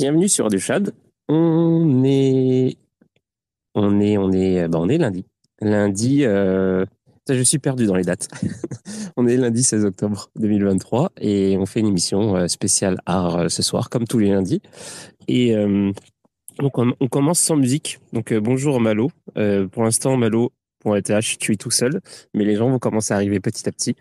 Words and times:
Bienvenue 0.00 0.30
sur 0.30 0.46
Radio 0.46 0.58
Chad. 0.58 0.94
On 1.28 2.04
est, 2.04 2.78
on 3.74 4.00
est, 4.00 4.16
on 4.16 4.32
est, 4.32 4.66
bah, 4.66 4.78
on 4.80 4.88
est 4.88 4.96
lundi. 4.96 5.26
Lundi, 5.60 6.24
euh, 6.24 6.86
je 7.28 7.42
suis 7.42 7.58
perdu 7.58 7.84
dans 7.84 7.96
les 7.96 8.04
dates. 8.04 8.26
on 9.18 9.26
est 9.26 9.36
lundi 9.36 9.62
16 9.62 9.84
octobre 9.84 10.30
2023 10.36 11.12
et 11.20 11.58
on 11.58 11.66
fait 11.66 11.80
une 11.80 11.88
émission 11.88 12.34
euh, 12.34 12.48
spéciale 12.48 12.96
art 13.04 13.36
euh, 13.40 13.48
ce 13.48 13.62
soir, 13.62 13.90
comme 13.90 14.06
tous 14.06 14.18
les 14.18 14.30
lundis. 14.30 14.62
Et 15.28 15.54
on, 15.54 15.92
commence 17.10 17.40
sans 17.40 17.56
musique. 17.56 18.00
Donc 18.14 18.32
bonjour 18.32 18.80
Malo. 18.80 19.10
pour 19.34 19.82
l'instant, 19.82 20.16
Malo.eth, 20.16 21.12
tu 21.38 21.52
es 21.52 21.56
tout 21.56 21.70
seul, 21.70 22.00
mais 22.32 22.46
les 22.46 22.56
gens 22.56 22.70
vont 22.70 22.78
commencer 22.78 23.12
à 23.12 23.16
arriver 23.16 23.38
petit 23.38 23.68
à 23.68 23.72
petit. 23.72 23.96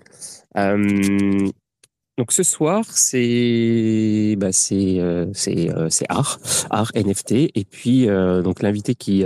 Donc 2.20 2.34
ce 2.34 2.44
soir, 2.44 2.84
c'est 2.90 4.36
bah, 4.38 4.48
euh, 4.74 5.26
euh, 5.48 5.88
c'est 5.90 6.06
art, 6.10 6.38
art 6.70 6.92
NFT 6.94 7.32
et 7.32 7.64
puis 7.64 8.10
euh, 8.10 8.42
donc 8.42 8.62
l'invité 8.62 8.94
qui 8.94 9.24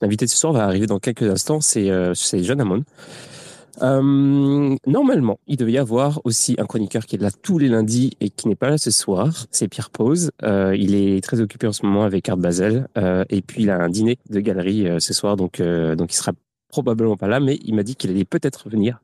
l'invité 0.00 0.24
de 0.24 0.30
ce 0.30 0.36
soir 0.36 0.52
va 0.52 0.64
arriver 0.64 0.86
dans 0.86 0.98
quelques 0.98 1.30
instants, 1.30 1.60
c'est 1.60 1.88
c'est 2.14 2.42
John 2.42 2.60
Hammond. 2.60 2.82
normalement, 3.80 5.38
il 5.46 5.56
devait 5.56 5.72
y 5.72 5.78
avoir 5.78 6.20
aussi 6.24 6.56
un 6.58 6.66
chroniqueur 6.66 7.06
qui 7.06 7.14
est 7.14 7.20
là 7.20 7.30
tous 7.30 7.58
les 7.58 7.68
lundis 7.68 8.16
et 8.20 8.30
qui 8.30 8.48
n'est 8.48 8.56
pas 8.56 8.68
là 8.68 8.78
ce 8.78 8.90
soir. 8.90 9.46
C'est 9.52 9.68
Pierre 9.68 9.90
Pose. 9.90 10.32
il 10.42 10.96
est 10.96 11.22
très 11.22 11.40
occupé 11.40 11.68
en 11.68 11.72
ce 11.72 11.86
moment 11.86 12.02
avec 12.02 12.28
Art 12.28 12.36
Basel 12.36 12.88
et 13.30 13.42
puis 13.42 13.62
il 13.62 13.70
a 13.70 13.80
un 13.80 13.88
dîner 13.88 14.18
de 14.28 14.40
galerie 14.40 14.88
ce 14.98 15.14
soir, 15.14 15.36
donc 15.36 15.62
donc 15.62 16.12
il 16.12 16.16
sera 16.16 16.32
probablement 16.66 17.16
pas 17.16 17.28
là, 17.28 17.38
mais 17.38 17.60
il 17.64 17.76
m'a 17.76 17.84
dit 17.84 17.94
qu'il 17.94 18.10
allait 18.10 18.24
peut-être 18.24 18.68
venir 18.68 19.00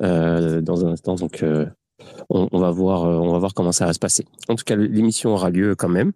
dans 0.00 0.86
un 0.86 0.92
instant. 0.92 1.16
Donc 1.16 1.44
on, 2.28 2.58
va 2.58 2.70
voir, 2.70 3.04
euh, 3.04 3.16
on 3.16 3.32
va 3.32 3.38
voir 3.38 3.54
comment 3.54 3.72
ça 3.72 3.86
va 3.86 3.92
se 3.92 3.98
passer. 3.98 4.24
En 4.48 4.54
tout 4.54 4.64
cas, 4.64 4.76
l'émission 4.76 5.30
aura 5.30 5.50
lieu 5.50 5.74
quand 5.74 5.88
même. 5.88 6.12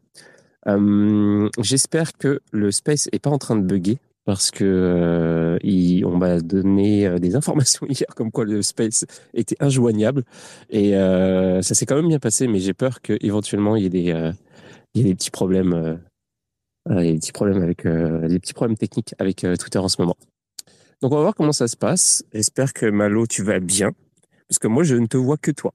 Euh, 0.66 1.48
j'espère 1.60 2.12
que 2.14 2.40
le 2.52 2.70
space 2.70 3.08
est 3.12 3.20
pas 3.20 3.30
en 3.30 3.38
train 3.38 3.56
de 3.56 3.62
bugger 3.62 3.98
parce 4.24 4.50
que 4.50 4.64
euh, 4.64 6.04
on 6.04 6.16
m'a 6.16 6.40
donné 6.40 7.18
des 7.18 7.36
informations 7.36 7.86
hier 7.88 8.08
comme 8.14 8.30
quoi 8.30 8.44
le 8.44 8.60
space 8.60 9.06
était 9.32 9.56
injoignable 9.60 10.24
et 10.68 10.92
ça 10.92 11.74
s'est 11.74 11.86
quand 11.86 11.96
même 11.96 12.08
bien 12.08 12.18
passé, 12.18 12.48
mais 12.48 12.58
j'ai 12.58 12.74
peur 12.74 13.00
qu'éventuellement 13.00 13.76
il 13.76 13.84
y 13.84 13.86
ait 13.86 14.34
des, 14.94 15.14
petits 15.14 15.30
problèmes, 15.30 15.98
des 16.90 17.18
petits 17.18 17.32
problèmes 17.32 18.76
techniques 18.76 19.14
avec 19.18 19.46
Twitter 19.58 19.78
en 19.78 19.88
ce 19.88 20.02
moment. 20.02 20.16
Donc 21.00 21.12
on 21.12 21.16
va 21.16 21.22
voir 21.22 21.34
comment 21.34 21.52
ça 21.52 21.68
se 21.68 21.76
passe. 21.76 22.24
J'espère 22.34 22.74
que 22.74 22.84
Malo, 22.84 23.26
tu 23.26 23.42
vas 23.42 23.60
bien 23.60 23.92
parce 24.48 24.58
que 24.58 24.68
moi, 24.68 24.82
je 24.82 24.96
ne 24.96 25.06
te 25.06 25.16
vois 25.16 25.36
que 25.36 25.50
toi. 25.50 25.74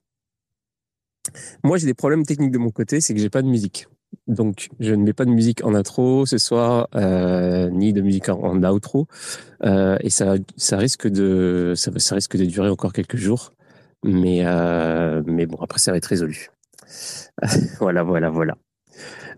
Moi, 1.64 1.78
j'ai 1.78 1.86
des 1.86 1.94
problèmes 1.94 2.26
techniques 2.26 2.52
de 2.52 2.58
mon 2.58 2.72
côté, 2.72 3.02
c'est 3.02 3.14
que 3.14 3.20
j'ai 3.20 3.30
pas 3.30 3.42
de 3.42 3.48
musique. 3.48 3.88
Donc, 4.28 4.70
je 4.80 4.94
ne 4.94 5.04
mets 5.04 5.14
pas 5.14 5.26
de 5.26 5.32
musique 5.32 5.66
en 5.66 5.74
intro 5.74 6.26
ce 6.26 6.38
soir, 6.38 6.88
euh, 6.96 7.70
ni 7.70 7.94
de 7.94 8.02
musique 8.02 8.30
en, 8.30 8.62
outro, 8.64 9.08
euh, 9.64 9.98
et 10.02 10.10
ça, 10.10 10.36
ça 10.56 10.78
risque 10.78 11.08
de, 11.08 11.74
ça, 11.76 12.16
risque 12.16 12.38
de 12.38 12.46
durer 12.46 12.70
encore 12.70 12.94
quelques 12.94 13.18
jours, 13.18 13.54
mais, 14.04 14.46
euh, 14.46 15.24
mais 15.26 15.46
bon, 15.46 15.58
après, 15.62 15.80
ça 15.80 15.92
va 15.92 15.98
être 15.98 16.06
résolu. 16.06 16.50
voilà, 17.80 18.04
voilà, 18.04 18.30
voilà. 18.30 18.56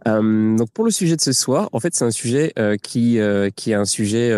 Donc, 0.06 0.69
pour 0.72 0.86
le 0.86 0.91
sujet 0.91 1.16
de 1.16 1.22
ce 1.22 1.33
soir, 1.33 1.69
en 1.72 1.80
fait, 1.80 1.95
c'est 1.95 2.06
un 2.06 2.11
sujet 2.11 2.53
qui, 2.83 3.19
qui 3.56 3.72
est 3.72 3.73
un 3.73 3.86
sujet 3.86 4.38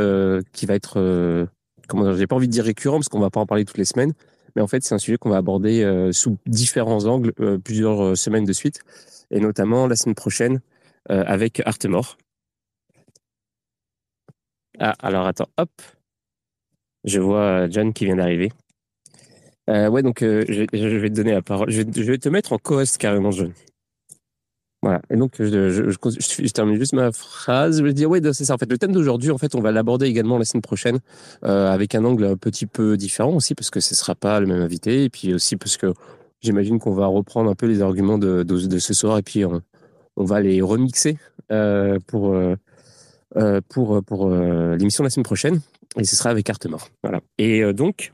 qui 0.54 0.66
va 0.66 0.76
être, 0.76 1.48
comment 1.90 2.04
dire, 2.04 2.16
j'ai 2.16 2.28
pas 2.28 2.38
envie 2.38 2.48
de 2.48 2.54
dire 2.54 2.64
récurrent 2.64 2.98
parce 2.98 3.10
qu'on 3.10 3.20
va 3.20 3.30
pas 3.30 3.42
en 3.42 3.46
parler 3.46 3.66
toutes 3.66 3.78
les 3.78 3.84
semaines, 3.84 4.14
mais 4.58 4.64
en 4.64 4.68
fait, 4.68 4.84
c'est 4.84 4.96
un 4.96 4.98
sujet 4.98 5.18
qu'on 5.18 5.30
va 5.30 5.38
aborder 5.38 5.84
euh, 5.84 6.12
sous 6.12 6.40
différents 6.48 7.06
angles 7.06 7.32
euh, 7.40 7.60
plusieurs 7.60 8.04
euh, 8.04 8.16
semaines 8.16 8.44
de 8.44 8.54
suite, 8.54 8.80
et 9.30 9.40
notamment 9.40 9.86
la 9.86 9.96
semaine 9.96 10.16
prochaine 10.16 10.62
avec 11.10 11.62
Artemore. 11.66 12.18
Ah, 14.78 14.94
alors 15.00 15.26
attends, 15.26 15.48
hop. 15.58 15.70
Je 17.06 17.22
vois 17.22 17.70
John 17.70 17.94
qui 17.94 18.04
vient 18.04 18.18
d'arriver. 18.18 18.52
ouais, 19.70 20.02
donc 20.02 20.18
je, 20.22 20.98
vais 20.98 21.10
te 21.10 21.16
donner 21.16 21.32
la 21.32 21.42
parole. 21.42 21.70
Je 21.70 21.84
vais, 21.84 22.18
te 22.18 22.28
mettre 22.28 22.52
en 22.52 22.58
co-host 22.58 22.98
carrément, 22.98 23.32
John. 23.32 23.54
Voilà. 24.88 25.02
Et 25.10 25.18
donc, 25.18 25.34
je, 25.38 26.52
termine 26.54 26.78
juste 26.78 26.94
ma 26.94 27.12
phrase. 27.12 27.80
Je 27.80 27.84
vais 27.84 27.92
dire, 27.92 28.10
oui, 28.10 28.22
c'est 28.32 28.46
ça. 28.46 28.54
En 28.54 28.58
fait, 28.58 28.72
le 28.72 28.78
thème 28.78 28.94
d'aujourd'hui, 28.94 29.32
en 29.32 29.38
fait, 29.38 29.54
on 29.54 29.60
va 29.60 29.74
l'aborder 29.74 30.06
également 30.06 30.38
la 30.38 30.46
semaine 30.46 30.62
prochaine 30.62 31.00
euh, 31.44 31.70
avec 31.70 31.94
un 31.94 32.06
angle 32.06 32.24
un 32.24 32.38
petit 32.38 32.66
peu 32.66 32.96
différent 32.96 33.34
aussi, 33.34 33.54
parce 33.54 33.70
que 33.70 33.82
ce 33.82 33.94
ne 33.94 33.98
sera 33.98 34.16
pas 34.16 34.40
le 34.40 34.46
même 34.46 34.62
invité. 34.62 35.04
Et 35.04 35.10
puis 35.10 35.34
aussi 35.34 35.58
parce 35.58 35.76
que 35.76 35.94
j'imagine 36.40 36.80
qu'on 36.80 36.94
va 36.94 37.06
reprendre 37.06 37.50
un 37.50 37.54
peu 37.54 37.66
les 37.66 37.82
arguments 37.82 38.18
de, 38.18 38.46
ce 38.80 38.94
soir 38.94 39.18
et 39.18 39.24
puis 39.24 39.44
on, 39.44 39.62
va 40.16 40.40
les 40.40 40.62
remixer 40.62 41.18
euh, 41.52 42.00
pour, 42.08 42.34
euh, 42.34 42.56
pour, 43.68 44.02
pour 44.06 44.30
l'émission 44.30 45.04
la 45.04 45.10
semaine 45.10 45.26
prochaine. 45.26 45.60
Et 45.98 46.06
ce 46.06 46.16
sera 46.16 46.30
avec 46.30 46.50
Artemore. 46.50 46.88
Voilà. 47.04 47.20
Et 47.38 47.74
donc, 47.74 48.14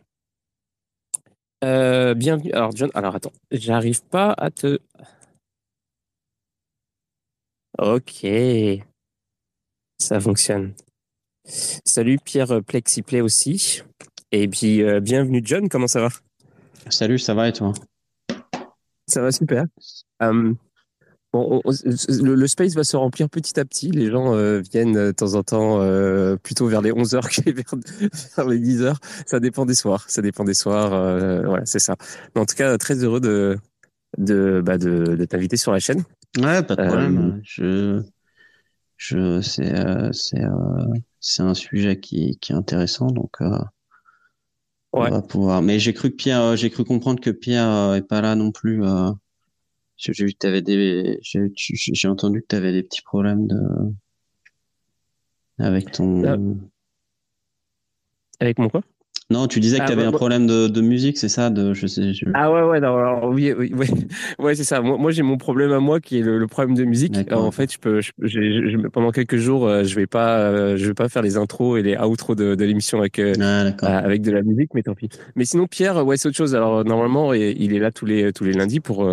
bienvenue. 1.61 2.51
Alors, 2.51 2.71
John, 2.75 2.89
alors 2.95 3.13
attends, 3.13 3.33
j'arrive 3.51 4.01
pas 4.05 4.33
à 4.35 4.49
te. 4.49 4.79
Ok, 7.79 8.27
ça 9.97 10.19
fonctionne. 10.19 10.75
Salut 11.43 12.19
Pierre 12.23 12.61
Plexiplay 12.63 13.19
aussi. 13.19 13.81
Et 14.31 14.47
puis 14.47 14.83
euh, 14.83 14.99
bienvenue 14.99 15.41
John, 15.43 15.67
comment 15.69 15.87
ça 15.87 16.01
va? 16.01 16.09
Salut, 16.89 17.17
ça 17.17 17.33
va 17.33 17.49
et 17.49 17.53
toi? 17.53 17.73
Ça 19.07 19.23
va 19.23 19.31
super. 19.31 19.65
Hum, 20.19 20.55
bon, 21.33 21.63
le, 21.65 22.47
space 22.47 22.75
va 22.75 22.83
se 22.83 22.95
remplir 22.95 23.27
petit 23.27 23.59
à 23.59 23.65
petit. 23.65 23.89
Les 23.89 24.11
gens 24.11 24.35
euh, 24.35 24.59
viennent 24.59 24.93
de 24.93 25.11
temps 25.11 25.33
en 25.33 25.41
temps 25.41 25.81
euh, 25.81 26.35
plutôt 26.35 26.67
vers 26.67 26.81
les 26.81 26.91
11h 26.91 27.43
que 27.43 27.51
vers, 28.37 28.47
les 28.47 28.59
10h. 28.59 28.97
Ça 29.25 29.39
dépend 29.39 29.65
des 29.65 29.75
soirs. 29.75 30.07
Ça 30.09 30.21
dépend 30.21 30.43
des 30.43 30.53
soirs. 30.53 30.91
voilà, 31.43 31.65
c'est 31.65 31.79
ça. 31.79 31.95
Mais 32.35 32.41
en 32.41 32.45
tout 32.45 32.55
cas, 32.55 32.77
très 32.77 33.03
heureux 33.03 33.19
de, 33.19 33.57
de, 34.19 34.61
bah 34.63 34.77
de, 34.77 35.15
de 35.15 35.25
t'inviter 35.25 35.57
sur 35.57 35.71
la 35.71 35.79
chaîne. 35.79 36.03
Ouais, 36.37 36.63
pas 36.63 36.75
de 36.75 36.87
problème. 36.87 37.17
Euh, 37.17 37.39
je, 37.43 38.01
je, 38.97 39.41
c'est, 39.41 39.73
euh, 39.73 40.11
c'est, 40.11 40.43
euh, 40.43 40.93
c'est 41.19 41.43
un 41.43 41.53
sujet 41.53 41.99
qui, 41.99 42.37
qui 42.39 42.51
est 42.51 42.55
intéressant, 42.55 43.07
donc 43.07 43.37
on 44.91 45.09
va 45.09 45.21
pouvoir. 45.21 45.61
Mais 45.61 45.79
j'ai 45.79 45.93
cru 45.93 46.11
que 46.11 46.15
Pierre, 46.15 46.55
j'ai 46.55 46.69
cru 46.69 46.83
comprendre 46.83 47.19
que 47.21 47.29
Pierre 47.29 47.93
est 47.95 48.07
pas 48.07 48.21
là 48.21 48.35
non 48.35 48.51
plus. 48.51 48.83
j'ai 49.97 50.25
vu 50.25 50.33
que 50.33 50.37
t'avais 50.37 50.61
des, 50.61 51.19
j'ai, 51.21 51.51
j'ai 51.55 52.07
entendu 52.07 52.41
que 52.41 52.47
tu 52.49 52.55
avais 52.55 52.71
des 52.71 52.83
petits 52.83 53.03
problèmes 53.03 53.47
de, 53.47 53.57
avec 55.59 55.91
ton. 55.91 56.67
Avec 58.39 58.57
mon 58.57 58.69
quoi? 58.69 58.81
Non, 59.33 59.47
tu 59.47 59.59
disais 59.59 59.79
que 59.79 59.83
ah, 59.83 59.87
tu 59.87 59.93
avais 59.93 60.03
un 60.03 60.11
problème 60.11 60.45
de, 60.45 60.67
de 60.67 60.81
musique, 60.81 61.17
c'est 61.17 61.27
ça 61.27 61.49
de, 61.49 61.73
je 61.73 61.87
sais, 61.87 62.11
Ah 62.35 62.51
ouais, 62.51 62.61
ouais, 62.61 62.79
non, 62.79 62.95
alors, 62.95 63.29
oui, 63.29 63.51
oui, 63.51 63.73
ouais, 64.39 64.53
c'est 64.53 64.63
ça. 64.63 64.79
Moi, 64.81 64.97
moi 64.99 65.09
j'ai 65.09 65.23
mon 65.23 65.37
problème 65.37 65.71
à 65.71 65.79
moi 65.79 65.99
qui 65.99 66.19
est 66.19 66.21
le, 66.21 66.45
problème 66.45 66.77
de 66.77 66.83
musique. 66.83 67.15
en 67.31 67.49
fait, 67.49 67.73
je 67.73 67.79
peux, 67.79 67.99
je, 67.99 68.87
pendant 68.89 69.11
quelques 69.11 69.37
jours, 69.37 69.67
euh, 69.67 69.83
je 69.83 69.95
vais 69.95 70.05
pas, 70.05 70.37
euh, 70.37 70.77
je 70.77 70.85
vais 70.85 70.93
pas 70.93 71.09
faire 71.09 71.23
les 71.23 71.35
intros 71.35 71.79
et 71.79 71.81
les 71.81 71.97
outros 71.97 72.35
de, 72.35 72.53
de 72.53 72.63
l'émission 72.63 72.99
avec, 72.99 73.17
euh, 73.17 73.33
ah, 73.81 73.97
avec 73.97 74.21
de 74.21 74.31
la 74.31 74.43
musique, 74.43 74.69
mais 74.75 74.83
tant 74.83 74.93
pis. 74.93 75.09
Mais 75.35 75.45
sinon, 75.45 75.65
Pierre, 75.65 76.05
ouais, 76.05 76.15
c'est 76.15 76.27
autre 76.27 76.37
chose. 76.37 76.53
Alors, 76.53 76.85
normalement, 76.85 77.33
il 77.33 77.73
est 77.73 77.79
là 77.79 77.91
tous 77.91 78.05
les, 78.05 78.31
tous 78.33 78.43
les 78.43 78.53
lundis 78.53 78.81
pour, 78.81 79.09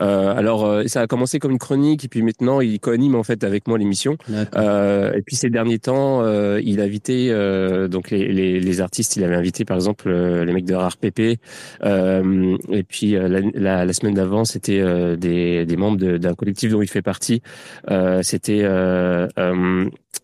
alors, 0.00 0.64
euh, 0.64 0.84
ça 0.86 1.02
a 1.02 1.06
commencé 1.06 1.38
comme 1.38 1.52
une 1.52 1.58
chronique 1.58 2.04
et 2.04 2.08
puis 2.08 2.22
maintenant, 2.22 2.60
il 2.60 2.78
co-anime 2.80 3.14
en 3.14 3.22
fait 3.22 3.44
avec 3.44 3.66
moi 3.68 3.78
l'émission. 3.78 4.16
Euh, 4.56 5.12
et 5.12 5.22
puis 5.22 5.36
ces 5.36 5.50
derniers 5.50 5.78
temps, 5.78 6.22
il 6.58 6.80
a 6.80 6.84
invité 6.84 7.30
donc 7.90 8.10
les, 8.10 8.32
les, 8.32 8.60
les, 8.60 8.80
artistes. 8.80 9.16
Il 9.16 9.24
avait 9.24 9.36
invité 9.36 9.64
par 9.64 9.76
exemple 9.76 10.10
les 10.10 10.52
mecs 10.52 10.64
de 10.64 10.74
RRPP. 10.74 11.20
et 11.20 12.82
puis 12.82 13.12
la, 13.12 13.84
la, 13.84 13.92
semaine 13.92 14.14
d'avant, 14.14 14.44
c'était 14.44 15.16
des, 15.16 15.64
des 15.64 15.76
membres 15.76 16.18
d'un 16.18 16.34
collectif 16.34 16.72
dont 16.72 16.82
il 16.82 16.88
fait 16.88 17.02
partie. 17.02 17.42
c'était 18.22 18.64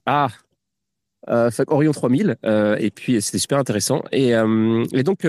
ah 0.06 0.28
euh, 1.28 1.50
Orion 1.68 1.92
3000 1.92 2.36
euh, 2.44 2.76
et 2.80 2.90
puis 2.90 3.22
c'était 3.22 3.38
super 3.38 3.58
intéressant 3.58 4.02
et, 4.10 4.34
euh, 4.34 4.84
et 4.92 5.04
donc 5.04 5.24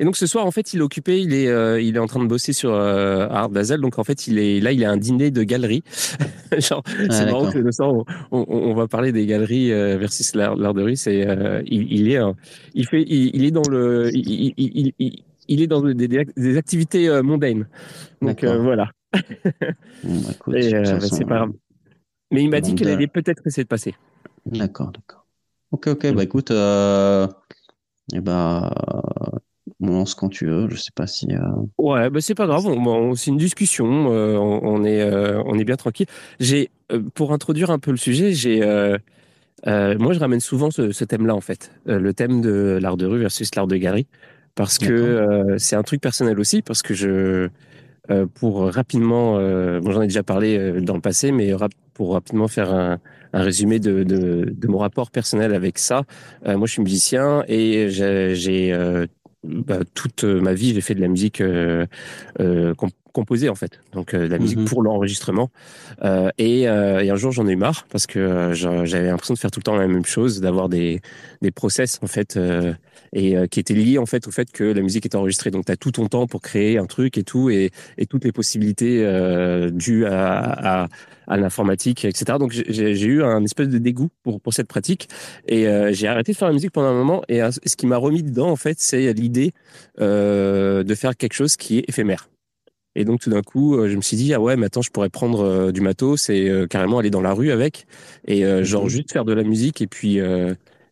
et 0.00 0.04
donc 0.04 0.16
ce 0.16 0.26
soir, 0.26 0.46
en 0.46 0.50
fait, 0.50 0.72
il 0.72 0.80
est 0.80 0.82
occupé, 0.82 1.20
il 1.20 1.34
est, 1.34 1.48
euh, 1.48 1.80
il 1.80 1.94
est 1.94 1.98
en 1.98 2.06
train 2.06 2.20
de 2.20 2.26
bosser 2.26 2.52
sur 2.52 2.72
euh, 2.72 3.28
Art 3.28 3.50
Basel. 3.50 3.80
Donc 3.80 3.98
en 3.98 4.04
fait, 4.04 4.26
il 4.26 4.38
est 4.38 4.58
là, 4.58 4.72
il 4.72 4.84
a 4.84 4.90
un 4.90 4.96
dîner 4.96 5.30
de 5.30 5.42
galerie. 5.42 5.84
Genre, 6.58 6.82
ah, 6.86 6.90
c'est 7.10 7.26
marrant 7.26 7.52
que 7.52 7.58
le 7.58 7.70
soir, 7.70 7.92
on, 8.32 8.46
on, 8.48 8.74
va 8.74 8.88
parler 8.88 9.12
des 9.12 9.26
galeries 9.26 9.72
euh, 9.72 9.98
versus 9.98 10.34
l'art 10.34 10.56
de 10.56 10.82
rue. 10.82 10.96
C'est, 10.96 11.28
euh, 11.28 11.62
il, 11.66 11.92
il, 11.92 12.10
est, 12.10 12.18
il 12.74 12.86
fait, 12.86 13.02
il, 13.06 13.44
est 13.44 13.50
dans 13.50 13.68
le, 13.70 14.10
il, 14.14 14.54
il, 14.56 15.22
il 15.48 15.62
est 15.62 15.66
dans 15.66 15.82
des, 15.82 16.08
des 16.08 16.56
activités 16.56 17.22
mondaines. 17.22 17.68
Donc 18.22 18.42
voilà. 18.42 18.90
bon, 20.02 20.20
bah, 20.26 20.32
c'est 21.00 21.24
pas 21.26 21.36
grave. 21.36 21.52
Mais 22.30 22.42
il 22.42 22.48
m'a 22.48 22.60
dit 22.60 22.74
qu'elle 22.74 22.88
allait 22.88 23.06
peut-être 23.06 23.46
essayer 23.46 23.64
de 23.64 23.68
passer. 23.68 23.94
D'accord, 24.46 24.92
d'accord. 24.92 25.26
Ok, 25.72 25.88
ok. 25.88 26.12
Bah 26.14 26.24
écoute, 26.24 26.50
euh, 26.50 27.26
et 28.12 28.16
eh 28.16 28.20
bah 28.20 28.72
on 29.80 29.86
lance 29.86 30.14
quand 30.14 30.28
tu 30.28 30.46
veux. 30.46 30.68
Je 30.70 30.76
sais 30.76 30.92
pas 30.94 31.06
si. 31.06 31.28
Ouais, 31.78 32.10
bah 32.10 32.20
c'est 32.20 32.34
pas 32.34 32.46
grave. 32.46 32.64
c'est 33.16 33.30
une 33.30 33.36
discussion. 33.36 33.86
on, 33.86 34.84
est, 34.84 35.04
on 35.44 35.58
est 35.58 35.64
bien 35.64 35.76
tranquille. 35.76 36.06
J'ai, 36.38 36.70
pour 37.14 37.32
introduire 37.32 37.70
un 37.70 37.78
peu 37.78 37.90
le 37.90 37.96
sujet, 37.96 38.32
j'ai. 38.32 38.60
moi, 39.66 40.12
je 40.12 40.18
ramène 40.18 40.40
souvent 40.40 40.70
ce, 40.70 40.92
ce 40.92 41.04
thème-là, 41.04 41.34
en 41.34 41.40
fait. 41.40 41.72
le 41.86 42.12
thème 42.12 42.40
de 42.40 42.78
l'art 42.80 42.96
de 42.96 43.06
rue 43.06 43.20
versus 43.20 43.54
l'art 43.54 43.66
de 43.66 43.76
galerie. 43.76 44.06
Parce 44.54 44.78
que 44.78 45.56
c'est 45.58 45.76
un 45.76 45.82
truc 45.82 46.00
personnel 46.00 46.38
aussi, 46.40 46.60
parce 46.62 46.82
que 46.82 46.92
je, 46.94 47.48
euh, 48.10 48.26
pour 48.26 48.72
rapidement, 48.72 49.38
euh, 49.38 49.80
j'en 49.84 50.02
ai 50.02 50.06
déjà 50.06 50.22
parlé 50.22 50.58
euh, 50.58 50.80
dans 50.80 50.94
le 50.94 51.00
passé, 51.00 51.30
mais 51.30 51.52
pour 51.94 52.12
rapidement 52.14 52.48
faire 52.48 52.72
un, 52.72 52.98
résumé 53.32 53.78
de, 53.78 54.02
de, 54.02 54.66
mon 54.66 54.78
rapport 54.78 55.12
personnel 55.12 55.54
avec 55.54 55.78
ça. 55.78 56.02
moi, 56.44 56.66
je 56.66 56.72
suis 56.72 56.82
musicien 56.82 57.44
et 57.46 57.88
j'ai 57.88 59.06
bah, 59.44 59.80
toute 59.94 60.24
ma 60.24 60.52
vie, 60.54 60.74
j'ai 60.74 60.80
fait 60.80 60.94
de 60.94 61.00
la 61.00 61.08
musique 61.08 61.42
composée 63.12 63.48
en 63.48 63.54
fait, 63.54 63.80
donc 63.92 64.14
de 64.14 64.18
la 64.18 64.38
musique 64.38 64.58
mhm. 64.58 64.66
pour 64.66 64.82
l'enregistrement. 64.82 65.50
Et, 66.38 66.62
et, 66.62 66.66
un 66.66 67.16
jour, 67.16 67.32
j'en 67.32 67.46
ai 67.46 67.52
eu 67.52 67.56
marre 67.56 67.86
parce 67.90 68.06
que 68.06 68.52
j'avais 68.52 69.08
l'impression 69.08 69.34
de 69.34 69.38
faire 69.38 69.50
tout 69.50 69.60
le 69.60 69.64
temps 69.64 69.76
la 69.76 69.88
même 69.88 70.04
chose, 70.04 70.40
d'avoir 70.40 70.68
des, 70.68 71.00
des 71.42 71.50
process 71.50 71.98
en 72.02 72.06
fait 72.06 72.38
et 73.12 73.36
euh, 73.36 73.46
qui 73.46 73.60
était 73.60 73.74
lié 73.74 73.98
en 73.98 74.06
fait 74.06 74.26
au 74.26 74.30
fait 74.30 74.50
que 74.50 74.64
la 74.64 74.82
musique 74.82 75.04
est 75.04 75.14
enregistrée. 75.14 75.50
Donc 75.50 75.66
tu 75.66 75.72
as 75.72 75.76
tout 75.76 75.92
ton 75.92 76.06
temps 76.06 76.26
pour 76.26 76.40
créer 76.40 76.78
un 76.78 76.86
truc 76.86 77.18
et 77.18 77.22
tout 77.22 77.50
et, 77.50 77.70
et 77.98 78.06
toutes 78.06 78.24
les 78.24 78.32
possibilités 78.32 79.04
euh, 79.04 79.70
dues 79.70 80.06
à, 80.06 80.82
à, 80.82 80.88
à 81.30 81.36
l'informatique, 81.36 82.04
etc. 82.04 82.38
Donc 82.38 82.52
j'ai 82.52 83.06
eu 83.06 83.22
un 83.22 83.42
espèce 83.44 83.68
de 83.68 83.78
dégoût 83.78 84.08
pour, 84.22 84.40
pour 84.40 84.52
cette 84.52 84.68
pratique 84.68 85.08
et 85.46 85.66
euh, 85.66 85.92
j'ai 85.92 86.08
arrêté 86.08 86.32
de 86.32 86.36
faire 86.36 86.48
la 86.48 86.54
musique 86.54 86.72
pendant 86.72 86.88
un 86.88 86.94
moment. 86.94 87.22
Et 87.28 87.40
ce 87.40 87.76
qui 87.76 87.86
m'a 87.86 87.96
remis 87.96 88.22
dedans 88.22 88.50
en 88.50 88.56
fait, 88.56 88.78
c'est 88.80 89.12
l'idée 89.12 89.52
euh, 90.00 90.82
de 90.82 90.94
faire 90.94 91.16
quelque 91.16 91.34
chose 91.34 91.56
qui 91.56 91.78
est 91.78 91.88
éphémère. 91.88 92.28
Et 92.96 93.04
donc 93.04 93.20
tout 93.20 93.30
d'un 93.30 93.42
coup, 93.42 93.86
je 93.86 93.94
me 93.94 94.02
suis 94.02 94.16
dit 94.16 94.34
ah 94.34 94.40
ouais, 94.40 94.56
maintenant 94.56 94.82
je 94.82 94.90
pourrais 94.90 95.10
prendre 95.10 95.70
du 95.70 95.80
matos 95.80 96.28
et 96.28 96.66
carrément 96.68 96.98
aller 96.98 97.10
dans 97.10 97.22
la 97.22 97.32
rue 97.32 97.52
avec 97.52 97.86
et 98.26 98.42
genre 98.64 98.84
mhm. 98.84 98.90
juste 98.90 99.12
faire 99.12 99.24
de 99.24 99.32
la 99.32 99.44
musique 99.44 99.80
et 99.80 99.86
puis 99.86 100.20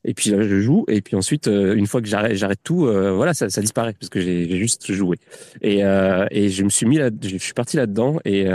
et 0.05 0.14
puis 0.14 0.31
là, 0.31 0.43
je 0.43 0.61
joue. 0.61 0.85
Et 0.88 1.00
puis 1.02 1.17
ensuite, 1.17 1.49
euh, 1.49 1.75
une 1.75 1.87
fois 1.87 2.00
que 2.00 2.08
j'arrête, 2.08 2.61
tout, 2.62 2.87
euh, 2.87 3.12
voilà, 3.12 3.35
ça, 3.35 3.50
ça, 3.50 3.61
disparaît 3.61 3.94
parce 3.99 4.08
que 4.08 4.20
j'ai 4.20 4.56
juste 4.56 4.90
joué. 4.93 5.19
Et, 5.61 5.85
euh, 5.85 6.26
et 6.31 6.49
je 6.49 6.64
me 6.64 6.69
suis 6.69 6.87
mis 6.87 6.96
là, 6.96 7.11
je 7.23 7.37
suis 7.37 7.52
parti 7.52 7.76
là-dedans 7.76 8.19
et, 8.25 8.46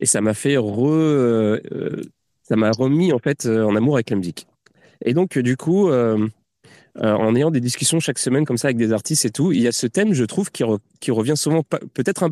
et 0.00 0.06
ça 0.06 0.20
m'a 0.20 0.34
fait 0.34 0.56
re, 0.56 1.58
ça 2.42 2.56
m'a 2.56 2.70
remis 2.70 3.12
en 3.12 3.18
fait 3.18 3.46
en 3.46 3.74
amour 3.76 3.96
avec 3.96 4.10
la 4.10 4.16
musique. 4.16 4.46
Et 5.04 5.14
donc, 5.14 5.38
du 5.38 5.56
coup, 5.56 5.90
en 5.90 7.34
ayant 7.36 7.50
des 7.50 7.60
discussions 7.60 8.00
chaque 8.00 8.18
semaine 8.18 8.44
comme 8.44 8.58
ça 8.58 8.68
avec 8.68 8.76
des 8.76 8.92
artistes 8.92 9.24
et 9.24 9.30
tout, 9.30 9.52
il 9.52 9.60
y 9.60 9.68
a 9.68 9.72
ce 9.72 9.86
thème, 9.86 10.12
je 10.14 10.24
trouve, 10.24 10.50
qui, 10.50 10.64
revient 11.10 11.36
souvent, 11.36 11.62
peut-être 11.62 12.24
un, 12.24 12.30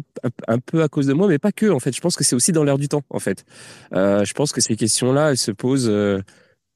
un, 0.48 0.58
peu 0.58 0.82
à 0.82 0.88
cause 0.88 1.06
de 1.06 1.12
moi, 1.12 1.28
mais 1.28 1.38
pas 1.38 1.52
que. 1.52 1.66
En 1.66 1.80
fait, 1.80 1.94
je 1.94 2.00
pense 2.00 2.16
que 2.16 2.24
c'est 2.24 2.34
aussi 2.34 2.52
dans 2.52 2.64
l'air 2.64 2.78
du 2.78 2.88
temps. 2.88 3.02
En 3.10 3.20
fait, 3.20 3.44
je 3.92 4.32
pense 4.32 4.52
que 4.52 4.60
ces 4.60 4.76
questions-là, 4.76 5.30
elles 5.30 5.38
se 5.38 5.52
posent 5.52 5.90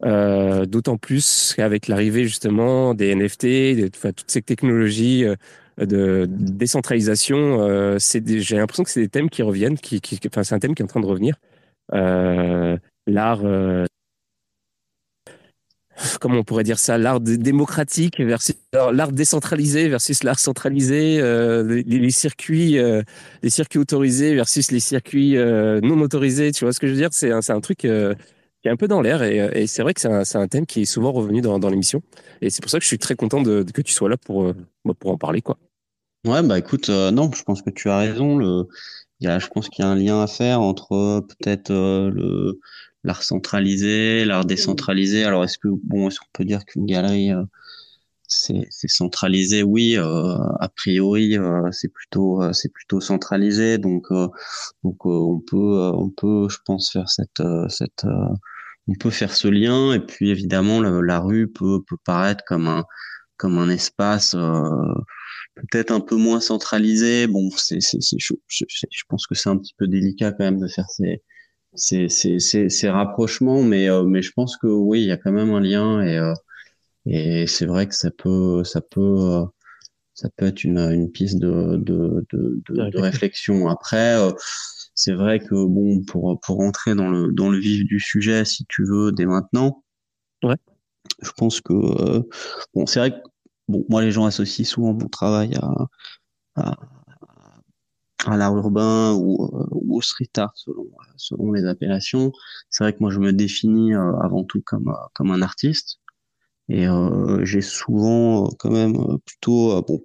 euh, 0.05 0.65
D'autant 0.65 0.97
plus 0.97 1.53
qu'avec 1.55 1.87
l'arrivée 1.87 2.25
justement 2.25 2.95
des 2.95 3.15
NFT, 3.15 3.45
de, 3.45 3.89
toutes 3.89 4.31
ces 4.31 4.41
technologies 4.41 5.25
euh, 5.25 5.37
de 5.87 6.27
décentralisation, 6.29 7.63
euh, 7.63 7.99
j'ai 7.99 8.57
l'impression 8.57 8.85
que 8.85 8.91
c'est 8.91 9.01
des 9.01 9.09
thèmes 9.09 9.31
qui 9.31 9.43
reviennent, 9.43 9.79
qui, 9.79 10.01
qui, 10.01 10.19
enfin 10.27 10.43
c'est 10.43 10.55
un 10.55 10.59
thème 10.59 10.75
qui 10.75 10.83
est 10.83 10.85
en 10.85 10.89
train 10.89 11.01
de 11.01 11.07
revenir. 11.07 11.37
Euh, 11.95 12.77
l'art, 13.07 13.41
euh, 13.45 13.87
comment 16.21 16.39
on 16.39 16.45
pourrait 16.45 16.65
dire 16.65 16.79
ça, 16.79 16.99
l'art 16.99 17.21
démocratique 17.21 18.21
versus 18.21 18.57
l'art 18.73 19.13
décentralisé 19.13 19.89
versus 19.89 20.23
l'art 20.23 20.39
centralisé, 20.39 21.21
les, 21.21 21.83
les, 21.83 22.11
circuits, 22.11 22.79
les 23.43 23.51
circuits 23.51 23.79
autorisés 23.79 24.35
versus 24.35 24.71
les 24.71 24.81
circuits 24.81 25.37
non 25.37 26.01
autorisés. 26.01 26.53
Tu 26.53 26.65
vois 26.65 26.73
ce 26.73 26.81
que 26.81 26.87
je 26.87 26.93
veux 26.93 26.99
dire? 26.99 27.11
C'est 27.13 27.33
un, 27.33 27.41
un 27.47 27.61
truc 27.61 27.87
qui 28.63 28.69
est 28.69 28.71
un 28.71 28.77
peu 28.77 28.89
dans 28.89 29.01
l'air 29.01 29.23
et, 29.23 29.67
c'est 29.67 29.83
vrai 29.83 29.95
que 29.95 30.01
c'est 30.01 30.37
un, 30.37 30.49
thème 30.49 30.67
qui 30.67 30.83
est 30.83 30.87
souvent 30.87 31.13
revenu 31.13 31.41
dans, 31.41 31.59
l'émission 31.71 32.03
et 32.41 32.51
c'est 32.51 32.61
pour 32.63 32.71
ça 32.71 32.79
que 32.79 32.83
je 32.83 32.89
suis 32.89 32.99
très 32.99 33.15
content 33.15 33.41
de, 33.43 33.63
que 33.63 33.83
tu 33.83 33.93
sois 33.93 34.09
là 34.09 34.17
pour, 34.17 34.45
euh, 34.45 34.55
bah, 34.85 34.95
pour 34.99 35.11
en 35.11 35.19
parler 35.19 35.41
quoi. 35.41 35.59
Ouais 36.27 36.43
bah 36.43 36.59
écoute 36.59 36.91
euh, 36.91 37.11
non 37.11 37.31
je 37.33 37.43
pense 37.45 37.63
que 37.63 37.71
tu 37.71 37.89
as 37.89 37.97
raison. 37.99 38.37
Le 38.37 38.69
il 39.21 39.27
y 39.27 39.29
a, 39.29 39.39
je 39.39 39.49
pense 39.49 39.69
qu'il 39.69 39.85
y 39.85 39.89
a 39.89 39.91
un 39.91 39.95
lien 39.97 40.23
à 40.23 40.27
faire 40.27 40.61
entre 40.61 40.93
euh, 40.93 41.21
peut-être 41.23 41.71
le 41.73 42.61
l'art 43.05 43.23
centralisé 43.23 44.25
l'art 44.27 44.45
décentralisé. 44.45 45.25
Alors 45.25 45.45
est-ce 45.45 45.59
que 45.59 45.69
bon 45.85 46.09
est-ce 46.09 46.21
qu'on 46.21 46.29
peut 46.35 46.45
dire 46.45 46.65
qu'une 46.67 46.85
galerie 46.87 47.31
c'est 48.29 48.69
centralisé? 48.89 49.63
Oui 49.63 49.97
a 49.97 50.69
priori 50.77 51.39
c'est 51.73 51.89
plutôt 51.89 52.43
c'est 52.53 52.73
plutôt 52.73 53.01
centralisé. 53.01 53.79
Donc 53.79 54.09
donc 54.85 55.07
on 55.07 55.41
peut 55.41 55.57
on 55.95 56.11
peut 56.11 56.49
je 56.51 56.59
pense 56.67 56.91
faire 56.93 57.09
cette 57.09 57.43
cette 57.69 58.05
on 58.89 58.95
peut 58.95 59.11
faire 59.11 59.35
ce 59.35 59.49
lien. 59.49 59.95
Et 59.95 60.01
puis 60.01 60.31
évidemment 60.31 60.81
la, 60.83 61.21
rue 61.21 61.49
peut, 61.51 61.83
peut 61.87 61.97
paraître 62.05 62.45
comme 62.47 62.69
un 62.69 62.85
comme 63.41 63.57
un 63.57 63.71
espace 63.71 64.35
euh, 64.35 64.93
peut-être 65.55 65.91
un 65.91 66.01
peu 66.01 66.17
moins 66.17 66.41
centralisé. 66.41 67.27
Bon, 67.27 67.51
c'est 67.51 67.81
c'est 67.81 67.99
je, 68.19 68.35
je, 68.49 68.65
je, 68.69 69.03
pense 69.09 69.27
que 69.27 69.35
c'est 69.35 69.49
un 69.49 69.57
petit 69.57 69.75
peu 69.77 69.87
délicat 69.87 70.33
quand 70.33 70.45
même 70.45 70.61
de 70.61 70.69
faire 70.69 70.89
ces 70.89 71.23
ces 71.75 72.09
ces, 72.09 72.69
ces, 72.69 72.91
rapprochements, 72.91 73.63
mais 73.63 73.89
euh, 73.89 74.05
mais 74.05 74.23
je 74.23 74.33
pense 74.33 74.57
que 74.57 74.67
oui, 74.67 75.03
il 75.03 75.07
y 75.07 75.13
a 75.13 75.17
quand 75.17 75.33
même 75.33 75.51
un 75.51 75.61
lien 75.61 76.03
et 76.03 76.19
euh, 76.19 76.35
et 77.07 77.47
c'est 77.47 77.67
vrai 77.67 77.87
que 77.87 77.95
ça 77.95 78.11
peut 78.11 78.65
ça 78.65 78.81
peut 78.81 79.45
ça 80.15 80.29
peut 80.37 80.47
être 80.47 80.65
une, 80.65 80.79
une 80.79 81.11
piste 81.11 81.39
de 81.39 81.77
de, 81.77 82.27
de, 82.33 82.63
de, 82.69 82.91
de 82.91 82.99
réflexion. 82.99 83.69
Après 83.69 84.17
c'est 85.01 85.15
vrai 85.15 85.39
que 85.39 85.67
bon, 85.67 86.03
pour 86.05 86.39
pour 86.41 86.57
rentrer 86.57 86.95
dans 86.95 87.09
le 87.09 87.33
dans 87.33 87.49
le 87.49 87.59
vif 87.59 87.85
du 87.87 87.99
sujet, 88.01 88.45
si 88.45 88.67
tu 88.69 88.85
veux, 88.85 89.13
dès 89.13 89.25
maintenant, 89.25 89.83
ouais. 90.43 90.57
je 91.23 91.31
pense 91.39 91.63
que 91.63 91.73
euh, 91.73 92.23
bon, 92.75 92.85
c'est 92.85 93.01
vrai 93.01 93.13
que 93.13 93.30
bon, 93.71 93.85
moi 93.89 94.03
les 94.03 94.13
gens 94.13 94.27
associent 94.27 94.65
souvent 94.65 94.93
mon 94.95 95.09
travail 95.09 95.55
à 95.57 95.87
à, 98.27 98.37
l'art 98.37 98.55
urbain 98.57 99.15
ou, 99.15 99.45
euh, 99.45 99.67
ou, 99.71 99.97
au 99.97 100.03
street 100.03 100.31
art 100.37 100.53
selon 100.55 100.91
selon 101.17 101.53
les 101.53 101.65
appellations. 101.65 102.33
C'est 102.69 102.85
vrai 102.85 102.93
que 102.93 102.99
moi 103.01 103.11
je 103.11 103.19
me 103.19 103.33
définis 103.33 103.95
euh, 103.95 104.13
avant 104.23 104.45
tout 104.45 104.63
comme 104.67 104.95
comme 105.15 105.31
un 105.31 105.43
artiste 105.43 106.01
et 106.69 106.87
j'ai 107.43 107.63
souvent 107.63 108.49
quand 108.59 108.71
même 108.71 108.95
plutôt 109.27 109.83
bon 109.83 110.05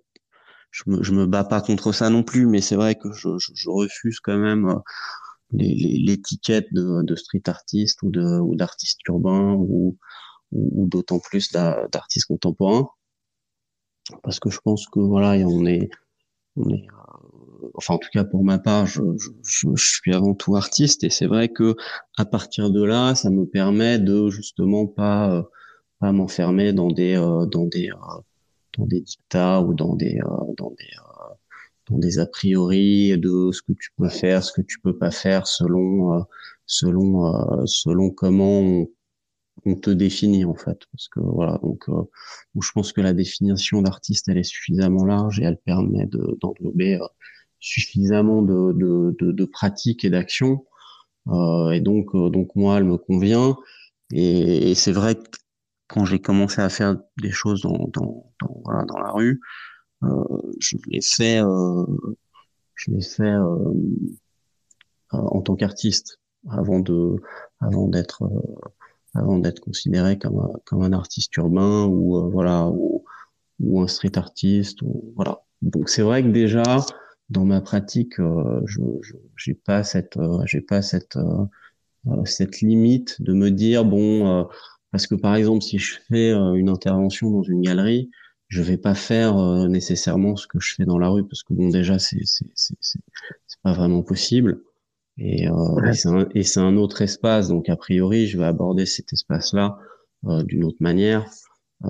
je 0.75 0.83
me, 0.87 1.03
je 1.03 1.11
me 1.13 1.25
bats 1.25 1.45
pas 1.45 1.61
contre 1.61 1.93
ça 1.93 2.09
non 2.09 2.23
plus, 2.23 2.47
mais 2.47 2.61
c'est 2.61 2.75
vrai 2.75 2.95
que 2.95 3.11
je, 3.13 3.29
je, 3.37 3.69
refuse 3.69 4.19
quand 4.19 4.37
même 4.37 4.67
euh, 4.67 4.79
l'étiquette 5.53 6.67
de, 6.73 7.01
de, 7.03 7.15
street 7.15 7.43
artiste 7.47 8.01
ou 8.03 8.09
de 8.09 8.39
ou 8.39 8.55
d'artiste 8.55 8.99
urbain 9.07 9.53
ou, 9.53 9.97
ou, 10.51 10.87
d'autant 10.87 11.19
plus 11.19 11.51
d'artiste 11.51 12.27
contemporain 12.27 12.89
parce 14.23 14.39
que 14.39 14.49
je 14.49 14.59
pense 14.63 14.87
que 14.87 14.99
voilà 14.99 15.31
on 15.47 15.65
est 15.65 15.89
on 16.55 16.69
est 16.69 16.87
euh, 16.87 17.69
enfin 17.75 17.95
en 17.95 17.97
tout 17.97 18.09
cas 18.13 18.23
pour 18.23 18.43
ma 18.43 18.59
part 18.59 18.85
je, 18.85 19.01
je, 19.43 19.67
je 19.75 19.87
suis 19.87 20.13
avant 20.13 20.33
tout 20.35 20.55
artiste. 20.55 21.03
Et 21.03 21.09
c'est 21.09 21.27
vrai 21.27 21.49
que 21.49 21.75
à 22.17 22.25
partir 22.25 22.71
de 22.71 22.83
là 22.83 23.15
ça 23.15 23.29
me 23.29 23.45
permet 23.45 23.99
de 23.99 24.29
justement 24.29 24.87
pas 24.87 25.31
euh, 25.31 25.43
pas 25.99 26.11
m'enfermer 26.11 26.73
dans 26.73 26.89
des 26.89 27.15
dans 27.15 27.65
des 27.65 27.89
dans 28.77 28.85
des 28.85 29.01
dictats 29.01 29.61
ou 29.61 29.73
dans 29.73 29.95
des 29.95 30.19
euh, 30.19 30.53
dans 30.57 30.71
des 30.71 30.85
euh, 30.97 31.33
dans 31.89 31.97
des 31.97 32.19
a 32.19 32.25
priori 32.25 33.17
de 33.17 33.51
ce 33.51 33.61
que 33.61 33.73
tu 33.73 33.91
peux 33.97 34.09
faire, 34.09 34.43
ce 34.43 34.51
que 34.51 34.61
tu 34.61 34.79
peux 34.79 34.97
pas 34.97 35.11
faire 35.11 35.47
selon 35.47 36.17
euh, 36.17 36.21
selon 36.65 37.65
selon 37.67 38.09
comment 38.09 38.87
te 39.81 39.89
définit 39.89 40.45
en 40.45 40.55
fait 40.55 40.79
parce 40.91 41.07
que 41.07 41.19
voilà 41.19 41.59
donc 41.63 41.85
je 42.61 42.71
pense 42.71 42.93
que 42.93 43.01
la 43.01 43.13
définition 43.13 43.81
d'artiste 43.81 44.27
elle 44.29 44.37
est 44.37 44.43
suffisamment 44.43 45.05
large 45.05 45.39
et 45.39 45.43
elle 45.43 45.57
permet 45.57 46.05
de 46.05 46.37
d'englober 46.41 46.99
suffisamment 47.59 48.41
de 48.41 48.73
de, 48.73 49.15
de, 49.19 49.31
de 49.31 49.45
pratiques 49.45 50.05
et 50.05 50.09
d'actions. 50.09 50.65
Euh, 51.27 51.71
et 51.71 51.81
donc 51.81 52.15
donc 52.15 52.55
moi 52.55 52.77
elle 52.77 52.83
me 52.85 52.97
convient. 52.97 53.57
Et, 54.11 54.71
et 54.71 54.75
c'est 54.75 54.91
vrai 54.91 55.15
que 55.15 55.23
quand 55.87 56.05
j'ai 56.05 56.19
commencé 56.21 56.61
à 56.61 56.69
faire 56.69 56.97
des 57.21 57.31
choses 57.31 57.61
dans, 57.61 57.89
dans, 57.93 58.31
dans, 58.41 58.61
voilà, 58.63 58.83
dans 58.85 58.99
la 58.99 59.11
rue, 59.11 59.41
euh, 60.03 60.23
je 60.59 60.77
l'ai 60.87 61.01
fait, 61.01 61.41
euh, 61.43 61.85
je 62.75 62.91
l'ai 62.91 63.01
fait 63.01 63.23
euh, 63.23 63.73
en 65.11 65.41
tant 65.41 65.55
qu'artiste 65.55 66.19
avant 66.49 66.79
de, 66.79 67.15
avant 67.59 67.87
d'être, 67.87 68.23
euh, 68.23 68.69
avant 69.15 69.39
d'être 69.39 69.59
considéré 69.59 70.17
comme 70.17 70.39
un, 70.39 70.51
comme 70.65 70.81
un 70.81 70.93
artiste 70.93 71.35
urbain 71.37 71.85
ou 71.85 72.17
euh, 72.17 72.29
voilà 72.29 72.67
ou, 72.67 73.03
ou, 73.59 73.81
un 73.81 73.87
street 73.87 74.17
artiste 74.17 74.81
ou 74.81 75.13
voilà. 75.15 75.41
Donc 75.61 75.89
c'est 75.89 76.01
vrai 76.01 76.23
que 76.23 76.29
déjà 76.29 76.63
dans 77.29 77.45
ma 77.45 77.61
pratique, 77.61 78.19
euh, 78.19 78.61
je 78.65 78.81
j'ai 79.37 79.55
pas 79.55 79.83
cette, 79.83 80.17
j'ai 80.45 80.61
pas 80.61 80.81
cette 80.81 81.17
cette 82.25 82.61
limite 82.61 83.21
de 83.21 83.33
me 83.33 83.49
dire 83.49 83.83
bon 83.83 84.47
parce 84.91 85.07
que 85.07 85.15
par 85.15 85.35
exemple, 85.35 85.63
si 85.63 85.79
je 85.79 85.97
fais 86.07 86.31
euh, 86.31 86.53
une 86.53 86.69
intervention 86.69 87.31
dans 87.31 87.41
une 87.41 87.61
galerie, 87.61 88.11
je 88.47 88.61
vais 88.61 88.77
pas 88.77 88.95
faire 88.95 89.35
nécessairement 89.67 90.35
ce 90.35 90.47
que 90.47 90.59
je 90.59 90.75
fais 90.75 90.85
dans 90.85 90.99
la 90.99 91.09
rue 91.09 91.27
parce 91.27 91.43
que 91.43 91.53
bon 91.53 91.69
déjà 91.69 91.97
c'est 91.99 92.21
c'est 92.25 92.45
c'est 92.53 92.77
c'est 92.79 93.59
pas 93.63 93.73
vraiment 93.73 94.03
possible 94.03 94.61
et, 95.17 95.47
euh, 95.47 96.29
et 96.33 96.43
c'est 96.43 96.59
un, 96.59 96.77
autre 96.77 97.01
espace. 97.01 97.47
Donc 97.47 97.69
a 97.69 97.75
priori 97.75 98.27
je 98.27 98.37
vais 98.37 98.45
aborder 98.45 98.85
cet 98.85 99.13
espace 99.13 99.53
là 99.53 99.77
d'une 100.23 100.63
autre 100.63 100.77
manière. 100.79 101.25
Euh, 101.83 101.89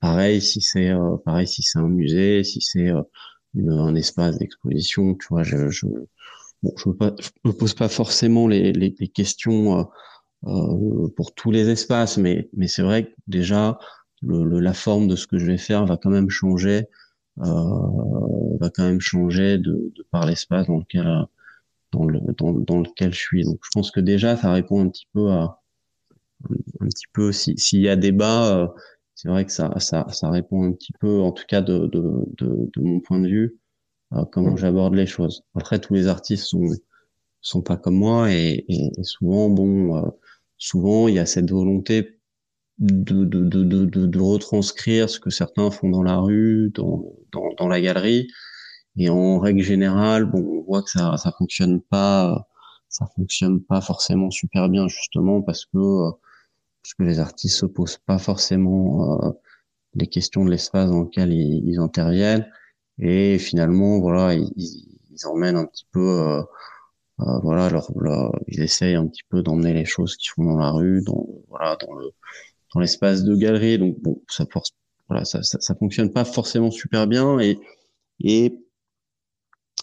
pareil 0.00 0.40
si 0.40 0.60
c'est 0.60 0.90
pareil 1.24 1.46
si 1.46 1.62
c'est 1.62 1.78
un 1.78 1.88
musée 1.88 2.42
si 2.44 2.60
c'est 2.62 2.88
un 3.68 3.94
espace 3.94 4.38
d'exposition 4.38 5.14
tu 5.14 5.26
vois 5.28 5.42
je, 5.42 5.68
je 5.68 5.86
bon, 6.62 6.72
je 6.76 6.88
me, 6.88 7.52
pose 7.52 7.74
pas 7.74 7.88
forcément 7.90 8.48
les, 8.48 8.72
les, 8.72 8.94
les 8.98 9.08
questions 9.08 9.86
euh, 10.46 11.08
pour 11.16 11.34
tous 11.34 11.50
les 11.50 11.68
espaces, 11.68 12.16
mais, 12.16 12.48
mais 12.56 12.66
c'est 12.66 12.82
vrai 12.82 13.04
que 13.04 13.10
déjà, 13.26 13.78
le, 14.22 14.58
la 14.60 14.72
forme 14.72 15.06
de 15.06 15.16
ce 15.16 15.26
que 15.26 15.38
je 15.38 15.44
vais 15.46 15.58
faire 15.58 15.84
va 15.84 15.98
quand 15.98 16.10
même 16.10 16.30
changer, 16.30 16.86
euh, 17.40 18.56
va 18.58 18.70
quand 18.70 18.84
même 18.84 19.00
changer 19.00 19.58
de, 19.58 19.92
de 19.94 20.06
par 20.10 20.24
l'espace 20.26 20.66
dans 20.66 20.78
lequel, 20.78 21.06
dans, 21.92 22.04
le, 22.04 22.20
dans, 22.38 22.52
dans, 22.52 22.80
lequel 22.80 23.12
je 23.12 23.18
suis. 23.18 23.44
Donc 23.44 23.58
je 23.62 23.70
pense 23.72 23.90
que 23.90 24.00
déjà, 24.00 24.36
ça 24.36 24.52
répond 24.52 24.84
un 24.84 24.88
petit 24.88 25.06
peu 25.12 25.30
à, 25.30 25.60
un 26.80 26.86
petit 26.86 27.06
peu, 27.12 27.32
s'il 27.32 27.80
y 27.80 27.88
a 27.88 27.96
débat, 27.96 28.56
euh, 28.56 28.68
c'est 29.14 29.28
vrai 29.28 29.44
que 29.44 29.52
ça, 29.52 29.72
ça, 29.78 30.06
ça 30.10 30.30
répond 30.30 30.64
un 30.64 30.72
petit 30.72 30.92
peu, 31.00 31.20
en 31.20 31.32
tout 31.32 31.44
cas 31.46 31.60
de, 31.62 31.86
de, 31.86 32.24
de, 32.38 32.70
de 32.74 32.82
mon 32.82 33.00
point 33.00 33.20
de 33.20 33.28
vue, 33.28 33.58
à 34.10 34.24
comment 34.30 34.56
j'aborde 34.56 34.94
les 34.94 35.06
choses. 35.06 35.44
Après, 35.54 35.78
tous 35.80 35.94
les 35.94 36.06
artistes 36.06 36.44
sont 36.46 36.66
sont 37.42 37.62
pas 37.62 37.76
comme 37.76 37.96
moi 37.96 38.30
et, 38.32 38.64
et, 38.68 38.90
souvent 39.02 39.48
bon 39.48 39.96
euh, 39.96 40.10
souvent 40.58 41.08
il 41.08 41.14
y 41.14 41.18
a 41.18 41.26
cette 41.26 41.50
volonté 41.50 42.20
de, 42.78 43.24
de, 43.24 43.44
de, 43.44 43.64
de, 43.64 44.06
de 44.06 44.18
retranscrire 44.18 45.08
ce 45.10 45.20
que 45.20 45.30
certains 45.30 45.70
font 45.70 45.90
dans 45.90 46.02
la 46.02 46.16
rue, 46.16 46.70
dans, 46.74 47.04
dans, 47.30 47.52
dans, 47.58 47.68
la 47.68 47.78
galerie. 47.78 48.26
Et 48.96 49.08
en 49.10 49.38
règle 49.38 49.62
générale, 49.62 50.24
bon, 50.24 50.40
on 50.40 50.62
voit 50.62 50.82
que 50.82 50.90
ça 50.90 51.16
ça 51.16 51.32
fonctionne 51.38 51.80
pas, 51.80 52.48
ça 52.88 53.06
fonctionne 53.16 53.62
pas 53.62 53.80
forcément 53.80 54.30
super 54.30 54.68
bien 54.68 54.88
justement 54.88 55.42
parce 55.42 55.66
que 55.66 56.10
parce 56.82 56.94
que 56.94 57.02
les 57.04 57.20
artistes 57.20 57.56
se 57.58 57.66
posent 57.66 57.98
pas 57.98 58.18
forcément 58.18 59.24
euh, 59.24 59.30
les 59.94 60.06
questions 60.06 60.44
de 60.44 60.50
l'espace 60.50 60.90
dans 60.90 61.02
lequel 61.02 61.32
ils, 61.32 61.78
interviennent 61.78 62.46
et 62.98 63.38
finalement 63.38 64.00
voilà 64.00 64.34
ils, 64.34 64.50
ils 64.56 65.26
emmènent 65.26 65.56
un 65.56 65.66
petit 65.66 65.86
peu 65.92 66.00
euh, 66.00 66.42
euh, 67.20 67.38
voilà, 67.42 67.66
alors 67.66 67.90
ils 68.48 68.60
essayent 68.62 68.94
un 68.94 69.06
petit 69.06 69.24
peu 69.28 69.42
d'emmener 69.42 69.74
les 69.74 69.84
choses 69.84 70.16
qu'ils 70.16 70.30
font 70.30 70.44
dans 70.44 70.56
la 70.56 70.70
rue, 70.70 71.02
dans 71.02 71.26
voilà, 71.48 71.76
dans 71.76 71.92
le 71.94 72.10
dans 72.74 72.80
l'espace 72.80 73.24
de 73.24 73.34
galerie. 73.36 73.78
Donc 73.78 74.00
bon, 74.00 74.22
ça 74.28 74.46
force, 74.50 74.72
voilà, 75.08 75.24
ça, 75.24 75.42
ça, 75.42 75.60
ça 75.60 75.74
fonctionne 75.74 76.12
pas 76.12 76.24
forcément 76.24 76.70
super 76.70 77.06
bien 77.06 77.38
et 77.40 77.58
et 78.20 78.54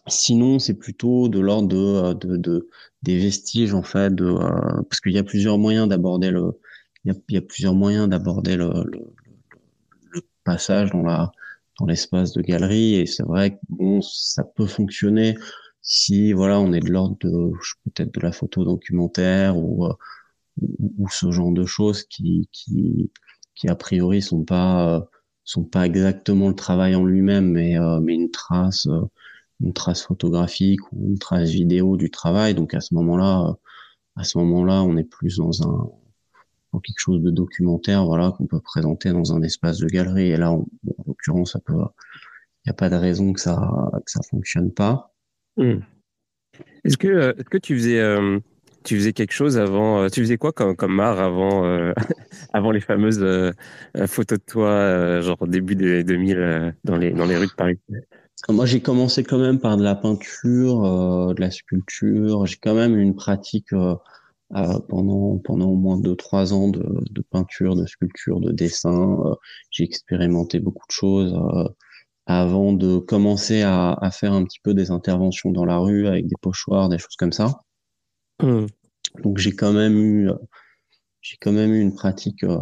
Sinon, 0.08 0.60
c'est 0.60 0.74
plutôt 0.76 1.28
de 1.30 1.40
l'ordre 1.40 1.68
de, 1.68 2.14
de, 2.14 2.38
de, 2.38 2.70
des 3.04 3.18
vestiges 3.20 3.74
en 3.74 3.84
fait, 3.84 4.14
de, 4.16 4.26
euh, 4.26 4.82
parce 4.90 5.02
qu'il 5.02 5.12
y 5.12 5.18
a 5.18 5.24
plusieurs 5.24 5.58
moyens 5.58 5.88
d'aborder 5.90 6.32
le, 6.32 6.60
il 7.06 7.14
y 7.30 7.38
a, 7.38 7.42
plusieurs 7.42 7.74
moyens 7.76 8.10
d'aborder 8.10 8.56
le, 8.58 8.70
le, 8.86 9.00
le, 10.12 10.22
passage 10.44 10.92
dans 10.92 11.04
la 11.04 11.32
dans 11.80 11.86
l'espace 11.86 12.34
de 12.34 12.42
galerie. 12.42 12.96
Et 12.96 13.06
c'est 13.06 13.24
vrai 13.24 13.52
que 13.56 13.60
bon, 13.70 14.02
ça 14.02 14.44
peut 14.44 14.66
fonctionner 14.68 15.38
si 15.82 16.34
voilà 16.34 16.60
on 16.60 16.74
est 16.74 16.80
de 16.82 16.90
l'ordre 16.90 17.18
de 17.22 17.52
peut-être 17.86 18.14
de 18.14 18.20
la 18.22 18.32
photo 18.32 18.64
documentaire 18.66 19.58
ou, 19.58 19.86
euh, 19.86 19.94
ou, 20.98 21.08
ce 21.10 21.32
genre 21.32 21.52
de 21.52 21.66
choses 21.66 22.04
qui 22.04 22.50
qui 22.52 23.12
qui 23.56 23.70
a 23.70 23.76
priori 23.76 24.22
sont 24.22 24.44
pas 24.44 24.98
euh, 24.98 25.02
sont 25.44 25.64
pas 25.64 25.86
exactement 25.86 26.50
le 26.50 26.56
travail 26.56 26.96
en 26.96 27.06
lui-même 27.06 27.52
mais 27.52 27.78
euh, 27.80 28.00
mais 28.02 28.16
une 28.16 28.32
trace 28.32 28.88
une 29.62 29.74
trace 29.74 30.04
photographique 30.04 30.82
ou 30.92 31.10
une 31.10 31.20
trace 31.20 31.50
vidéo 31.50 31.98
du 31.98 32.10
travail. 32.12 32.56
Donc 32.56 32.74
à 32.74 32.82
ce 32.82 32.94
moment-là 32.96 33.56
à 34.16 34.24
ce 34.24 34.38
moment-là 34.40 34.84
on 34.84 34.98
est 34.98 35.04
plus 35.04 35.38
dans 35.38 35.68
un 35.68 35.90
dans 36.74 36.80
quelque 36.80 37.00
chose 37.00 37.22
de 37.22 37.32
documentaire 37.32 38.06
voilà 38.06 38.32
qu'on 38.32 38.46
peut 38.46 38.60
présenter 38.60 39.12
dans 39.12 39.34
un 39.34 39.42
espace 39.42 39.80
de 39.80 39.88
galerie. 39.88 40.30
Et 40.32 40.38
là 40.38 40.52
en, 40.52 40.66
l'occurrence 41.06 41.54
ça 41.54 41.60
peut 41.60 41.74
il 41.74 42.70
n'y 42.70 42.72
a 42.72 42.74
pas 42.74 42.90
de 42.90 42.96
raison 42.96 43.34
que 43.34 43.40
ça 43.40 43.92
que 44.06 44.12
ça 44.12 44.22
fonctionne 44.30 44.72
pas. 44.72 45.14
Hmm. 45.58 45.80
Est-ce 46.84 46.98
que, 46.98 47.08
euh, 47.08 47.34
est 47.38 47.44
que 47.44 47.58
tu 47.58 47.76
faisais, 47.76 48.00
euh, 48.00 48.40
tu 48.84 48.96
faisais 48.96 49.14
quelque 49.14 49.34
chose 49.34 49.58
avant 49.58 50.04
euh, 50.04 50.10
Tu 50.10 50.22
faisais 50.22 50.38
quoi 50.38 50.52
comme, 50.52 50.76
comme 50.76 51.00
art 51.00 51.20
avant, 51.20 51.64
avant 52.54 52.72
les 52.72 52.80
fameuses 52.82 53.26
photos 54.08 54.40
de 54.40 54.44
toi, 54.46 55.22
genre 55.22 55.48
début 55.48 55.76
des 55.76 56.04
2000 56.04 56.76
dans, 56.84 56.98
les, 56.98 57.12
dans 57.12 57.26
les 57.26 57.38
rues 57.38 57.48
de 57.48 57.54
Paris? 57.54 57.80
Moi, 58.50 58.66
j'ai 58.66 58.82
commencé 58.82 59.24
quand 59.24 59.40
même 59.40 59.60
par 59.60 59.78
de 59.78 59.84
la 59.84 59.96
peinture, 59.96 61.34
de 61.34 61.42
la 61.42 61.52
sculpture. 61.52 62.46
J'ai 62.46 62.58
quand 62.58 62.76
même 62.76 62.98
une 62.98 63.16
pratique 63.16 63.74
pendant, 64.50 65.38
pendant 65.40 65.70
au 65.70 65.76
moins 65.76 66.00
2-3 66.00 66.54
ans 66.54 66.70
de, 66.70 66.86
de, 67.10 67.22
peinture, 67.22 67.76
de 67.76 67.86
sculpture, 67.86 68.40
de 68.40 68.52
dessin. 68.52 69.18
j'ai 69.72 69.84
expérimenté 69.84 70.60
beaucoup 70.60 70.86
de 70.88 70.94
choses 70.94 71.36
avant 72.28 72.74
de 72.74 73.00
commencer 73.00 73.62
à, 73.64 73.94
à, 73.94 74.12
faire 74.12 74.34
un 74.34 74.44
petit 74.44 74.60
peu 74.62 74.74
des 74.74 74.92
interventions 74.92 75.52
dans 75.52 75.66
la 75.66 75.78
rue 75.78 76.08
avec 76.08 76.28
des 76.28 76.36
pochoirs, 76.42 76.90
des 76.90 76.98
choses 76.98 77.16
comme 77.18 77.32
ça. 77.32 77.62
Mmh. 78.44 78.68
Donc 79.24 79.38
j'ai 79.38 79.56
quand 79.56 79.74
même 79.74 79.98
eu 79.98 80.30
j'ai 81.22 81.38
quand 81.42 81.52
même 81.52 81.74
eu 81.74 81.82
une 81.82 81.94
pratique. 81.94 82.44
Euh, 82.44 82.58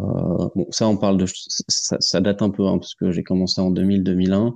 bon, 0.54 0.66
ça 0.70 0.88
on 0.88 0.96
parle 0.96 1.18
de 1.18 1.26
ça, 1.26 1.96
ça 2.00 2.20
date 2.20 2.42
un 2.42 2.50
peu 2.50 2.66
hein, 2.66 2.78
parce 2.78 2.94
que 2.94 3.12
j'ai 3.12 3.22
commencé 3.22 3.60
en 3.60 3.70
2000-2001 3.70 4.54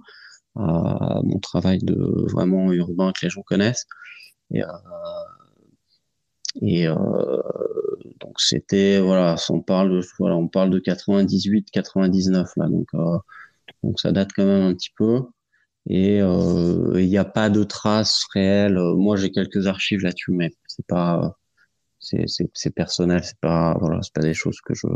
euh, 0.57 1.23
mon 1.23 1.39
travail 1.39 1.79
de 1.79 1.97
vraiment 2.33 2.73
urbain 2.73 3.13
que 3.13 3.25
les 3.25 3.31
gens 3.31 3.43
connaissent 3.43 3.87
et, 4.51 4.63
euh, 4.63 4.67
euh, 6.63 7.43
donc 8.19 8.41
c'était 8.41 9.01
voilà 9.01 9.37
on 9.51 9.61
parle 9.61 9.91
de 9.91 10.01
voilà 10.19 10.37
on 10.37 10.49
parle 10.49 10.71
de 10.71 10.81
98 10.81 11.71
99 11.71 12.51
là 12.57 12.69
donc 12.69 12.89
donc 13.85 14.01
ça 14.01 14.11
date 14.11 14.31
quand 14.35 14.45
même 14.45 14.63
un 14.63 14.75
petit 14.75 14.91
peu. 14.97 15.23
Et 15.89 16.19
il 16.19 17.09
n'y 17.09 17.17
a 17.17 17.25
pas 17.25 17.49
de 17.49 17.65
traces 17.65 18.27
réelles. 18.35 18.79
Moi, 18.97 19.17
j'ai 19.17 19.31
quelques 19.31 19.67
archives 19.67 20.03
là-dessus, 20.03 20.33
mais 20.33 20.51
c'est 20.67 20.87
pas, 20.87 21.39
c'est 21.99 22.75
personnel, 22.75 23.25
c'est 23.25 23.41
pas 23.41 23.77
voilà, 23.81 24.03
c'est 24.03 24.13
pas 24.13 24.21
des 24.21 24.35
choses 24.35 24.61
que 24.61 24.75
je 24.75 24.87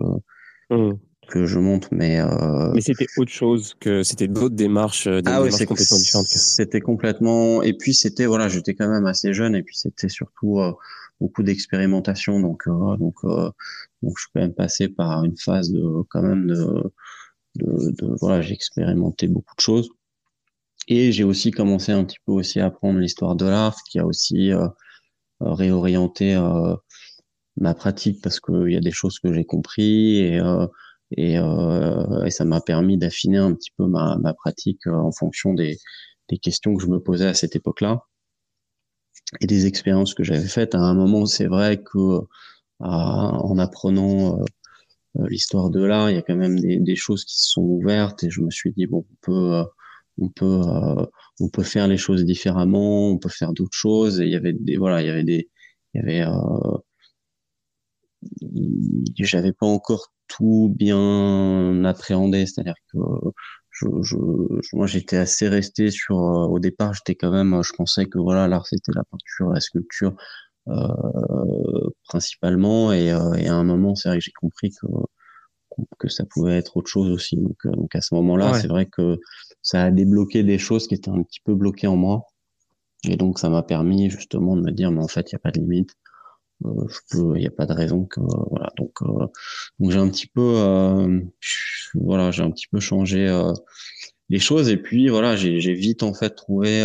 mmh. 0.70 0.98
Que 1.26 1.46
je 1.46 1.58
montre, 1.58 1.88
mais 1.90 2.20
euh... 2.20 2.72
mais 2.74 2.80
c'était 2.80 3.06
autre 3.16 3.30
chose 3.30 3.74
que 3.80 4.02
c'était 4.02 4.28
d'autres 4.28 4.54
démarches, 4.54 5.06
des 5.06 5.22
ah 5.26 5.42
démarches 5.42 5.64
complètement 5.66 5.98
différentes. 5.98 6.26
C'était 6.26 6.80
complètement. 6.80 7.62
Et 7.62 7.72
puis 7.72 7.94
c'était 7.94 8.26
voilà, 8.26 8.48
j'étais 8.48 8.74
quand 8.74 8.88
même 8.88 9.06
assez 9.06 9.32
jeune, 9.32 9.54
et 9.54 9.62
puis 9.62 9.76
c'était 9.76 10.08
surtout 10.08 10.60
euh, 10.60 10.72
beaucoup 11.20 11.42
d'expérimentation, 11.42 12.40
donc 12.40 12.66
euh, 12.66 12.96
donc 12.96 13.16
euh, 13.24 13.50
donc 14.02 14.14
je 14.16 14.22
suis 14.22 14.30
quand 14.34 14.40
même 14.40 14.54
passé 14.54 14.88
par 14.88 15.24
une 15.24 15.36
phase 15.36 15.70
de 15.70 16.02
quand 16.10 16.22
même 16.22 16.46
de 16.46 16.92
de, 17.56 17.90
de 17.90 18.16
voilà, 18.20 18.40
j'ai 18.40 18.54
expérimenté 18.54 19.28
beaucoup 19.28 19.54
de 19.56 19.60
choses. 19.60 19.90
Et 20.88 21.12
j'ai 21.12 21.24
aussi 21.24 21.50
commencé 21.50 21.92
un 21.92 22.04
petit 22.04 22.18
peu 22.26 22.32
aussi 22.32 22.60
à 22.60 22.66
apprendre 22.66 22.98
l'histoire 22.98 23.36
de 23.36 23.46
l'art, 23.46 23.76
qui 23.90 23.98
a 23.98 24.06
aussi 24.06 24.52
euh, 24.52 24.66
euh, 25.42 25.52
réorienté 25.52 26.34
euh, 26.34 26.74
ma 27.56 27.74
pratique 27.74 28.20
parce 28.22 28.40
qu'il 28.40 28.70
y 28.70 28.76
a 28.76 28.80
des 28.80 28.90
choses 28.92 29.18
que 29.18 29.32
j'ai 29.32 29.44
compris 29.44 30.18
et, 30.18 30.40
euh, 30.40 30.66
et, 31.12 31.34
et, 31.34 32.30
ça 32.30 32.44
m'a 32.44 32.60
permis 32.60 32.98
d'affiner 32.98 33.38
un 33.38 33.54
petit 33.54 33.70
peu 33.76 33.86
ma, 33.86 34.16
ma 34.20 34.34
pratique 34.34 34.86
en 34.86 35.12
fonction 35.12 35.54
des, 35.54 35.78
des 36.28 36.38
questions 36.38 36.74
que 36.74 36.82
je 36.82 36.88
me 36.88 37.00
posais 37.00 37.26
à 37.26 37.34
cette 37.34 37.56
époque-là 37.56 38.00
et 39.40 39.46
des 39.46 39.66
expériences 39.66 40.14
que 40.14 40.24
j'avais 40.24 40.46
faites. 40.48 40.74
À 40.74 40.80
un 40.80 40.94
moment, 40.94 41.26
c'est 41.26 41.46
vrai 41.46 41.82
que 41.82 42.20
en 42.80 43.58
apprenant 43.58 44.40
euh, 45.18 45.26
l'histoire 45.28 45.70
de 45.70 45.82
l'art, 45.82 46.10
il 46.10 46.16
y 46.16 46.18
a 46.18 46.22
quand 46.22 46.36
même 46.36 46.58
des, 46.58 46.78
des, 46.78 46.96
choses 46.96 47.24
qui 47.24 47.36
se 47.38 47.50
sont 47.52 47.62
ouvertes 47.62 48.24
et 48.24 48.30
je 48.30 48.40
me 48.40 48.50
suis 48.50 48.72
dit 48.72 48.86
bon, 48.86 49.06
on 49.10 49.16
peut, 49.22 49.54
euh, 49.54 49.64
on 50.18 50.28
peut, 50.28 50.44
euh, 50.44 51.06
on 51.40 51.48
peut 51.48 51.62
faire 51.62 51.88
les 51.88 51.96
choses 51.96 52.24
différemment, 52.24 53.10
on 53.10 53.18
peut 53.18 53.28
faire 53.28 53.52
d'autres 53.52 53.76
choses. 53.76 54.20
Et 54.20 54.24
il 54.24 54.32
y 54.32 54.36
avait 54.36 54.52
des, 54.52 54.76
voilà, 54.76 55.02
il 55.02 55.06
y 55.06 55.10
avait 55.10 55.24
des, 55.24 55.48
il 55.94 56.00
y 56.00 56.02
avait, 56.02 56.26
j'avais 59.18 59.52
pas 59.52 59.66
encore 59.66 60.12
tout 60.28 60.72
bien 60.76 61.84
appréhendé, 61.84 62.46
c'est-à-dire 62.46 62.74
que 62.92 62.98
je, 63.70 63.86
je, 64.02 64.16
moi 64.72 64.86
j'étais 64.86 65.16
assez 65.16 65.48
resté 65.48 65.90
sur 65.90 66.16
au 66.16 66.58
départ 66.60 66.94
j'étais 66.94 67.16
quand 67.16 67.32
même 67.32 67.60
je 67.62 67.72
pensais 67.72 68.06
que 68.06 68.18
voilà 68.18 68.46
l'art 68.46 68.66
c'était 68.66 68.92
la 68.94 69.02
peinture 69.04 69.50
la 69.50 69.60
sculpture 69.60 70.14
euh, 70.68 71.90
principalement. 72.08 72.92
Et, 72.92 73.12
euh, 73.12 73.34
et, 73.34 73.48
à 73.48 73.54
un 73.54 73.64
moment, 73.64 73.94
c'est 73.94 74.08
vrai 74.08 74.18
que 74.18 74.24
j'ai 74.24 74.32
compris 74.32 74.70
que 74.70 74.86
que 75.98 76.08
ça 76.08 76.24
pouvait 76.24 76.56
être 76.56 76.76
autre 76.76 76.88
chose 76.88 77.10
aussi. 77.10 77.36
Donc, 77.36 77.56
euh, 77.66 77.72
donc 77.72 77.94
à 77.96 78.00
ce 78.00 78.14
moment-là, 78.14 78.54
c'est 78.54 78.68
vrai 78.68 78.86
que 78.86 79.18
ça 79.60 79.82
a 79.82 79.90
débloqué 79.90 80.44
des 80.44 80.58
choses 80.58 80.86
qui 80.86 80.94
étaient 80.94 81.10
un 81.10 81.22
petit 81.22 81.40
peu 81.44 81.54
bloquées 81.54 81.88
en 81.88 81.96
moi. 81.96 82.26
Et 83.08 83.16
donc, 83.16 83.38
ça 83.38 83.50
m'a 83.50 83.62
permis 83.62 84.08
justement 84.08 84.56
de 84.56 84.62
me 84.62 84.70
dire, 84.70 84.92
mais 84.92 85.02
en 85.02 85.08
fait, 85.08 85.32
il 85.32 85.34
n'y 85.34 85.36
a 85.36 85.40
pas 85.40 85.50
de 85.50 85.60
limite. 85.60 85.90
Il 86.62 87.32
n'y 87.34 87.46
a 87.46 87.50
pas 87.50 87.66
de 87.66 87.72
raison 87.72 88.04
que 88.04 88.20
voilà. 88.50 88.72
Donc, 88.76 89.02
donc 89.78 89.90
j'ai 89.90 89.98
un 89.98 90.08
petit 90.08 90.26
peu, 90.26 91.22
voilà, 91.94 92.30
j'ai 92.30 92.42
un 92.42 92.50
petit 92.50 92.68
peu 92.68 92.80
changé 92.80 93.26
les 94.28 94.38
choses 94.38 94.68
et 94.68 94.76
puis 94.76 95.08
voilà, 95.08 95.36
j'ai 95.36 95.74
vite 95.74 96.02
en 96.02 96.14
fait 96.14 96.30
trouvé 96.30 96.82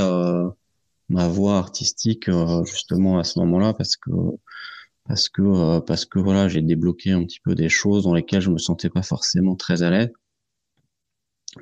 ma 1.10 1.28
voie 1.28 1.58
artistique 1.58 2.30
justement 2.66 3.20
à 3.20 3.24
ce 3.24 3.40
moment-là 3.40 3.74
parce 3.74 3.98
que 3.98 4.12
parce 5.08 5.28
que 5.28 5.80
parce 5.80 6.06
que 6.06 6.20
voilà 6.20 6.48
j'ai 6.48 6.62
débloqué 6.62 7.12
un 7.12 7.24
petit 7.26 7.40
peu 7.40 7.56
des 7.56 7.68
choses 7.68 8.04
dans 8.04 8.14
lesquelles 8.14 8.42
je 8.42 8.52
me 8.52 8.60
sentais 8.60 8.90
pas 8.90 9.02
forcément 9.02 9.56
très 9.56 9.82
à 9.82 9.90
l'aise 9.90 10.12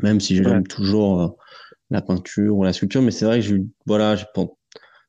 même 0.02 0.20
si 0.20 0.36
j'aime 0.36 0.68
toujours 0.68 1.38
la 1.90 2.02
peinture 2.02 2.58
ou 2.58 2.64
la 2.64 2.74
sculpture 2.74 3.02
mais 3.02 3.12
c'est 3.12 3.24
vrai 3.24 3.40
que 3.40 3.46
j'ai 3.46 3.64
voilà 3.86 4.18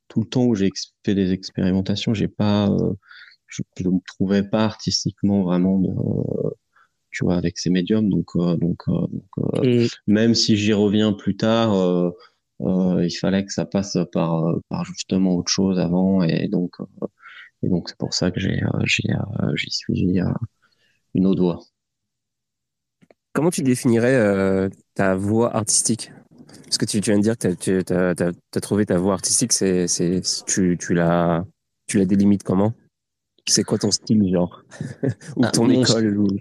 tout 0.08 0.20
le 0.20 0.26
temps 0.26 0.44
où 0.44 0.54
j'ai 0.54 0.70
fait 1.04 1.14
des 1.14 1.32
expérimentations 1.32 2.14
j'ai 2.14 2.28
pas 2.28 2.68
je 3.46 3.62
ne 3.80 3.90
me 3.90 4.00
trouvais 4.06 4.42
pas 4.42 4.64
artistiquement 4.64 5.42
vraiment 5.42 5.82
tu 7.10 7.24
vois 7.24 7.36
avec 7.36 7.58
ces 7.58 7.70
médiums. 7.70 8.10
Donc 8.10 8.36
donc, 8.36 8.82
même 10.06 10.34
si 10.34 10.56
j'y 10.56 10.72
reviens 10.72 11.12
plus 11.12 11.36
tard 11.36 12.12
il 12.60 13.16
fallait 13.20 13.44
que 13.44 13.52
ça 13.52 13.64
passe 13.64 13.96
par 14.12 14.54
par 14.68 14.84
justement 14.84 15.36
autre 15.36 15.50
chose 15.50 15.78
avant. 15.78 16.22
Et 16.22 16.48
donc 16.48 16.76
et 17.62 17.68
donc, 17.68 17.88
c'est 17.88 17.98
pour 17.98 18.14
ça 18.14 18.30
que 18.30 18.38
j'ai, 18.38 18.62
euh, 18.62 18.68
j'ai, 18.84 19.10
euh, 19.10 19.52
suivi 19.68 20.20
euh, 20.20 20.26
une 21.14 21.26
autre 21.26 21.42
voie. 21.42 21.60
Comment 23.32 23.50
tu 23.50 23.62
définirais 23.62 24.70
ta 24.94 25.14
voie 25.14 25.54
artistique? 25.54 26.10
Parce 26.64 26.78
que 26.78 26.84
tu, 26.84 27.00
tu, 27.00 27.10
viens 27.10 27.18
de 27.18 27.22
dire 27.22 27.38
que 27.38 27.54
tu 27.54 27.92
as, 27.92 28.60
trouvé 28.60 28.86
ta 28.86 28.98
voie 28.98 29.14
artistique, 29.14 29.52
c'est, 29.52 29.86
tu, 30.46 30.76
tu, 30.78 30.94
la, 30.94 31.44
tu 31.86 31.98
la 31.98 32.04
délimites 32.04 32.42
comment? 32.42 32.72
C'est 33.46 33.64
quoi 33.64 33.78
ton 33.78 33.90
style, 33.90 34.30
genre? 34.30 34.62
Ou 35.36 35.44
ah, 35.44 35.50
ton 35.50 35.70
école 35.70 36.38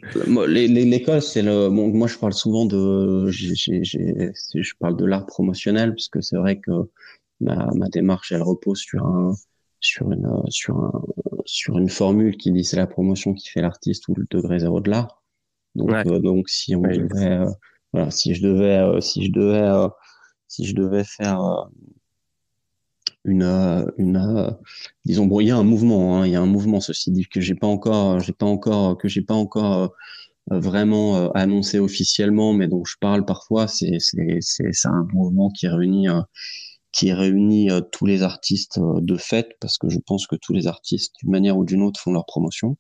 L'école, 0.48 1.22
c'est 1.22 1.42
le. 1.42 1.70
Bon, 1.70 1.88
moi, 1.88 2.08
je 2.08 2.18
parle 2.18 2.34
souvent 2.34 2.66
de. 2.66 3.30
Je 3.30 4.74
parle 4.78 4.98
de 4.98 5.06
l'art 5.06 5.26
promotionnel, 5.26 5.92
parce 5.92 6.10
que 6.10 6.20
c'est 6.20 6.36
vrai 6.36 6.60
que 6.60 6.72
ma, 7.40 7.70
ma 7.76 7.88
démarche, 7.88 8.34
elle 8.34 8.42
repose 8.42 8.80
sur 8.80 9.06
un, 9.06 9.34
sur 9.80 10.12
une 10.12 10.30
sur 10.50 10.78
un, 10.78 11.02
sur 11.46 11.78
une 11.78 11.90
formule 11.90 12.38
qui 12.38 12.52
dit 12.52 12.64
c'est 12.64 12.78
la 12.78 12.88
promotion 12.88 13.34
qui 13.34 13.50
fait 13.50 13.62
l'artiste 13.62 14.08
ou 14.08 14.16
le 14.16 14.26
degré 14.30 14.60
zéro 14.60 14.82
de 14.82 14.90
l'art. 14.90 15.24
Donc 15.76 15.92
euh, 15.92 16.20
donc 16.20 16.50
si 16.50 16.76
on 16.76 16.82
devait 16.82 17.32
euh, 17.32 17.50
voilà 17.94 18.12
si 18.12 18.34
je 18.34 18.42
devais 18.42 18.78
euh, 18.78 19.02
si 19.02 19.26
je 19.26 19.32
devais 19.32 19.90
si 20.48 20.66
je 20.66 20.76
devais 20.76 21.04
faire 21.04 21.40
une 23.26 23.92
une 23.98 24.58
disons 25.06 25.26
bon 25.26 25.40
il 25.42 25.48
y 25.48 25.52
a 25.52 25.58
un 25.58 25.64
mouvement 25.64 26.18
hein, 26.18 26.26
il 26.26 26.32
y 26.32 26.36
a 26.36 26.42
un 26.42 26.46
mouvement 26.46 26.80
ceci 26.80 27.12
dit 27.12 27.26
que 27.28 27.42
j'ai 27.42 27.56
pas 27.56 27.68
encore 27.68 28.20
j'ai 28.20 28.34
pas 28.34 28.46
encore 28.46 28.98
que 28.98 29.08
j'ai 29.08 29.22
pas 29.22 29.34
encore 29.34 29.94
vraiment 30.50 31.32
annoncé 31.34 31.80
officiellement 31.80 32.54
mais 32.54 32.68
dont 32.68 32.86
je 32.86 32.96
parle 33.00 33.26
parfois 33.26 33.68
c'est 33.68 33.98
c'est 34.00 34.40
c'est 34.42 34.88
un 34.88 35.08
mouvement 35.14 35.50
qui 35.50 35.68
réunit 35.68 36.08
qui 36.98 37.14
réunit 37.14 37.70
euh, 37.70 37.82
tous 37.82 38.08
les 38.08 38.24
artistes 38.24 38.80
euh, 38.80 39.00
de 39.02 39.18
fait, 39.18 39.56
parce 39.60 39.78
que 39.78 39.88
je 39.88 40.00
pense 40.00 40.26
que 40.26 40.36
tous 40.36 40.52
les 40.52 40.66
artistes, 40.66 41.14
d'une 41.22 41.30
manière 41.30 41.56
ou 41.56 41.64
d'une 41.64 41.84
autre, 41.84 42.00
font 42.00 42.12
leur 42.12 42.26
promotion. 42.26 42.76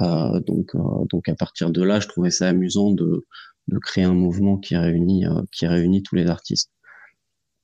Euh, 0.00 0.40
donc, 0.40 0.72
donc 1.10 1.28
à 1.28 1.34
partir 1.36 1.70
de 1.70 1.82
là, 1.82 2.00
je 2.00 2.08
trouvais 2.08 2.30
ça 2.30 2.48
amusant 2.48 2.90
de, 2.90 3.26
de 3.68 3.78
créer 3.78 4.04
un 4.04 4.14
mouvement 4.14 4.58
qui 4.58 4.76
réunit, 4.76 5.24
qui 5.52 5.66
réunit 5.66 6.02
tous 6.02 6.16
les 6.16 6.26
artistes. 6.26 6.70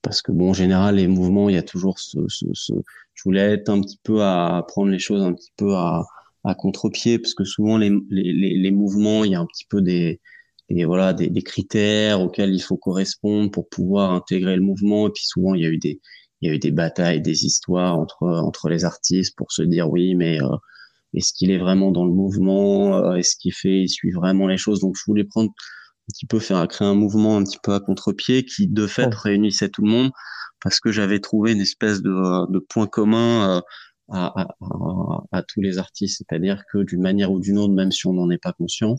Parce 0.03 0.21
que 0.23 0.33
bon, 0.33 0.51
en 0.51 0.55
général, 0.55 0.97
les 0.97 1.09
mouvements, 1.09 1.49
il 1.49 1.55
y 1.55 1.59
a 1.59 1.63
toujours 1.63 1.99
ce, 1.99 2.19
ce, 2.29 2.47
ce... 2.53 2.75
je 3.15 3.23
voulais 3.25 3.41
être 3.41 3.71
un 3.71 3.81
petit 3.81 3.99
peu 4.03 4.23
à 4.23 4.63
prendre 4.69 4.91
les 4.91 4.99
choses 4.99 5.23
un 5.23 5.33
petit 5.33 5.53
peu 5.57 5.75
à, 5.75 6.05
à 6.45 6.55
contre-pied, 6.55 7.19
parce 7.19 7.35
que 7.35 7.45
souvent 7.45 7.79
les, 7.79 7.91
les, 8.11 8.33
les, 8.33 8.71
mouvements, 8.71 9.25
il 9.25 9.33
y 9.33 9.35
a 9.35 9.41
un 9.41 9.47
petit 9.47 9.65
peu 9.69 9.81
des, 9.81 10.21
et 10.69 10.85
voilà 10.85 11.13
des, 11.13 11.29
des, 11.31 11.43
critères 11.43 12.21
auxquels 12.21 12.55
il 12.55 12.61
faut 12.61 12.77
correspondre 12.77 13.51
pour 13.51 13.69
pouvoir 13.69 14.13
intégrer 14.13 14.57
le 14.57 14.63
mouvement. 14.63 15.09
Et 15.09 15.11
puis 15.11 15.25
souvent 15.25 15.55
il 15.55 15.63
y 15.63 15.67
a 15.67 15.71
eu 15.71 15.79
des 15.79 16.01
il 16.41 16.49
y 16.49 16.51
a 16.53 16.55
eu 16.55 16.59
des 16.59 16.71
batailles, 16.71 17.23
des 17.23 17.45
histoires 17.47 17.99
entre 17.99 18.25
entre 18.27 18.69
les 18.69 18.85
artistes 18.85 19.37
pour 19.37 19.53
se 19.53 19.63
dire 19.63 19.91
oui 19.91 20.15
mais 20.15 20.43
euh, 20.43 20.57
est-ce 21.15 21.33
qu'il 21.33 21.51
est 21.51 21.59
vraiment 21.59 21.93
dans 21.93 22.05
le 22.05 22.13
mouvement? 22.13 22.97
Euh, 22.97 23.15
Est-ce 23.17 23.37
qu'il 23.37 23.53
fait 23.55 23.83
il 23.83 23.89
suit 23.89 24.11
vraiment 24.11 24.47
les 24.47 24.57
choses? 24.59 24.81
Donc 24.81 24.97
je 24.97 25.03
voulais 25.07 25.25
prendre 25.25 25.53
un 26.09 26.13
petit 26.13 26.27
peu 26.27 26.39
faire 26.39 26.67
créer 26.69 26.89
un 26.89 26.95
mouvement 26.95 27.37
un 27.37 27.45
petit 27.45 27.59
peu 27.63 27.75
à 27.75 27.81
contre-pied 27.81 28.45
qui 28.45 28.69
de 28.69 28.87
fait 28.87 29.13
réunissait 29.15 29.69
tout 29.69 29.83
le 29.83 29.91
monde 29.91 30.11
parce 30.63 30.81
que 30.81 30.93
j'avais 30.93 31.21
trouvé 31.21 31.53
une 31.53 31.61
espèce 31.61 32.03
de, 32.03 32.51
de 32.51 32.59
point 32.59 32.87
commun. 32.87 33.59
Euh, 33.59 33.61
à, 34.11 34.27
à, 34.39 34.43
à, 34.61 35.23
à, 35.33 35.43
tous 35.43 35.63
les 35.63 35.79
artistes, 35.79 36.19
c'est-à-dire 36.19 36.63
que 36.71 36.83
d'une 36.83 37.01
manière 37.01 37.33
ou 37.33 37.41
d'une 37.41 37.59
autre, 37.59 37.73
même 37.73 37.91
si 37.91 38.07
on 38.07 38.13
n'en 38.13 38.29
est 38.29 38.37
pas 38.37 38.53
conscient, 38.53 38.97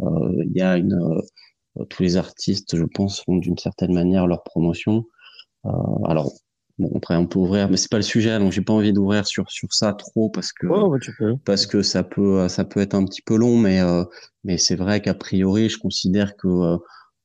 euh, 0.00 0.44
il 0.46 0.52
y 0.56 0.62
a 0.62 0.76
une 0.76 0.94
euh, 0.94 1.84
tous 1.90 2.02
les 2.02 2.16
artistes, 2.16 2.76
je 2.76 2.84
pense, 2.84 3.22
font 3.22 3.36
d'une 3.36 3.58
certaine 3.58 3.92
manière 3.92 4.26
leur 4.26 4.42
promotion. 4.42 5.04
Euh, 5.66 5.70
alors, 6.06 6.32
Bon, 6.78 6.90
après, 6.94 7.16
on 7.16 7.26
peut 7.26 7.38
ouvrir, 7.38 7.70
mais 7.70 7.78
c'est 7.78 7.90
pas 7.90 7.96
le 7.96 8.02
sujet, 8.02 8.38
donc 8.38 8.52
j'ai 8.52 8.60
pas 8.60 8.74
envie 8.74 8.92
d'ouvrir 8.92 9.26
sur 9.26 9.50
sur 9.50 9.72
ça 9.72 9.94
trop 9.94 10.28
parce 10.28 10.52
que 10.52 10.66
parce 11.44 11.66
que 11.66 11.80
ça 11.82 12.04
peut 12.04 12.48
ça 12.48 12.64
peut 12.64 12.80
être 12.80 12.94
un 12.94 13.04
petit 13.06 13.22
peu 13.22 13.36
long, 13.36 13.56
mais 13.56 13.80
mais 14.44 14.58
c'est 14.58 14.76
vrai 14.76 15.00
qu'a 15.00 15.14
priori, 15.14 15.70
je 15.70 15.78
considère 15.78 16.36
que 16.36 16.78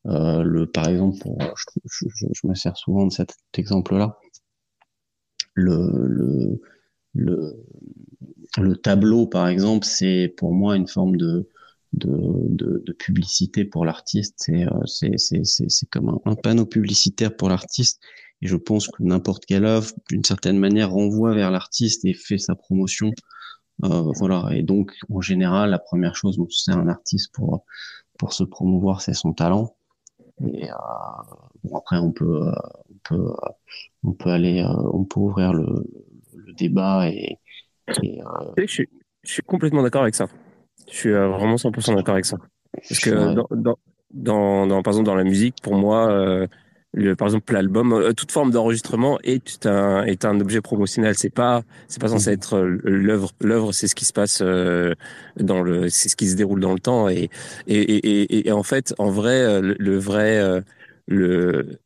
euh, 0.08 0.42
le 0.42 0.66
par 0.66 0.88
exemple, 0.88 1.20
pour, 1.20 1.38
je, 1.40 1.66
je, 1.86 2.26
je, 2.34 2.48
me 2.48 2.56
sers 2.56 2.76
souvent 2.76 3.06
de 3.06 3.12
cet 3.12 3.36
exemple-là, 3.54 4.18
le 5.54 5.92
le 6.08 6.62
le 7.14 7.56
le 8.58 8.76
tableau 8.76 9.28
par 9.28 9.48
exemple, 9.48 9.86
c'est 9.86 10.34
pour 10.38 10.54
moi 10.54 10.76
une 10.76 10.88
forme 10.88 11.18
de 11.18 11.50
de, 11.94 12.80
de, 12.80 12.94
publicité 12.94 13.66
pour 13.66 13.86
l'artiste. 13.86 14.36
C'est 14.38 14.66
euh, 14.66 14.86
c'est 14.86 15.18
c'est 15.18 15.90
comme 15.90 16.20
un, 16.26 16.36
panneau 16.36 16.66
publicitaire 16.66 17.36
pour 17.36 17.50
l'artiste. 17.50 18.02
Et 18.42 18.48
je 18.48 18.56
pense 18.56 18.88
que 18.88 19.04
n'importe 19.04 19.46
quelle 19.46 19.66
œuvre, 19.66 19.92
d'une 20.10 20.24
certaine 20.24 20.58
manière, 20.58 20.92
renvoie 20.92 21.34
vers 21.34 21.52
l'artiste 21.52 22.06
et 22.06 22.14
fait 22.14 22.38
sa 22.38 22.56
promotion. 22.56 23.12
Euh, 23.84 24.12
voilà. 24.18 24.48
Et 24.52 24.64
donc, 24.64 24.94
en 25.10 25.22
général, 25.22 25.70
la 25.70 25.80
première 25.80 26.16
chose 26.16 26.38
dont 26.38 26.48
c'est 26.50 26.72
un 26.72 26.88
artiste 26.88 27.34
pour 27.34 27.66
pour 28.18 28.34
se 28.34 28.44
promouvoir, 28.44 29.02
c'est 29.02 29.14
son 29.14 29.34
talent. 29.34 29.76
Et 30.46 30.70
euh, 30.70 30.76
bon, 31.64 31.78
après, 31.78 31.98
on 31.98 32.12
peut 32.12 32.52
on 32.90 32.98
peut 33.04 33.34
on 34.04 34.14
peut 34.14 34.30
aller, 34.30 34.64
on 34.94 35.04
peut 35.06 35.20
ouvrir 35.20 35.54
le, 35.54 35.84
le 36.36 36.54
débat 36.54 37.10
et. 37.10 37.38
et 38.04 38.22
je, 38.58 38.66
suis, 38.68 38.90
je 39.24 39.34
suis 39.34 39.44
complètement 39.44 39.84
d'accord 39.84 40.04
avec 40.04 40.16
ça. 40.16 40.28
Je 40.90 40.96
suis 40.96 41.12
euh, 41.12 41.28
vraiment 41.30 41.56
100% 41.56 41.96
d'accord 41.96 42.14
avec 42.14 42.26
ça. 42.26 42.38
Parce 42.74 43.00
que 43.00 43.34
dans, 43.34 43.78
dans, 44.12 44.68
dans, 44.68 44.82
par 44.82 44.94
exemple, 44.94 45.06
dans 45.06 45.16
la 45.16 45.24
musique, 45.24 45.58
pour 45.62 45.76
moi, 45.76 46.12
euh, 46.12 46.48
le, 46.94 47.16
par 47.16 47.28
exemple, 47.28 47.54
l'album, 47.54 47.94
euh, 47.94 48.14
toute 48.14 48.32
forme 48.32 48.52
d'enregistrement 48.52 49.20
est 49.24 49.66
un, 49.66 50.04
est 50.04 50.26
un 50.26 50.40
objet 50.40 50.62
promotionnel. 50.62 51.16
C'est 51.16 51.30
pas, 51.30 51.64
c'est 51.88 52.02
pas 52.02 52.10
censé 52.10 52.32
être 52.32 52.60
l'œuvre. 52.60 53.32
L'œuvre, 53.42 53.72
c'est 53.72 53.88
ce 53.88 53.96
qui 53.96 54.06
se 54.06 54.14
passe 54.14 54.42
dans 54.42 55.62
le, 55.62 55.90
c'est 55.90 56.10
ce 56.10 56.16
qui 56.16 56.28
se 56.30 56.36
déroule 56.36 56.60
dans 56.60 56.74
le 56.74 56.80
temps. 56.80 57.08
Et, 57.10 57.30
et, 57.68 57.80
et, 57.82 58.48
et 58.48 58.52
en 58.52 58.64
fait, 58.64 58.94
en 58.98 59.10
vrai, 59.10 59.62
le, 59.62 59.76
le 59.80 59.98
vrai, 59.98 60.64
le, 61.08 61.80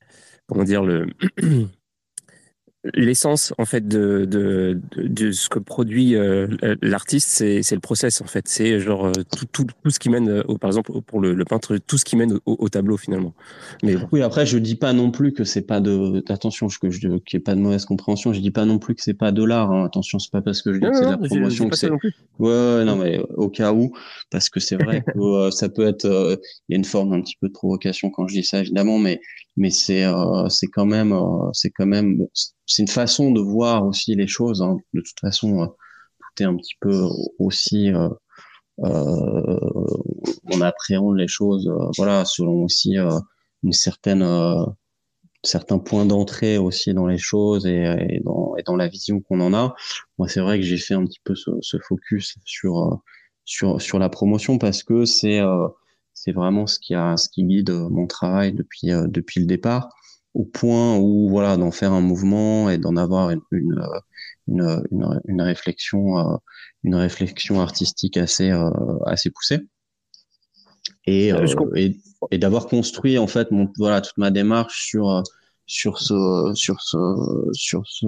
comment 0.48 0.64
dire, 0.64 0.84
le, 0.84 1.08
l'essence 2.94 3.54
en 3.58 3.66
fait 3.66 3.88
de, 3.88 4.26
de, 4.26 4.80
de, 4.96 5.32
ce 5.32 5.50
que 5.50 5.60
produit 5.60 6.16
euh, 6.16 6.48
l'artiste 6.82 7.30
c'est 7.30 7.64
c'est 7.64 7.76
le 7.76 7.82
process 7.82 8.22
en 8.22 8.26
fait. 8.26 8.48
C'est 8.48 8.80
genre 8.80 9.08
euh, 9.08 9.12
tout, 9.36 9.46
tout, 9.52 9.66
tout 9.84 9.90
ce 9.90 10.00
qui 10.00 10.10
mène 10.10 10.30
euh, 10.30 10.44
au, 10.48 10.58
par 10.58 10.70
exemple 10.70 10.92
pour 11.02 11.20
le, 11.20 11.34
le, 11.34 11.46
peintre 11.46 11.78
tout 11.78 11.98
ce 11.98 12.06
qui 12.06 12.16
mène 12.16 12.34
au, 12.46 12.56
au 12.60 12.70
tableau 12.70 12.98
finalement. 12.98 13.34
Mais 13.84 13.96
oui 14.12 14.22
après 14.22 14.46
je 14.46 14.58
dis 14.58 14.76
pas 14.76 14.94
non 14.94 15.12
plus 15.12 15.34
que 15.34 15.44
c'est 15.44 15.66
pas 15.66 15.80
de 15.80 16.24
attention 16.30 16.68
que 16.68 16.90
je 16.90 17.00
qu'il 17.00 17.10
n'y 17.10 17.18
ait 17.36 17.40
pas 17.40 17.56
de 17.56 17.60
mauvaise 17.60 17.86
compréhension. 17.86 18.34
Je 18.34 18.40
dis 18.40 18.52
pas 18.52 18.66
non 18.66 18.80
plus 18.80 18.96
que 18.96 19.02
c'est 19.02 19.14
pas 19.14 19.32
de 19.32 19.44
l'art 19.44 19.72
hein. 19.72 19.86
attention 19.86 20.20
c'est 20.20 20.32
pas 20.32 20.42
parce 20.42 20.62
que 20.62 20.74
je 20.74 20.80
dis 20.80 20.86
que 20.86 20.94
c'est 20.96 21.06
de 21.06 21.12
la 21.12 21.18
promotion 21.18 21.70
que 21.70 21.78
c'est 21.78 21.90
ouais, 21.90 22.00
ouais 22.40 22.86
non 22.86 22.96
mais 22.96 23.20
au 23.36 23.50
cas 23.50 23.74
où 23.74 23.94
parce 24.30 24.50
que 24.50 24.60
c'est 24.60 24.76
vrai 24.76 25.04
que 25.14 25.50
ça 25.52 25.70
peut 25.70 25.88
être 25.88 26.06
il 26.70 26.74
y 26.74 26.76
a 26.76 26.78
une 26.78 26.86
forme 26.86 27.14
un 27.14 27.22
petit 27.22 27.38
peu 27.40 27.48
de 27.48 27.54
provocation 27.54 28.10
quand 28.10 28.28
je 28.28 28.36
dis 28.36 28.44
ça 28.44 28.60
évidemment 28.60 29.00
mais 29.00 29.20
mais 29.58 29.70
c'est 29.70 30.06
c'est 30.50 30.68
quand 30.68 30.86
même 30.86 31.16
c'est 31.54 31.72
quand 31.72 31.86
même 31.86 32.28
c'est 32.66 32.82
une 32.82 32.88
façon 32.88 33.32
de 33.32 33.42
voir 33.42 33.86
aussi 33.86 34.16
les 34.16 34.28
choses. 34.28 34.62
Hein. 34.62 34.78
De 34.94 35.02
toute 35.02 35.20
façon, 35.20 35.62
euh, 35.62 35.68
tout 35.68 36.44
est 36.44 36.46
un 36.46 36.56
petit 36.56 36.76
peu 36.80 37.08
aussi, 37.40 37.92
euh, 37.94 38.10
euh, 38.84 39.60
on 40.52 40.62
appréhende 40.62 41.18
les 41.18 41.28
choses, 41.28 41.68
euh, 41.68 41.90
voilà, 41.98 42.26
selon 42.26 42.64
aussi 42.64 42.98
une 43.64 43.72
certaine, 43.72 44.26
certains 45.44 45.80
points 45.80 46.06
d'entrée 46.06 46.58
aussi 46.58 46.94
dans 46.94 47.08
les 47.08 47.18
choses 47.18 47.66
et, 47.66 47.96
et, 48.10 48.20
dans, 48.24 48.56
et 48.58 48.64
dans 48.64 48.76
la 48.76 48.88
vision 48.88 49.22
qu'on 49.22 49.42
en 49.42 49.54
a. 49.54 49.76
Moi, 50.18 50.28
c'est 50.28 50.42
vrai 50.42 50.60
que 50.60 50.66
j'ai 50.66 50.78
fait 50.78 50.96
un 50.96 51.06
petit 51.06 51.22
peu 51.24 51.36
ce, 51.36 51.52
ce 51.62 51.78
focus 51.80 52.36
sur 52.46 53.02
sur 53.48 53.80
sur 53.80 54.00
la 54.00 54.10
promotion 54.10 54.58
parce 54.58 54.82
que 54.84 55.06
c'est 55.06 55.40
c'est 56.16 56.32
vraiment 56.32 56.66
ce 56.66 56.80
qui 56.80 56.96
a 56.96 57.16
ce 57.18 57.30
qui 57.30 57.44
guide 57.44 57.70
mon 57.70 58.08
travail 58.08 58.54
depuis 58.54 58.88
depuis 59.08 59.40
le 59.42 59.46
départ 59.46 59.90
au 60.34 60.44
point 60.44 60.98
où 60.98 61.30
voilà 61.30 61.56
d'en 61.58 61.72
faire 61.72 61.94
un 61.94 62.02
mouvement 62.02 62.70
et 62.70 62.78
d'en 62.78 62.98
avoir 62.98 63.30
une, 63.30 63.42
une, 63.52 63.88
une, 64.48 64.84
une, 64.92 65.22
une 65.28 65.42
réflexion, 65.42 66.40
une 66.84 66.96
réflexion 66.96 67.62
artistique 67.62 68.18
assez, 68.18 68.52
assez 69.06 69.30
poussée. 69.30 69.62
Et, 71.08 71.32
et, 71.76 72.00
et 72.32 72.38
d'avoir 72.38 72.68
construit 72.68 73.18
en 73.18 73.28
fait 73.28 73.50
mon, 73.52 73.72
voilà 73.78 74.02
toute 74.02 74.18
ma 74.18 74.30
démarche 74.30 74.88
sur 74.88 75.24
sur 75.68 76.00
ce 76.00 76.52
sur 76.54 76.82
ce 76.82 76.98
sur 77.54 77.88
ce 77.88 78.06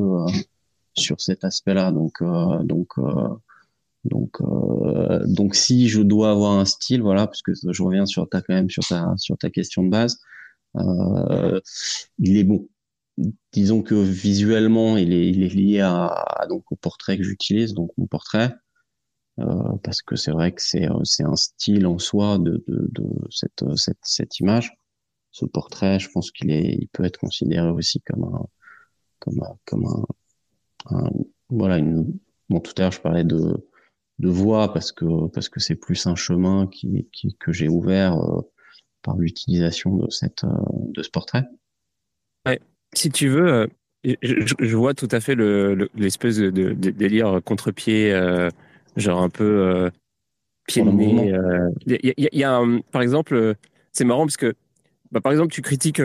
sur 0.95 1.21
cet 1.21 1.45
aspect-là. 1.45 1.91
Donc 1.93 2.21
donc 2.63 2.89
donc, 4.07 4.41
euh, 4.41 5.25
donc 5.27 5.55
si 5.55 5.87
je 5.89 6.01
dois 6.01 6.31
avoir 6.31 6.53
un 6.53 6.65
style, 6.65 7.01
voilà, 7.01 7.27
parce 7.27 7.41
je 7.45 7.83
reviens 7.83 8.05
sur 8.05 8.27
ta 8.29 8.41
quand 8.41 8.53
même 8.53 8.69
sur 8.69 8.85
ta 8.87 9.13
sur 9.17 9.37
ta 9.37 9.49
question 9.49 9.83
de 9.83 9.89
base, 9.89 10.19
euh, 10.77 11.59
il 12.19 12.37
est 12.37 12.43
bon. 12.43 12.67
Disons 13.51 13.81
que 13.81 13.95
visuellement, 13.95 14.95
il 14.97 15.11
est, 15.13 15.29
il 15.29 15.43
est 15.43 15.53
lié 15.53 15.81
à, 15.81 16.45
donc 16.49 16.71
au 16.71 16.75
portrait 16.75 17.17
que 17.17 17.23
j'utilise, 17.23 17.73
donc 17.73 17.91
mon 17.97 18.05
portrait, 18.07 18.55
euh, 19.39 19.77
parce 19.83 20.01
que 20.01 20.15
c'est 20.15 20.31
vrai 20.31 20.51
que 20.53 20.61
c'est 20.61 20.87
c'est 21.03 21.23
un 21.23 21.35
style 21.35 21.87
en 21.87 21.99
soi 21.99 22.37
de 22.39 22.63
de, 22.67 22.87
de 22.91 23.05
cette, 23.31 23.63
cette 23.75 23.97
cette 24.03 24.39
image. 24.39 24.77
Ce 25.31 25.45
portrait, 25.45 25.99
je 25.99 26.09
pense 26.11 26.31
qu'il 26.31 26.51
est, 26.51 26.77
il 26.79 26.87
peut 26.89 27.05
être 27.05 27.19
considéré 27.19 27.69
aussi 27.69 28.01
comme 28.01 28.23
un 28.23 28.45
comme 29.19 29.41
un, 29.43 29.57
comme 29.65 29.85
un, 29.85 30.05
un 30.97 31.09
voilà 31.49 31.77
une 31.77 32.13
bon 32.49 32.59
tout 32.59 32.73
à 32.77 32.81
l'heure 32.83 32.91
je 32.91 33.01
parlais 33.01 33.23
de 33.23 33.67
de 34.19 34.29
voix 34.29 34.73
parce 34.73 34.91
que 34.91 35.27
parce 35.27 35.49
que 35.49 35.59
c'est 35.59 35.75
plus 35.75 36.07
un 36.07 36.15
chemin 36.15 36.67
qui, 36.67 37.07
qui 37.11 37.35
que 37.39 37.51
j'ai 37.51 37.67
ouvert 37.67 38.17
euh, 38.17 38.41
par 39.03 39.17
l'utilisation 39.17 39.95
de 39.95 40.09
cette 40.09 40.43
euh, 40.43 40.49
de 40.93 41.03
ce 41.03 41.09
portrait. 41.09 41.45
Ouais. 42.45 42.59
Si 42.93 43.09
tu 43.09 43.27
veux, 43.27 43.47
euh, 43.47 43.67
je, 44.21 44.53
je, 44.59 44.75
vois 44.75 44.93
tout 44.93 45.09
à 45.11 45.19
fait 45.19 45.35
l'espèce 45.35 46.39
le, 46.39 46.51
de, 46.51 46.73
de, 46.73 46.89
délire 46.89 47.41
contre-pied, 47.43 48.11
genre 48.95 49.21
un 49.21 49.29
peu 49.29 49.91
pied 50.67 50.83
de 50.83 50.89
nez. 50.89 51.33
Il 51.85 52.13
y, 52.17 52.37
y, 52.37 52.43
a, 52.43 52.55
un, 52.55 52.79
par 52.79 53.01
exemple, 53.01 53.55
c'est 53.91 54.05
marrant 54.05 54.25
parce 54.25 54.37
que 54.37 54.55
bah, 55.11 55.19
par 55.19 55.31
exemple 55.33 55.51
tu 55.51 55.61
critiques 55.61 56.01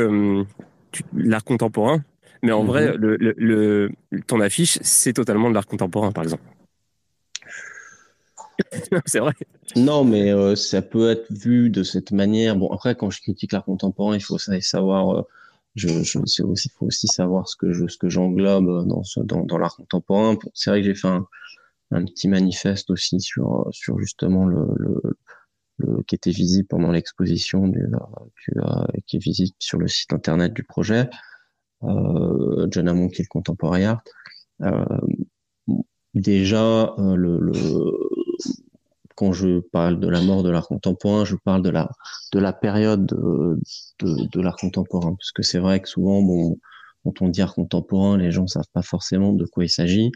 l'art 1.15 1.45
contemporain, 1.45 2.03
mais 2.43 2.53
en 2.53 2.65
vrai 2.65 2.91
mm-hmm. 2.91 2.97
le, 2.97 3.35
le, 3.37 3.91
ton 4.27 4.41
affiche 4.41 4.79
c'est 4.83 5.13
totalement 5.13 5.49
de 5.49 5.55
l'art 5.55 5.67
contemporain 5.67 6.11
par 6.11 6.25
exemple. 6.25 6.43
Non, 9.77 10.05
mais 10.05 10.33
euh, 10.33 10.55
ça 10.57 10.83
peut 10.83 11.11
être 11.11 11.31
vu 11.31 11.71
de 11.71 11.83
cette 11.83 12.13
manière. 12.13 12.57
Bon, 12.57 12.71
après, 12.71 12.95
quand 12.95 13.11
je 13.11 13.21
critique 13.21 13.53
l'art 13.53 13.65
contemporain, 13.65 14.15
il 14.15 14.23
faut 14.23 14.39
savoir. 14.39 15.19
Euh, 15.19 15.23
je, 15.75 15.89
je 16.03 16.19
aussi, 16.19 16.69
faut 16.71 16.87
aussi 16.87 17.07
savoir 17.07 17.49
ce 17.49 17.57
que 17.57 17.73
je, 17.73 17.87
ce 17.89 17.97
que 17.97 18.09
j'englobe 18.09 18.87
dans, 18.87 19.03
ce, 19.05 19.21
dans, 19.21 19.45
dans 19.45 19.59
l'art 19.59 19.77
contemporain. 19.77 20.37
C'est 20.55 20.71
vrai 20.71 20.81
que 20.81 20.87
j'ai 20.87 20.95
fait 20.95 21.09
un, 21.09 21.27
petit 22.05 22.29
manifeste 22.29 22.91
aussi 22.91 23.21
sur, 23.21 23.69
sur 23.71 23.99
justement 23.99 24.47
le, 24.47 24.67
le, 24.77 25.01
le 25.79 26.03
qui 26.03 26.15
était 26.15 26.31
visible 26.31 26.69
pendant 26.69 26.91
l'exposition 26.91 27.69
du, 27.69 27.81
euh, 28.57 28.63
qui 29.07 29.17
est 29.17 29.23
visible 29.23 29.55
sur 29.59 29.79
le 29.79 29.89
site 29.89 30.13
internet 30.13 30.53
du 30.53 30.63
projet. 30.63 31.09
Euh, 31.85 32.67
John 32.71 32.89
Amon 32.89 33.09
qui 33.09 33.23
est 33.23 33.25
le 33.25 33.29
contemporain 33.29 33.83
art. 33.83 34.03
Euh, 34.63 34.85
déjà, 36.15 36.95
le 36.99 37.53
quand 39.17 39.33
je 39.33 39.61
parle 39.73 40.01
de 40.01 40.09
la 40.09 40.21
mort 40.23 40.43
de 40.43 40.51
l'art 40.51 40.67
contemporain, 40.69 41.25
je 41.25 41.37
parle 41.45 41.63
de 41.63 41.71
la 41.71 41.89
de 42.33 42.39
la 42.39 42.53
période 42.53 43.07
de, 43.07 43.59
de, 44.01 44.29
de 44.29 44.41
l'art 44.41 44.57
contemporain, 44.57 45.15
parce 45.15 45.33
que 45.33 45.43
c'est 45.43 45.59
vrai 45.59 45.81
que 45.81 45.89
souvent, 45.89 46.23
bon, 46.23 46.59
quand 47.05 47.23
on 47.23 47.29
dit 47.29 47.43
art 47.43 47.55
contemporain, 47.55 48.17
les 48.17 48.31
gens 48.31 48.47
savent 48.47 48.65
pas 48.73 48.83
forcément 48.83 49.33
de 49.33 49.45
quoi 49.47 49.65
il 49.65 49.69
s'agit. 49.69 50.11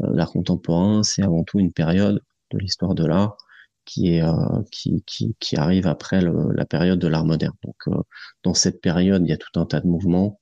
Euh, 0.00 0.10
l'art 0.14 0.30
contemporain, 0.32 1.02
c'est 1.02 1.22
avant 1.22 1.44
tout 1.44 1.58
une 1.60 1.72
période 1.72 2.20
de 2.52 2.58
l'histoire 2.58 2.94
de 2.94 3.04
l'art 3.06 3.36
qui 3.84 4.14
est 4.14 4.22
euh, 4.22 4.32
qui, 4.70 5.02
qui, 5.06 5.34
qui 5.40 5.56
arrive 5.56 5.86
après 5.86 6.20
le, 6.20 6.52
la 6.54 6.66
période 6.66 6.98
de 6.98 7.08
l'art 7.08 7.24
moderne. 7.24 7.54
Donc, 7.64 7.76
euh, 7.88 8.02
dans 8.44 8.54
cette 8.54 8.80
période, 8.80 9.22
il 9.24 9.30
y 9.30 9.32
a 9.32 9.36
tout 9.38 9.58
un 9.60 9.66
tas 9.66 9.80
de 9.80 9.86
mouvements, 9.88 10.38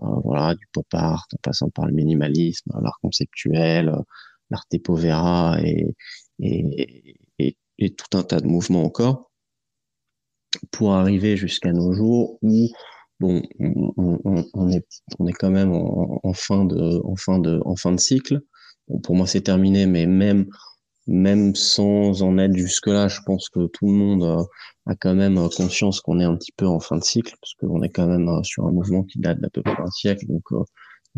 voilà, 0.00 0.54
du 0.54 0.66
pop 0.72 0.86
art, 0.92 1.26
en 1.34 1.38
passant 1.42 1.70
par 1.70 1.86
le 1.86 1.92
minimalisme, 1.92 2.70
l'art 2.80 2.98
conceptuel, 3.02 3.92
l'art 4.50 4.64
povera 4.84 5.58
et, 5.62 5.94
et, 6.40 7.16
et 7.78 7.94
tout 7.94 8.16
un 8.16 8.22
tas 8.22 8.40
de 8.40 8.46
mouvements 8.46 8.84
encore 8.84 9.30
pour 10.70 10.94
arriver 10.94 11.36
jusqu'à 11.36 11.72
nos 11.72 11.92
jours 11.92 12.38
où 12.42 12.68
bon 13.20 13.42
on, 13.58 14.70
est 14.70 14.86
on 15.18 15.26
est 15.26 15.32
quand 15.32 15.50
même 15.50 15.72
en, 15.72 16.32
fin 16.32 16.64
de 16.64 17.00
en 17.04 17.16
fin 17.16 17.38
de 17.38 17.60
en 17.64 17.76
fin 17.76 17.92
de 17.92 18.00
cycle. 18.00 18.40
Pour 19.02 19.16
moi 19.16 19.26
c'est 19.26 19.42
terminé 19.42 19.86
mais 19.86 20.06
même 20.06 20.46
même 21.06 21.54
sans 21.54 22.22
en 22.22 22.38
être 22.38 22.54
jusque 22.54 22.86
là 22.86 23.08
je 23.08 23.20
pense 23.24 23.48
que 23.48 23.66
tout 23.68 23.86
le 23.86 23.92
monde 23.92 24.24
a, 24.24 24.44
a 24.90 24.94
quand 24.94 25.14
même 25.14 25.36
conscience 25.56 26.00
qu'on 26.00 26.20
est 26.20 26.24
un 26.24 26.36
petit 26.36 26.52
peu 26.52 26.66
en 26.66 26.80
fin 26.80 26.96
de 26.96 27.04
cycle 27.04 27.34
parce 27.40 27.54
qu'on 27.54 27.82
est 27.82 27.88
quand 27.88 28.06
même 28.06 28.28
euh, 28.28 28.42
sur 28.42 28.66
un 28.66 28.72
mouvement 28.72 29.04
qui 29.04 29.18
date 29.18 29.40
d'à 29.40 29.48
peu 29.50 29.62
près 29.62 29.80
un 29.80 29.90
siècle 29.90 30.26
donc 30.26 30.42
euh, 30.52 30.62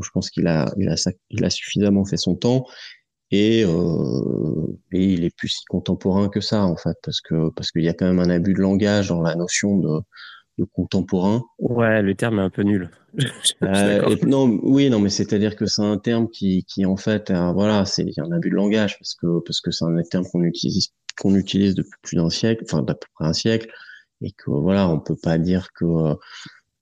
je 0.02 0.08
pense 0.10 0.30
qu'il 0.30 0.46
a, 0.46 0.72
il 0.78 0.88
a, 0.88 0.94
il 1.30 1.44
a 1.44 1.50
suffisamment 1.50 2.04
fait 2.04 2.16
son 2.16 2.34
temps 2.36 2.64
et, 3.30 3.64
euh, 3.64 4.78
et 4.92 5.04
il 5.04 5.24
est 5.24 5.36
plus 5.36 5.48
si 5.48 5.64
contemporain 5.66 6.28
que 6.28 6.40
ça 6.40 6.64
en 6.64 6.76
fait 6.76 6.96
parce 7.02 7.20
que 7.20 7.50
parce 7.50 7.70
qu'il 7.70 7.82
y 7.82 7.88
a 7.88 7.94
quand 7.94 8.06
même 8.06 8.18
un 8.18 8.30
abus 8.30 8.54
de 8.54 8.60
langage 8.60 9.08
dans 9.08 9.22
la 9.22 9.36
notion 9.36 9.76
de, 9.76 10.00
de 10.58 10.64
contemporain. 10.64 11.42
Ouais, 11.58 12.02
le 12.02 12.14
terme 12.14 12.38
est 12.38 12.42
un 12.42 12.50
peu 12.50 12.62
nul. 12.62 12.90
euh, 13.62 14.16
non, 14.26 14.58
oui, 14.62 14.88
non, 14.90 15.00
mais 15.00 15.10
c'est-à-dire 15.10 15.56
que 15.56 15.66
c'est 15.66 15.82
un 15.82 15.98
terme 15.98 16.28
qui, 16.28 16.64
qui 16.64 16.86
en 16.86 16.96
fait, 16.96 17.30
euh, 17.30 17.52
voilà, 17.52 17.84
c'est 17.84 18.02
il 18.02 18.14
y 18.16 18.20
a 18.20 18.24
un 18.24 18.32
abus 18.32 18.50
de 18.50 18.54
langage 18.54 18.98
parce 18.98 19.14
que 19.14 19.40
parce 19.40 19.60
que 19.60 19.70
c'est 19.70 19.84
un 19.84 20.02
terme 20.02 20.24
qu'on 20.30 20.42
utilise 20.42 20.88
qu'on 21.20 21.34
utilise 21.34 21.74
depuis 21.74 21.98
plus 22.02 22.16
d'un 22.16 22.30
siècle, 22.30 22.64
enfin 22.66 22.82
d'à 22.82 22.94
peu 22.94 23.06
près 23.14 23.26
un 23.26 23.32
siècle, 23.32 23.68
et 24.22 24.32
que 24.32 24.50
voilà, 24.50 24.88
on 24.88 25.00
peut 25.00 25.16
pas 25.20 25.38
dire 25.38 25.68
que 25.74 26.14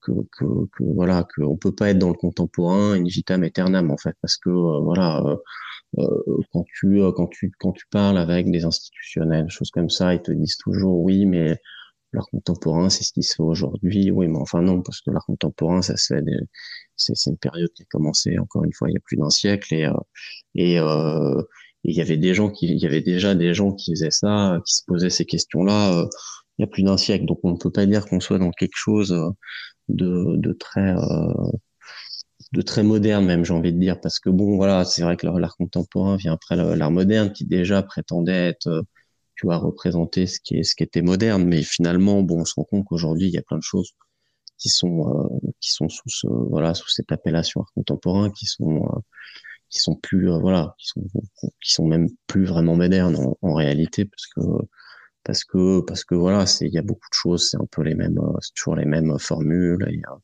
que, 0.02 0.12
que, 0.32 0.44
que 0.76 0.84
voilà, 0.94 1.24
que 1.24 1.42
on 1.42 1.56
peut 1.56 1.74
pas 1.74 1.90
être 1.90 1.98
dans 1.98 2.08
le 2.08 2.14
contemporain 2.14 2.94
in 2.94 3.04
vitam 3.04 3.42
aeternam 3.42 3.90
en 3.90 3.96
fait, 3.96 4.14
parce 4.22 4.36
que 4.36 4.50
euh, 4.50 4.80
voilà 4.80 5.20
euh, 5.24 5.36
quand 5.96 6.64
tu 6.66 7.00
euh, 7.00 7.12
quand 7.12 7.28
tu 7.28 7.50
quand 7.58 7.72
tu 7.72 7.86
parles 7.90 8.18
avec 8.18 8.50
des 8.50 8.64
institutionnels, 8.64 9.48
choses 9.48 9.70
comme 9.70 9.90
ça, 9.90 10.14
ils 10.14 10.22
te 10.22 10.32
disent 10.32 10.58
toujours 10.58 11.00
oui, 11.00 11.26
mais 11.26 11.56
l'art 12.12 12.26
contemporain, 12.30 12.90
c'est 12.90 13.04
ce 13.04 13.12
qui 13.12 13.22
se 13.22 13.34
fait 13.36 13.42
aujourd'hui. 13.42 14.10
Oui, 14.10 14.28
mais 14.28 14.38
enfin 14.38 14.62
non, 14.62 14.82
parce 14.82 15.00
que 15.00 15.10
l'art 15.10 15.24
contemporain, 15.26 15.82
ça 15.82 15.96
se 15.96 16.14
c'est 16.96 17.30
une 17.30 17.38
période 17.38 17.70
qui 17.74 17.82
a 17.82 17.86
commencé 17.90 18.38
encore 18.38 18.64
une 18.64 18.72
fois 18.72 18.90
il 18.90 18.94
y 18.94 18.96
a 18.96 19.00
plus 19.04 19.16
d'un 19.16 19.30
siècle 19.30 19.74
et 19.74 19.84
euh, 19.86 19.92
et 20.54 20.78
euh, 20.80 21.42
il 21.84 21.96
y 21.96 22.00
avait 22.00 22.16
des 22.16 22.34
gens 22.34 22.50
qui 22.50 22.66
il 22.66 22.78
y 22.78 22.86
avait 22.86 23.02
déjà 23.02 23.34
des 23.34 23.54
gens 23.54 23.72
qui 23.72 23.92
faisaient 23.92 24.10
ça, 24.10 24.60
qui 24.66 24.74
se 24.76 24.82
posaient 24.86 25.10
ces 25.10 25.24
questions-là 25.26 26.06
il 26.58 26.62
y 26.62 26.64
a 26.64 26.68
plus 26.68 26.82
d'un 26.82 26.96
siècle. 26.96 27.24
Donc 27.26 27.40
on 27.44 27.52
ne 27.52 27.58
peut 27.58 27.70
pas 27.70 27.86
dire 27.86 28.06
qu'on 28.06 28.20
soit 28.20 28.38
dans 28.38 28.50
quelque 28.50 28.76
chose 28.76 29.16
de 29.88 30.36
de 30.36 30.52
très 30.52 30.94
de 32.52 32.62
très 32.62 32.82
moderne 32.82 33.26
même 33.26 33.44
j'ai 33.44 33.52
envie 33.52 33.72
de 33.72 33.78
dire 33.78 34.00
parce 34.00 34.18
que 34.18 34.30
bon 34.30 34.56
voilà 34.56 34.84
c'est 34.84 35.02
vrai 35.02 35.16
que 35.16 35.26
l'art 35.26 35.56
contemporain 35.56 36.16
vient 36.16 36.32
après 36.32 36.56
l'art 36.56 36.90
moderne 36.90 37.32
qui 37.32 37.44
déjà 37.44 37.82
prétendait 37.82 38.48
être 38.48 38.68
euh, 38.68 38.82
tu 39.36 39.46
vois 39.46 39.58
représenter 39.58 40.26
ce 40.26 40.40
qui 40.40 40.56
est 40.56 40.64
ce 40.64 40.74
qui 40.74 40.82
était 40.82 41.02
moderne. 41.02 41.44
Mais 41.46 41.62
finalement 41.62 42.22
bon 42.22 42.40
on 42.40 42.44
se 42.44 42.54
rend 42.54 42.64
compte 42.64 42.84
qu'aujourd'hui 42.86 43.28
il 43.28 43.34
y 43.34 43.38
a 43.38 43.42
plein 43.42 43.58
de 43.58 43.62
choses 43.62 43.92
qui 44.58 44.68
sont 44.70 45.08
euh, 45.08 45.50
qui 45.60 45.72
sont 45.72 45.88
sous 45.88 46.08
ce, 46.08 46.26
voilà 46.28 46.74
sous 46.74 46.88
cette 46.88 47.12
appellation 47.12 47.60
art 47.60 47.72
contemporain 47.74 48.30
qui 48.30 48.46
sont 48.46 48.84
euh, 48.84 49.00
qui 49.70 49.80
sont 49.80 49.96
plus 49.96 50.28
voilà 50.40 50.74
qui 50.78 50.86
sont 50.88 51.02
qui 51.62 51.72
sont 51.72 51.86
même 51.86 52.08
plus 52.26 52.44
vraiment 52.46 52.76
modernes 52.76 53.16
en, 53.16 53.38
en, 53.42 53.54
réalité 53.54 54.06
parce 54.06 54.26
que 54.26 54.40
parce 55.24 55.44
que 55.44 55.80
parce 55.82 56.04
que 56.04 56.14
voilà 56.14 56.46
c'est 56.46 56.66
il 56.66 56.72
y 56.72 56.78
a 56.78 56.82
beaucoup 56.82 57.08
de 57.10 57.14
choses 57.14 57.50
c'est 57.50 57.58
un 57.58 57.66
peu 57.70 57.82
les 57.82 57.94
mêmes 57.94 58.20
c'est 58.40 58.54
toujours 58.54 58.76
les 58.76 58.86
mêmes 58.86 59.18
formules 59.18 59.86
il 59.90 60.00
y 60.00 60.04
a 60.04 60.18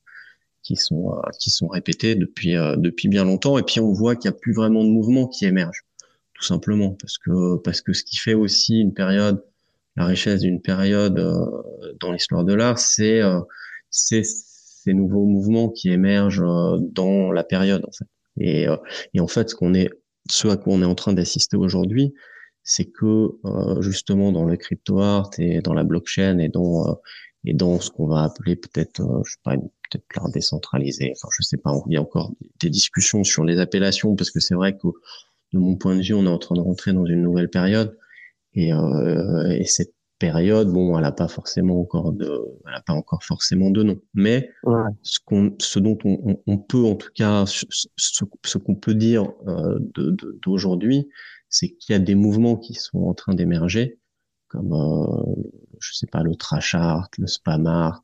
qui 0.64 0.77
sont 0.77 1.12
euh, 1.12 1.31
qui 1.38 1.50
sont 1.50 1.68
répétés 1.68 2.16
depuis 2.16 2.57
euh, 2.57 2.74
depuis 2.77 3.09
bien 3.09 3.24
longtemps. 3.24 3.59
Et 3.59 3.62
puis 3.62 3.79
on 3.79 3.92
voit 3.92 4.16
qu'il 4.16 4.29
y 4.31 4.35
a 4.35 4.37
plus 4.37 4.53
vraiment 4.53 4.83
de 4.83 4.88
mouvement 4.88 5.29
qui 5.29 5.44
émerge 5.44 5.85
tout 6.33 6.42
simplement 6.42 6.96
parce 7.00 7.18
que 7.18 7.59
parce 7.59 7.81
que 7.81 7.92
ce 7.92 8.03
qui 8.03 8.16
fait 8.16 8.35
aussi 8.35 8.81
une 8.81 8.92
période 8.92 9.44
la 9.96 10.07
richesse 10.07 10.40
d'une 10.40 10.61
période 10.61 11.18
euh, 11.18 11.92
dans 12.00 12.11
l'histoire 12.11 12.44
de 12.44 12.55
l'art 12.55 12.79
c'est 12.79 13.20
c'est 13.90 14.24
ces 14.24 14.94
nouveaux 14.94 15.27
mouvements 15.27 15.68
qui 15.68 15.90
émergent 15.90 16.44
dans 16.81 17.31
la 17.31 17.44
période 17.44 17.85
en 17.87 17.92
fait. 17.92 18.09
Et 18.40 18.66
et 19.12 19.20
en 19.20 19.29
fait 19.29 19.50
ce 19.50 19.55
qu'on 19.55 19.74
est 19.74 19.90
ce 20.29 20.48
à 20.48 20.57
quoi 20.57 20.72
on 20.74 20.83
est 20.83 20.87
en 20.87 20.96
train 20.96 21.12
d'assister 21.12 21.57
aujourd'hui 21.57 22.14
c'est 22.64 22.87
que 22.87 23.29
justement 23.81 24.33
dans 24.33 24.44
le 24.44 24.57
crypto 24.57 24.98
art 24.98 25.31
et 25.38 25.61
dans 25.61 25.74
la 25.74 25.85
blockchain 25.85 26.38
et 26.38 26.48
dans 26.48 26.98
et 27.44 27.54
dans 27.54 27.80
ce 27.80 27.90
qu'on 27.90 28.07
va 28.07 28.24
appeler 28.24 28.57
peut-être 28.57 29.02
je 29.24 29.33
sais 29.33 29.38
pas 29.42 29.57
peut-être 29.57 30.04
l'art 30.16 30.30
décentralisé. 30.30 31.12
Enfin, 31.16 31.28
je 31.37 31.42
sais 31.42 31.57
pas, 31.57 31.72
il 31.87 31.94
y 31.94 31.96
a 31.96 32.02
encore 32.02 32.33
des 32.61 32.70
discussions 32.70 33.24
sur 33.24 33.44
les 33.44 33.59
appellations 33.59 34.14
parce 34.16 34.30
que 34.30 34.40
c'est 34.40 34.54
vrai 34.54 34.76
que 34.76 34.88
de 35.52 35.59
mon 35.59 35.76
point 35.76 35.96
de 35.96 36.02
vue, 36.02 36.14
on 36.14 36.24
est 36.24 36.28
en 36.28 36.38
train 36.38 36.57
de 36.57 36.61
rentrer 36.61 36.92
dans 36.92 37.07
une 37.07 37.22
nouvelle 37.22 37.48
période 37.48 37.96
et, 38.54 38.72
euh, 38.72 39.50
et 39.50 39.64
cette 39.64 39.94
période, 40.18 40.68
bon, 40.68 40.96
elle 40.96 41.02
n'a 41.02 41.12
pas 41.12 41.28
forcément 41.28 41.80
encore 41.80 42.12
de, 42.12 42.40
elle 42.66 42.74
a 42.74 42.80
pas 42.80 42.92
encore 42.92 43.22
forcément 43.22 43.70
de 43.70 43.83
nom. 43.83 44.00
Mais 44.14 44.50
ce 45.02 45.18
qu'on, 45.24 45.54
ce 45.59 45.78
dont 45.78 45.98
on, 46.04 46.40
on, 46.46 46.59
peut 46.59 46.85
en 46.85 46.94
tout 46.94 47.11
cas, 47.14 47.44
ce, 47.46 47.64
ce 47.96 48.59
qu'on 48.59 48.74
peut 48.74 48.94
dire 48.94 49.33
euh, 49.48 49.78
d'aujourd'hui, 50.42 51.09
c'est 51.48 51.68
qu'il 51.68 51.92
y 51.92 51.96
a 51.96 52.00
des 52.00 52.14
mouvements 52.14 52.57
qui 52.57 52.74
sont 52.74 52.98
en 52.98 53.14
train 53.14 53.35
d'émerger, 53.35 53.98
comme 54.54 54.72
euh, 54.72 55.42
je 55.80 55.94
sais 55.94 56.06
pas 56.06 56.22
le 56.22 56.36
trash 56.36 56.74
art, 56.74 57.08
le 57.18 57.26
spam 57.26 57.66
art, 57.66 58.02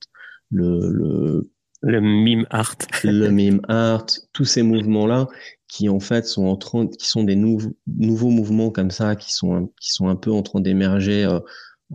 le 0.51 0.91
le 0.91 1.51
le 1.83 2.01
meme 2.01 2.47
art, 2.51 2.77
le 3.05 3.31
meme 3.31 3.61
art, 3.69 4.07
tous 4.33 4.45
ces 4.45 4.63
mouvements 4.63 5.07
là 5.07 5.29
qui 5.69 5.89
en 5.89 6.01
fait 6.01 6.27
sont 6.27 6.47
en 6.47 6.57
train, 6.57 6.89
qui 6.89 7.07
sont 7.07 7.23
des 7.25 7.37
nouveaux 7.37 7.77
nouveaux 7.87 8.31
mouvements 8.31 8.71
comme 8.71 8.91
ça, 8.91 9.17
qui 9.17 9.33
sont 9.33 9.73
qui 9.81 9.93
sont 9.93 10.09
un 10.09 10.17
peu 10.17 10.33
en 10.33 10.43
train 10.43 10.61
d'émerger. 10.61 11.25
Euh, 11.25 11.41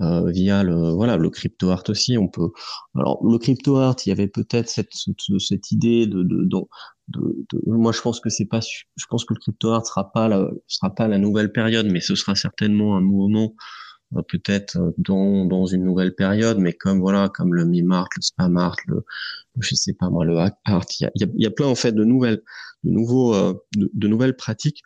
euh, 0.01 0.29
via 0.29 0.61
le 0.61 0.89
voilà 0.89 1.15
le 1.15 1.29
crypto 1.29 1.69
art 1.69 1.83
aussi 1.87 2.17
on 2.17 2.27
peut 2.27 2.49
alors 2.95 3.17
le 3.25 3.37
crypto 3.37 3.77
art 3.77 3.95
il 4.05 4.09
y 4.09 4.11
avait 4.11 4.27
peut-être 4.27 4.67
cette, 4.67 4.93
cette, 4.93 5.21
cette 5.39 5.71
idée 5.71 6.05
de, 6.05 6.21
de, 6.21 6.43
de, 6.43 6.67
de, 7.07 7.61
moi 7.67 7.93
je 7.93 8.01
pense 8.01 8.19
que 8.19 8.29
c'est 8.29 8.43
pas 8.43 8.59
je 8.59 9.05
pense 9.09 9.23
que 9.23 9.33
le 9.33 9.39
crypto 9.39 9.71
art 9.71 9.85
sera 9.85 10.11
pas 10.11 10.27
la 10.27 10.49
sera 10.67 10.93
pas 10.93 11.07
la 11.07 11.17
nouvelle 11.17 11.53
période 11.53 11.87
mais 11.89 12.01
ce 12.01 12.15
sera 12.15 12.35
certainement 12.35 12.97
un 12.97 13.01
mouvement 13.01 13.53
euh, 13.53 13.84
peut-être 14.27 14.77
euh, 14.77 14.91
dans 14.97 15.45
dans 15.45 15.65
une 15.65 15.83
nouvelle 15.83 16.15
période 16.15 16.57
mais 16.57 16.73
comme 16.73 16.99
voilà 16.99 17.29
comme 17.29 17.53
le 17.53 17.65
meme 17.65 17.91
art 17.91 18.09
le 18.15 18.21
spam 18.21 18.57
art 18.57 18.77
le, 18.87 19.03
je 19.59 19.75
sais 19.75 19.93
pas 19.93 20.09
moi 20.09 20.25
le 20.25 20.37
hack 20.37 20.55
art 20.65 20.85
il 20.99 21.03
y 21.03 21.23
a, 21.23 21.27
il 21.35 21.43
y 21.43 21.47
a 21.47 21.51
plein 21.51 21.67
en 21.67 21.75
fait 21.75 21.91
de 21.91 22.03
nouvelles 22.03 22.41
de 22.83 22.91
nouveaux 22.91 23.33
de, 23.33 23.91
de 23.93 24.07
nouvelles 24.07 24.35
pratiques 24.35 24.83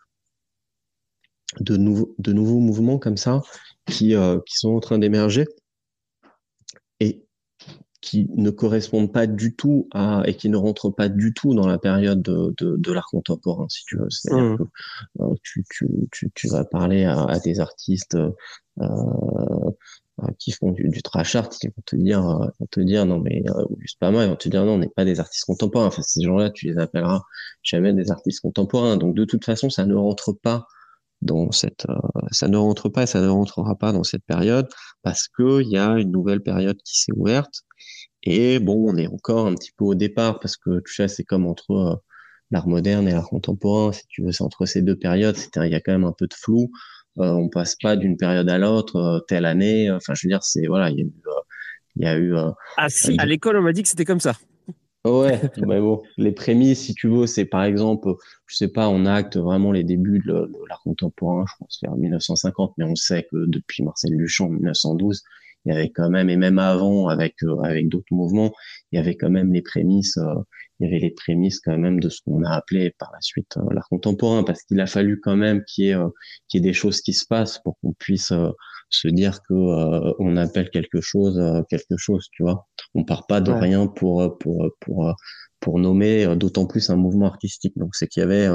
de 1.59 1.77
nouveaux 1.77 2.15
de 2.19 2.33
nouveaux 2.33 2.59
mouvements 2.59 2.99
comme 2.99 3.17
ça 3.17 3.41
qui, 3.85 4.15
euh, 4.15 4.39
qui 4.45 4.57
sont 4.57 4.69
en 4.69 4.79
train 4.79 4.99
d'émerger 4.99 5.45
et 6.99 7.25
qui 8.01 8.29
ne 8.35 8.49
correspondent 8.49 9.11
pas 9.11 9.27
du 9.27 9.55
tout 9.55 9.87
à 9.91 10.23
et 10.25 10.35
qui 10.35 10.49
ne 10.49 10.55
rentrent 10.55 10.89
pas 10.89 11.09
du 11.09 11.33
tout 11.33 11.53
dans 11.53 11.67
la 11.67 11.77
période 11.77 12.21
de, 12.21 12.53
de, 12.57 12.77
de 12.77 12.93
l'art 12.93 13.07
contemporain 13.11 13.67
si 13.67 13.83
tu 13.85 13.97
veux 13.97 14.09
c'est-à-dire 14.09 14.51
mmh. 14.51 14.57
que 14.57 14.63
euh, 15.21 15.35
tu, 15.43 15.65
tu, 15.69 15.87
tu, 16.11 16.31
tu, 16.33 16.47
vas 16.47 16.63
parler 16.63 17.03
à, 17.03 17.23
à 17.23 17.39
des 17.39 17.59
artistes 17.59 18.15
euh, 18.15 18.29
euh 18.29 18.68
qui 20.37 20.51
font 20.51 20.71
du, 20.71 20.89
du 20.89 21.01
trash 21.01 21.35
art 21.35 21.49
qui 21.49 21.67
vont 21.67 21.83
te 21.85 21.95
dire 21.95 22.21
vont 22.21 22.67
te 22.69 22.81
dire 22.81 23.05
non 23.05 23.19
mais 23.19 23.43
euh, 23.49 23.63
juste 23.79 23.97
pas 23.99 24.11
mal 24.11 24.27
ils 24.27 24.29
vont 24.29 24.35
te 24.35 24.49
dire 24.49 24.65
non 24.65 24.73
on 24.73 24.77
n'est 24.77 24.89
pas 24.89 25.05
des 25.05 25.19
artistes 25.19 25.45
contemporains 25.45 25.87
enfin 25.87 26.01
ces 26.01 26.21
gens-là 26.21 26.49
tu 26.49 26.67
les 26.67 26.77
appelleras 26.77 27.21
jamais 27.63 27.93
des 27.93 28.11
artistes 28.11 28.41
contemporains 28.41 28.97
donc 28.97 29.15
de 29.15 29.23
toute 29.23 29.45
façon 29.45 29.69
ça 29.69 29.85
ne 29.85 29.95
rentre 29.95 30.33
pas 30.33 30.67
dans 31.21 31.51
cette, 31.51 31.85
euh, 31.89 31.95
ça 32.31 32.47
ne 32.47 32.57
rentre 32.57 32.89
pas, 32.89 33.05
ça 33.05 33.21
ne 33.21 33.27
rentrera 33.27 33.75
pas 33.75 33.91
dans 33.91 34.03
cette 34.03 34.23
période 34.23 34.67
parce 35.03 35.27
que 35.27 35.61
il 35.61 35.69
y 35.69 35.77
a 35.77 35.97
une 35.97 36.11
nouvelle 36.11 36.41
période 36.41 36.77
qui 36.83 36.99
s'est 36.99 37.11
ouverte. 37.15 37.63
Et 38.23 38.59
bon, 38.59 38.91
on 38.93 38.97
est 38.97 39.07
encore 39.07 39.47
un 39.47 39.55
petit 39.55 39.71
peu 39.77 39.85
au 39.85 39.95
départ 39.95 40.39
parce 40.39 40.57
que 40.57 40.81
tu 40.85 40.93
sais, 40.93 41.07
c'est 41.07 41.23
comme 41.23 41.45
entre 41.47 41.71
euh, 41.71 41.95
l'art 42.51 42.67
moderne 42.67 43.07
et 43.07 43.11
l'art 43.11 43.29
contemporain. 43.29 43.91
Si 43.93 44.07
tu 44.07 44.23
veux, 44.23 44.31
c'est 44.31 44.43
entre 44.43 44.65
ces 44.65 44.81
deux 44.81 44.97
périodes. 44.97 45.35
C'est 45.37 45.51
il 45.57 45.71
y 45.71 45.75
a 45.75 45.81
quand 45.81 45.91
même 45.93 46.05
un 46.05 46.13
peu 46.13 46.27
de 46.27 46.33
flou. 46.33 46.71
Euh, 47.19 47.31
on 47.31 47.49
passe 47.49 47.75
pas 47.75 47.95
d'une 47.95 48.17
période 48.17 48.49
à 48.49 48.57
l'autre, 48.57 48.95
euh, 48.95 49.19
telle 49.27 49.45
année. 49.45 49.91
Enfin, 49.91 50.13
je 50.15 50.27
veux 50.27 50.29
dire, 50.29 50.43
c'est 50.43 50.67
voilà, 50.67 50.89
il 50.89 50.97
y 50.97 51.01
a 51.01 51.05
eu, 51.05 51.13
il 51.95 52.03
y 52.03 52.07
a 52.07 52.17
eu. 52.17 52.33
ah 52.77 52.89
si, 52.89 53.15
à 53.17 53.25
l'école, 53.25 53.57
on 53.57 53.61
m'a 53.61 53.73
dit 53.73 53.83
que 53.83 53.89
c'était 53.89 54.05
comme 54.05 54.19
ça. 54.19 54.35
Ouais, 55.05 55.39
mais 55.65 55.79
bon, 55.79 56.01
les 56.17 56.33
prémices, 56.33 56.81
si 56.81 56.93
tu 56.93 57.07
veux, 57.07 57.25
c'est 57.25 57.45
par 57.45 57.63
exemple, 57.63 58.15
je 58.47 58.57
sais 58.57 58.67
pas, 58.67 58.89
on 58.89 59.05
acte 59.05 59.37
vraiment 59.37 59.71
les 59.71 59.85
débuts 59.85 60.21
de 60.25 60.51
l'art 60.67 60.81
contemporain, 60.83 61.45
je 61.47 61.53
pense 61.57 61.79
vers 61.81 61.95
1950, 61.95 62.73
mais 62.77 62.83
on 62.83 62.95
sait 62.95 63.25
que 63.31 63.45
depuis 63.47 63.83
Marcel 63.83 64.17
Duchamp, 64.17 64.49
1912, 64.49 65.23
il 65.65 65.73
y 65.73 65.75
avait 65.75 65.89
quand 65.89 66.09
même, 66.09 66.29
et 66.29 66.35
même 66.35 66.59
avant, 66.59 67.07
avec 67.07 67.35
euh, 67.43 67.61
avec 67.61 67.87
d'autres 67.87 68.11
mouvements, 68.13 68.51
il 68.91 68.97
y 68.97 68.99
avait 68.99 69.15
quand 69.15 69.29
même 69.29 69.53
les 69.53 69.61
prémices, 69.61 70.17
euh, 70.17 70.35
il 70.79 70.85
y 70.85 70.89
avait 70.89 70.99
les 70.99 71.11
prémices 71.11 71.59
quand 71.59 71.77
même 71.77 71.99
de 71.99 72.09
ce 72.09 72.21
qu'on 72.25 72.43
a 72.43 72.51
appelé 72.51 72.93
par 72.97 73.11
la 73.11 73.21
suite 73.21 73.57
euh, 73.57 73.73
l'art 73.73 73.87
contemporain, 73.89 74.43
parce 74.43 74.63
qu'il 74.63 74.79
a 74.79 74.87
fallu 74.87 75.19
quand 75.19 75.35
même 75.35 75.63
qu'il 75.65 75.85
y 75.85 75.89
ait 75.89 75.97
qu'il 76.47 76.61
y 76.61 76.63
ait 76.63 76.69
des 76.69 76.73
choses 76.73 77.01
qui 77.01 77.13
se 77.13 77.25
passent 77.25 77.59
pour 77.59 77.77
qu'on 77.79 77.93
puisse 77.93 78.33
se 78.89 79.07
dire 79.07 79.41
que 79.43 79.53
euh, 79.53 80.13
on 80.19 80.35
appelle 80.37 80.69
quelque 80.69 81.01
chose 81.01 81.39
euh, 81.39 81.61
quelque 81.69 81.97
chose, 81.97 82.27
tu 82.31 82.43
vois. 82.43 82.67
On 82.95 83.03
part 83.03 83.27
pas 83.27 83.41
de 83.41 83.51
rien 83.51 83.87
pour 83.87 84.21
euh, 84.21 84.29
pour 84.39 84.69
pour 84.79 85.13
pour 85.59 85.79
nommer 85.79 86.35
d'autant 86.35 86.65
plus 86.65 86.89
un 86.89 86.95
mouvement 86.95 87.27
artistique. 87.27 87.77
Donc 87.77 87.95
c'est 87.95 88.07
qu'il 88.07 88.21
y 88.21 88.23
avait 88.23 88.47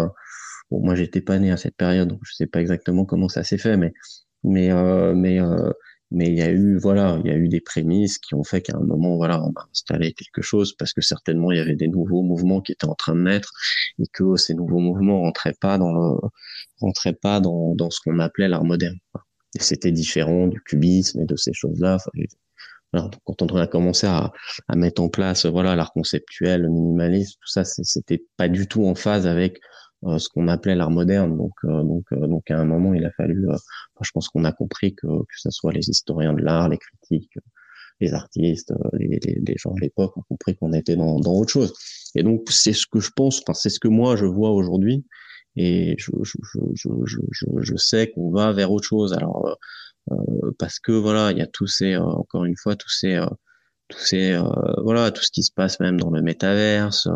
bon 0.70 0.80
moi 0.84 0.94
j'étais 0.94 1.20
pas 1.20 1.38
né 1.38 1.52
à 1.52 1.56
cette 1.56 1.76
période 1.76 2.08
donc 2.08 2.20
je 2.24 2.34
sais 2.34 2.46
pas 2.46 2.60
exactement 2.60 3.04
comment 3.04 3.28
ça 3.28 3.44
s'est 3.44 3.58
fait 3.58 3.76
mais 3.76 3.92
mais 4.42 4.70
mais 5.14 5.38
mais 6.10 6.28
il 6.28 6.34
y 6.36 6.42
a 6.42 6.50
eu 6.50 6.78
voilà 6.78 7.18
il 7.24 7.30
y 7.30 7.34
a 7.34 7.36
eu 7.36 7.48
des 7.48 7.60
prémices 7.60 8.18
qui 8.18 8.34
ont 8.34 8.44
fait 8.44 8.60
qu'à 8.62 8.76
un 8.76 8.84
moment 8.84 9.16
voilà 9.16 9.42
on 9.42 9.50
a 9.50 9.68
installé 9.72 10.12
quelque 10.12 10.42
chose 10.42 10.74
parce 10.78 10.92
que 10.92 11.00
certainement 11.00 11.50
il 11.52 11.58
y 11.58 11.60
avait 11.60 11.76
des 11.76 11.88
nouveaux 11.88 12.22
mouvements 12.22 12.60
qui 12.60 12.72
étaient 12.72 12.86
en 12.86 12.94
train 12.94 13.14
de 13.14 13.22
naître 13.22 13.52
et 13.98 14.06
que 14.12 14.36
ces 14.36 14.54
nouveaux 14.54 14.80
mouvements 14.80 15.20
rentraient 15.20 15.56
pas 15.60 15.78
dans 15.78 15.92
le 15.92 16.18
rentraient 16.80 17.14
pas 17.14 17.40
dans 17.40 17.74
dans 17.74 17.90
ce 17.90 18.00
qu'on 18.04 18.18
appelait 18.18 18.48
l'art 18.48 18.64
moderne 18.64 18.98
c'était 19.60 19.92
différent 19.92 20.46
du 20.46 20.60
cubisme 20.60 21.20
et 21.20 21.26
de 21.26 21.36
ces 21.36 21.52
choses-là. 21.52 21.98
Enfin, 22.92 23.10
quand 23.24 23.42
on 23.42 23.56
a 23.56 23.66
commencé 23.66 24.06
à, 24.06 24.32
à, 24.68 24.76
mettre 24.76 25.02
en 25.02 25.08
place 25.08 25.46
voilà 25.46 25.74
l'art 25.74 25.92
conceptuel, 25.92 26.62
le 26.62 26.68
minimalisme, 26.68 27.38
tout 27.40 27.48
ça, 27.48 27.64
c'était 27.64 28.24
pas 28.36 28.48
du 28.48 28.68
tout 28.68 28.86
en 28.86 28.94
phase 28.94 29.26
avec 29.26 29.60
ce 30.18 30.28
qu'on 30.28 30.48
appelait 30.48 30.74
l'art 30.74 30.90
moderne. 30.90 31.36
Donc, 31.36 31.52
euh, 31.64 31.82
donc, 31.82 32.04
euh, 32.12 32.26
donc 32.26 32.50
à 32.50 32.58
un 32.58 32.64
moment, 32.64 32.94
il 32.94 33.04
a 33.04 33.10
fallu. 33.12 33.46
je 34.02 34.10
pense 34.12 34.28
qu'on 34.28 34.44
a 34.44 34.52
compris 34.52 34.94
que 34.94 35.06
que 35.06 35.34
ce 35.36 35.50
soit 35.50 35.72
les 35.72 35.88
historiens 35.90 36.34
de 36.34 36.42
l'art, 36.42 36.68
les 36.68 36.78
critiques, 36.78 37.38
les 38.00 38.12
artistes, 38.14 38.72
les, 38.94 39.18
les, 39.22 39.40
les 39.46 39.56
gens 39.56 39.72
de 39.74 39.80
l'époque 39.80 40.16
ont 40.16 40.24
compris 40.28 40.56
qu'on 40.56 40.72
était 40.72 40.96
dans, 40.96 41.18
dans 41.20 41.34
autre 41.34 41.52
chose. 41.52 41.72
Et 42.14 42.22
donc, 42.22 42.42
c'est 42.50 42.72
ce 42.72 42.86
que 42.86 43.00
je 43.00 43.10
pense. 43.14 43.40
Enfin, 43.42 43.54
c'est 43.54 43.70
ce 43.70 43.80
que 43.80 43.88
moi 43.88 44.16
je 44.16 44.26
vois 44.26 44.50
aujourd'hui 44.50 45.04
et 45.56 45.94
je, 45.98 46.10
je, 46.22 46.38
je, 46.74 46.88
je, 47.06 47.46
je 47.60 47.76
sais 47.76 48.10
qu'on 48.10 48.30
va 48.30 48.52
vers 48.52 48.72
autre 48.72 48.88
chose. 48.88 49.12
Alors 49.12 49.46
euh, 49.46 49.54
euh, 50.12 50.52
parce 50.58 50.78
que 50.80 50.92
voilà, 50.92 51.32
il 51.32 51.38
y 51.38 51.42
a 51.42 51.46
tous 51.46 51.66
ces, 51.66 51.94
euh, 51.94 52.02
encore 52.02 52.44
une 52.44 52.56
fois, 52.56 52.76
tous 52.76 52.90
ces, 52.90 53.20
tous 53.88 53.98
ces, 53.98 54.38
voilà, 54.82 55.10
tout 55.10 55.22
ce 55.22 55.30
qui 55.30 55.42
se 55.42 55.52
passe 55.52 55.80
même 55.80 56.00
dans 56.00 56.10
le 56.10 56.22
métaverse. 56.22 57.08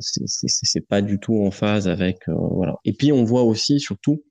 C'est 0.00 0.86
pas 0.86 1.02
du 1.02 1.18
tout 1.20 1.36
en 1.44 1.50
phase 1.50 1.88
avec 1.88 2.28
voilà. 2.28 2.76
Et 2.84 2.92
puis 2.92 3.12
on 3.12 3.24
voit 3.24 3.42
aussi 3.42 3.80
surtout 3.80 4.22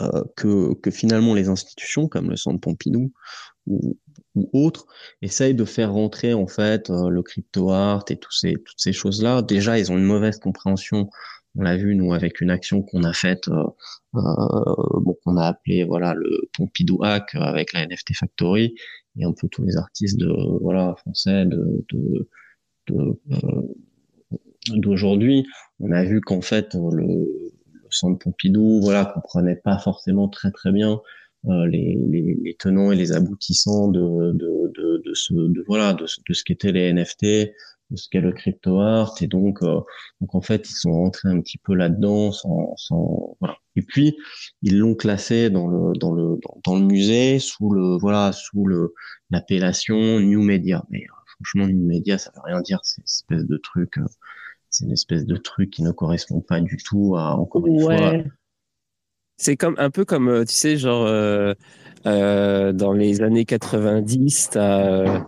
euh, 0.00 0.24
que, 0.36 0.74
que, 0.74 0.90
finalement 0.90 1.34
les 1.34 1.48
institutions 1.48 2.08
comme 2.08 2.30
le 2.30 2.36
Centre 2.36 2.60
Pompidou 2.60 3.12
ou, 3.66 3.96
ou 4.34 4.50
autres 4.52 4.86
essayent 5.22 5.54
de 5.54 5.64
faire 5.64 5.92
rentrer 5.92 6.34
en 6.34 6.46
fait 6.46 6.88
le 6.88 7.22
crypto 7.22 7.70
art 7.70 8.04
et 8.10 8.16
tous 8.16 8.32
ces, 8.32 8.54
toutes 8.54 8.80
ces 8.80 8.92
choses 8.92 9.22
là. 9.22 9.42
Déjà, 9.42 9.78
ils 9.78 9.92
ont 9.92 9.98
une 9.98 10.04
mauvaise 10.04 10.38
compréhension 10.38 11.10
on 11.58 11.62
l'a 11.62 11.76
vu 11.76 11.94
nous 11.96 12.12
avec 12.12 12.40
une 12.40 12.50
action 12.50 12.82
qu'on 12.82 13.02
a 13.02 13.12
faite, 13.12 13.48
euh, 13.48 13.64
euh, 14.14 15.00
bon, 15.00 15.16
qu'on 15.24 15.36
a 15.36 15.46
appelé 15.46 15.84
voilà 15.84 16.14
le 16.14 16.48
Pompidou 16.56 17.02
Hack 17.02 17.34
avec 17.34 17.72
la 17.72 17.86
NFT 17.86 18.14
Factory 18.14 18.74
et 19.18 19.24
un 19.24 19.32
peu 19.32 19.48
tous 19.48 19.64
les 19.64 19.76
artistes 19.76 20.18
de 20.18 20.32
voilà 20.60 20.94
français 20.96 21.46
de, 21.46 21.84
de, 21.92 22.28
euh, 22.92 23.62
d'aujourd'hui. 24.76 25.46
On 25.80 25.90
a 25.92 26.04
vu 26.04 26.20
qu'en 26.20 26.40
fait 26.40 26.74
le, 26.74 27.06
le 27.88 27.88
centre 27.90 28.18
Pompidou 28.18 28.80
voilà 28.82 29.04
comprenait 29.06 29.56
pas 29.56 29.78
forcément 29.78 30.28
très 30.28 30.50
très 30.50 30.72
bien 30.72 31.00
euh, 31.46 31.66
les, 31.68 31.96
les, 32.08 32.36
les, 32.42 32.54
tenants 32.54 32.90
et 32.90 32.96
les 32.96 33.12
aboutissants 33.12 33.88
de, 33.88 34.32
de, 34.32 34.72
de, 34.74 35.02
de 35.04 35.14
ce 35.14 35.32
de 35.32 35.64
voilà 35.66 35.94
de, 35.94 36.04
de 36.04 36.34
ce 36.34 36.42
qu'étaient 36.44 36.72
les 36.72 36.92
NFT 36.92 37.52
de 37.90 37.96
ce 37.96 38.08
qu'est 38.10 38.20
le 38.20 38.32
crypto 38.32 38.80
art 38.80 39.14
et 39.20 39.28
donc 39.28 39.62
euh, 39.62 39.80
donc 40.20 40.34
en 40.34 40.40
fait 40.40 40.68
ils 40.68 40.74
sont 40.74 40.92
rentrés 40.92 41.28
un 41.28 41.40
petit 41.40 41.58
peu 41.58 41.74
là-dedans 41.74 42.32
sans, 42.32 42.74
sans 42.76 43.36
voilà 43.40 43.56
et 43.76 43.82
puis 43.82 44.16
ils 44.62 44.78
l'ont 44.78 44.94
classé 44.94 45.48
dans 45.48 45.68
le 45.68 45.96
dans 45.96 46.12
le 46.12 46.38
dans, 46.64 46.74
le 46.74 46.82
musée 46.84 47.38
sous 47.38 47.70
le 47.70 47.96
voilà 47.98 48.32
sous 48.32 48.66
le 48.66 48.94
l'appellation 49.30 50.20
New 50.20 50.42
Media 50.42 50.84
mais 50.90 51.02
euh, 51.02 51.32
franchement 51.36 51.66
New 51.66 51.86
Media 51.86 52.18
ça 52.18 52.32
veut 52.34 52.42
rien 52.44 52.60
dire 52.60 52.80
c'est 52.82 53.02
espèce 53.02 53.46
de 53.46 53.56
truc 53.56 53.98
euh, 53.98 54.04
c'est 54.78 54.84
une 54.84 54.92
espèce 54.92 55.26
de 55.26 55.36
truc 55.36 55.70
qui 55.70 55.82
ne 55.82 55.90
correspond 55.90 56.40
pas 56.40 56.60
du 56.60 56.76
tout 56.76 57.16
à 57.16 57.34
encore 57.34 57.66
une 57.66 57.80
fois 57.80 58.12
c'est 59.36 59.56
comme 59.56 59.74
un 59.78 59.90
peu 59.90 60.04
comme 60.04 60.44
tu 60.46 60.54
sais 60.54 60.76
genre 60.76 61.04
dans 62.04 62.92
les 62.92 63.22
années 63.22 63.44
90 63.44 64.50
t'as 64.52 65.26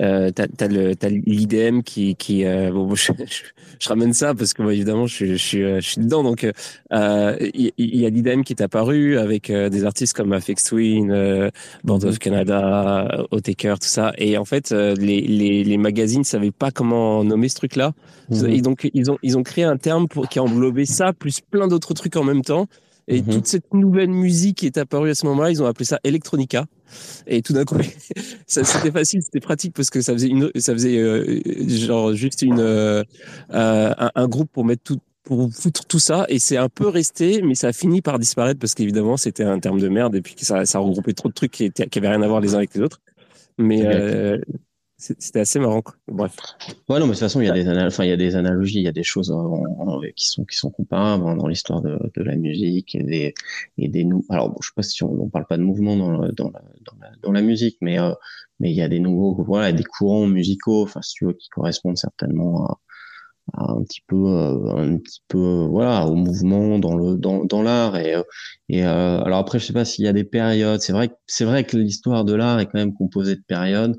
euh, 0.00 0.30
t'as 0.30 0.44
as 0.44 1.08
l'IDM 1.08 1.82
qui, 1.82 2.14
qui 2.14 2.44
euh, 2.44 2.70
bon, 2.70 2.94
je, 2.94 3.12
je, 3.78 3.88
ramène 3.88 4.12
ça 4.12 4.34
parce 4.34 4.54
que 4.54 4.62
moi 4.62 4.72
évidemment 4.72 5.06
je, 5.06 5.26
je, 5.26 5.34
suis, 5.34 5.62
je 5.62 5.80
suis 5.80 6.00
dedans 6.00 6.22
donc 6.22 6.42
il 6.42 6.52
euh, 6.92 7.36
y, 7.54 7.72
y, 7.78 8.06
a 8.06 8.10
l'IDM 8.10 8.42
qui 8.42 8.52
est 8.52 8.62
apparu 8.62 9.18
avec 9.18 9.50
euh, 9.50 9.68
des 9.68 9.84
artistes 9.84 10.14
comme 10.16 10.32
Afex 10.32 10.64
Twin, 10.64 11.10
euh, 11.10 11.50
Band 11.84 11.96
of 11.96 12.12
mhm. 12.12 12.18
Canada, 12.18 13.26
Otaker, 13.30 13.74
tout 13.80 13.88
ça 13.88 14.12
et 14.18 14.38
en 14.38 14.44
fait 14.44 14.70
les, 14.70 15.20
les, 15.20 15.64
les 15.64 15.78
magazines 15.78 16.24
savaient 16.24 16.52
pas 16.52 16.70
comment 16.70 17.24
nommer 17.24 17.48
ce 17.48 17.56
truc 17.56 17.76
là 17.76 17.92
mhm. 18.30 18.46
et 18.46 18.60
donc 18.60 18.88
ils 18.94 19.10
ont 19.10 19.18
ils 19.22 19.36
ont 19.36 19.42
créé 19.42 19.64
un 19.64 19.76
terme 19.76 20.06
pour 20.06 20.28
qui 20.28 20.38
a 20.38 20.42
englobé 20.42 20.84
ça 20.84 21.12
plus 21.12 21.40
plein 21.40 21.66
d'autres 21.66 21.94
trucs 21.94 22.16
en 22.16 22.24
même 22.24 22.42
temps 22.42 22.68
Et 23.08 23.22
mhm. 23.22 23.32
toute 23.32 23.46
cette 23.46 23.72
nouvelle 23.72 24.10
musique 24.10 24.58
qui 24.58 24.66
est 24.66 24.76
apparue 24.76 25.10
à 25.10 25.14
ce 25.14 25.24
moment-là, 25.26 25.50
ils 25.50 25.62
ont 25.62 25.66
appelé 25.66 25.86
ça 25.86 25.98
electronica. 26.04 26.66
Et 27.26 27.40
tout 27.40 27.54
d'un 27.54 27.64
coup, 27.64 27.78
c'était 28.46 28.90
facile, 28.90 29.22
c'était 29.22 29.40
pratique 29.40 29.74
parce 29.74 29.88
que 29.88 30.02
ça 30.02 30.12
faisait 30.12 30.28
une, 30.28 30.50
ça 30.56 30.74
faisait 30.74 30.98
euh, 30.98 31.40
genre 31.68 32.12
juste 32.12 32.42
une 32.42 32.60
euh, 32.60 33.02
un, 33.48 34.10
un, 34.14 34.28
groupe 34.28 34.50
pour 34.52 34.64
mettre 34.64 34.82
tout 34.82 34.98
pour 35.24 35.50
foutre 35.52 35.86
tout 35.86 35.98
ça 35.98 36.24
et 36.28 36.38
c'est 36.38 36.56
un 36.56 36.70
peu 36.70 36.88
resté 36.88 37.42
mais 37.42 37.54
ça 37.54 37.68
a 37.68 37.72
fini 37.74 38.00
par 38.00 38.18
disparaître 38.18 38.58
parce 38.58 38.72
qu'évidemment 38.72 39.18
c'était 39.18 39.44
un 39.44 39.58
terme 39.58 39.78
de 39.78 39.88
merde 39.88 40.16
et 40.16 40.22
puis 40.22 40.34
que 40.34 40.46
ça, 40.46 40.64
ça 40.64 40.78
regroupait 40.78 41.12
trop 41.12 41.28
de 41.28 41.34
trucs 41.34 41.50
qui, 41.50 41.64
étaient, 41.64 41.86
qui 41.86 41.98
avaient 41.98 42.08
rien 42.08 42.22
à 42.22 42.28
voir 42.28 42.40
les 42.40 42.54
uns 42.54 42.58
avec 42.58 42.74
les 42.74 42.80
autres 42.80 43.00
mais 43.58 43.84
euh, 43.84 44.38
c'était 44.98 45.40
assez 45.40 45.60
marrant 45.60 45.80
quoi. 45.80 45.94
bref 46.08 46.36
ouais 46.88 46.98
non 46.98 47.06
mais 47.06 47.12
de 47.12 47.12
toute 47.12 47.20
façon 47.20 47.40
il 47.40 47.46
y 47.46 47.50
a 47.50 47.52
des 48.16 48.34
analogies 48.36 48.78
il 48.78 48.82
y 48.82 48.88
a 48.88 48.92
des 48.92 49.04
choses 49.04 49.32
qui 50.16 50.26
sont 50.26 50.44
qui 50.44 50.56
sont 50.56 50.70
comparables 50.70 51.26
hein, 51.26 51.36
dans 51.36 51.46
l'histoire 51.46 51.80
de, 51.82 51.98
de, 52.16 52.22
la 52.22 52.34
musique 52.34 52.96
et 52.96 53.04
des 53.04 53.34
et 53.78 53.88
des 53.88 54.04
alors 54.28 54.50
bon, 54.50 54.56
je 54.60 54.68
sais 54.68 54.74
pas 54.74 54.82
si 54.82 55.04
on, 55.04 55.12
on 55.12 55.28
parle 55.28 55.46
pas 55.46 55.56
de 55.56 55.62
mouvement 55.62 55.96
dans 55.96 56.10
dans 56.10 56.50
la, 56.50 56.62
dans 56.84 56.96
la, 57.00 57.10
dans 57.22 57.32
la 57.32 57.42
musique 57.42 57.78
mais 57.80 58.00
euh, 58.00 58.12
mais 58.58 58.70
il 58.70 58.76
y 58.76 58.82
a 58.82 58.88
des 58.88 58.98
nouveaux 58.98 59.40
voilà 59.44 59.70
des 59.72 59.84
courants 59.84 60.26
musicaux 60.26 60.82
enfin 60.82 61.00
si 61.00 61.14
tu 61.14 61.26
veux 61.26 61.32
qui 61.32 61.48
correspondent 61.48 61.96
certainement 61.98 62.66
à 62.66 62.78
un 63.54 63.82
petit 63.82 64.02
peu 64.06 64.16
euh, 64.16 64.76
un 64.76 64.98
petit 64.98 65.22
peu 65.28 65.66
voilà 65.70 66.06
au 66.06 66.14
mouvement 66.14 66.78
dans 66.78 66.96
le 66.96 67.16
dans, 67.16 67.44
dans 67.44 67.62
l'art 67.62 67.96
et 67.96 68.14
euh, 68.14 68.22
et 68.68 68.84
euh, 68.84 69.20
alors 69.22 69.38
après 69.38 69.58
je 69.58 69.66
sais 69.66 69.72
pas 69.72 69.84
s'il 69.84 70.04
y 70.04 70.08
a 70.08 70.12
des 70.12 70.24
périodes 70.24 70.80
c'est 70.80 70.92
vrai 70.92 71.10
c'est 71.26 71.44
vrai 71.44 71.64
que 71.64 71.76
l'histoire 71.76 72.24
de 72.24 72.34
l'art 72.34 72.60
est 72.60 72.66
quand 72.66 72.78
même 72.78 72.94
composée 72.94 73.36
de 73.36 73.42
périodes 73.46 73.96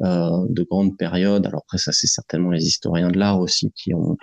euh, 0.00 0.46
de 0.48 0.62
grandes 0.62 0.96
périodes 0.96 1.46
alors 1.46 1.62
après 1.64 1.78
ça 1.78 1.92
c'est 1.92 2.06
certainement 2.06 2.50
les 2.50 2.66
historiens 2.66 3.10
de 3.10 3.18
l'art 3.18 3.40
aussi 3.40 3.72
qui 3.72 3.94
ont 3.94 4.16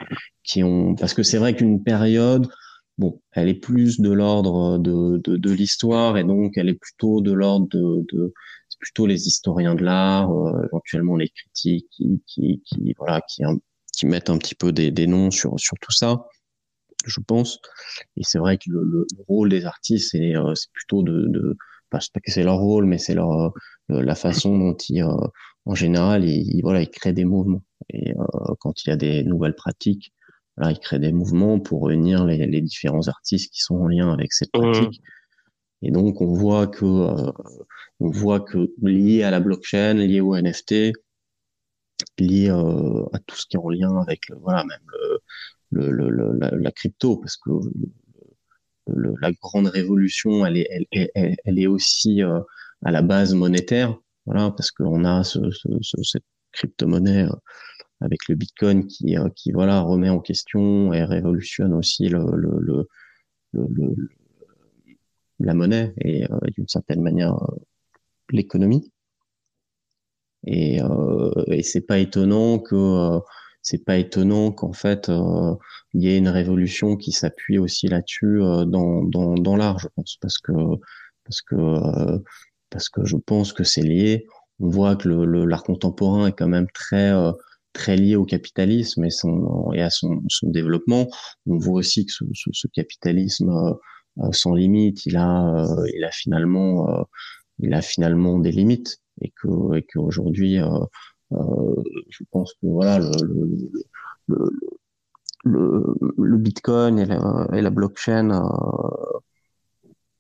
qui 0.44 0.64
ont 0.64 0.96
parce 0.96 1.14
que 1.14 1.24
c'est 1.24 1.38
vrai 1.38 1.56
qu'une 1.56 1.84
période 1.84 2.48
bon 2.98 3.22
elle 3.32 3.50
est 3.50 3.54
plus 3.54 4.00
de 4.00 4.12
l'ordre 4.12 4.78
de 4.78 5.18
de, 5.24 5.38
de 5.38 5.52
l'histoire 5.52 6.18
et 6.18 6.24
donc 6.24 6.58
elle 6.58 6.70
est 6.70 6.80
plutôt 6.80 7.22
de 7.22 7.32
l'ordre 7.32 7.68
de, 7.72 8.06
de 8.12 8.34
plutôt 8.80 9.06
les 9.06 9.28
historiens 9.28 9.76
de 9.76 9.84
l'art 9.84 10.30
éventuellement 10.66 11.18
les 11.18 11.30
critiques 11.30 11.88
qui 11.92 12.22
qui, 12.26 12.62
qui 12.66 12.94
voilà 12.98 13.22
qui 13.28 13.44
qui 14.00 14.06
mettent 14.06 14.30
un 14.30 14.38
petit 14.38 14.56
peu 14.56 14.72
des, 14.72 14.92
des 14.92 15.08
noms 15.08 15.30
sur, 15.30 15.60
sur 15.60 15.78
tout 15.82 15.92
ça, 15.92 16.26
je 17.06 17.20
pense. 17.20 17.60
Et 18.16 18.24
c'est 18.24 18.40
vrai 18.40 18.58
que 18.58 18.70
le, 18.70 18.84
le, 18.86 19.06
rôle 19.28 19.50
des 19.50 19.66
artistes, 19.66 20.12
c'est 20.12 20.38
euh, 20.38 20.54
plutôt 20.72 21.04
de, 21.04 21.26
de 21.28 21.58
pas 21.90 22.00
que 22.00 22.32
c'est 22.32 22.44
leur 22.44 22.60
rôle, 22.60 22.86
mais 22.86 22.98
c'est 22.98 23.14
leur 23.14 23.30
euh, 23.32 23.52
la 23.90 24.16
façon 24.16 24.58
dont 24.58 24.78
ils, 24.88 25.04
euh, 25.04 25.28
en 25.66 25.76
général, 25.76 26.26
ils, 26.26 26.62
voilà, 26.62 26.82
ils 26.82 26.90
créent 26.90 27.14
des 27.14 27.26
mouvements. 27.26 27.64
Et 27.90 28.14
quand 28.60 28.84
il 28.84 28.90
y 28.90 28.94
a 28.94 28.96
des 28.96 29.24
nouvelles 29.24 29.56
pratiques, 29.56 30.14
là, 30.58 30.72
ils 30.72 30.80
créent 30.80 31.00
des 31.00 31.12
mouvements 31.12 31.60
pour 31.60 31.88
réunir 31.88 32.26
les, 32.26 32.46
les 32.46 32.62
différents 32.62 33.08
artistes 33.08 33.54
qui 33.54 33.62
sont 33.62 33.76
en 33.76 33.88
lien 33.88 34.12
avec 34.12 34.34
cette 34.34 34.56
mmh. 34.56 34.60
pratique. 34.60 35.02
Et 35.82 35.92
donc, 35.92 36.22
on 36.22 36.34
voit 36.34 36.68
que, 36.68 36.86
on 36.86 38.10
voit 38.10 38.42
que 38.42 38.72
lié 38.82 39.24
à 39.24 39.32
la 39.32 39.40
blockchain, 39.40 39.94
lié 39.94 40.22
au 40.22 40.36
NFT, 40.36 40.94
lié 42.18 42.50
euh, 42.50 43.06
à 43.14 43.20
tout 43.20 43.36
ce 43.36 43.46
qui 43.48 43.58
est 43.58 43.60
en 43.60 43.70
lien 43.70 43.98
avec 44.02 44.32
voilà 44.42 44.64
même 44.64 44.80
le, 45.72 45.92
le, 45.92 46.10
le 46.10 46.38
la, 46.40 46.52
la, 46.52 46.72
crypto 46.72 47.18
parce 47.18 47.38
que 47.38 47.52
le, 48.88 49.14
la 49.22 49.32
grande 49.32 49.68
révolution 49.68 50.46
elle 50.46 50.58
est 50.58 50.68
elle, 50.92 51.10
elle, 51.14 51.36
elle 51.44 51.60
est 51.60 51.68
aussi 51.68 52.24
euh, 52.24 52.40
à 52.84 52.92
la 52.92 53.02
base 53.02 53.34
monétaire 53.34 53.98
voilà 54.30 54.52
parce 54.52 54.72
qu'on 54.72 55.04
a 55.06 55.24
ce, 55.24 55.40
ce, 55.52 55.68
ce, 55.82 56.04
cette 56.04 56.24
crypto-monnaie 56.54 57.26
euh, 57.26 57.36
avec 58.02 58.28
le 58.30 58.36
bitcoin 58.36 58.88
qui 58.88 59.16
qui 59.36 59.52
voilà 59.52 59.82
remet 59.82 60.10
en 60.10 60.20
question 60.20 60.94
et 60.94 61.04
révolutionne 61.04 61.74
aussi 61.74 62.10
le, 62.10 62.24
le, 62.36 62.88
le 63.54 63.68
la 65.40 65.54
monnaie 65.54 65.94
et 66.02 66.26
d'une 66.56 66.68
certaine 66.68 67.02
manière 67.02 67.36
l'économie. 68.32 68.92
Et, 70.46 70.82
euh, 70.82 71.32
et 71.48 71.64
c'est 71.64 71.82
pas 71.82 72.00
étonnant 72.00 72.60
que 72.60 72.76
euh, 72.76 73.20
c'est 73.62 73.84
pas 73.84 73.98
étonnant 73.98 74.52
qu'en 74.52 74.72
fait 74.74 75.10
euh, 75.10 75.54
il 75.94 76.04
y 76.04 76.08
ait 76.08 76.18
une 76.18 76.30
révolution 76.30 76.96
qui 76.96 77.12
s'appuie 77.12 77.58
aussi 77.58 77.88
là-dessus 77.88 78.42
euh, 78.42 78.66
dans, 78.66 79.04
dans, 79.04 79.34
dans 79.36 79.56
l'art, 79.58 79.80
je 79.80 79.88
pense, 79.96 80.18
parce 80.22 80.38
que 80.40 80.54
parce 81.26 81.42
que 81.42 81.56
parce 82.70 82.90
que 82.90 83.06
je 83.06 83.18
pense 83.18 83.54
que 83.54 83.64
c'est 83.64 83.82
lié. 83.82 84.26
On 84.60 84.70
voit 84.70 84.96
que 84.96 85.08
l'art 85.10 85.64
contemporain 85.64 86.28
est 86.28 86.34
quand 86.38 86.48
même 86.48 86.68
très 86.74 87.12
très 87.74 87.96
lié 87.96 88.16
au 88.16 88.26
capitalisme 88.26 89.06
et, 89.06 89.10
son, 89.10 89.72
et 89.74 89.82
à 89.82 89.90
son, 89.90 90.22
son 90.28 90.50
développement. 90.50 91.08
On 91.48 91.58
voit 91.58 91.80
aussi 91.80 92.06
que 92.06 92.12
ce, 92.12 92.26
ce, 92.34 92.50
ce 92.52 92.68
capitalisme 92.68 93.52
sans 94.32 94.54
limite, 94.54 95.06
il 95.06 95.16
a, 95.18 95.66
il 95.96 96.04
a 96.04 96.12
finalement, 96.12 97.06
il 97.60 97.74
a 97.74 97.82
finalement 97.82 98.40
des 98.40 98.52
limites 98.52 98.98
et 99.22 99.32
que 99.42 99.76
et 99.78 99.84
qu'aujourd'hui, 99.84 100.60
euh, 100.60 100.68
euh, 101.34 101.76
je 102.10 102.24
pense 102.32 102.54
que 102.54 102.68
voilà 102.68 103.00
le, 103.00 103.12
le, 104.28 104.50
le, 105.44 105.96
le 106.18 106.38
Bitcoin 106.38 107.00
et 107.00 107.06
la, 107.06 107.48
et 107.54 107.62
la 107.62 107.70
blockchain 107.70 108.32
euh, 108.32 109.20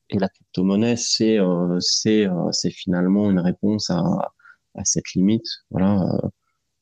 et 0.10 0.20
la 0.20 0.30
crypto-monnaie, 0.30 0.96
c'est 0.96 1.38
c'est 1.80 2.28
c'est 2.52 2.72
finalement 2.72 3.30
une 3.30 3.40
réponse 3.40 3.90
à, 3.90 4.04
à 4.76 4.86
cette 4.86 5.14
limite, 5.14 5.46
voilà, 5.72 6.06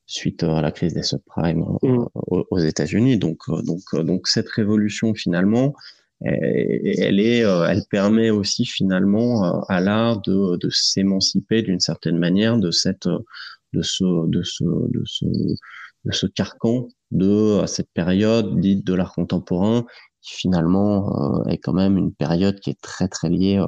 suite 0.06 0.44
à 0.44 0.62
la 0.62 0.72
crise 0.72 0.94
des 0.94 1.04
subprimes 1.04 1.66
mmh. 1.82 2.06
aux, 2.14 2.60
États-Unis. 2.60 3.18
Donc 3.18 3.40
donc 3.66 3.84
donc 3.96 4.28
cette 4.28 4.50
révolution 4.50 5.14
finalement, 5.14 5.74
elle 6.22 7.20
est, 7.20 7.44
euh, 7.46 7.66
elle 7.68 7.84
permet 7.90 8.30
aussi 8.30 8.66
finalement 8.66 9.46
euh, 9.46 9.60
à 9.68 9.80
l'art 9.82 10.22
de, 10.22 10.58
de 10.58 10.70
s'émanciper 10.72 11.62
d'une 11.62 11.80
certaine 11.80 12.18
manière 12.18 12.58
de 12.58 12.72
cette, 12.72 13.08
de 13.08 13.82
ce, 13.82 14.28
de 14.28 14.42
ce, 14.44 14.64
de 14.64 15.04
ce, 15.06 15.26
de 15.26 16.12
ce 16.12 16.26
carcan 16.26 16.88
de 17.12 17.64
cette 17.68 17.92
période 17.94 18.60
dite 18.60 18.86
de 18.86 18.94
l'art 18.94 19.14
contemporain 19.14 19.86
qui 20.22 20.36
finalement 20.36 21.42
euh, 21.42 21.50
est 21.50 21.58
quand 21.58 21.74
même 21.74 21.98
une 21.98 22.14
période 22.14 22.60
qui 22.60 22.70
est 22.70 22.82
très 22.82 23.08
très 23.08 23.30
liée, 23.30 23.64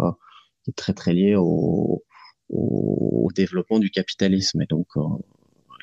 qui 0.63 0.71
est 0.71 0.77
très 0.77 0.93
très 0.93 1.13
liée 1.13 1.35
au, 1.35 2.03
au, 2.49 3.29
développement 3.35 3.79
du 3.79 3.91
capitalisme. 3.91 4.61
Et 4.61 4.65
donc 4.65 4.87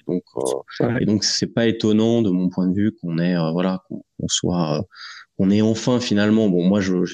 donc 0.07 0.25
et 1.01 1.05
donc 1.05 1.25
c'est 1.25 1.47
pas 1.53 1.66
étonnant 1.66 2.23
de 2.23 2.31
mon 2.31 2.49
point 2.49 2.69
de 2.69 2.75
vue 2.75 2.92
qu'on 3.01 3.19
ait 3.19 3.37
voilà 3.53 3.83
qu'on 3.88 4.29
soit 4.29 4.87
on 5.38 5.51
est 5.51 5.62
enfin 5.62 6.01
finalement 6.01 6.49
bon 6.49 6.66
moi 6.66 6.81
je 6.81 7.05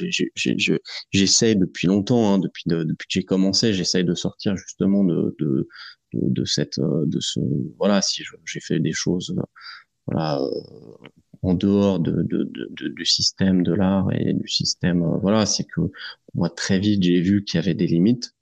j'essaie 1.13 1.55
depuis 1.55 1.87
longtemps 1.87 2.35
hein, 2.35 2.39
depuis 2.39 2.65
depuis 2.67 3.07
que 3.07 3.13
j'ai 3.13 3.25
commencé 3.25 3.73
j'essaye 3.73 4.05
de 4.05 4.15
sortir 4.15 4.57
justement 4.57 5.05
de, 5.05 5.35
de 5.39 5.69
de, 6.13 6.45
cette 6.45 6.79
de 6.79 7.21
ce 7.21 7.41
voilà 7.79 8.03
si 8.03 8.23
j'ai 8.45 8.61
fait 8.61 8.81
des 8.81 8.93
choses 8.93 9.35
voilà 10.07 10.41
euh, 10.41 10.51
en 11.43 11.55
dehors 11.55 11.99
de, 11.99 12.23
de, 12.23 12.45
de, 12.53 12.89
du 12.89 13.05
système 13.05 13.63
de 13.63 13.73
l'art 13.73 14.09
et 14.13 14.33
du 14.33 14.49
système 14.49 15.03
euh, 15.03 15.17
voilà 15.19 15.47
c'est 15.47 15.65
que 15.65 15.81
moi 16.35 16.51
très 16.51 16.79
vite 16.79 17.03
j'ai 17.03 17.21
vu 17.21 17.45
qu'il 17.45 17.59
y 17.59 17.63
avait 17.63 17.75
des 17.75 17.87
limites 17.87 18.35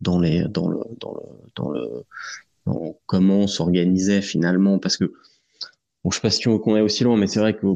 dans 0.00 0.18
les 0.18 0.44
dans 0.48 0.68
le 0.68 0.80
dans 1.00 1.14
le 1.14 1.22
dans 1.56 1.70
le 1.70 2.04
dans 2.66 2.98
comment 3.06 3.46
s'organisait 3.46 4.22
finalement 4.22 4.78
parce 4.78 4.96
que 4.96 5.12
Bon, 6.04 6.12
je 6.12 6.16
sais 6.16 6.22
pas 6.22 6.30
si 6.30 6.46
on 6.46 6.76
est 6.76 6.80
aussi 6.80 7.02
loin, 7.02 7.16
mais 7.16 7.26
c'est 7.26 7.40
vrai 7.40 7.56
que, 7.56 7.66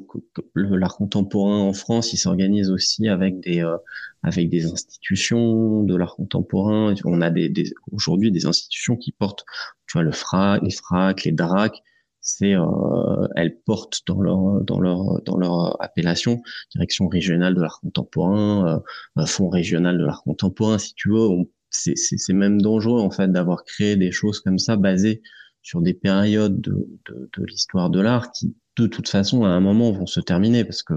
l'art 0.55 0.97
contemporain 0.97 1.59
en 1.59 1.73
France, 1.73 2.13
il 2.13 2.19
s'organise 2.19 2.71
aussi 2.71 3.09
avec 3.09 3.41
des 3.41 3.63
euh, 3.65 3.77
avec 4.23 4.49
des 4.49 4.67
institutions 4.67 5.83
de 5.83 5.97
l'art 5.97 6.15
contemporain. 6.15 6.95
On 7.05 7.21
a 7.21 7.31
des, 7.31 7.49
des 7.49 7.75
aujourd'hui 7.91 8.31
des 8.31 8.47
institutions 8.47 8.97
qui 8.97 9.11
portent, 9.11 9.45
tu 9.87 9.95
vois, 9.95 10.05
le 10.05 10.13
FRAC, 10.13 10.63
les 10.63 10.71
FRAC, 10.71 11.25
les 11.25 11.33
DRAC. 11.33 11.83
C'est 12.23 12.55
euh, 12.55 13.27
elles 13.37 13.59
portent 13.61 14.03
dans 14.07 14.21
leur 14.21 14.63
dans 14.63 14.81
leur 14.81 15.21
dans 15.23 15.37
leur 15.37 15.83
appellation 15.83 16.41
direction 16.73 17.09
régionale 17.09 17.55
de 17.55 17.61
l'art 17.61 17.81
contemporain, 17.81 18.83
euh, 19.19 19.27
fonds 19.27 19.49
régional 19.49 19.99
de 19.99 20.05
l'art 20.05 20.23
contemporain, 20.23 20.79
si 20.79 20.95
tu 20.95 21.11
veux. 21.11 21.29
C'est 21.71 21.97
c'est 21.97 22.33
même 22.33 22.61
dangereux 22.61 23.01
en 23.01 23.11
fait 23.11 23.33
d'avoir 23.33 23.65
créé 23.65 23.97
des 23.97 24.13
choses 24.13 24.41
comme 24.41 24.59
ça 24.59 24.77
basées 24.77 25.23
sur 25.63 25.81
des 25.81 25.95
périodes 25.95 26.61
de, 26.61 26.89
de, 27.09 27.31
de 27.37 27.45
l'histoire 27.47 27.91
de 27.91 28.01
l'art 28.01 28.31
qui, 28.33 28.55
de 28.77 28.87
toute 28.87 29.09
façon, 29.09 29.45
à 29.45 29.49
un 29.49 29.61
moment, 29.61 29.93
vont 29.93 30.07
se 30.07 30.21
terminer 30.21 30.65
parce 30.65 30.83
que 30.83 30.95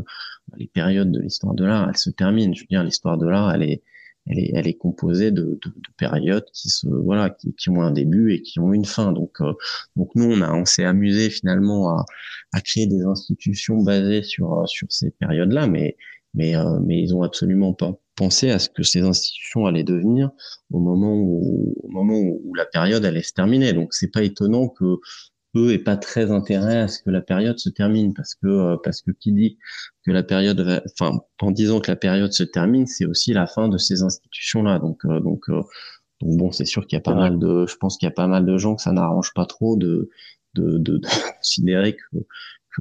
les 0.57 0.67
périodes 0.67 1.11
de 1.11 1.19
l'histoire 1.19 1.53
de 1.53 1.65
l'art, 1.65 1.89
elles 1.89 1.97
se 1.97 2.09
terminent. 2.09 2.53
Je 2.53 2.61
veux 2.61 2.67
dire, 2.67 2.83
l'histoire 2.83 3.17
de 3.17 3.27
l'art, 3.27 3.53
elle 3.53 3.63
est, 3.63 3.83
elle 4.27 4.39
est, 4.39 4.51
elle 4.53 4.67
est 4.67 4.73
composée 4.73 5.31
de, 5.31 5.59
de, 5.61 5.69
de 5.69 5.89
périodes 5.97 6.45
qui 6.53 6.69
se, 6.69 6.87
voilà, 6.87 7.29
qui, 7.29 7.53
qui, 7.53 7.69
ont 7.69 7.81
un 7.81 7.91
début 7.91 8.33
et 8.33 8.41
qui 8.41 8.59
ont 8.59 8.73
une 8.73 8.85
fin. 8.85 9.11
Donc, 9.11 9.41
euh, 9.41 9.53
donc 9.95 10.09
nous, 10.15 10.25
on 10.25 10.41
a, 10.41 10.53
on 10.53 10.65
s'est 10.65 10.85
amusé 10.85 11.29
finalement 11.29 11.89
à, 11.89 12.05
à 12.53 12.61
créer 12.61 12.87
des 12.87 13.03
institutions 13.03 13.81
basées 13.81 14.23
sur, 14.23 14.67
sur 14.67 14.87
ces 14.91 15.11
périodes-là, 15.11 15.67
mais, 15.67 15.97
mais, 16.33 16.55
euh, 16.55 16.79
mais 16.83 17.01
ils 17.01 17.15
ont 17.15 17.21
absolument 17.21 17.73
pas 17.73 17.93
penser 18.15 18.49
à 18.49 18.59
ce 18.59 18.69
que 18.69 18.83
ces 18.83 19.01
institutions 19.01 19.65
allaient 19.65 19.83
devenir 19.83 20.31
au 20.71 20.79
moment 20.79 21.15
où, 21.15 21.75
au 21.83 21.89
moment 21.89 22.17
où 22.17 22.53
la 22.55 22.65
période 22.65 23.05
allait 23.05 23.21
se 23.21 23.33
terminer. 23.33 23.73
Donc 23.73 23.93
c'est 23.93 24.11
pas 24.11 24.23
étonnant 24.23 24.69
que 24.69 24.99
peu 25.55 25.71
et 25.71 25.79
pas 25.79 25.95
très 25.95 26.31
intérêt 26.31 26.79
à 26.81 26.87
ce 26.89 27.01
que 27.01 27.09
la 27.09 27.21
période 27.21 27.57
se 27.57 27.69
termine 27.69 28.13
parce 28.13 28.35
que 28.35 28.47
euh, 28.47 28.77
parce 28.83 29.01
que 29.01 29.11
qui 29.11 29.31
dit 29.31 29.57
que 30.05 30.11
la 30.11 30.21
période 30.21 30.59
va, 30.59 30.81
enfin 30.91 31.21
en 31.41 31.51
disant 31.51 31.79
que 31.79 31.89
la 31.89 31.95
période 31.95 32.33
se 32.33 32.43
termine 32.43 32.85
c'est 32.85 33.05
aussi 33.05 33.31
la 33.31 33.47
fin 33.47 33.69
de 33.69 33.77
ces 33.77 34.03
institutions 34.03 34.63
là 34.63 34.79
donc 34.79 35.05
euh, 35.05 35.21
donc 35.21 35.49
donc 35.49 36.37
bon 36.37 36.51
c'est 36.51 36.65
sûr 36.65 36.85
qu'il 36.85 36.97
y 36.97 36.99
a 36.99 37.01
pas 37.01 37.15
mal 37.15 37.39
de 37.39 37.65
je 37.67 37.75
pense 37.77 37.97
qu'il 37.97 38.05
y 38.05 38.11
a 38.11 38.13
pas 38.13 38.27
mal 38.27 38.45
de 38.45 38.57
gens 38.57 38.75
que 38.75 38.81
ça 38.81 38.91
n'arrange 38.91 39.33
pas 39.33 39.45
trop 39.45 39.77
de 39.77 40.09
de, 40.55 40.77
de, 40.77 40.97
de 40.97 41.07
considérer 41.37 41.95
que 41.95 42.17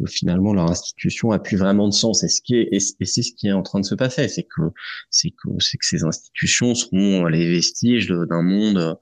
finalement 0.06 0.52
leur 0.52 0.70
institution 0.70 1.30
a 1.30 1.38
plus 1.38 1.56
vraiment 1.56 1.88
de 1.88 1.94
sens. 1.94 2.22
Et 2.24 2.28
ce 2.28 2.40
qui 2.40 2.56
est, 2.56 2.68
et, 2.72 2.80
c'est 2.80 3.22
ce 3.22 3.32
qui 3.32 3.48
est 3.48 3.52
en 3.52 3.62
train 3.62 3.80
de 3.80 3.84
se 3.84 3.94
passer, 3.94 4.28
c'est 4.28 4.44
que 4.44 4.62
c'est 5.10 5.30
que 5.30 5.48
c'est 5.58 5.78
que 5.78 5.86
ces 5.86 6.04
institutions 6.04 6.74
seront 6.74 7.26
les 7.26 7.48
vestiges 7.50 8.08
d'un 8.08 8.42
monde 8.42 8.98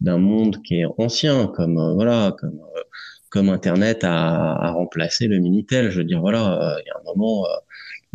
d'un 0.00 0.18
monde 0.18 0.62
qui 0.62 0.80
est 0.80 0.86
ancien, 0.98 1.46
comme 1.48 1.78
euh, 1.78 1.94
voilà, 1.94 2.34
comme 2.38 2.60
euh, 2.76 2.82
comme 3.34 3.48
Internet 3.48 4.04
a, 4.04 4.54
a 4.54 4.70
remplacé 4.70 5.26
le 5.26 5.40
minitel. 5.40 5.90
Je 5.90 5.98
veux 5.98 6.04
dire 6.04 6.20
voilà, 6.20 6.76
euh, 6.76 6.80
il 6.84 6.86
y 6.86 6.90
a 6.90 7.00
un 7.00 7.02
moment 7.04 7.46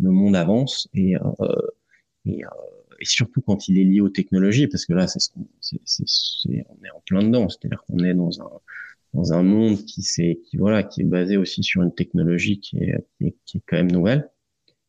le 0.00 0.10
monde 0.10 0.34
avance 0.34 0.88
et 0.94 1.14
et, 2.24 2.42
et 3.00 3.04
surtout 3.04 3.42
quand 3.42 3.68
il 3.68 3.78
est 3.78 3.84
lié 3.84 4.00
aux 4.00 4.08
technologies, 4.08 4.66
parce 4.66 4.86
que 4.86 4.94
là, 4.94 5.06
c'est 5.06 5.20
ce 5.20 5.30
qu'on, 5.30 5.46
c'est, 5.60 6.66
on 6.68 6.84
est 6.84 6.90
en 6.90 7.00
plein 7.06 7.22
dedans, 7.22 7.48
c'est-à-dire 7.48 7.82
qu'on 7.86 7.98
est 8.04 8.14
dans 8.14 8.40
un, 8.40 8.50
dans 9.14 9.32
un 9.34 9.42
monde 9.42 9.84
qui 9.84 10.02
c'est 10.02 10.40
qui 10.44 10.56
voilà 10.56 10.82
qui 10.82 11.02
est 11.02 11.04
basé 11.04 11.36
aussi 11.36 11.62
sur 11.62 11.82
une 11.82 11.94
technologie 11.94 12.60
qui 12.60 12.78
est, 12.78 13.04
qui 13.18 13.26
est, 13.26 13.56
est 13.56 13.62
quand 13.66 13.76
même 13.76 13.90
nouvelle 13.90 14.30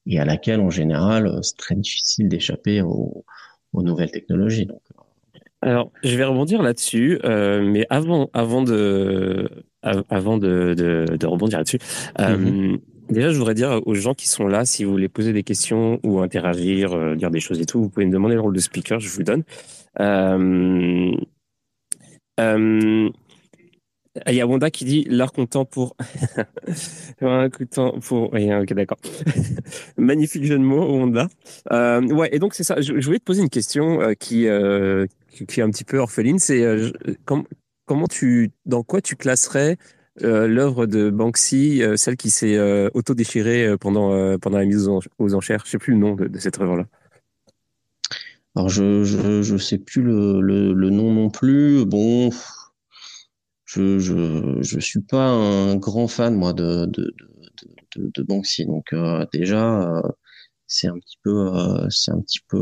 et 0.05 0.19
à 0.19 0.25
laquelle 0.25 0.59
en 0.59 0.69
général 0.69 1.39
c'est 1.43 1.57
très 1.57 1.75
difficile 1.75 2.29
d'échapper 2.29 2.81
aux, 2.81 3.25
aux, 3.73 3.83
nouvelles 3.83 4.11
technologies 4.11 4.65
donc 4.65 4.81
euh. 4.97 5.00
Alors 5.61 5.91
je 6.03 6.15
vais 6.15 6.23
rebondir 6.23 6.61
là-dessus 6.61 7.19
euh, 7.23 7.61
mais 7.63 7.85
avant 7.89 8.29
avant 8.33 8.63
de 8.63 9.49
avant 9.81 10.37
de, 10.37 10.73
de, 10.75 11.17
de 11.17 11.27
rebondir 11.27 11.59
là-dessus 11.59 11.79
euh, 12.19 12.37
mm-hmm. 12.37 12.79
Déjà, 13.09 13.29
je 13.29 13.37
voudrais 13.37 13.55
dire 13.55 13.81
aux 13.85 13.93
gens 13.93 14.13
qui 14.13 14.29
sont 14.29 14.47
là, 14.47 14.63
si 14.63 14.85
vous 14.85 14.91
voulez 14.91 15.09
poser 15.09 15.33
des 15.33 15.43
questions 15.43 15.99
ou 16.01 16.21
interagir, 16.21 16.93
euh, 16.93 17.15
dire 17.15 17.29
des 17.29 17.41
choses 17.41 17.59
et 17.59 17.65
tout, 17.65 17.81
vous 17.81 17.89
pouvez 17.89 18.05
me 18.05 18.11
demander 18.11 18.35
le 18.35 18.39
rôle 18.39 18.55
de 18.55 18.61
speaker, 18.61 19.01
je 19.01 19.09
vous 19.09 19.19
le 19.19 19.25
donne. 19.25 19.43
Il 24.29 24.35
y 24.35 24.41
a 24.41 24.47
Wanda 24.47 24.69
qui 24.69 24.83
dit 24.83 25.05
l'art 25.09 25.31
content 25.31 25.63
pour 25.63 25.95
un 27.21 27.49
pour 28.01 28.33
oui, 28.33 28.53
ok 28.53 28.73
d'accord 28.73 28.97
magnifique 29.97 30.43
jeu 30.43 30.57
de 30.57 30.63
mots 30.63 30.85
Wanda 30.85 31.29
euh, 31.71 32.01
ouais 32.01 32.29
et 32.33 32.39
donc 32.39 32.53
c'est 32.53 32.65
ça 32.65 32.81
je, 32.81 32.91
voulais 32.93 33.19
te 33.19 33.23
poser 33.23 33.41
une 33.41 33.49
question 33.49 34.01
euh, 34.01 34.13
qui, 34.13 34.47
euh, 34.47 35.05
qui, 35.31 35.59
est 35.59 35.63
un 35.63 35.69
petit 35.69 35.83
peu 35.83 35.97
orpheline 35.97 36.39
c'est 36.39 36.63
euh, 36.63 36.91
comment 37.85 38.07
tu 38.07 38.51
dans 38.65 38.83
quoi 38.83 39.01
tu 39.01 39.15
classerais 39.15 39.77
l'œuvre 40.19 40.85
de 40.85 41.09
Banksy 41.09 41.81
celle 41.95 42.17
qui 42.17 42.29
s'est 42.29 42.59
auto 42.93 43.15
déchirée 43.15 43.75
pendant 43.79 44.37
pendant 44.39 44.57
la 44.57 44.65
mise 44.65 44.87
aux, 44.87 45.33
enchères? 45.33 45.63
Je 45.65 45.71
sais 45.71 45.77
plus 45.77 45.93
le 45.93 45.99
nom 45.99 46.15
de, 46.15 46.37
cette 46.37 46.59
œuvre 46.59 46.75
là 46.75 46.85
alors 48.55 48.67
je, 48.67 49.03
je 49.05 49.57
sais 49.57 49.77
plus 49.77 50.01
le, 50.01 50.41
le, 50.41 50.89
nom 50.89 51.13
non 51.13 51.29
plus. 51.29 51.85
Bon 51.85 52.29
je, 53.63 53.99
je, 53.99 54.57
je 54.61 54.79
suis 54.79 54.99
pas 54.99 55.29
un 55.29 55.77
grand 55.77 56.09
fan 56.09 56.35
moi 56.35 56.51
de 56.51 56.85
de 56.87 57.13
de, 57.95 58.11
de, 58.13 58.23
Banksy. 58.23 58.65
Donc 58.65 58.93
euh, 58.93 59.25
déjà 59.31 59.81
euh, 59.81 60.01
c'est 60.67 60.87
un 60.87 60.95
petit 60.99 61.17
peu 61.23 61.55
euh, 61.55 61.87
c'est 61.89 62.11
un 62.11 62.21
petit 62.21 62.41
peu 62.47 62.61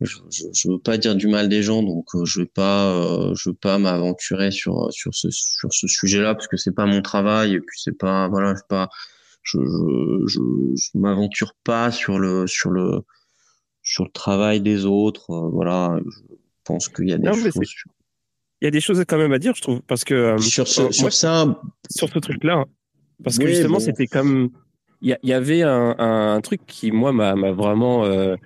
je, 0.00 0.16
je, 0.30 0.44
je, 0.52 0.68
veux 0.68 0.78
pas 0.78 0.98
dire 0.98 1.14
du 1.14 1.26
mal 1.26 1.48
des 1.48 1.62
gens 1.62 1.82
donc 1.82 2.06
je 2.24 2.40
veux 2.40 2.46
pas 2.46 3.32
je 3.34 3.50
veux 3.50 3.54
pas 3.54 3.78
m'aventurer 3.78 4.50
sur 4.50 4.92
sur 4.92 5.14
ce 5.14 5.28
sur 5.30 5.72
ce 5.72 5.86
sujet-là 5.86 6.34
parce 6.34 6.48
que 6.48 6.56
c'est 6.56 6.74
pas 6.74 6.86
mon 6.86 7.02
travail 7.02 7.54
et 7.54 7.60
puis 7.60 7.78
c'est 7.82 7.96
pas 7.96 8.28
voilà 8.28 8.54
je 8.54 8.62
pas 8.68 8.88
je 9.42 9.58
je, 10.26 10.40
je, 10.76 10.98
m'aventure 10.98 11.54
pas 11.64 11.90
sur 11.90 12.18
le 12.18 12.46
sur 12.46 12.70
le 12.70 13.02
sur 13.82 14.04
le 14.04 14.10
travail 14.10 14.60
des 14.60 14.86
autres 14.86 15.50
voilà 15.52 15.98
je 16.06 16.34
pense 16.64 16.88
qu'il 16.88 17.08
y 17.08 17.12
a 17.12 17.18
des 17.18 17.32
choses 17.32 17.60
il 18.60 18.66
y 18.66 18.68
a 18.68 18.70
des 18.70 18.80
choses 18.80 19.02
quand 19.08 19.16
même 19.16 19.32
à 19.32 19.38
dire, 19.38 19.54
je 19.54 19.62
trouve, 19.62 19.80
parce 19.82 20.04
que 20.04 20.14
euh, 20.14 20.38
sur, 20.38 20.68
ce, 20.68 20.90
sur 20.92 21.12
ça, 21.12 21.60
sur 21.90 22.08
ce 22.08 22.18
truc-là, 22.18 22.64
parce 23.24 23.38
que 23.38 23.46
justement, 23.46 23.80
c'était 23.80 24.06
comme 24.06 24.50
il 25.00 25.16
y, 25.22 25.28
y, 25.28 25.32
avait 25.32 25.62
un, 25.62 25.96
un, 25.98 26.40
truc 26.42 26.60
qui 26.66 26.90
moi 26.90 27.12
m'a 27.12 27.34
vraiment 27.52 28.04
euh, 28.04 28.36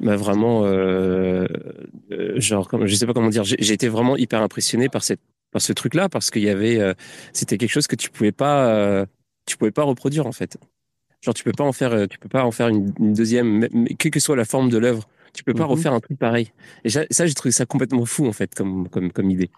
m'a 0.00 0.16
vraiment 0.16 0.64
euh, 0.64 1.46
euh, 2.12 2.40
genre 2.40 2.68
comme 2.68 2.86
je 2.86 2.94
sais 2.94 3.06
pas 3.06 3.12
comment 3.12 3.28
dire, 3.28 3.44
j'ai 3.44 3.72
été 3.72 3.88
vraiment 3.88 4.16
hyper 4.16 4.42
impressionné 4.42 4.88
par 4.88 5.02
cette 5.02 5.20
par 5.50 5.62
ce 5.62 5.72
truc-là 5.72 6.08
parce 6.08 6.30
qu'il 6.30 6.42
y 6.42 6.50
avait 6.50 6.78
euh, 6.78 6.94
c'était 7.32 7.56
quelque 7.56 7.70
chose 7.70 7.86
que 7.86 7.96
tu 7.96 8.10
pouvais 8.10 8.32
pas 8.32 9.04
tu 9.46 9.56
pouvais 9.56 9.70
pas 9.70 9.82
reproduire 9.82 10.26
en 10.26 10.32
fait. 10.32 10.58
Genre 11.20 11.34
tu 11.34 11.44
peux 11.44 11.52
pas 11.52 11.64
en 11.64 11.72
faire 11.72 12.06
tu 12.08 12.18
peux 12.18 12.28
pas 12.28 12.44
en 12.44 12.50
faire 12.50 12.68
une, 12.68 12.92
une 12.98 13.12
deuxième, 13.12 13.66
quelle 13.98 14.12
que 14.12 14.20
soit 14.20 14.36
la 14.36 14.44
forme 14.44 14.68
de 14.68 14.78
l'œuvre 14.78 15.08
tu 15.34 15.44
peux 15.44 15.54
pas 15.54 15.64
mhm. 15.64 15.70
refaire 15.70 15.92
un 15.92 16.00
truc 16.00 16.18
pareil. 16.18 16.52
Et 16.84 16.90
ça, 16.90 17.04
j'ai 17.10 17.34
trouvé 17.34 17.52
ça 17.52 17.66
complètement 17.66 18.04
fou 18.04 18.26
en 18.26 18.32
fait 18.32 18.54
comme 18.54 18.88
comme 18.88 19.12
comme 19.12 19.30
idée. 19.30 19.50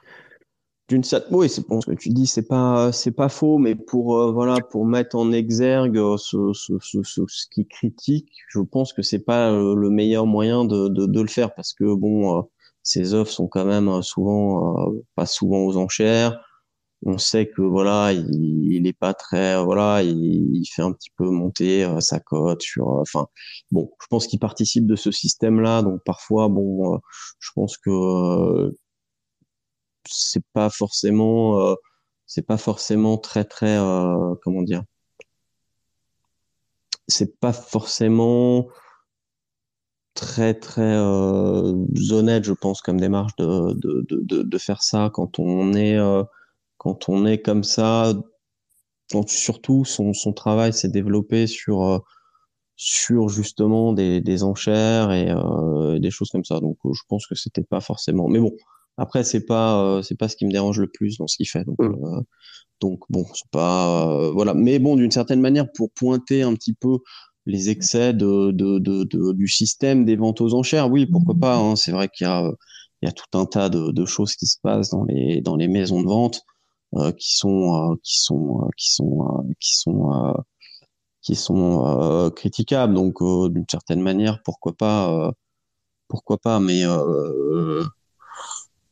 D'une 0.91 1.05
certaine, 1.05 1.36
oui, 1.36 1.49
c'est 1.49 1.68
bon 1.68 1.80
ce 1.80 1.86
que 1.86 1.95
tu 1.95 2.09
dis, 2.09 2.26
c'est 2.26 2.49
pas 2.49 2.91
c'est 2.91 3.12
pas 3.12 3.28
faux, 3.28 3.59
mais 3.59 3.76
pour 3.76 4.18
euh, 4.18 4.32
voilà 4.32 4.57
pour 4.61 4.84
mettre 4.84 5.14
en 5.14 5.30
exergue 5.30 5.97
euh, 5.97 6.16
ce, 6.16 6.53
ce, 6.53 6.72
ce, 6.80 6.99
ce, 7.05 7.47
qui 7.49 7.64
critique, 7.68 8.28
je 8.49 8.59
pense 8.59 8.93
que 8.93 9.01
c'est 9.01 9.20
pas 9.20 9.53
euh, 9.53 9.76
le 9.76 9.88
meilleur 9.88 10.26
moyen 10.26 10.64
de, 10.64 10.88
de, 10.88 11.07
de, 11.07 11.20
le 11.20 11.28
faire 11.28 11.55
parce 11.55 11.74
que 11.74 11.95
bon, 11.95 12.45
ces 12.82 13.14
œuvres 13.14 13.30
sont 13.30 13.47
quand 13.47 13.64
même 13.64 14.03
souvent 14.03 14.93
pas 15.14 15.26
souvent 15.26 15.61
aux 15.61 15.76
enchères. 15.76 16.41
On 17.03 17.16
sait 17.16 17.47
que 17.49 17.62
voilà, 17.62 18.12
il, 18.12 18.72
il 18.72 18.86
est 18.86 18.93
pas 18.93 19.14
très 19.14 19.62
voilà, 19.64 20.03
il, 20.03 20.55
il, 20.55 20.66
fait 20.66 20.82
un 20.82 20.93
petit 20.93 21.11
peu 21.16 21.30
monter 21.30 21.84
euh, 21.84 22.01
sa 22.01 22.20
cote 22.20 22.61
sur 22.61 22.91
euh, 22.91 23.01
enfin 23.01 23.26
bon, 23.70 23.91
je 24.03 24.07
pense 24.09 24.26
qu'il 24.26 24.38
participe 24.38 24.86
de 24.86 24.97
ce 24.97 25.11
système-là 25.11 25.82
donc 25.82 26.03
parfois 26.05 26.49
bon, 26.49 26.95
euh, 26.95 26.99
je 27.38 27.51
pense 27.55 27.78
que 27.78 28.76
c'est 30.07 30.44
pas 30.53 30.70
forcément 30.70 31.76
c'est 32.26 32.46
pas 32.46 32.57
forcément 32.59 33.18
très 33.18 33.44
très 33.44 33.76
comment 34.42 34.62
dire 34.62 34.82
c'est 37.09 37.38
pas 37.40 37.53
forcément 37.53 38.68
très 40.14 40.55
très 40.55 40.96
honnête 40.96 42.44
je 42.44 42.53
pense 42.53 42.82
comme 42.82 43.01
démarche 43.01 43.34
de 43.36 43.74
de, 43.74 44.05
de, 44.09 44.42
de 44.42 44.59
faire 44.59 44.82
ça 44.82 45.11
quand 45.12 45.38
on 45.38 45.74
est 45.74 45.98
quand 46.80 47.11
on 47.11 47.26
est 47.26 47.42
comme 47.42 47.62
ça, 47.62 48.14
surtout 49.26 49.84
son, 49.84 50.14
son 50.14 50.32
travail 50.32 50.72
s'est 50.72 50.88
développé 50.88 51.46
sur 51.46 51.84
euh, 51.84 51.98
sur 52.76 53.28
justement 53.28 53.92
des, 53.92 54.22
des 54.22 54.42
enchères 54.42 55.12
et 55.12 55.30
euh, 55.30 55.98
des 55.98 56.11
choses 56.11 56.30
comme 56.30 56.44
ça. 56.44 56.59
Donc 56.61 56.78
euh, 56.86 56.92
je 56.94 57.03
pense 57.07 57.26
que 57.26 57.34
c'était 57.34 57.64
pas 57.64 57.80
forcément. 57.82 58.28
Mais 58.28 58.38
bon, 58.40 58.53
après 59.01 59.24
c'est 59.24 59.46
pas 59.46 60.01
c'est 60.03 60.16
pas 60.16 60.28
ce 60.28 60.36
qui 60.36 60.46
me 60.46 60.53
dérange 60.53 60.80
le 60.80 60.88
plus 60.88 61.18
dans 61.18 61.26
ce 61.26 61.36
qu'il 61.36 61.48
fait. 61.48 61.64
Donc 61.64 61.78
mmh. 61.80 62.22
donc 62.80 63.01
bon, 63.11 63.24
c'est 63.34 63.51
pas 63.51 64.30
voilà. 64.32 64.55
Mais 64.55 64.78
bon, 64.78 64.96
d'une 64.96 65.11
certaine 65.11 65.40
manière, 65.40 65.70
pour 65.72 65.90
pointer 65.92 66.42
un 66.42 66.55
petit 66.55 66.74
peu 66.74 66.98
les 67.46 67.70
excès 67.70 68.12
de, 68.12 68.51
de, 68.53 68.78
de, 68.78 69.32
du 69.32 69.48
système 69.48 70.05
des 70.05 70.16
ventes 70.16 70.40
aux 70.40 70.55
enchères, 70.55 70.90
oui, 70.90 71.07
pourquoi 71.07 71.34
pas. 71.34 71.57
Hein. 71.57 71.76
C'est 71.76 71.92
vrai 71.92 72.09
qu'il 72.09 72.26
y 72.26 72.30
a 72.30 72.51
il 73.03 73.07
y 73.07 73.09
a 73.09 73.12
tout 73.12 73.38
un 73.38 73.46
tas 73.46 73.68
de, 73.70 73.92
de 73.92 74.05
choses 74.05 74.34
qui 74.36 74.46
se 74.46 74.59
passent 74.62 74.90
dans 74.90 75.05
les 75.05 75.40
dans 75.40 75.57
les 75.57 75.68
maisons 75.68 76.03
de 76.03 76.07
vente 76.07 76.42
euh, 76.96 77.12
qui 77.12 77.36
sont 77.36 77.92
euh, 77.92 77.94
qui 78.03 78.20
sont 78.20 78.64
euh, 78.64 78.68
qui 78.76 78.90
sont 78.92 79.44
qui 79.61 79.76
sont 79.76 80.34
qui 81.22 81.36
sont 81.36 82.30
critiquables. 82.36 82.94
Donc 82.94 83.22
d'une 83.53 83.66
certaine 83.70 84.01
manière, 84.03 84.42
pourquoi 84.44 84.72
pas 84.74 85.32
pourquoi 86.09 86.38
pas 86.38 86.61
mais 86.61 86.84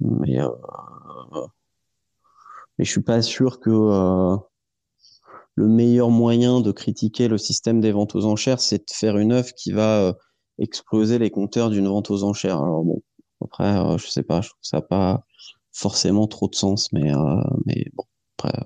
mais 0.00 0.38
mais 2.78 2.84
je 2.84 2.90
suis 2.90 3.02
pas 3.02 3.22
sûr 3.22 3.58
que 3.60 3.70
le 5.56 5.68
meilleur 5.68 6.10
moyen 6.10 6.60
de 6.60 6.70
critiquer 6.70 7.26
le 7.26 7.38
système 7.38 7.80
des 7.80 7.90
ventes 7.90 8.14
aux 8.14 8.24
enchères, 8.24 8.60
c'est 8.60 8.78
de 8.78 8.92
faire 8.92 9.18
une 9.18 9.32
œuvre 9.32 9.52
qui 9.56 9.72
va 9.72 10.14
exploser 10.58 11.18
les 11.18 11.30
compteurs 11.30 11.70
d'une 11.70 11.88
vente 11.88 12.10
aux 12.10 12.22
enchères. 12.22 12.62
Alors 12.62 12.84
bon, 12.84 13.02
après, 13.44 13.98
je 13.98 14.06
sais 14.06 14.22
pas, 14.22 14.40
je 14.40 14.50
trouve 14.50 14.60
ça 14.62 14.80
pas 14.80 15.24
forcément 15.78 16.26
trop 16.26 16.48
de 16.48 16.54
sens, 16.54 16.92
mais, 16.92 17.14
euh, 17.14 17.40
mais 17.66 17.86
bon. 17.94 18.04
Euh. 18.44 18.64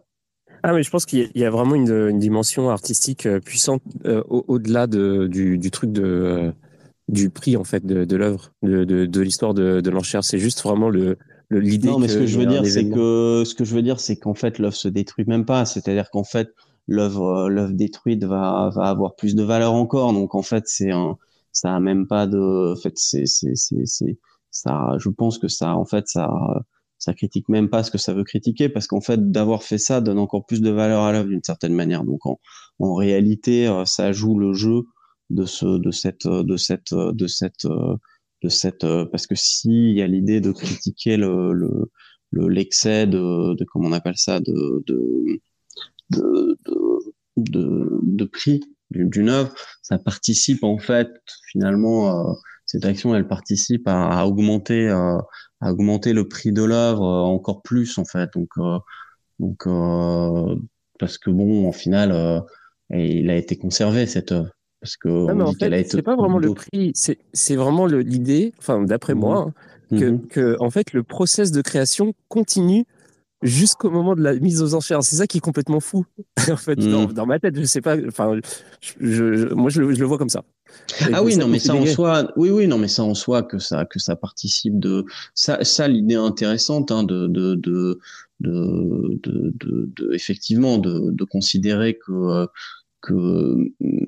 Ah, 0.62 0.72
mais 0.72 0.82
je 0.82 0.90
pense 0.90 1.06
qu'il 1.06 1.30
y, 1.34 1.44
a 1.44 1.50
vraiment 1.50 1.74
une, 1.74 2.18
dimension 2.18 2.70
artistique 2.70 3.26
euh, 3.26 3.40
puissante 3.40 3.82
au-delà 4.28 4.86
de, 4.86 5.26
du, 5.26 5.70
truc 5.70 5.92
de, 5.92 6.54
du 7.08 7.30
prix, 7.30 7.56
en 7.56 7.64
fait, 7.64 7.84
de, 7.84 8.04
de 8.04 8.16
l'œuvre, 8.16 8.52
de, 8.62 8.84
de, 8.84 9.06
de 9.06 9.20
l'histoire 9.20 9.54
de, 9.54 9.80
de 9.80 9.90
l'enchère. 9.90 10.24
C'est 10.24 10.38
juste 10.38 10.62
vraiment 10.62 10.88
le, 10.88 11.18
l'idée. 11.50 11.88
Non, 11.88 11.98
mais 11.98 12.08
ce 12.08 12.18
que 12.18 12.26
je 12.26 12.38
veux 12.38 12.46
dire, 12.46 12.64
c'est 12.66 12.88
que, 12.88 13.42
ce 13.44 13.54
que 13.54 13.64
je 13.64 13.74
veux 13.74 13.82
dire, 13.82 14.00
c'est 14.00 14.16
qu'en 14.16 14.34
fait, 14.34 14.58
l'œuvre 14.58 14.76
se 14.76 14.88
détruit 14.88 15.24
même 15.26 15.44
pas. 15.44 15.64
C'est-à-dire 15.64 16.10
qu'en 16.10 16.24
fait, 16.24 16.48
l'œuvre, 16.88 17.48
l'œuvre 17.48 17.72
détruite 17.72 18.24
va, 18.24 18.70
va 18.74 18.84
avoir 18.84 19.14
plus 19.16 19.34
de 19.34 19.42
valeur 19.42 19.74
encore. 19.74 20.12
Donc, 20.12 20.34
en 20.34 20.42
fait, 20.42 20.64
c'est 20.66 20.90
un, 20.90 21.16
ça 21.52 21.74
a 21.74 21.80
même 21.80 22.06
pas 22.06 22.26
de, 22.26 22.72
en 22.72 22.80
fait, 22.80 22.94
c'est, 22.96 23.26
c'est, 23.26 23.54
c'est, 23.54 24.18
ça, 24.50 24.96
je 24.98 25.08
pense 25.08 25.38
que 25.38 25.48
ça, 25.48 25.76
en 25.76 25.84
fait, 25.84 26.06
ça, 26.06 26.30
ça 26.98 27.14
critique 27.14 27.48
même 27.48 27.68
pas 27.68 27.82
ce 27.82 27.90
que 27.90 27.98
ça 27.98 28.14
veut 28.14 28.22
critiquer 28.22 28.68
parce 28.68 28.86
qu'en 28.86 29.00
fait 29.00 29.32
d'avoir 29.32 29.64
fait 29.64 29.78
ça 29.78 30.00
donne 30.00 30.20
encore 30.20 30.46
plus 30.46 30.60
de 30.60 30.70
valeur 30.70 31.02
à 31.02 31.10
l'œuvre 31.10 31.28
d'une 31.28 31.42
certaine 31.42 31.74
manière. 31.74 32.04
Donc 32.04 32.24
en, 32.26 32.38
en 32.78 32.94
réalité, 32.94 33.68
ça 33.86 34.12
joue 34.12 34.38
le 34.38 34.52
jeu 34.52 34.82
de 35.32 35.44
ce 35.46 35.78
de 35.78 35.90
cette 35.90 36.26
de 36.26 36.56
cette 36.56 36.94
de 36.94 37.26
cette 37.26 37.66
de 38.42 38.48
cette 38.48 38.86
parce 39.10 39.26
que 39.26 39.34
s'il 39.34 39.92
y 39.96 40.02
a 40.02 40.06
l'idée 40.06 40.40
de 40.40 40.52
critiquer 40.52 41.16
le, 41.16 41.52
le 41.52 42.48
l'excès 42.48 43.06
de, 43.06 43.54
de 43.54 43.64
comment 43.64 43.88
on 43.88 43.92
appelle 43.92 44.16
ça 44.16 44.40
de 44.40 44.82
de 44.86 45.40
de, 46.10 46.58
de, 47.36 48.00
de 48.02 48.24
prix 48.24 48.60
d'une 48.90 49.30
œuvre, 49.30 49.54
ça 49.80 49.98
participe 49.98 50.64
en 50.64 50.78
fait 50.78 51.08
finalement 51.50 52.30
euh, 52.30 52.32
cette 52.66 52.84
action 52.84 53.14
elle 53.14 53.26
participe 53.26 53.88
à, 53.88 54.08
à 54.20 54.26
augmenter 54.26 54.88
euh, 54.88 55.18
à 55.60 55.72
augmenter 55.72 56.12
le 56.12 56.28
prix 56.28 56.52
de 56.52 56.62
l'œuvre 56.62 57.04
euh, 57.04 57.22
encore 57.22 57.62
plus 57.62 57.96
en 57.98 58.04
fait. 58.04 58.30
Donc 58.34 58.50
donc 59.38 59.64
parce 60.98 61.18
que 61.18 61.30
bon 61.30 61.66
en 61.68 61.72
final 61.72 62.42
il 62.90 63.30
a 63.30 63.36
été 63.36 63.56
conservé 63.56 64.06
cette 64.06 64.34
parce 64.82 64.96
que 64.96 65.08
non, 65.08 65.54
qu'elle 65.54 65.72
a 65.72 65.78
été 65.78 65.90
c'est 65.90 66.02
pas 66.02 66.16
vraiment 66.16 66.38
le 66.38 66.52
prix 66.52 66.92
c'est 66.94 67.56
vraiment 67.56 67.86
l'idée 67.86 68.52
enfin 68.58 68.82
d'après 68.82 69.14
moi 69.14 69.46
hein, 69.48 69.96
que, 69.96 70.04
mhm. 70.04 70.26
que 70.26 70.56
en 70.60 70.70
fait 70.70 70.92
le 70.92 71.02
process 71.02 71.52
de 71.52 71.62
création 71.62 72.12
continue 72.28 72.84
jusqu'au 73.42 73.90
moment 73.90 74.14
de 74.14 74.22
la 74.22 74.34
mise 74.34 74.62
aux 74.62 74.74
enchères. 74.74 75.02
C'est 75.02 75.16
ça 75.16 75.26
qui 75.26 75.38
est 75.38 75.42
complètement 75.42 75.80
fou. 75.80 76.06
en 76.50 76.56
fait, 76.56 76.76
dans, 76.76 77.08
mm. 77.08 77.12
dans, 77.12 77.26
ma 77.26 77.38
tête, 77.38 77.58
je 77.58 77.64
sais 77.64 77.80
pas. 77.80 77.96
Enfin, 78.06 78.38
je, 79.00 79.52
moi, 79.54 79.70
je 79.70 79.80
le, 79.82 79.94
je 79.94 80.00
le, 80.00 80.06
vois 80.06 80.18
comme 80.18 80.28
ça. 80.28 80.44
ah 81.12 81.22
oui, 81.22 81.36
non, 81.36 81.48
mais 81.48 81.58
ça 81.58 81.74
en 81.74 81.86
soi, 81.86 82.32
oui, 82.36 82.50
oui, 82.50 82.66
non, 82.66 82.78
mais 82.78 82.88
ça 82.88 83.02
en 83.02 83.14
soi 83.14 83.42
que 83.42 83.58
ça, 83.58 83.84
que 83.84 83.98
ça 83.98 84.16
participe 84.16 84.78
de 84.78 85.04
ça, 85.34 85.62
ça 85.64 85.88
l'idée 85.88 86.14
intéressante 86.14 86.90
hein, 86.90 87.02
de, 87.02 87.26
de, 87.26 87.56
de, 87.56 87.98
de, 88.40 89.20
de, 89.22 89.52
de, 89.56 90.14
effectivement, 90.14 90.78
de, 90.78 91.10
de 91.10 91.24
considérer 91.24 91.98
que 91.98 92.46
que 93.02 93.56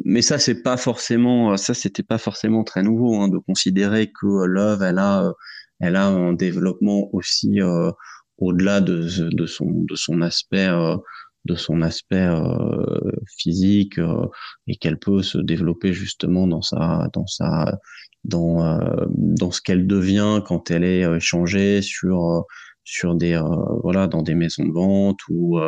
mais 0.05 0.23
ça 0.23 0.39
c'est 0.39 0.63
pas 0.63 0.77
forcément 0.77 1.57
ça 1.57 1.75
c'était 1.75 2.03
pas 2.03 2.19
forcément 2.19 2.65
très 2.65 2.83
nouveau 2.83 3.17
hein, 3.21 3.29
de 3.29 3.39
considérer 3.39 4.13
que 4.13 4.45
l'œuvre 4.47 4.85
elle 4.85 4.99
a 4.99 5.33
elle 5.81 5.97
a 5.97 6.07
un 6.07 6.33
développement 6.33 7.09
aussi 7.13 7.61
euh, 7.61 7.91
au-delà 8.39 8.81
de, 8.81 9.29
de, 9.31 9.47
son, 9.47 9.67
de 9.71 9.95
son 9.97 10.23
aspect 10.23 10.69
euh, 10.69 10.97
de 11.45 11.55
son 11.55 11.83
aspect 11.83 12.27
euh, 12.27 13.11
physique 13.37 13.99
euh, 13.99 14.27
et 14.67 14.77
qu'elle 14.77 14.99
peut 14.99 15.23
se 15.23 15.39
développer 15.39 15.93
justement 15.93 16.47
dans 16.47 16.63
sa 16.63 17.09
dans 17.13 17.27
sa 17.27 17.79
dans 18.25 18.65
euh, 18.65 19.07
dans 19.11 19.51
ce 19.51 19.61
qu'elle 19.61 19.87
devient 19.87 20.41
quand 20.47 20.71
elle 20.71 20.85
est 20.85 21.03
échangée 21.17 21.83
sur 21.83 22.45
sur 22.85 23.15
des 23.15 23.41
voilà 23.83 24.07
dans 24.07 24.23
des 24.23 24.35
maisons 24.35 24.65
de 24.65 24.73
vente 24.73 25.21
ou 25.29 25.59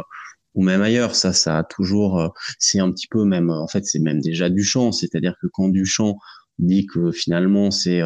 ou 0.57 0.65
même 0.65 0.83
ailleurs. 0.83 1.15
Ça 1.15 1.33
ça 1.33 1.59
a 1.59 1.65
toujours 1.65 2.35
c'est 2.59 2.81
un 2.81 2.91
petit 2.91 3.07
peu 3.09 3.25
même 3.25 3.51
en 3.51 3.69
fait 3.69 3.85
c'est 3.85 4.01
même 4.01 4.21
déjà 4.21 4.51
du 4.51 4.65
champ 4.65 4.91
c'est-à-dire 4.91 5.37
que 5.41 5.47
quand 5.47 5.69
Duchamp 5.69 6.17
dit 6.59 6.87
que 6.87 7.13
finalement 7.13 7.71
c'est 7.71 8.03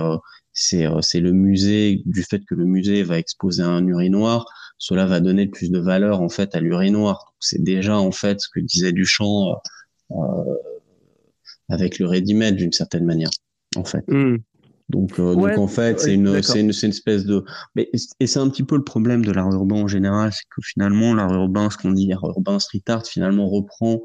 c'est 0.52 0.86
euh, 0.86 1.00
c'est 1.00 1.20
le 1.20 1.32
musée 1.32 2.02
du 2.04 2.22
fait 2.22 2.40
que 2.44 2.54
le 2.54 2.66
musée 2.66 3.02
va 3.02 3.18
exposer 3.18 3.62
un 3.62 3.86
urinoir 3.86 4.46
cela 4.80 5.04
va 5.04 5.20
donner 5.20 5.46
plus 5.46 5.70
de 5.70 5.78
valeur 5.78 6.22
en 6.22 6.30
fait 6.30 6.54
à 6.54 6.60
l'urinoir. 6.60 7.34
C'est 7.38 7.62
déjà 7.62 7.98
en 7.98 8.12
fait 8.12 8.40
ce 8.40 8.48
que 8.48 8.60
disait 8.60 8.92
Duchamp 8.92 9.52
euh, 10.10 10.14
euh 10.16 10.54
avec 11.68 12.00
le 12.00 12.06
ready-made 12.06 12.56
d'une 12.56 12.72
certaine 12.72 13.04
manière 13.04 13.30
en 13.76 13.84
fait. 13.84 14.02
Hmm. 14.08 14.38
Donc 14.90 15.18
euh, 15.18 15.34
donc 15.34 15.58
en 15.58 15.66
fait 15.66 16.00
c'est 16.00 16.14
une 16.14 16.42
c'est 16.42 16.60
une 16.60 16.72
c'est 16.72 16.86
une 16.86 16.92
espèce 16.92 17.24
de 17.24 17.44
mais 17.74 17.90
et 18.20 18.26
c'est 18.26 18.38
un 18.38 18.48
petit 18.50 18.62
peu 18.64 18.76
le 18.76 18.84
problème 18.84 19.24
de 19.24 19.32
l'art 19.32 19.50
urbain 19.52 19.76
en 19.76 19.88
général 19.88 20.32
c'est 20.32 20.44
que 20.54 20.60
finalement 20.62 21.14
l'art 21.14 21.32
urbain 21.32 21.70
ce 21.70 21.78
qu'on 21.78 21.92
dit 21.92 22.06
l'art 22.06 22.24
urbain 22.24 22.58
street 22.58 22.82
art 22.88 23.06
finalement 23.06 23.48
reprend 23.48 24.02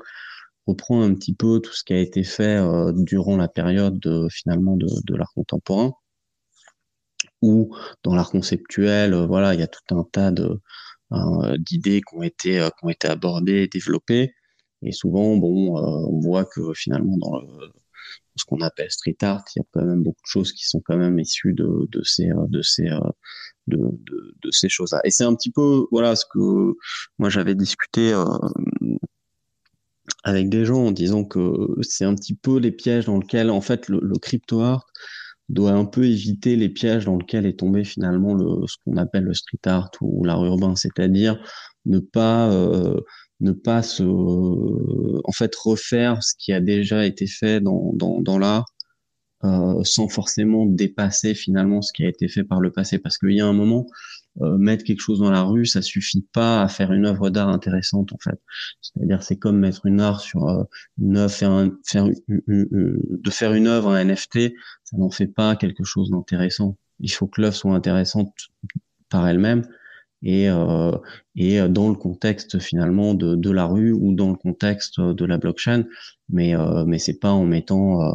reprend 0.67 1.01
un 1.01 1.13
petit 1.13 1.33
peu 1.33 1.59
tout 1.59 1.73
ce 1.73 1.83
qui 1.83 1.93
a 1.93 1.99
été 1.99 2.23
fait 2.23 2.57
euh, 2.57 2.91
durant 2.95 3.37
la 3.37 3.47
période 3.47 3.99
de, 3.99 4.27
finalement 4.31 4.77
de, 4.77 4.87
de 5.05 5.15
l'art 5.15 5.31
contemporain 5.35 5.93
ou 7.41 7.75
dans 8.03 8.15
l'art 8.15 8.31
conceptuel, 8.31 9.13
euh, 9.13 9.25
voilà, 9.25 9.53
il 9.53 9.59
y 9.59 9.63
a 9.63 9.67
tout 9.67 9.95
un 9.95 10.03
tas 10.11 10.31
de 10.31 10.59
euh, 11.11 11.57
d'idées 11.59 12.01
qui 12.01 12.15
ont 12.15 12.23
été 12.23 12.59
euh, 12.59 12.69
qui 12.69 12.85
ont 12.85 12.89
été 12.89 13.07
abordées 13.07 13.63
et 13.63 13.67
développées. 13.67 14.33
Et 14.81 14.91
souvent, 14.91 15.35
bon, 15.37 15.77
on 15.77 16.19
voit 16.19 16.45
que 16.45 16.73
finalement 16.73 17.17
dans 17.17 17.41
ce 18.35 18.45
qu'on 18.45 18.61
appelle 18.61 18.91
street 18.91 19.17
art, 19.21 19.43
il 19.55 19.59
y 19.59 19.61
a 19.61 19.65
quand 19.71 19.85
même 19.85 20.03
beaucoup 20.03 20.21
de 20.21 20.27
choses 20.29 20.51
qui 20.51 20.65
sont 20.65 20.81
quand 20.81 20.97
même 20.97 21.19
issues 21.19 21.53
de, 21.53 21.87
de 21.89 22.03
ces 22.03 22.29
de 22.49 22.61
ces 22.61 22.89
de, 23.67 23.77
de, 23.77 24.35
de 24.43 24.51
ces 24.51 24.69
choses-là. 24.69 25.01
Et 25.03 25.11
c'est 25.11 25.23
un 25.23 25.35
petit 25.35 25.51
peu 25.51 25.85
voilà 25.91 26.15
ce 26.15 26.25
que 26.31 26.75
moi 27.17 27.29
j'avais 27.29 27.55
discuté 27.55 28.13
euh, 28.13 28.25
avec 30.23 30.49
des 30.49 30.65
gens 30.65 30.85
en 30.87 30.91
disant 30.91 31.23
que 31.23 31.39
c'est 31.81 32.05
un 32.05 32.15
petit 32.15 32.35
peu 32.35 32.57
les 32.59 32.71
pièges 32.71 33.05
dans 33.05 33.19
lesquels 33.19 33.49
en 33.49 33.61
fait 33.61 33.87
le, 33.87 33.99
le 34.01 34.17
crypto 34.19 34.61
art 34.61 34.85
doit 35.49 35.71
un 35.71 35.85
peu 35.85 36.05
éviter 36.05 36.55
les 36.55 36.69
pièges 36.69 37.05
dans 37.05 37.17
lesquels 37.17 37.45
est 37.45 37.59
tombé 37.59 37.83
finalement 37.83 38.33
le, 38.33 38.65
ce 38.67 38.77
qu'on 38.83 38.97
appelle 38.97 39.23
le 39.23 39.33
street 39.33 39.59
art 39.65 39.91
ou 40.01 40.23
l'art 40.25 40.43
urbain, 40.43 40.75
c'est-à-dire 40.75 41.39
ne 41.85 41.99
pas 41.99 42.51
euh, 42.51 42.99
ne 43.41 43.51
pas 43.51 43.83
se 43.83 44.03
en 44.03 45.31
fait 45.31 45.53
refaire 45.55 46.23
ce 46.23 46.33
qui 46.37 46.53
a 46.53 46.61
déjà 46.61 47.05
été 47.05 47.27
fait 47.27 47.59
dans 47.61 47.91
dans, 47.93 48.21
dans 48.21 48.39
l'art 48.39 48.65
euh, 49.45 49.83
sans 49.83 50.07
forcément 50.07 50.65
dépasser 50.65 51.35
finalement 51.35 51.81
ce 51.81 51.91
qui 51.93 52.03
a 52.03 52.07
été 52.07 52.27
fait 52.27 52.43
par 52.43 52.61
le 52.61 52.71
passé 52.71 52.97
parce 52.97 53.17
qu'il 53.17 53.33
y 53.33 53.41
a 53.41 53.45
un 53.45 53.53
moment 53.53 53.85
euh, 54.41 54.57
mettre 54.57 54.83
quelque 54.83 55.01
chose 55.01 55.19
dans 55.19 55.29
la 55.29 55.43
rue, 55.43 55.65
ça 55.65 55.81
suffit 55.81 56.25
pas 56.33 56.63
à 56.63 56.67
faire 56.67 56.91
une 56.93 57.05
œuvre 57.05 57.29
d'art 57.29 57.49
intéressante 57.49 58.11
en 58.13 58.17
fait. 58.17 58.39
C'est-à-dire 58.81 59.21
c'est 59.21 59.37
comme 59.37 59.59
mettre 59.59 59.85
une 59.85 59.99
art 59.99 60.21
sur 60.21 60.47
euh, 60.49 60.63
une 60.97 61.17
œuvre, 61.17 61.31
faire, 61.31 61.51
un, 61.51 61.77
faire 61.85 62.07
de 62.27 63.29
faire 63.29 63.53
une 63.53 63.67
œuvre 63.67 63.91
un 63.91 64.03
NFT, 64.05 64.53
ça 64.83 64.97
n'en 64.97 65.11
fait 65.11 65.27
pas 65.27 65.55
quelque 65.55 65.83
chose 65.83 66.09
d'intéressant. 66.09 66.77
Il 66.99 67.11
faut 67.11 67.27
que 67.27 67.41
l'œuvre 67.41 67.55
soit 67.55 67.75
intéressante 67.75 68.33
par 69.09 69.27
elle-même 69.27 69.67
et 70.25 70.49
euh, 70.49 70.91
et 71.35 71.61
dans 71.69 71.87
le 71.87 71.95
contexte 71.95 72.59
finalement 72.59 73.13
de, 73.13 73.35
de 73.35 73.51
la 73.51 73.65
rue 73.65 73.93
ou 73.93 74.13
dans 74.13 74.29
le 74.29 74.35
contexte 74.35 74.99
de 74.99 75.25
la 75.25 75.37
blockchain, 75.37 75.85
mais 76.27 76.55
euh, 76.55 76.83
mais 76.85 76.99
c'est 76.99 77.19
pas 77.19 77.31
en 77.31 77.45
mettant 77.45 78.01
euh, 78.01 78.13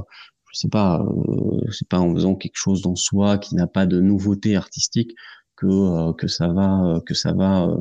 je 0.53 0.59
sais 0.59 0.69
pas, 0.69 1.07
c'est 1.71 1.89
pas 1.89 2.01
en 2.01 2.13
faisant 2.13 2.35
quelque 2.35 2.57
chose 2.57 2.83
dans 2.83 2.97
soi 2.97 3.39
qui 3.39 3.55
n'a 3.55 3.69
pas 3.69 3.87
de 3.87 4.01
nouveauté 4.01 4.57
artistique 4.57 5.13
que 5.57 5.67
euh, 5.67 6.13
que 6.13 6.27
ça 6.27 6.49
va 6.49 6.85
euh, 6.85 7.01
que 7.01 7.15
ça 7.15 7.33
va 7.33 7.69
euh, 7.69 7.77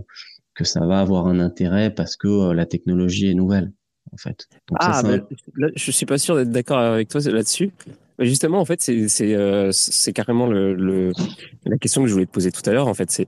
que 0.53 0.63
ça 0.63 0.86
va 0.86 0.99
avoir 0.99 1.27
un 1.27 1.39
intérêt 1.39 1.89
parce 1.89 2.15
que 2.15 2.51
la 2.51 2.65
technologie 2.65 3.27
est 3.27 3.34
nouvelle 3.34 3.71
en 4.11 4.17
fait. 4.17 4.47
ah, 4.75 5.01
ça, 5.01 5.17
je 5.75 5.91
suis 5.91 6.05
pas 6.05 6.17
sûr 6.17 6.36
d'être 6.36 6.51
d'accord 6.51 6.80
avec 6.80 7.09
toi 7.09 7.21
là-dessus. 7.21 7.71
Justement, 8.19 8.59
en 8.59 8.65
fait, 8.65 8.82
c'est 8.82 9.07
c'est 9.07 9.36
c'est 9.71 10.13
carrément 10.13 10.47
le, 10.47 10.73
le, 10.73 11.13
la 11.65 11.77
question 11.77 12.01
que 12.01 12.07
je 12.07 12.13
voulais 12.13 12.25
te 12.25 12.32
poser 12.32 12.51
tout 12.51 12.67
à 12.69 12.73
l'heure. 12.73 12.88
En 12.88 12.93
fait, 12.93 13.09
c'est 13.09 13.27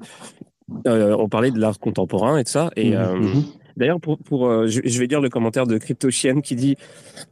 on 0.85 1.29
parlait 1.29 1.51
de 1.51 1.59
l'art 1.59 1.79
contemporain 1.79 2.37
et 2.37 2.43
tout 2.43 2.51
ça, 2.51 2.71
et 2.75 2.91
mmh, 2.91 3.19
mmh. 3.19 3.43
D'ailleurs, 3.77 3.99
pour, 3.99 4.17
pour 4.17 4.47
euh, 4.47 4.67
je, 4.67 4.99
vais 4.99 5.07
lire 5.07 5.21
le 5.21 5.29
commentaire 5.29 5.65
de 5.65 5.77
CryptoChienne 5.77 6.41
qui 6.41 6.55
dit 6.55 6.75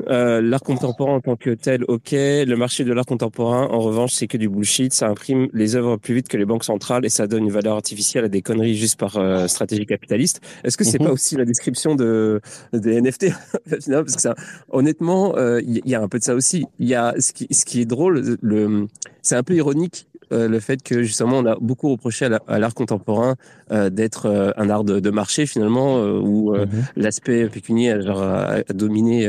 euh, 0.08 0.42
l'art 0.42 0.62
contemporain 0.62 1.16
en 1.16 1.22
tant 1.22 1.36
que 1.36 1.52
tel, 1.52 1.84
ok. 1.88 2.12
Le 2.12 2.56
marché 2.56 2.84
de 2.84 2.94
l'art 2.94 3.06
contemporain, 3.06 3.68
en 3.68 3.80
revanche, 3.80 4.14
c'est 4.14 4.28
que 4.28 4.38
du 4.38 4.50
bullshit. 4.50 4.94
Ça 4.94 5.08
imprime 5.08 5.48
les 5.54 5.76
œuvres 5.76 5.98
plus 5.98 6.16
vite 6.16 6.28
que 6.28 6.38
les 6.38 6.46
banques 6.46 6.64
centrales 6.64 7.06
et 7.06 7.10
ça 7.10 7.28
donne 7.28 7.44
une 7.44 7.52
valeur 7.52 7.76
artificielle 7.76 8.26
à 8.26 8.30
des 8.30 8.42
conneries 8.42 8.76
juste 8.76 9.00
par 9.00 9.18
euh, 9.18 9.48
stratégie 9.48 9.86
capitaliste. 9.86 10.42
Est-ce 10.64 10.78
que 10.78 10.84
c'est 10.84 11.00
mhm. 11.00 11.08
pas 11.08 11.14
aussi 11.14 11.36
la 11.36 11.46
description 11.46 11.96
de 11.96 12.42
des 12.74 13.02
NFT 13.02 13.28
Parce 13.70 13.86
que 14.16 14.22
ça, 14.22 14.36
honnêtement, 14.70 15.36
euh, 15.38 15.62
il 15.62 15.82
y, 15.86 15.96
a 15.96 16.02
un 16.02 16.08
peu 16.08 16.20
de 16.20 16.24
ça 16.24 16.36
aussi. 16.36 16.66
Il 16.80 16.88
y 16.88 16.96
a 16.96 17.14
ce 17.20 17.34
qui, 17.34 17.48
ce 17.52 17.66
qui 17.66 17.82
est 17.82 17.86
drôle, 17.86 18.38
le, 18.42 18.88
c'est 19.22 19.36
un 19.36 19.44
peu 19.44 19.56
ironique 19.56 20.08
euh, 20.32 20.48
le 20.48 20.60
fait 20.60 20.84
que 20.84 21.02
justement 21.02 21.40
on 21.40 21.46
a 21.46 21.56
beaucoup 21.60 21.90
reproché 21.90 22.30
à 22.48 22.60
l'art 22.60 22.76
contemporain 22.76 23.36
euh, 23.72 23.90
d'être 23.90 24.28
euh, 24.28 24.52
un 24.58 24.70
art 24.70 24.84
de, 24.84 25.10
marché 25.10 25.48
finalement 25.48 26.02
où 26.02 26.56
mhm. 26.56 26.68
l'aspect 26.96 27.50
pécunier 27.50 27.92
a, 27.92 28.02
genre, 28.02 28.22
a, 28.22 28.62
dominé, 28.74 29.28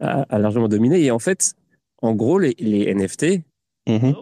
a, 0.00 0.38
largement 0.38 0.68
dominé. 0.68 1.02
Et 1.02 1.10
en 1.10 1.18
fait, 1.18 1.54
en 2.00 2.14
gros, 2.14 2.38
les, 2.38 2.56
les 2.58 2.92
NFT, 2.94 3.42
mhm. 3.86 4.14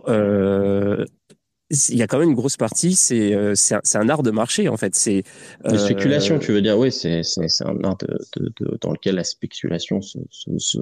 il 1.71 1.97
y 1.97 2.03
a 2.03 2.07
quand 2.09 2.19
même 2.19 2.31
une 2.31 2.35
grosse 2.35 2.57
partie, 2.57 2.97
c'est 2.97 3.55
c'est 3.55 3.77
un, 3.77 4.01
un, 4.01 4.09
art 4.09 4.25
de 4.25 4.33
marché 4.33 4.69
en 4.69 4.77
fait. 4.77 4.97
C'est 4.97 5.23
euh, 5.67 5.79
spéculation, 5.79 6.41
tu 6.41 6.51
veux 6.51 6.63
dire? 6.63 6.77
Oui, 6.77 6.91
c'est 6.91 7.23
c'est 7.23 7.65
un 7.65 7.83
art 7.85 7.97
de, 7.99 8.19
de, 8.37 8.79
dans 8.81 8.91
lequel 8.91 9.15
la 9.15 9.25
spéculation 9.25 10.03
se, 10.03 10.19
se, 10.31 10.51
se 10.59 10.79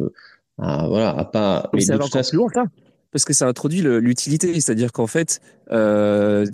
voilà 0.56 1.10
a 1.10 1.24
pas. 1.26 1.68
Mais, 1.74 1.82
ça 1.82 1.98
va 1.98 2.04
encore 2.06 2.22
plus 2.22 2.36
loin, 2.36 2.48
parce 3.16 3.24
que 3.24 3.32
ça 3.32 3.48
introduit 3.48 3.80
l'utilité, 3.80 4.52
c'est-à-dire 4.60 4.92
qu'en 4.92 5.06
fait, 5.06 5.40
euh, 5.72 6.44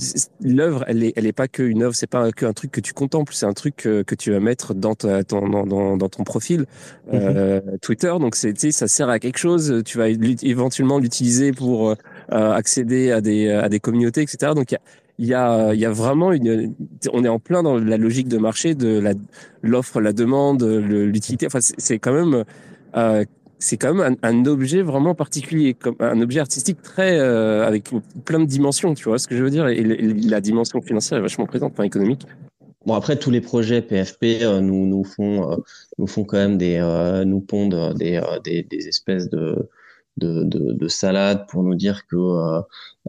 l'œuvre, 0.41 0.85
elle 0.87 1.03
est, 1.03 1.13
elle 1.17 1.27
est 1.27 1.33
pas 1.33 1.49
qu'une 1.49 1.83
œuvre, 1.83 1.97
c'est 1.97 2.07
pas 2.07 2.31
qu'un 2.31 2.53
truc 2.53 2.71
que 2.71 2.81
tu 2.81 2.93
contemples, 2.93 3.35
c'est 3.35 3.47
un 3.47 3.53
truc 3.53 3.75
que, 3.75 4.03
que, 4.03 4.15
tu 4.15 4.31
vas 4.31 4.39
mettre 4.39 4.73
dans, 4.73 4.95
ta, 4.95 5.25
ton, 5.25 5.49
dans, 5.49 5.67
dans, 5.67 5.97
dans 5.97 6.09
ton 6.09 6.23
profil 6.23 6.67
euh, 7.13 7.61
mhm. 7.61 7.79
Twitter. 7.81 8.15
Donc 8.21 8.37
c'est, 8.37 8.57
ça 8.71 8.87
sert 8.87 9.09
à 9.09 9.19
quelque 9.19 9.39
chose. 9.39 9.83
Tu 9.85 9.99
vas 9.99 10.09
éventuellement 10.09 11.01
l'utiliser 11.01 11.51
pour 11.51 11.91
euh, 11.91 11.95
accéder 12.31 13.11
à 13.11 13.21
des, 13.21 13.51
à 13.51 13.69
des 13.69 13.81
communautés, 13.81 14.23
etc. 14.23 14.53
Donc 14.55 14.71
il 14.71 14.75
y 14.75 14.77
a, 14.77 14.81
il 15.19 15.27
y 15.27 15.35
a, 15.35 15.75
il 15.75 15.81
y 15.81 15.85
a 15.85 15.91
vraiment 15.91 16.31
une, 16.33 16.77
on 17.13 17.25
est 17.25 17.29
en 17.29 17.41
plein 17.41 17.65
dans 17.65 17.77
la 17.77 17.97
logique 17.97 18.29
de 18.29 18.39
marché 18.39 18.77
de 18.77 19.01
la, 19.01 19.15
l'offre, 19.63 20.01
la 20.01 20.13
demande, 20.13 20.63
l'utilité. 20.63 21.47
Enfin, 21.47 21.59
c'est 21.61 21.99
quand 21.99 22.13
même, 22.13 22.45
euh, 22.97 23.25
c'est 23.63 23.77
quand 23.77 23.95
même 23.95 24.17
un, 24.23 24.47
objet 24.47 24.83
vraiment 24.83 25.15
particulier, 25.15 25.75
comme 25.75 25.95
un 26.01 26.21
objet 26.21 26.41
artistique 26.41 26.83
très 26.83 27.19
euh, 27.19 27.65
avec 27.65 27.91
plein 28.25 28.41
de 28.41 28.45
dimensions. 28.45 28.93
Tu 28.95 29.05
vois 29.05 29.19
ce 29.19 29.29
que 29.29 29.37
je 29.37 29.43
veux 29.43 29.51
dire? 29.51 29.69
Et, 29.69 29.83
la 29.85 30.41
dimension 30.41 30.83
financière 30.83 31.19
est 31.19 31.23
vachement 31.23 31.47
présente, 31.47 31.73
enfin 31.73 31.85
économique. 31.85 32.27
Bon 32.85 32.95
après 32.95 33.17
tous 33.17 33.31
les 33.31 33.41
projets 33.41 33.81
PFP 33.81 34.43
euh, 34.43 34.61
nous 34.61 34.87
nous 34.87 35.05
font 35.05 35.53
euh, 35.53 35.57
nous 35.99 36.09
font 36.09 36.25
quand 36.25 36.39
même 36.39 36.59
des 36.59 36.81
nous 37.25 37.41
pondent 37.41 37.95
des, 37.97 38.21
des 38.45 38.89
espèces 38.89 39.31
de 39.31 39.69
de, 40.19 40.45
de, 40.45 40.73
de 40.73 40.89
salade 40.89 41.47
pour 41.49 41.63
nous 41.63 41.75
dire 41.75 42.07
que 42.07 42.17
euh, 42.17 42.61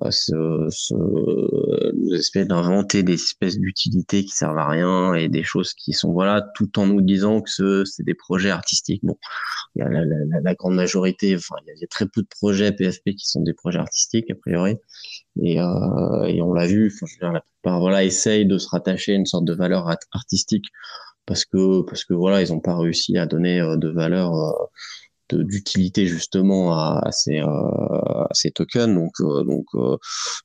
ce, 0.10 0.68
ce, 0.70 2.16
espèces 2.16 2.47
d'inventer 2.47 3.04
des 3.04 3.16
espèces 3.16 3.60
d'utilités 3.60 4.24
qui 4.24 4.32
servent 4.32 4.58
à 4.58 4.68
rien 4.68 5.14
et 5.14 5.28
des 5.28 5.43
choses 5.43 5.74
qui 5.74 5.93
sont 5.93 6.14
voilà 6.14 6.41
tout 6.56 6.80
en 6.80 6.88
nous 6.88 7.01
disant 7.01 7.41
que 7.41 7.49
ce, 7.49 7.86
c'est 7.86 8.04
des 8.04 8.14
projets 8.14 8.51
artistiques. 8.51 9.01
Bon 9.04 9.18
y 9.76 9.82
a 9.82 9.89
la, 9.89 10.06
la, 10.06 10.41
la 10.41 10.56
grande 10.56 10.76
majorité 10.76 11.36
enfin 11.36 11.56
il 11.66 11.80
y, 11.80 11.84
a, 11.84 11.88
très 11.88 12.06
peu 12.06 12.22
de 12.22 12.28
projets 12.28 12.72
PFP 12.72 13.16
qui 13.18 13.28
sont 13.28 13.41
des 13.41 13.54
projets 13.54 13.80
artistiques 13.80 14.30
a 14.32 14.36
priori. 14.36 14.78
Et, 15.41 15.60
euh, 15.60 16.24
et 16.26 16.41
on 16.41 16.54
l'a 16.54 16.68
vu 16.68 16.91
enfin, 16.93 17.06
je 17.08 17.14
veux 17.16 17.28
dire, 17.28 17.34
la 17.34 17.41
plupart 17.41 17.80
voilà 17.80 18.04
essayent 18.04 18.45
de 18.45 18.58
se 18.58 18.70
rattacher 18.70 19.14
à 19.14 19.16
une 19.16 19.26
sorte 19.26 19.45
de 19.45 19.54
valeur 19.54 19.88
artistique 20.12 20.66
parce 21.26 21.45
que 21.45 21.82
parce 21.84 22.06
que 22.06 22.14
voilà 22.14 22.41
ils 22.41 22.51
n'ont 22.51 22.60
pas 22.60 22.78
réussi 22.78 23.18
à 23.18 23.26
donner 23.26 23.60
euh, 23.62 23.78
de 23.78 23.89
valeur 23.89 24.34
euh, 24.34 24.51
d'utilité 25.32 26.05
justement 26.05 26.74
à, 26.78 27.11
ces, 27.11 27.39
euh, 27.39 27.45
à 27.45 28.30
ces 28.34 28.51
tokens. 28.51 28.93
Donc, 28.93 29.13
euh, 29.21 29.43
donc, 29.43 29.65
euh, 29.76 29.97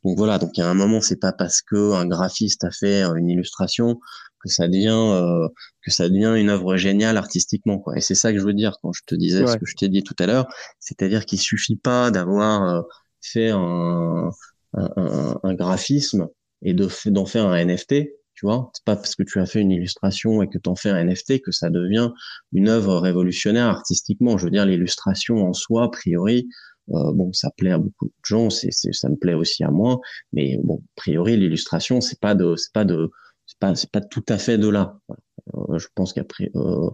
donc 0.05 0.17
voilà. 0.17 0.39
Donc, 0.39 0.57
il 0.57 0.61
y 0.61 0.63
a 0.63 0.69
un 0.69 0.75
moment, 0.75 1.01
c'est 1.01 1.21
pas 1.21 1.33
parce 1.33 1.63
que 1.63 1.93
un 1.93 2.07
graphiste 2.07 2.65
a 2.65 2.71
fait 2.71 3.03
une 3.03 3.29
illustration 3.29 4.01
que 4.41 4.49
ça 4.49 4.69
devient 4.69 5.49
que 5.83 5.91
ça 5.91 6.09
devient 6.09 6.35
une 6.37 6.49
œuvre 6.49 6.77
géniale 6.77 7.17
artistiquement 7.17 7.81
quoi 7.81 7.97
et 7.97 8.01
c'est 8.01 8.15
ça 8.15 8.33
que 8.33 8.39
je 8.39 8.45
veux 8.45 8.55
dire 8.55 8.77
quand 8.81 8.93
je 8.93 9.03
te 9.05 9.17
disais 9.17 9.45
ce 9.45 9.57
que 9.57 9.67
je 9.67 9.75
t'ai 9.75 9.89
dit 9.89 10.05
tout 10.05 10.15
à 10.21 10.27
l'heure 10.27 10.47
c'est-à-dire 10.79 11.27
qu'il 11.27 11.41
suffit 11.41 11.75
pas 11.75 12.13
d'avoir 12.13 12.85
fait 13.21 13.51
un, 13.51 14.31
un, 14.75 15.41
un, 15.43 15.55
graphisme 15.55 16.29
et 16.63 16.73
de 16.73 16.89
d'en 17.07 17.27
faire 17.27 17.47
un 17.47 17.65
NFT 17.65 18.11
tu 18.39 18.47
vois, 18.47 18.71
c'est 18.73 18.85
pas 18.85 18.95
parce 18.95 19.17
que 19.17 19.25
tu 19.25 19.41
as 19.41 19.47
fait 19.47 19.61
une 19.61 19.73
illustration 19.73 20.43
et 20.43 20.49
que 20.49 20.59
tu 20.59 20.71
en 20.71 20.77
fais 20.77 20.91
un 20.91 21.05
NFT 21.05 21.41
que 21.41 21.51
ça 21.51 21.71
devient 21.71 22.13
une 22.53 22.69
œuvre 22.69 22.99
révolutionnaire 22.99 23.67
artistiquement. 23.67 24.39
Je 24.39 24.45
veux 24.45 24.53
dire, 24.53 24.65
l'illustration 24.65 25.45
en 25.45 25.53
soi, 25.53 25.87
a 25.87 25.89
priori, 25.89 26.49
euh, 26.91 27.13
bon, 27.15 27.33
ça 27.33 27.51
plaît 27.57 27.73
à 27.73 27.79
beaucoup 27.79 28.07
de 28.07 28.13
gens, 28.23 28.49
ça 28.49 29.09
me 29.09 29.17
plaît 29.17 29.35
aussi 29.35 29.65
à 29.65 29.73
moi, 29.73 29.99
mais 30.33 30.57
bon, 30.63 30.77
a 30.77 30.95
priori, 30.95 31.37
l'illustration, 31.37 32.01
c'est 32.01 32.21
pas 32.21 32.37
de, 32.37 32.55
c'est 32.55 32.73
pas 32.73 32.85
de, 32.85 33.11
c'est 33.45 33.59
pas, 33.59 33.75
c'est 33.75 33.91
pas 33.91 34.03
tout 34.03 34.25
à 34.29 34.39
fait 34.39 34.57
de 34.57 34.69
là. 34.69 34.97
Euh, 35.57 35.77
je 35.77 35.89
pense 35.97 36.13
qu'après, 36.13 36.53
euh, 36.55 36.91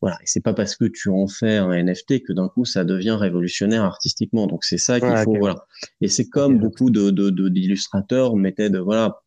voilà, 0.00 0.16
et 0.22 0.26
c'est 0.26 0.40
pas 0.40 0.54
parce 0.54 0.76
que 0.76 0.86
tu 0.86 1.10
en 1.10 1.26
fais 1.26 1.58
un 1.58 1.70
NFT 1.70 2.22
que 2.22 2.32
d'un 2.32 2.48
coup 2.48 2.64
ça 2.64 2.84
devient 2.84 3.16
révolutionnaire 3.18 3.84
artistiquement. 3.84 4.46
Donc 4.46 4.64
c'est 4.64 4.78
ça 4.78 4.98
qu'il 4.98 5.14
faut 5.24 5.36
voilà. 5.38 5.66
Et 6.00 6.08
c'est 6.08 6.28
comme 6.28 6.58
beaucoup 6.58 6.90
de 6.90 7.10
d'illustrateurs 7.48 8.32
de, 8.32 8.38
mettaient 8.38 8.70
de 8.70 8.78
voilà 8.78 9.20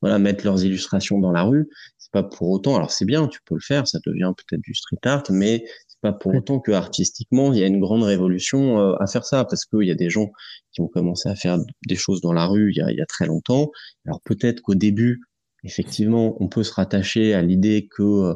voilà 0.00 0.18
mettre 0.18 0.44
leurs 0.44 0.64
illustrations 0.64 1.18
dans 1.18 1.30
la 1.30 1.42
rue. 1.42 1.68
C'est 1.98 2.10
pas 2.10 2.22
pour 2.22 2.48
autant. 2.48 2.74
Alors 2.74 2.90
c'est 2.90 3.04
bien, 3.04 3.28
tu 3.28 3.40
peux 3.44 3.54
le 3.54 3.60
faire, 3.60 3.86
ça 3.86 3.98
devient 4.06 4.32
peut-être 4.36 4.62
du 4.62 4.74
street 4.74 4.98
art, 5.04 5.24
mais 5.28 5.64
c'est 5.88 6.00
pas 6.00 6.12
pour 6.14 6.34
autant 6.34 6.58
que 6.58 6.72
artistiquement 6.72 7.52
il 7.52 7.60
y 7.60 7.62
a 7.62 7.66
une 7.66 7.80
grande 7.80 8.02
révolution 8.02 8.80
euh, 8.80 8.94
à 8.98 9.06
faire 9.06 9.26
ça 9.26 9.44
parce 9.44 9.66
qu'il 9.66 9.86
y 9.86 9.90
a 9.90 9.94
des 9.94 10.08
gens 10.08 10.30
qui 10.72 10.80
ont 10.80 10.88
commencé 10.88 11.28
à 11.28 11.36
faire 11.36 11.58
des 11.86 11.96
choses 11.96 12.22
dans 12.22 12.32
la 12.32 12.46
rue 12.46 12.72
il 12.72 12.78
y 12.78 12.80
a, 12.80 12.90
il 12.90 12.96
y 12.96 13.02
a 13.02 13.06
très 13.06 13.26
longtemps. 13.26 13.70
Alors 14.06 14.22
peut-être 14.22 14.62
qu'au 14.62 14.74
début 14.74 15.20
effectivement 15.64 16.34
on 16.42 16.48
peut 16.48 16.64
se 16.64 16.72
rattacher 16.72 17.34
à 17.34 17.42
l'idée 17.42 17.88
que 17.94 18.02
euh, 18.02 18.34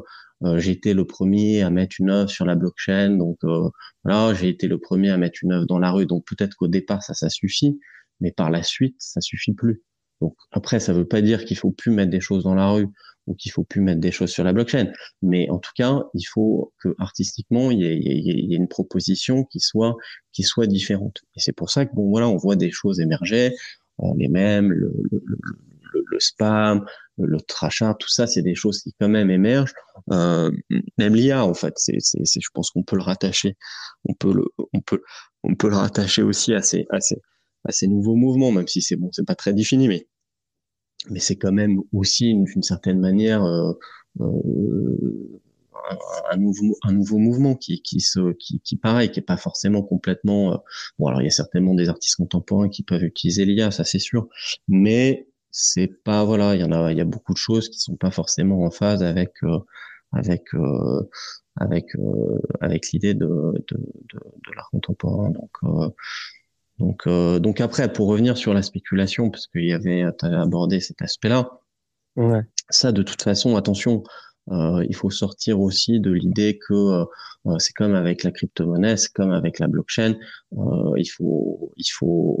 j'ai 0.57 0.71
été 0.71 0.93
le 0.93 1.05
premier 1.05 1.61
à 1.61 1.69
mettre 1.69 1.95
une 1.99 2.09
œuvre 2.09 2.29
sur 2.29 2.45
la 2.45 2.55
blockchain, 2.55 3.17
donc 3.17 3.37
euh, 3.43 3.69
voilà, 4.03 4.33
j'ai 4.33 4.49
été 4.49 4.67
le 4.67 4.77
premier 4.77 5.09
à 5.09 5.17
mettre 5.17 5.39
une 5.43 5.51
œuvre 5.51 5.65
dans 5.65 5.79
la 5.79 5.91
rue, 5.91 6.05
donc 6.05 6.25
peut-être 6.25 6.55
qu'au 6.55 6.67
départ 6.67 7.03
ça, 7.03 7.13
ça 7.13 7.29
suffit, 7.29 7.79
mais 8.19 8.31
par 8.31 8.51
la 8.51 8.63
suite 8.63 8.95
ça 8.99 9.21
suffit 9.21 9.53
plus. 9.53 9.81
Donc 10.21 10.35
après, 10.51 10.79
ça 10.79 10.93
veut 10.93 11.07
pas 11.07 11.21
dire 11.21 11.45
qu'il 11.45 11.57
faut 11.57 11.71
plus 11.71 11.91
mettre 11.91 12.11
des 12.11 12.21
choses 12.21 12.43
dans 12.43 12.55
la 12.55 12.69
rue 12.71 12.87
ou 13.27 13.35
qu'il 13.35 13.51
faut 13.51 13.63
plus 13.63 13.81
mettre 13.81 13.99
des 13.99 14.11
choses 14.11 14.31
sur 14.31 14.43
la 14.43 14.53
blockchain, 14.53 14.91
mais 15.21 15.49
en 15.49 15.59
tout 15.59 15.71
cas, 15.75 15.99
il 16.13 16.23
faut 16.23 16.73
que 16.81 16.95
artistiquement 16.97 17.71
il 17.71 17.79
y 17.79 17.85
ait, 17.85 17.97
il 17.97 18.49
y 18.49 18.53
ait 18.53 18.57
une 18.57 18.69
proposition 18.69 19.43
qui 19.43 19.59
soit 19.59 19.95
qui 20.31 20.43
soit 20.43 20.67
différente. 20.67 21.21
Et 21.35 21.39
c'est 21.39 21.51
pour 21.51 21.69
ça 21.69 21.85
que 21.85 21.93
bon 21.93 22.09
voilà, 22.09 22.29
on 22.29 22.37
voit 22.37 22.55
des 22.55 22.71
choses 22.71 22.99
émerger, 22.99 23.53
euh, 24.01 24.07
les 24.17 24.29
mêmes, 24.29 24.71
le, 24.71 24.93
le, 25.11 25.23
le 25.93 26.19
spam, 26.19 26.85
le 27.17 27.39
trachat, 27.41 27.95
tout 27.99 28.09
ça, 28.09 28.27
c'est 28.27 28.41
des 28.41 28.55
choses 28.55 28.81
qui 28.81 28.93
quand 28.99 29.09
même 29.09 29.31
émergent. 29.31 29.73
Euh, 30.11 30.51
même 30.97 31.15
l'IA, 31.15 31.43
en 31.43 31.53
fait, 31.53 31.73
c'est, 31.77 31.97
c'est, 31.99 32.23
je 32.25 32.49
pense 32.53 32.71
qu'on 32.71 32.83
peut 32.83 32.95
le 32.95 33.01
rattacher, 33.01 33.57
on 34.05 34.13
peut 34.13 34.33
le, 34.33 34.45
on 34.73 34.81
peut, 34.81 35.01
on 35.43 35.55
peut 35.55 35.69
le 35.69 35.75
rattacher 35.75 36.21
aussi 36.21 36.53
à 36.53 36.61
ces, 36.61 36.85
à 36.91 36.99
ces, 36.99 37.21
à 37.65 37.71
ces 37.71 37.87
nouveaux 37.87 38.15
mouvements, 38.15 38.51
même 38.51 38.67
si 38.67 38.81
c'est 38.81 38.95
bon, 38.95 39.09
c'est 39.11 39.25
pas 39.25 39.35
très 39.35 39.53
défini, 39.53 39.87
mais, 39.87 40.07
mais 41.09 41.19
c'est 41.19 41.37
quand 41.37 41.51
même 41.51 41.81
aussi 41.91 42.33
d'une 42.33 42.63
certaine 42.63 42.99
manière 42.99 43.43
euh, 43.43 43.73
euh, 44.21 45.41
un, 46.31 46.37
nouveau, 46.37 46.77
un 46.83 46.93
nouveau 46.93 47.17
mouvement 47.17 47.55
qui, 47.55 47.81
qui 47.81 47.99
se, 47.99 48.33
qui, 48.33 48.59
qui 48.59 48.75
pareil, 48.75 49.09
qui 49.11 49.19
est 49.19 49.23
pas 49.23 49.37
forcément 49.37 49.81
complètement. 49.81 50.53
Euh, 50.53 50.57
bon, 50.99 51.07
alors 51.07 51.21
il 51.21 51.25
y 51.25 51.29
a 51.29 51.31
certainement 51.31 51.73
des 51.73 51.89
artistes 51.89 52.17
contemporains 52.17 52.69
qui 52.69 52.83
peuvent 52.83 53.03
utiliser 53.03 53.45
l'IA, 53.45 53.71
ça 53.71 53.83
c'est 53.83 53.99
sûr, 53.99 54.27
mais 54.67 55.26
c'est 55.59 55.87
pas 55.87 56.23
voilà, 56.23 56.53
il 56.53 56.61
y 56.61 56.63
en 56.63 56.71
a, 56.71 56.91
il 56.91 56.97
y 56.97 57.01
a 57.01 57.05
beaucoup 57.05 57.33
de 57.33 57.37
choses 57.37 57.67
qui 57.69 57.79
sont 57.79 57.95
pas 57.95 58.11
forcément 58.11 58.63
en 58.63 58.69
phase 58.69 59.01
avec 59.01 59.31
euh, 59.41 59.57
avec 60.11 60.53
euh, 60.53 61.09
avec 61.55 61.95
euh, 61.95 62.39
avec 62.61 62.91
l'idée 62.91 63.15
de, 63.15 63.25
de, 63.25 63.75
de, 63.75 64.19
de 64.19 64.55
l'art 64.55 64.69
contemporain. 64.69 65.31
Donc 65.31 65.51
donc 66.77 67.07
donc 67.07 67.59
après, 67.59 67.91
pour 67.91 68.07
revenir 68.07 68.37
sur 68.37 68.53
la 68.53 68.61
spéculation, 68.61 69.31
parce 69.31 69.47
qu'il 69.47 69.65
y 69.65 69.73
avait, 69.73 70.05
tu 70.19 70.27
abordé 70.27 70.79
cet 70.79 71.01
aspect-là. 71.01 71.59
Ouais. 72.17 72.41
Ça, 72.69 72.91
de 72.91 73.01
toute 73.01 73.23
façon, 73.23 73.55
attention, 73.55 74.03
euh, 74.51 74.85
il 74.87 74.95
faut 74.95 75.09
sortir 75.09 75.59
aussi 75.59 75.99
de 75.99 76.11
l'idée 76.11 76.57
que 76.57 76.73
euh, 76.73 77.57
c'est 77.59 77.73
comme 77.73 77.95
avec 77.95 78.23
la 78.23 78.31
crypto-monnaie, 78.31 78.97
c'est 78.97 79.11
comme 79.11 79.31
avec 79.31 79.59
la 79.59 79.67
blockchain. 79.67 80.15
Euh, 80.57 80.93
il 80.97 81.05
faut, 81.05 81.71
il 81.75 81.89
faut, 81.89 82.39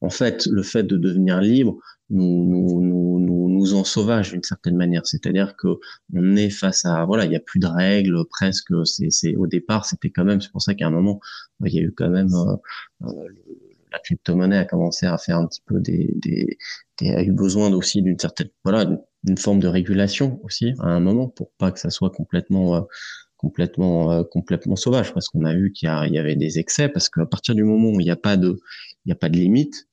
en 0.00 0.10
fait, 0.10 0.46
le 0.46 0.62
fait 0.62 0.82
de 0.84 0.96
devenir 0.96 1.40
libre 1.40 1.78
nous, 2.10 2.44
nous, 2.44 2.80
nous, 2.80 3.18
nous, 3.18 3.48
nous 3.50 3.74
en 3.74 3.82
sauvage 3.82 4.30
d'une 4.30 4.42
certaine 4.42 4.76
manière. 4.76 5.06
C'est-à-dire 5.06 5.56
que 5.56 5.68
on 6.14 6.36
est 6.36 6.50
face 6.50 6.84
à, 6.84 7.04
voilà, 7.04 7.24
il 7.24 7.32
y 7.32 7.36
a 7.36 7.40
plus 7.40 7.58
de 7.58 7.66
règles, 7.66 8.24
presque. 8.30 8.72
C'est, 8.84 9.10
c'est 9.10 9.34
au 9.36 9.46
départ, 9.46 9.86
c'était 9.86 10.10
quand 10.10 10.24
même. 10.24 10.40
C'est 10.40 10.52
pour 10.52 10.62
ça 10.62 10.74
qu'à 10.74 10.86
un 10.86 10.90
moment, 10.90 11.20
il 11.64 11.74
y 11.74 11.78
a 11.78 11.82
eu 11.82 11.92
quand 11.92 12.10
même 12.10 12.28
la 13.92 13.98
crypto-monnaie 14.00 14.58
a 14.58 14.64
commencé 14.64 15.06
à 15.06 15.16
faire 15.18 15.38
un 15.38 15.46
petit 15.46 15.62
peu 15.66 15.80
des, 15.80 16.12
des, 16.16 16.58
des 16.98 17.10
a 17.10 17.22
eu 17.22 17.32
besoin 17.32 17.72
aussi 17.72 18.02
d'une 18.02 18.18
certaine, 18.18 18.48
voilà, 18.64 18.86
une 19.26 19.38
forme 19.38 19.60
de 19.60 19.68
régulation 19.68 20.40
aussi 20.44 20.74
à 20.80 20.88
un 20.88 21.00
moment 21.00 21.28
pour 21.28 21.50
pas 21.58 21.72
que 21.72 21.80
ça 21.80 21.90
soit 21.90 22.10
complètement 22.10 22.76
euh, 22.76 22.80
complètement 23.36 24.12
euh, 24.12 24.22
complètement 24.24 24.76
sauvage. 24.76 25.12
Parce 25.12 25.28
qu'on 25.28 25.44
a 25.44 25.54
vu 25.54 25.72
qu'il 25.72 25.88
y, 25.88 26.12
y, 26.12 26.18
avait 26.18 26.36
des 26.36 26.58
excès 26.58 26.88
parce 26.88 27.08
qu'à 27.08 27.26
partir 27.26 27.54
du 27.54 27.64
moment 27.64 27.90
où 27.90 28.00
il 28.00 28.04
n'y 28.04 28.10
a 28.10 28.16
pas 28.16 28.36
de 28.36 28.58
il 29.04 29.08
n'y 29.08 29.12
a 29.12 29.16
pas 29.16 29.28
de 29.28 29.36
limite 29.36 29.88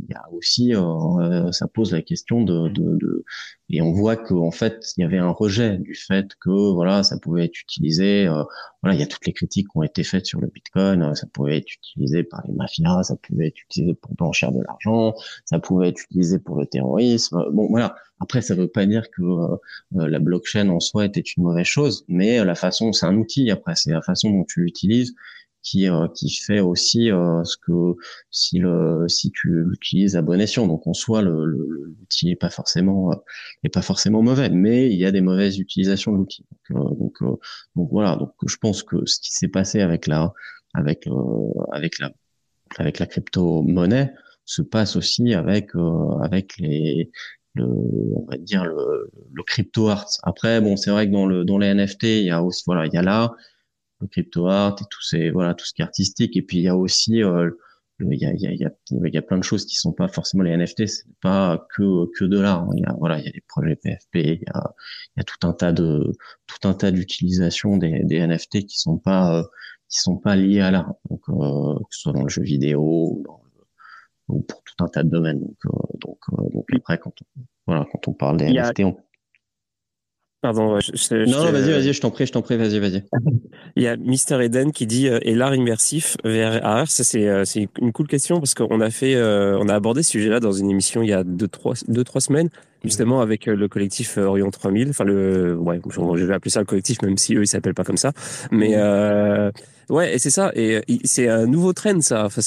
il 0.00 0.10
y 0.10 0.14
a 0.14 0.24
aussi, 0.32 0.74
euh, 0.74 1.52
ça 1.52 1.68
pose 1.68 1.92
la 1.92 2.02
question 2.02 2.42
de, 2.42 2.68
de, 2.68 2.96
de 2.96 3.24
et 3.70 3.80
on 3.80 3.92
voit 3.92 4.16
qu'en 4.16 4.50
fait 4.50 4.92
il 4.96 5.02
y 5.02 5.04
avait 5.04 5.18
un 5.18 5.30
rejet 5.30 5.78
du 5.78 5.94
fait 5.94 6.34
que 6.40 6.72
voilà 6.72 7.02
ça 7.02 7.18
pouvait 7.18 7.44
être 7.44 7.58
utilisé, 7.60 8.26
euh, 8.26 8.42
voilà 8.82 8.94
il 8.94 9.00
y 9.00 9.02
a 9.02 9.06
toutes 9.06 9.26
les 9.26 9.32
critiques 9.32 9.68
qui 9.68 9.78
ont 9.78 9.82
été 9.82 10.04
faites 10.04 10.26
sur 10.26 10.40
le 10.40 10.48
Bitcoin, 10.48 11.02
euh, 11.02 11.14
ça 11.14 11.26
pouvait 11.32 11.58
être 11.58 11.72
utilisé 11.72 12.24
par 12.24 12.42
les 12.46 12.52
mafias, 12.52 13.04
ça 13.04 13.16
pouvait 13.16 13.48
être 13.48 13.60
utilisé 13.62 13.94
pour 13.94 14.14
blanchir 14.14 14.52
de 14.52 14.60
l'argent, 14.62 15.14
ça 15.44 15.58
pouvait 15.58 15.88
être 15.88 16.02
utilisé 16.02 16.38
pour 16.38 16.56
le 16.56 16.66
terrorisme, 16.66 17.44
bon 17.52 17.68
voilà. 17.68 17.96
Après 18.20 18.42
ça 18.42 18.54
veut 18.54 18.68
pas 18.68 18.86
dire 18.86 19.10
que 19.10 19.22
la 19.90 20.18
blockchain 20.18 20.68
en 20.68 20.80
soi 20.80 21.04
était 21.04 21.20
une 21.20 21.42
mauvaise 21.42 21.66
chose, 21.66 22.04
mais 22.08 22.42
la 22.44 22.54
façon 22.54 22.92
c'est 22.92 23.06
un 23.06 23.16
outil 23.16 23.50
après 23.50 23.74
c'est 23.74 23.90
la 23.90 24.02
façon 24.02 24.30
dont 24.30 24.44
tu 24.44 24.62
l'utilises 24.62 25.14
qui 25.64 25.88
euh, 25.88 26.06
qui 26.08 26.30
fait 26.30 26.60
aussi 26.60 27.10
euh, 27.10 27.42
ce 27.44 27.56
que 27.56 27.96
si 28.30 28.58
le 28.58 29.06
si 29.08 29.32
tu 29.32 29.64
l'utilises 29.64 30.14
à 30.16 30.22
bon 30.22 30.40
escient. 30.40 30.68
Donc 30.68 30.86
en 30.86 30.94
soi, 30.94 31.22
l'outil 31.22 32.30
est 32.30 32.36
pas 32.36 32.50
forcément 32.50 33.12
euh, 33.12 33.16
est 33.64 33.70
pas 33.70 33.82
forcément 33.82 34.22
mauvais, 34.22 34.50
mais 34.50 34.90
il 34.90 34.98
y 34.98 35.06
a 35.06 35.10
des 35.10 35.22
mauvaises 35.22 35.58
utilisations 35.58 36.12
de 36.12 36.18
l'outil. 36.18 36.44
Donc, 36.70 36.98
donc, 36.98 37.40
donc 37.74 37.88
voilà. 37.90 38.16
Donc 38.16 38.32
je 38.46 38.56
pense 38.58 38.82
que 38.82 39.04
ce 39.06 39.18
qui 39.20 39.32
s'est 39.32 39.48
passé 39.48 39.80
avec 39.80 40.06
la 40.06 40.32
avec 40.74 41.08
avec 41.72 41.98
la 41.98 42.12
avec 42.78 42.98
la 42.98 43.06
crypto 43.06 43.62
monnaie 43.62 44.12
se 44.44 44.62
passe 44.62 44.96
aussi 44.96 45.34
avec 45.34 45.70
avec 46.22 46.58
les 46.58 47.10
le, 47.54 47.64
on 47.66 48.26
va 48.28 48.36
dire 48.36 48.64
le, 48.64 49.10
le 49.32 49.42
crypto 49.44 49.88
art. 49.88 50.08
Après, 50.24 50.60
bon, 50.60 50.76
c'est 50.76 50.90
vrai 50.90 51.06
que 51.06 51.12
dans 51.12 51.26
le 51.26 51.44
dans 51.44 51.58
les 51.58 51.72
NFT, 51.72 52.02
il 52.02 52.24
y 52.24 52.30
a 52.30 52.42
aussi 52.42 52.64
voilà, 52.66 52.86
il 52.86 52.92
y 52.92 52.96
a 52.96 53.02
là, 53.02 53.32
crypto 54.10 54.46
art 54.48 54.76
et 54.80 54.84
tout 54.90 55.02
ces 55.02 55.30
voilà 55.30 55.54
tout 55.54 55.64
ce 55.64 55.72
qui 55.72 55.82
est 55.82 55.84
artistique 55.84 56.36
et 56.36 56.42
puis 56.42 56.58
il 56.58 56.62
y 56.64 56.68
a 56.68 56.76
aussi 56.76 57.22
euh, 57.22 57.50
il 58.00 58.20
y 58.20 58.26
a, 58.26 58.32
il 58.32 58.40
y, 58.40 58.46
a, 58.46 58.70
il 58.90 59.14
y 59.14 59.18
a 59.18 59.22
plein 59.22 59.38
de 59.38 59.44
choses 59.44 59.66
qui 59.66 59.76
sont 59.76 59.92
pas 59.92 60.08
forcément 60.08 60.42
les 60.42 60.56
NFT, 60.56 60.86
c'est 60.86 61.04
pas 61.22 61.64
que 61.76 62.10
que 62.18 62.24
de 62.24 62.40
l'art. 62.40 62.64
Hein. 62.64 62.70
Il 62.76 62.82
y 62.82 62.86
a 62.86 62.92
voilà, 62.98 63.18
il 63.18 63.24
y 63.24 63.28
a 63.28 63.30
des 63.30 63.42
projets 63.46 63.76
PFP, 63.76 64.16
il 64.16 64.42
y 64.42 64.50
a, 64.52 64.74
il 65.16 65.18
y 65.18 65.20
a 65.20 65.24
tout 65.24 65.46
un 65.46 65.52
tas 65.52 65.72
de 65.72 66.12
tout 66.46 66.68
un 66.68 66.74
tas 66.74 66.90
d'utilisations 66.90 67.76
des, 67.76 68.00
des 68.02 68.26
NFT 68.26 68.66
qui 68.66 68.78
sont 68.78 68.98
pas 68.98 69.38
euh, 69.38 69.42
qui 69.88 70.00
sont 70.00 70.16
pas 70.16 70.34
liés 70.34 70.60
à 70.60 70.72
l'art. 70.72 70.94
Donc 71.08 71.22
euh, 71.28 71.78
que 71.78 71.94
ce 71.94 72.00
soit 72.00 72.12
dans 72.12 72.24
le 72.24 72.28
jeu 72.28 72.42
vidéo 72.42 72.80
ou, 72.82 73.22
dans 73.24 73.40
ou 74.28 74.40
pour 74.40 74.62
tout 74.64 74.82
un 74.82 74.88
tas 74.88 75.02
de 75.02 75.10
domaines. 75.10 75.40
Donc 75.40 75.58
euh, 75.66 75.98
donc 76.00 76.18
donc 76.52 76.66
après 76.74 76.98
quand 76.98 77.14
on 77.22 77.42
voilà 77.66 77.86
quand 77.92 78.08
on 78.08 78.12
parle 78.12 78.38
des 78.38 78.46
NFT, 78.52 78.80
on 78.80 78.96
Pardon, 80.44 80.78
je, 80.78 81.24
Non, 81.24 81.50
vas-y, 81.50 81.72
vas-y, 81.72 81.94
je 81.94 82.02
t'en 82.02 82.10
prie, 82.10 82.26
je 82.26 82.32
t'en 82.32 82.42
prie, 82.42 82.58
vas-y, 82.58 82.78
vas-y. 82.78 83.02
Il 83.76 83.82
y 83.82 83.86
a 83.86 83.96
Mister 83.96 84.38
Eden 84.44 84.72
qui 84.72 84.86
dit 84.86 85.08
euh, 85.08 85.18
et 85.22 85.34
l'art 85.34 85.54
immersif 85.54 86.18
VR 86.22 86.86
Ça, 86.86 87.02
c'est 87.02 87.26
euh, 87.26 87.46
c'est 87.46 87.66
une 87.80 87.92
cool 87.92 88.06
question 88.08 88.40
parce 88.40 88.52
qu'on 88.52 88.82
a 88.82 88.90
fait, 88.90 89.14
euh, 89.14 89.56
on 89.58 89.70
a 89.70 89.74
abordé 89.74 90.02
ce 90.02 90.10
sujet-là 90.10 90.40
dans 90.40 90.52
une 90.52 90.68
émission 90.68 91.00
il 91.00 91.08
y 91.08 91.14
a 91.14 91.24
deux 91.24 91.48
trois 91.48 91.72
deux 91.88 92.04
trois 92.04 92.20
semaines, 92.20 92.50
justement 92.84 93.22
avec 93.22 93.46
le 93.46 93.68
collectif 93.68 94.18
Orion 94.18 94.50
3000. 94.50 94.90
Enfin 94.90 95.04
le, 95.04 95.54
ouais, 95.54 95.80
je 95.88 96.24
vais 96.26 96.34
appeler 96.34 96.50
ça 96.50 96.60
le 96.60 96.66
collectif, 96.66 97.00
même 97.00 97.16
si 97.16 97.34
eux 97.36 97.42
ils 97.42 97.46
s'appellent 97.46 97.72
pas 97.72 97.84
comme 97.84 97.96
ça. 97.96 98.12
Mais 98.50 98.72
euh, 98.74 99.50
Ouais, 99.90 100.14
et 100.14 100.18
c'est 100.18 100.30
ça. 100.30 100.52
Et 100.54 100.82
c'est 101.04 101.28
un 101.28 101.46
nouveau 101.46 101.72
trend, 101.72 102.00
ça. 102.00 102.24
Enfin, 102.24 102.40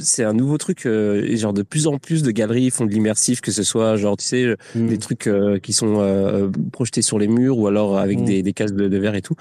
c'est 0.00 0.24
un, 0.24 0.32
nouveau 0.32 0.58
truc. 0.58 0.86
Euh, 0.86 1.36
genre, 1.36 1.52
de 1.52 1.62
plus 1.62 1.86
en 1.86 1.98
plus 1.98 2.22
de 2.22 2.30
galeries 2.30 2.70
font 2.70 2.86
de 2.86 2.90
l'immersif, 2.90 3.40
que 3.40 3.50
ce 3.50 3.62
soit, 3.62 3.96
genre, 3.96 4.16
tu 4.16 4.24
sais, 4.24 4.56
mm. 4.74 4.88
des 4.88 4.98
trucs 4.98 5.26
euh, 5.26 5.58
qui 5.58 5.72
sont 5.72 6.00
euh, 6.00 6.48
projetés 6.72 7.02
sur 7.02 7.18
les 7.18 7.28
murs 7.28 7.58
ou 7.58 7.66
alors 7.66 7.98
avec 7.98 8.20
mm. 8.20 8.24
des, 8.24 8.42
des 8.42 8.52
cases 8.52 8.72
de, 8.72 8.98
verre 8.98 9.14
et 9.14 9.22
tout. 9.22 9.36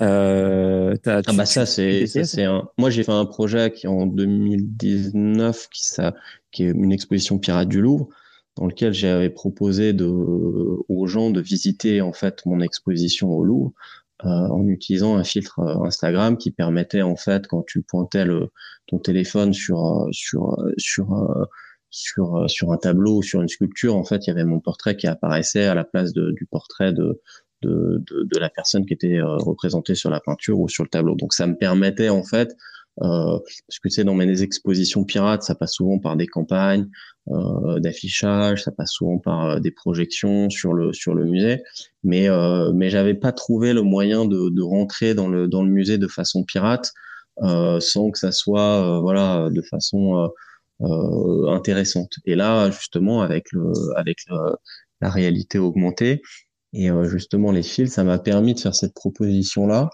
Euh, 0.00 0.94
ah 1.06 1.22
bah 1.34 1.44
ça 1.44 1.66
c'est 1.66 2.06
c'est 2.06 2.44
un. 2.44 2.68
Moi 2.78 2.88
j'ai 2.88 3.02
fait 3.02 3.10
un 3.10 3.24
projet 3.24 3.72
qui 3.72 3.88
en 3.88 4.06
2019 4.06 5.68
qui 5.72 5.88
ça 5.88 6.14
qui 6.52 6.62
est 6.62 6.70
une 6.70 6.92
exposition 6.92 7.38
pirate 7.38 7.68
du 7.68 7.80
Louvre 7.80 8.08
dans 8.56 8.66
lequel 8.66 8.92
j'avais 8.92 9.28
proposé 9.28 9.92
de 9.92 10.06
aux 10.06 11.06
gens 11.08 11.30
de 11.30 11.40
visiter 11.40 12.00
en 12.00 12.12
fait 12.12 12.46
mon 12.46 12.60
exposition 12.60 13.32
au 13.32 13.42
Louvre 13.42 13.72
euh, 13.72 14.07
en 14.24 14.66
utilisant 14.66 15.16
un 15.16 15.24
filtre 15.24 15.60
euh, 15.60 15.84
Instagram 15.84 16.36
qui 16.36 16.50
permettait 16.50 17.02
en 17.02 17.16
fait 17.16 17.46
quand 17.46 17.62
tu 17.66 17.82
pointais 17.82 18.24
le, 18.24 18.50
ton 18.86 18.98
téléphone 18.98 19.52
sur 19.52 20.02
euh, 20.02 20.08
sur 20.12 20.56
sur 20.76 21.46
sur 21.90 22.44
sur 22.48 22.72
un 22.72 22.76
tableau 22.76 23.18
ou 23.18 23.22
sur 23.22 23.40
une 23.40 23.48
sculpture 23.48 23.96
en 23.96 24.04
fait 24.04 24.26
il 24.26 24.30
y 24.30 24.32
avait 24.32 24.44
mon 24.44 24.60
portrait 24.60 24.96
qui 24.96 25.06
apparaissait 25.06 25.64
à 25.64 25.74
la 25.74 25.84
place 25.84 26.12
de, 26.12 26.32
du 26.32 26.46
portrait 26.46 26.92
de 26.92 27.20
de, 27.62 28.04
de, 28.08 28.22
de 28.22 28.38
la 28.38 28.50
personne 28.50 28.86
qui 28.86 28.94
était 28.94 29.20
représentée 29.20 29.96
sur 29.96 30.10
la 30.10 30.20
peinture 30.20 30.60
ou 30.60 30.68
sur 30.68 30.84
le 30.84 30.88
tableau. 30.88 31.16
Donc 31.16 31.32
ça 31.32 31.44
me 31.48 31.56
permettait 31.56 32.08
en 32.08 32.22
fait 32.22 32.50
euh, 32.50 32.54
parce 33.00 33.78
que 33.82 33.88
tu 33.88 33.90
sais, 33.90 34.04
dans 34.04 34.14
mes 34.14 34.42
expositions 34.42 35.04
pirates, 35.04 35.42
ça 35.42 35.54
passe 35.54 35.74
souvent 35.74 35.98
par 35.98 36.16
des 36.16 36.26
campagnes 36.26 36.88
euh, 37.30 37.78
d'affichage, 37.80 38.64
ça 38.64 38.72
passe 38.72 38.90
souvent 38.92 39.18
par 39.18 39.44
euh, 39.44 39.60
des 39.60 39.70
projections 39.70 40.50
sur 40.50 40.72
le 40.72 40.92
sur 40.92 41.14
le 41.14 41.24
musée, 41.24 41.62
mais 42.02 42.28
euh, 42.28 42.72
mais 42.72 42.90
j'avais 42.90 43.14
pas 43.14 43.32
trouvé 43.32 43.72
le 43.72 43.82
moyen 43.82 44.24
de, 44.24 44.48
de 44.48 44.62
rentrer 44.62 45.14
dans 45.14 45.28
le 45.28 45.46
dans 45.48 45.62
le 45.62 45.70
musée 45.70 45.98
de 45.98 46.08
façon 46.08 46.44
pirate 46.44 46.92
euh, 47.42 47.80
sans 47.80 48.10
que 48.10 48.18
ça 48.18 48.32
soit 48.32 48.96
euh, 48.98 49.00
voilà 49.00 49.48
de 49.50 49.62
façon 49.62 50.30
intéressante. 51.48 52.12
Et 52.24 52.36
là, 52.36 52.70
justement, 52.70 53.20
avec 53.22 53.50
le 53.52 53.72
avec 53.96 54.18
le, 54.28 54.36
la 55.00 55.10
réalité 55.10 55.58
augmentée 55.58 56.22
et 56.72 56.90
justement 57.04 57.50
les 57.52 57.62
fils, 57.62 57.92
ça 57.92 58.04
m'a 58.04 58.18
permis 58.18 58.54
de 58.54 58.60
faire 58.60 58.74
cette 58.74 58.94
proposition 58.94 59.66
là 59.66 59.90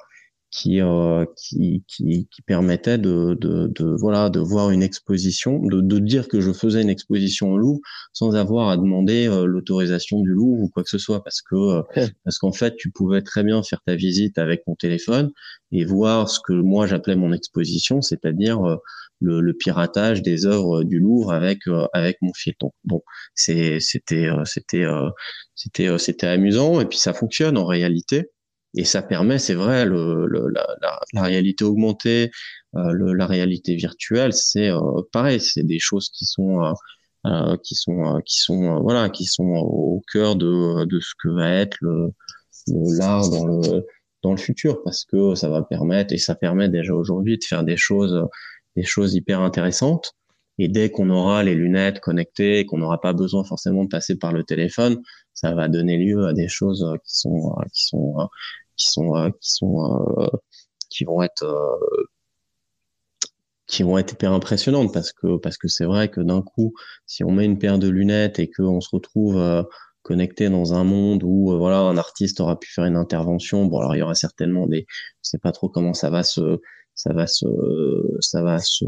qui, 0.55 0.81
euh, 0.81 1.27
qui, 1.37 1.85
qui, 1.89 2.29
qui, 2.31 2.43
permettait 2.43 2.97
de, 2.97 3.37
de, 3.41 3.67
de, 3.75 3.97
voilà, 3.99 4.31
de 4.31 4.39
voir 4.39 4.71
une 4.71 4.85
exposition, 4.85 5.59
de, 5.59 5.81
de 5.81 5.99
dire 5.99 6.29
que 6.29 6.41
je 6.41 6.53
faisais 6.53 6.81
une 6.81 6.91
exposition 6.91 7.51
au 7.51 7.59
Louvre 7.59 7.81
sans 8.13 8.37
avoir 8.37 8.69
à 8.69 8.77
demander 8.77 9.27
euh, 9.27 9.47
l'autorisation 9.47 10.21
du 10.21 10.31
Louvre 10.31 10.63
ou 10.63 10.69
quoi 10.69 10.85
que 10.85 10.91
ce 10.91 10.99
soit, 10.99 11.25
parce 11.25 11.43
que 11.43 11.57
euh, 11.57 11.83
parce 12.25 12.39
qu'en 12.39 12.53
fait, 12.53 12.77
tu 12.77 12.93
pouvais 12.93 13.21
très 13.23 13.43
bien 13.43 13.65
faire 13.65 13.81
ta 13.85 13.97
visite 13.97 14.39
avec 14.39 14.65
ton 14.65 14.77
téléphone 14.77 15.33
et 15.73 15.85
voir 15.85 16.29
ce 16.29 16.39
que 16.39 16.53
moi 16.53 16.87
j'appelais 16.87 17.17
mon 17.17 17.33
exposition, 17.33 18.01
c'est-à-dire 18.01 18.63
euh, 18.65 18.77
le, 19.21 19.41
le, 19.41 19.55
piratage 19.55 20.23
des 20.23 20.47
œuvres 20.47 20.85
du 20.85 21.01
Louvre 21.01 21.33
avec 21.33 21.63
avec 21.93 22.19
mon 22.23 22.33
filleton. 22.33 22.71
Bon, 22.85 23.03
c'est 23.35 23.81
c'était 23.81 24.29
c'était 24.45 24.85
c'était 25.57 25.99
c'était 25.99 26.27
amusant 26.27 26.81
et 26.81 26.85
puis 26.87 26.99
ça 26.99 27.13
fonctionne 27.13 27.57
en 27.57 27.67
réalité 27.67 28.31
et 28.77 28.85
ça 28.85 29.03
permet, 29.03 29.39
c'est 29.39 29.55
vrai, 29.55 29.85
le, 29.85 30.27
le 30.27 30.49
la, 30.49 30.67
la, 30.83 31.01
la, 31.13 31.23
réalité 31.23 31.65
augmentée, 31.65 32.31
euh, 32.77 32.91
le, 32.93 33.15
la 33.15 33.27
réalité 33.27 33.77
virtuelle, 33.77 34.33
c'est 34.33 34.71
euh, 34.71 34.81
pareil, 35.13 35.41
c'est 35.41 35.63
des 35.63 35.79
choses 35.79 36.11
qui 36.11 36.25
sont 36.25 36.63
euh, 36.63 36.73
euh 37.27 37.57
qui 37.63 37.75
sont 37.75 38.21
qui 38.27 38.41
sont 38.41 38.81
voilà, 38.83 39.11
qui 39.11 39.25
sont 39.25 39.45
au 39.45 40.03
cœur 40.13 40.37
de, 40.37 40.85
de 40.87 41.01
ce 41.01 41.13
que 41.23 41.29
va 41.29 41.51
être 41.51 41.77
le 41.81 42.11
l'art 42.99 43.31
dans 43.31 43.47
le 43.47 43.87
dans 44.23 44.33
le 44.33 44.39
futur, 44.39 44.83
parce 44.83 45.05
que 45.05 45.35
ça 45.35 45.49
va 45.49 45.63
permettre 45.63 46.13
et 46.15 46.19
ça 46.19 46.35
permet 46.35 46.69
déjà 46.69 46.95
aujourd'hui 46.95 47.39
de 47.39 47.45
faire 47.45 47.65
des 47.65 47.77
choses 47.77 48.27
des 48.77 48.85
choses 48.85 49.15
hyper 49.15 49.41
intéressantes. 49.41 50.15
Et 50.59 50.69
dès 50.69 50.91
qu'on 50.91 51.11
aura 51.11 51.43
les 51.43 51.55
lunettes 51.55 52.01
connectées, 52.01 52.65
qu'on 52.65 52.79
n'aura 52.79 53.01
pas 53.01 53.13
besoin 53.13 53.45
forcément 53.45 53.85
de 53.85 53.89
passer 53.89 54.17
par 54.17 54.33
le 54.33 54.45
téléphone, 54.45 55.03
ça 55.33 55.53
va 55.55 55.69
donner 55.69 55.99
lieu 55.99 56.27
à 56.27 56.33
des 56.33 56.49
choses 56.49 56.87
qui 57.05 57.17
sont 57.19 57.55
qui 57.73 57.85
sont 57.87 58.29
qui 58.77 58.91
sont 58.91 59.17
euh, 59.17 59.31
qui 59.41 59.53
sont 59.53 60.03
euh, 60.19 60.27
qui 60.91 61.05
vont 61.05 61.23
être 61.23 61.45
euh, 61.45 62.05
qui 63.67 63.83
vont 63.83 63.99
être 63.99 64.13
hyper 64.13 64.33
impressionnantes 64.33 64.93
parce 64.93 65.13
que 65.13 65.39
parce 65.39 65.57
que 65.57 65.69
c'est 65.69 65.85
vrai 65.85 66.09
que 66.09 66.21
d'un 66.21 66.43
coup 66.43 66.75
si 67.07 67.25
on 67.25 67.33
met 67.33 67.45
une 67.45 67.59
paire 67.59 67.79
de 67.79 67.89
lunettes 67.89 68.39
et 68.39 68.51
qu'on 68.51 68.81
se 68.81 68.91
retrouve 68.93 69.67
connecté 70.03 70.51
dans 70.51 70.75
un 70.75 70.85
monde 70.85 71.23
où 71.25 71.57
voilà 71.57 71.79
un 71.79 71.97
artiste 71.97 72.41
aura 72.41 72.59
pu 72.59 72.71
faire 72.71 72.85
une 72.85 72.97
intervention 72.97 73.65
bon 73.65 73.79
alors 73.79 73.97
il 73.97 74.01
y 74.01 74.03
aura 74.03 74.15
certainement 74.15 74.67
des 74.67 74.87
je 74.89 75.31
sais 75.31 75.39
pas 75.39 75.53
trop 75.53 75.71
comment 75.71 75.95
ça 75.95 76.11
va 76.11 76.23
se 76.23 76.61
ça 76.95 77.15
va 77.15 77.27
se 77.27 77.47
ça 78.21 78.43
va 78.43 78.59
se 78.59 78.85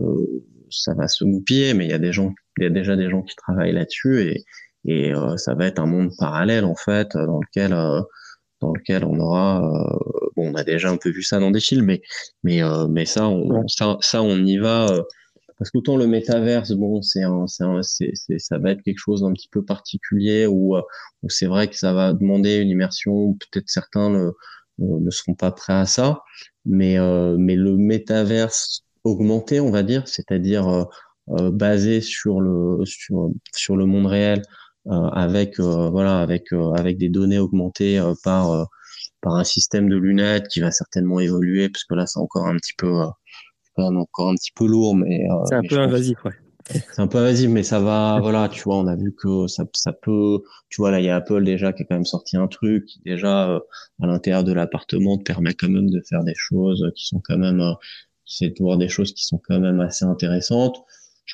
ça 0.71 0.95
va 0.95 1.09
se 1.09 1.25
goupiller 1.25 1.73
mais 1.73 1.87
il 1.87 1.91
y 1.91 1.95
a 1.95 1.99
des 1.99 2.13
gens 2.13 2.35
il 2.59 2.65
y 2.65 2.67
a 2.67 2.71
déjà 2.71 2.97
des 2.97 3.09
gens 3.09 3.23
qui 3.23 3.35
travaillent 3.35 3.73
là-dessus 3.73 4.21
et 4.21 4.45
et 4.89 5.13
ça 5.37 5.55
va 5.55 5.67
être 5.67 5.81
un 5.81 5.87
monde 5.87 6.13
parallèle 6.17 6.65
en 6.65 6.77
fait 6.77 7.17
dans 7.17 7.41
lequel 7.41 7.75
dans 8.61 8.73
lequel 8.73 9.05
on 9.05 9.19
aura 9.19 9.63
euh, 9.63 10.29
bon 10.37 10.53
on 10.53 10.55
a 10.55 10.65
déjà 10.65 10.91
un 10.91 10.97
peu 10.97 11.11
vu 11.11 11.23
ça 11.23 11.39
dans 11.39 11.51
des 11.51 11.61
films 11.61 11.87
mais 11.87 12.03
mais 12.43 12.63
euh, 12.63 12.87
mais 12.89 13.05
ça 13.05 13.29
on 13.29 13.67
ça, 13.69 13.97
ça 14.01 14.23
on 14.23 14.37
y 14.39 14.59
va 14.59 14.91
euh, 14.91 15.03
parce 15.59 15.71
qu'autant 15.71 15.97
le 15.97 16.07
métaverse 16.07 16.73
bon 16.73 17.03
c'est 17.03 17.23
un, 17.23 17.47
c'est 17.47 18.11
c'est 18.15 18.39
ça 18.39 18.59
va 18.59 18.73
être 18.73 18.83
quelque 18.83 18.99
chose 18.99 19.23
d'un 19.23 19.33
petit 19.33 19.49
peu 19.49 19.65
particulier 19.65 20.47
où, 20.47 20.77
où 20.77 21.31
c'est 21.31 21.47
vrai 21.47 21.69
que 21.69 21.77
ça 21.77 21.93
va 21.93 22.13
demander 22.13 22.57
une 22.57 22.69
immersion 22.69 23.35
peut-être 23.35 23.69
certains 23.69 24.11
ne, 24.11 24.31
ne 24.79 25.11
seront 25.11 25.35
pas 25.35 25.53
prêts 25.53 25.73
à 25.73 25.87
ça. 25.87 26.23
Mais 26.67 26.99
mais 27.39 27.55
le 27.57 27.77
métaverse 27.77 28.83
augmenté 29.05 29.61
on 29.61 29.71
va 29.71 29.83
dire 29.83 30.07
c'est-à-dire 30.07 30.87
basé 31.27 32.03
sur 32.03 32.41
le 32.41 32.85
sur 32.85 33.31
sur 33.55 33.77
le 33.77 33.87
monde 33.87 34.07
réel 34.07 34.43
euh, 34.43 34.43
avec 34.91 35.59
euh, 35.61 35.89
voilà 35.91 36.21
avec 36.21 36.53
euh, 36.53 36.73
avec 36.73 36.99
des 36.99 37.09
données 37.09 37.39
augmentées 37.39 38.01
par 38.23 38.69
par 39.21 39.35
un 39.35 39.45
système 39.45 39.89
de 39.89 39.97
lunettes 39.97 40.49
qui 40.49 40.61
va 40.61 40.71
certainement 40.71 41.21
évoluer 41.21 41.69
parce 41.69 41.85
que 41.85 41.95
là 41.95 42.07
c'est 42.07 42.21
encore 42.21 42.47
un 42.47 42.57
petit 42.57 42.75
peu 42.77 42.93
encore 43.77 44.31
un 44.31 44.35
petit 44.35 44.53
peu 44.55 44.67
lourd 44.67 44.95
mais 44.97 45.27
c'est 45.49 45.57
un 45.57 45.63
peu 45.69 45.79
invasif 45.79 46.25
ouais. 46.25 46.33
C'est 46.69 46.99
un 46.99 47.07
peu 47.07 47.19
invasif, 47.19 47.49
mais 47.49 47.63
ça 47.63 47.79
va, 47.79 48.19
voilà, 48.21 48.49
tu 48.49 48.61
vois, 48.63 48.77
on 48.77 48.89
a 48.89 48.97
vu 48.97 49.15
que 49.15 49.47
ça, 49.47 49.63
ça 49.73 49.93
peut, 49.93 50.43
tu 50.69 50.81
vois, 50.81 50.91
là, 50.91 50.99
il 50.99 51.07
y 51.07 51.09
a 51.09 51.15
Apple 51.15 51.45
déjà 51.45 51.73
qui 51.73 51.85
a 51.85 51.87
quand 51.87 51.95
même 51.95 52.05
sorti 52.05 52.37
un 52.37 52.49
truc 52.49 52.87
qui 52.87 53.01
déjà, 53.05 53.61
à 54.03 54.07
l'intérieur 54.09 54.43
de 54.43 54.53
l'appartement, 54.53 55.17
te 55.17 55.23
permet 55.23 55.55
quand 55.55 55.69
même 55.69 55.89
de 55.89 56.03
faire 56.09 56.25
des 56.25 56.35
choses 56.35 56.85
qui 56.97 57.07
sont 57.07 57.23
quand 57.23 57.39
même, 57.39 57.63
c'est 58.25 58.49
de 58.49 58.57
voir 58.59 58.79
des 58.79 58.89
choses 58.89 59.13
qui 59.13 59.25
sont 59.25 59.41
quand 59.47 59.61
même 59.61 59.79
assez 59.79 60.05
intéressantes 60.05 60.85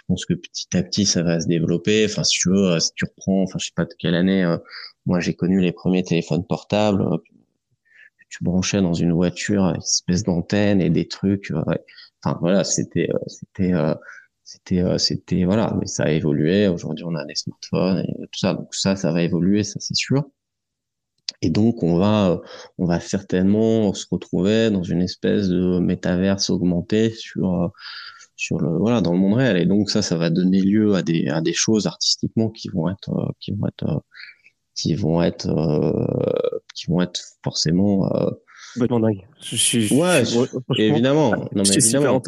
pense 0.08 0.26
que 0.26 0.34
petit 0.34 0.76
à 0.76 0.82
petit 0.82 1.06
ça 1.06 1.22
va 1.22 1.40
se 1.40 1.46
développer. 1.46 2.04
Enfin, 2.06 2.24
si 2.24 2.38
tu 2.40 2.50
veux, 2.50 2.72
euh, 2.72 2.80
si 2.80 2.92
tu 2.94 3.04
reprends, 3.04 3.42
enfin, 3.42 3.58
je 3.58 3.66
sais 3.66 3.72
pas 3.74 3.84
de 3.84 3.94
quelle 3.98 4.14
année, 4.14 4.44
euh, 4.44 4.58
moi 5.06 5.20
j'ai 5.20 5.34
connu 5.34 5.60
les 5.60 5.72
premiers 5.72 6.02
téléphones 6.04 6.46
portables. 6.46 7.02
Euh, 7.02 7.18
tu 8.28 8.44
branchais 8.44 8.80
dans 8.80 8.94
une 8.94 9.12
voiture 9.12 9.64
une 9.64 9.76
espèce 9.76 10.22
d'antenne 10.24 10.80
et 10.80 10.90
des 10.90 11.06
trucs. 11.06 11.52
Enfin 12.24 12.38
voilà, 12.40 12.64
c'était 12.64 13.08
c'était 13.26 13.72
c'était 14.44 14.98
c'était 14.98 15.44
voilà, 15.44 15.76
mais 15.78 15.86
ça 15.86 16.04
a 16.04 16.10
évolué. 16.10 16.66
Aujourd'hui, 16.68 17.04
on 17.06 17.14
a 17.14 17.24
des 17.26 17.34
smartphones 17.34 17.98
et 18.00 18.26
tout 18.32 18.38
ça. 18.38 18.54
Donc 18.54 18.74
ça, 18.74 18.96
ça 18.96 19.12
va 19.12 19.22
évoluer, 19.22 19.64
ça 19.64 19.80
c'est 19.80 19.94
sûr. 19.94 20.24
Et 21.42 21.50
donc 21.50 21.82
on 21.82 21.96
va 21.98 22.40
on 22.78 22.86
va 22.86 23.00
certainement 23.00 23.92
se 23.94 24.06
retrouver 24.10 24.70
dans 24.70 24.82
une 24.82 25.02
espèce 25.02 25.48
de 25.48 25.78
métaverse 25.80 26.50
augmenté 26.50 27.10
sur 27.10 27.72
sur 28.42 28.58
le 28.58 28.76
voilà 28.76 29.00
dans 29.00 29.12
le 29.12 29.18
monde 29.18 29.34
réel 29.34 29.56
et 29.56 29.66
donc 29.66 29.88
ça 29.88 30.02
ça 30.02 30.16
va 30.16 30.28
donner 30.28 30.60
lieu 30.60 30.94
à 30.94 31.02
des 31.02 31.28
à 31.28 31.40
des 31.40 31.52
choses 31.52 31.86
artistiquement 31.86 32.50
qui 32.50 32.68
vont 32.70 32.88
être 32.88 33.10
euh, 33.10 33.30
qui 33.38 33.52
vont 33.52 33.68
être 33.68 33.84
euh, 33.88 34.00
qui 34.74 34.94
vont 34.94 35.22
être 35.22 35.48
euh, 35.48 36.60
qui 36.74 36.90
vont 36.90 37.00
être 37.00 37.20
forcément 37.44 38.10
complètement 38.74 39.00
dingue. 39.00 39.26
Je 39.40 39.56
suis, 39.56 39.94
ouais, 39.94 40.22
évidemment. 40.78 41.30
Non, 41.54 41.62
mais 41.62 41.74
évidemment. 41.74 42.22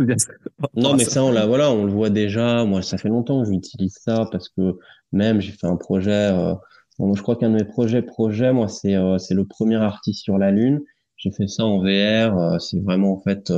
Non, 0.74 0.94
mais 0.94 1.04
ça, 1.04 1.24
on 1.24 1.30
la, 1.30 1.46
voilà, 1.46 1.70
on 1.70 1.84
le 1.84 1.92
voit 1.92 2.10
déjà. 2.10 2.64
Moi, 2.64 2.82
ça 2.82 2.98
fait 2.98 3.08
longtemps 3.08 3.42
que 3.42 3.50
j'utilise 3.50 3.96
ça 3.98 4.28
parce 4.30 4.48
que 4.50 4.76
même 5.12 5.40
j'ai 5.40 5.52
fait 5.52 5.66
un 5.66 5.76
projet. 5.76 6.10
Euh, 6.32 6.54
je 7.00 7.22
crois 7.22 7.36
qu'un 7.36 7.50
de 7.50 7.54
mes 7.54 7.64
projets, 7.64 8.02
projets, 8.02 8.52
moi, 8.52 8.68
c'est 8.68 8.94
euh, 8.94 9.18
c'est 9.18 9.34
le 9.34 9.46
premier 9.46 9.76
artiste 9.76 10.22
sur 10.22 10.38
la 10.38 10.50
lune. 10.50 10.82
J'ai 11.16 11.30
fait 11.30 11.48
ça 11.48 11.64
en 11.64 11.78
VR. 11.78 12.38
Euh, 12.38 12.58
c'est 12.58 12.80
vraiment 12.80 13.14
en 13.14 13.20
fait, 13.20 13.52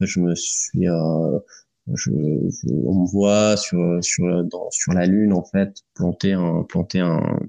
je 0.00 0.20
me 0.20 0.34
suis, 0.34 0.86
je, 1.94 2.10
on 2.10 3.02
me 3.02 3.10
voit 3.10 3.56
sur 3.56 3.98
sur 4.02 4.44
dans, 4.44 4.70
sur 4.70 4.92
la 4.92 5.06
lune 5.06 5.32
en 5.32 5.44
fait 5.44 5.82
planter 5.94 6.32
un 6.32 6.62
planter 6.62 7.00
un 7.00 7.40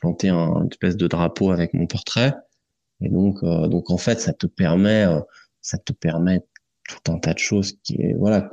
planter 0.00 0.28
un 0.28 0.66
espèce 0.70 0.96
de 0.96 1.06
drapeau 1.06 1.50
avec 1.50 1.74
mon 1.74 1.86
portrait. 1.86 2.34
Et 3.00 3.08
donc, 3.08 3.42
euh, 3.42 3.68
donc 3.68 3.90
en 3.90 3.98
fait, 3.98 4.20
ça 4.20 4.32
te 4.32 4.46
permet, 4.46 5.06
euh, 5.06 5.20
ça 5.60 5.78
te 5.78 5.92
permet 5.92 6.42
tout 6.88 7.12
un 7.12 7.18
tas 7.18 7.34
de 7.34 7.38
choses 7.38 7.74
qui 7.84 7.94
est 8.00 8.14
voilà 8.14 8.50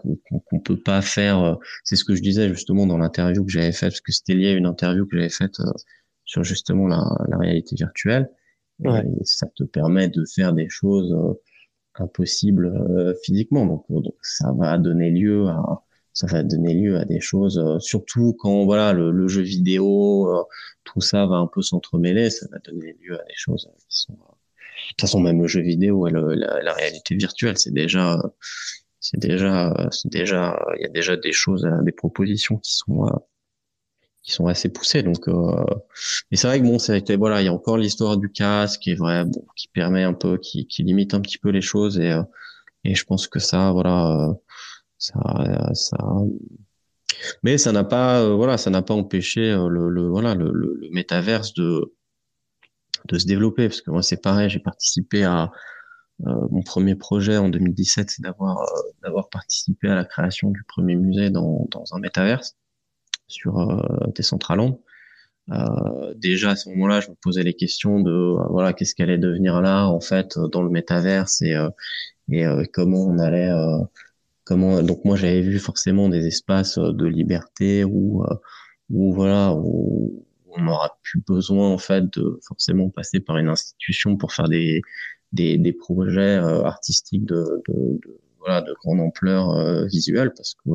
qu'on 0.50 0.60
peut 0.60 0.80
pas 0.80 1.02
faire. 1.02 1.40
Euh, 1.42 1.56
c'est 1.84 1.96
ce 1.96 2.06
que 2.06 2.16
je 2.16 2.22
disais 2.22 2.50
justement 2.50 2.86
dans 2.86 2.98
l'interview 2.98 3.44
que 3.44 3.52
j'avais 3.52 3.72
faite, 3.72 3.90
parce 3.90 4.02
que 4.02 4.12
c'était 4.12 4.36
lié 4.36 4.50
à 4.50 4.54
une 4.54 4.66
interview 4.68 5.06
que 5.06 5.18
j'avais 5.18 5.30
faite 5.30 5.58
sur 6.26 6.44
justement 6.44 6.88
la, 6.88 7.04
la 7.30 7.38
réalité 7.38 7.76
virtuelle. 7.76 8.30
Ouais. 8.80 9.02
Et 9.02 9.26
ça 9.26 9.48
te 9.56 9.64
permet 9.64 10.08
de 10.08 10.24
faire 10.36 10.54
des 10.54 10.70
choses 10.70 11.14
impossibles 12.02 13.16
physiquement. 13.24 13.66
Donc, 13.66 13.86
donc 13.90 14.16
ça 14.22 14.52
va 14.58 14.78
donner 14.78 15.10
lieu 15.12 15.48
à 15.48 15.84
ça 16.14 16.26
va 16.26 16.42
donner 16.42 16.74
lieu 16.74 16.98
à 16.98 17.06
des 17.06 17.20
choses, 17.20 17.64
surtout 17.80 18.34
quand 18.40 18.66
voilà 18.66 18.92
le, 18.92 19.12
le 19.12 19.28
jeu 19.28 19.44
vidéo, 19.44 20.48
tout 20.84 21.00
ça 21.00 21.28
va 21.28 21.36
un 21.36 21.46
peu 21.46 21.62
s'entremêler, 21.62 22.32
ça 22.32 22.48
va 22.52 22.58
donner 22.58 22.98
lieu 23.00 23.20
à 23.20 23.24
des 23.24 23.36
choses 23.36 23.70
qui 23.88 24.00
sont 24.00 24.18
de 24.88 24.90
toute 24.90 25.02
façon, 25.02 25.20
même 25.20 25.42
le 25.42 25.48
jeu 25.48 25.62
vidéo 25.62 26.08
et 26.08 26.12
la, 26.12 26.62
la, 26.62 26.74
réalité 26.74 27.16
virtuelle, 27.16 27.58
c'est 27.58 27.74
déjà, 27.74 28.22
c'est 29.00 29.20
déjà, 29.20 29.74
c'est 29.92 30.12
déjà, 30.12 30.60
il 30.78 30.84
y 30.84 30.86
a 30.86 30.90
déjà 30.90 31.16
des 31.18 31.34
choses, 31.34 31.68
des 31.84 31.92
propositions 31.92 32.58
qui 32.58 32.74
sont, 32.76 33.06
euh, 33.06 33.10
qui 34.28 34.34
sont 34.34 34.48
assez 34.48 34.70
poussées. 34.70 35.04
Donc, 35.04 35.28
euh, 35.30 35.66
mais 36.32 36.38
c'est 36.38 36.48
vrai 36.48 36.60
que 36.60 36.66
bon, 36.66 36.80
c'est 36.80 37.16
voilà, 37.16 37.42
il 37.42 37.46
y 37.46 37.48
a 37.48 37.54
encore 37.54 37.78
l'histoire 37.78 38.18
du 38.18 38.30
casque 38.32 38.82
qui 38.82 38.92
est 38.92 38.96
vrai, 38.96 39.26
bon, 39.26 39.46
qui 39.56 39.70
permet 39.70 40.04
un 40.04 40.14
peu, 40.14 40.38
qui, 40.38 40.68
qui 40.68 40.84
limite 40.84 41.14
un 41.14 41.22
petit 41.22 41.38
peu 41.40 41.50
les 41.50 41.62
choses 41.62 42.00
et, 42.00 42.12
euh, 42.12 42.24
et 42.84 42.96
je 42.96 43.06
pense 43.06 43.28
que 43.28 43.40
ça, 43.40 43.72
voilà, 43.72 44.34
ça, 45.00 45.20
ça, 45.74 45.98
mais 47.44 47.58
ça 47.58 47.72
n'a 47.72 47.84
pas, 47.84 48.30
voilà, 48.36 48.58
ça 48.58 48.70
n'a 48.70 48.82
pas 48.82 48.94
empêché 48.94 49.52
le, 49.52 49.90
le 49.90 50.08
voilà, 50.08 50.36
le, 50.36 50.52
le, 50.52 50.78
le 50.80 50.90
métaverse 50.92 51.54
de 51.54 51.94
de 53.08 53.18
se 53.20 53.26
développer 53.26 53.68
parce 53.68 53.82
que 53.82 53.92
moi 53.92 54.02
c'est 54.04 54.22
pareil 54.22 54.50
j'ai 54.50 54.60
participé 54.60 55.24
à 55.24 55.52
euh, 56.26 56.48
mon 56.52 56.64
premier 56.64 56.96
projet 56.96 57.38
en 57.38 57.50
2017 57.50 58.10
c'est 58.10 58.22
d'avoir 58.22 58.60
euh, 58.60 58.82
d'avoir 59.04 59.30
participé 59.30 59.90
à 59.90 59.96
la 59.96 60.06
création 60.06 60.50
du 60.52 60.64
premier 60.64 60.96
musée 60.96 61.30
dans, 61.30 61.68
dans 61.72 61.84
un 61.94 62.00
métaverse 62.00 62.56
sur 63.28 63.60
euh, 63.60 63.82
Decentraland 64.16 64.82
euh, 65.52 66.14
déjà 66.16 66.52
à 66.52 66.56
ce 66.56 66.70
moment-là 66.70 67.00
je 67.00 67.10
me 67.10 67.16
posais 67.16 67.44
les 67.44 67.54
questions 67.54 68.00
de 68.02 68.12
euh, 68.12 68.44
voilà 68.50 68.74
qu'est-ce 68.74 68.96
qu'allait 68.96 69.18
devenir 69.18 69.62
là 69.62 69.88
en 69.88 70.02
fait 70.02 70.38
dans 70.52 70.62
le 70.62 70.70
métaverse 70.70 71.42
et 71.42 71.56
et 72.30 72.46
comment 72.74 73.06
on 73.06 73.20
allait 73.20 73.50
comment 74.44 74.84
donc 74.84 75.06
moi 75.06 75.16
j'avais 75.16 75.42
vu 75.42 75.60
forcément 75.60 76.10
des 76.10 76.28
espaces 76.28 76.78
de 76.78 77.06
liberté 77.06 77.86
où 77.86 78.26
où 78.90 79.14
voilà 79.14 79.54
où 79.54 80.26
on 80.58 80.68
aura 80.68 80.98
plus 81.04 81.22
besoin 81.26 81.70
en 81.70 81.78
fait 81.78 82.04
de 82.18 82.40
forcément 82.46 82.90
passer 82.90 83.22
par 83.22 83.38
une 83.38 83.48
institution 83.48 84.18
pour 84.18 84.34
faire 84.34 84.50
des 84.50 84.82
des, 85.34 85.58
des 85.58 85.74
projets 85.74 86.38
euh, 86.38 86.64
artistiques 86.64 87.26
de, 87.26 87.64
de, 87.68 87.74
de, 87.74 88.20
voilà 88.40 88.62
de 88.62 88.74
grande 88.74 89.02
ampleur 89.02 89.52
euh, 89.52 89.86
visuelle 89.86 90.32
parce 90.36 90.56
que 90.56 90.70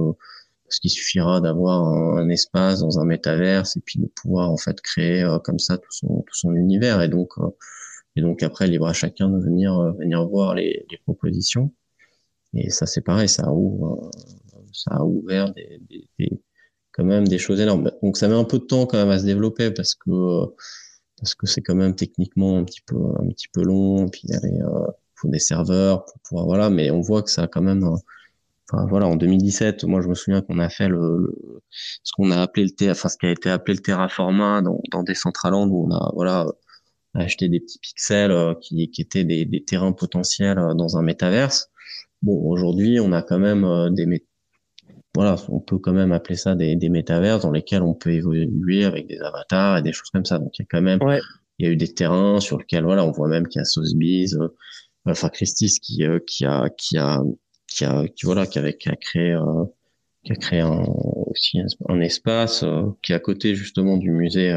parce 0.73 0.81
qu'il 0.81 0.91
suffira 0.91 1.41
d'avoir 1.41 1.87
un, 1.87 2.29
espace 2.29 2.81
dans 2.81 2.99
un 2.99 3.05
métaverse 3.05 3.77
et 3.77 3.81
puis 3.81 4.01
de 4.01 4.07
pouvoir 4.07 4.51
en 4.51 4.57
fait 4.57 4.81
créer 4.81 5.23
euh, 5.23 5.39
comme 5.39 5.59
ça 5.59 5.77
tout 5.79 5.93
son 5.93 6.23
tout 6.23 6.35
son 6.35 6.55
univers 6.55 7.03
et 7.03 7.09
donc 7.09 7.33
et 8.17 8.23
donc 8.23 8.43
après 8.43 8.67
libre 8.67 8.87
à 8.87 8.93
chacun 8.93 9.29
de 9.29 9.39
venir 9.39 9.95
venir 9.99 10.27
voir 10.27 10.55
les, 10.55 10.87
les 10.91 10.99
propositions 11.05 11.73
et 12.55 12.71
ça 12.71 12.87
c'est 12.87 13.03
pareil 13.03 13.29
ça 13.29 13.53
ouvre 13.53 14.11
ça 14.73 14.93
a 14.97 15.05
ouvert 15.05 15.53
des, 15.53 15.81
des, 15.91 16.09
des 16.19 16.43
quand 16.93 17.05
même 17.05 17.27
des 17.27 17.39
choses 17.39 17.61
énormes. 17.61 17.91
Donc 18.03 18.17
ça 18.17 18.29
met 18.29 18.35
un 18.35 18.45
peu 18.45 18.59
de 18.59 18.65
temps 18.65 18.87
quand 18.87 18.99
même 18.99 19.11
à 19.11 19.19
se 19.19 19.25
développer 19.25 19.71
parce 19.71 19.95
que 19.95 20.47
parce 21.19 21.35
que 21.35 21.47
c'est 21.47 21.63
quand 21.63 21.75
même 21.75 21.95
techniquement 21.95 22.59
un 22.59 22.65
petit 22.65 22.83
peu 22.87 22.97
un 22.97 23.29
petit 23.29 23.49
peu 23.49 23.63
long. 23.63 24.09
Puis 24.09 24.23
il 24.25 24.31
y 24.31 24.35
avait 24.35 24.61
euh, 24.63 24.87
faut 25.15 25.29
des 25.29 25.39
serveurs 25.39 26.05
pour 26.05 26.21
pouvoir 26.21 26.47
voilà, 26.47 26.71
mais 26.71 26.91
on 26.91 27.01
voit 27.01 27.23
que 27.23 27.31
ça 27.31 27.43
a 27.45 27.47
quand 27.49 27.63
même. 27.63 27.85
Enfin 28.73 28.87
voilà, 28.89 29.07
en 29.07 29.17
2017, 29.17 29.85
moi 29.85 30.01
je 30.03 30.09
me 30.09 30.15
souviens 30.15 30.43
qu'on 30.43 30.59
a 30.59 30.69
fait 30.69 30.89
le, 30.89 31.35
ce 31.71 32.13
qu'on 32.15 32.31
a 32.31 32.41
appelé 32.41 32.67
le 32.67 32.91
enfin 32.91 33.09
ce 33.09 33.19
qui 33.19 33.27
a 33.27 33.31
été 33.31 33.51
appelé 33.51 33.75
le 33.75 33.83
Terraforma 33.83 34.63
dans 34.63 34.81
dans 34.91 35.03
Decentraland 35.03 35.69
où 35.69 35.87
on 35.87 35.95
a 35.95 36.11
voilà 36.15 36.47
acheté 37.15 37.49
des 37.49 37.61
petits 37.61 37.79
pixels 37.79 38.31
euh, 38.33 38.55
qui 38.55 38.91
qui 38.91 39.03
étaient 39.03 39.25
des 39.25 39.45
des 39.45 39.65
terrains 39.65 39.93
potentiels 39.93 40.59
euh, 40.59 40.75
dans 40.75 40.97
un 40.97 41.03
métaverse. 41.03 41.71
Bon, 42.23 42.41
aujourd'hui, 42.49 43.01
on 43.01 43.13
a 43.13 43.23
quand 43.23 43.39
même 43.39 43.65
euh, 43.65 43.91
des 43.91 44.07
voilà, 45.15 45.37
on 45.49 45.61
peut 45.61 45.79
quand 45.79 45.93
même 45.93 46.13
appeler 46.13 46.37
ça 46.37 46.55
des, 46.55 46.75
des 46.77 46.89
métaverses 46.89 47.43
dans 47.43 47.51
lesquels 47.51 47.83
on 47.83 47.95
peut 47.95 48.13
évoluer 48.13 48.85
avec 48.85 49.07
des 49.09 49.19
avatars 49.21 49.79
et 49.79 49.83
des 49.83 49.93
choses 49.93 50.09
comme 50.11 50.25
ça. 50.25 50.39
Donc 50.39 50.59
il 50.59 50.63
y 50.63 50.65
a 50.65 50.67
quand 50.71 50.81
même, 50.81 51.01
il 51.59 51.67
y 51.67 51.69
a 51.69 51.73
eu 51.73 51.77
des 51.77 51.93
terrains 51.93 52.41
sur 52.41 52.59
lesquels 52.59 52.85
voilà, 52.85 53.05
on 53.05 53.11
voit 53.11 53.29
même 53.29 53.47
qu'il 53.47 53.59
y 53.59 53.63
a 53.63 53.65
Sotheby's, 53.65 54.35
euh, 54.35 54.49
enfin 55.05 55.29
Christie's 55.29 55.79
qui 55.81 56.05
euh, 56.05 56.19
qui 56.27 56.47
a 56.47 56.71
qui 56.71 56.97
a 56.97 57.23
qui 57.75 57.85
a 57.85 58.07
qui 58.09 58.27
voilà 58.27 58.47
qui, 58.47 58.59
avait, 58.59 58.77
qui 58.77 58.89
a 58.89 58.97
créé 58.97 59.33
euh, 59.33 59.65
qui 60.25 60.33
a 60.33 60.37
créé 60.37 60.61
un, 60.61 60.85
aussi 61.27 61.61
un, 61.89 62.01
espace 62.01 62.65
qui 63.03 63.13
est 63.13 63.15
à 63.15 63.21
côté 63.21 63.55
justement 63.55 63.97
du 63.97 64.11
musée 64.11 64.53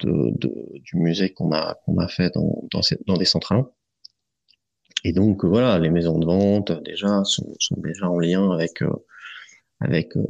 de, 0.00 0.30
de, 0.38 0.52
du 0.80 0.96
musée 0.96 1.32
qu'on 1.32 1.52
a 1.52 1.74
qu'on 1.84 1.98
a 1.98 2.08
fait 2.08 2.32
dans 2.34 2.62
dans, 2.72 2.82
ces, 2.82 2.98
dans 3.06 3.16
des 3.16 3.24
centrales. 3.24 3.64
Et 5.04 5.12
donc 5.12 5.44
voilà, 5.44 5.78
les 5.78 5.90
maisons 5.90 6.18
de 6.18 6.26
vente 6.26 6.72
déjà 6.82 7.22
sont, 7.24 7.54
sont 7.60 7.80
déjà 7.80 8.08
en 8.08 8.18
lien 8.18 8.50
avec 8.50 8.82
avec 9.80 10.16
euh, 10.16 10.22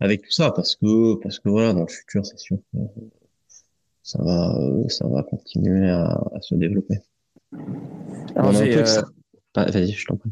avec 0.00 0.22
tout 0.22 0.30
ça 0.30 0.50
parce 0.50 0.76
que 0.76 1.16
parce 1.22 1.38
que 1.38 1.48
voilà 1.48 1.72
dans 1.72 1.82
le 1.82 1.88
futur 1.88 2.24
c'est 2.24 2.38
sûr 2.38 2.58
que 2.72 2.78
ça 4.02 4.22
va 4.22 4.58
ça 4.88 5.06
va 5.06 5.22
continuer 5.22 5.88
à, 5.90 6.06
à 6.34 6.40
se 6.40 6.54
développer. 6.54 6.98
Alors, 8.36 8.54
euh... 8.54 9.02
ah, 9.56 9.70
Vas-y, 9.70 9.92
je 9.92 10.06
t'en 10.06 10.16
prie. 10.16 10.30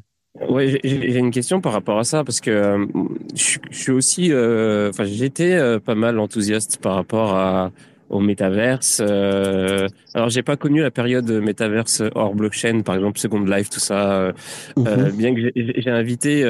Ouais, 0.51 0.79
j'ai 0.85 1.19
une 1.19 1.31
question 1.31 1.63
par 1.63 1.73
rapport 1.73 1.99
à 1.99 2.05
ça 2.05 2.23
parce 2.23 2.41
que 2.41 2.51
euh, 2.51 2.87
je, 3.35 3.59
je, 3.71 3.79
suis 3.79 3.93
aussi, 3.93 4.33
euh, 4.33 4.91
enfin, 4.91 5.05
j'étais 5.05 5.55
euh, 5.55 5.79
pas 5.79 5.95
mal 5.95 6.19
enthousiaste 6.19 6.79
par 6.83 6.95
rapport 6.95 7.35
à 7.35 7.73
au 8.11 8.21
métaverse. 8.21 9.01
Alors, 9.01 10.29
j'ai 10.29 10.43
pas 10.43 10.57
connu 10.57 10.81
la 10.81 10.93
période 10.93 11.29
métaverse 11.29 12.03
hors 12.15 12.35
blockchain, 12.35 12.83
par 12.83 12.95
exemple 12.95 13.19
Second 13.19 13.41
Life, 13.45 13.69
tout 13.71 13.81
ça. 13.81 14.33
Mm 14.77 15.11
bien 15.11 15.35
que 15.35 15.51
j'ai 15.55 15.91
invité 15.91 16.45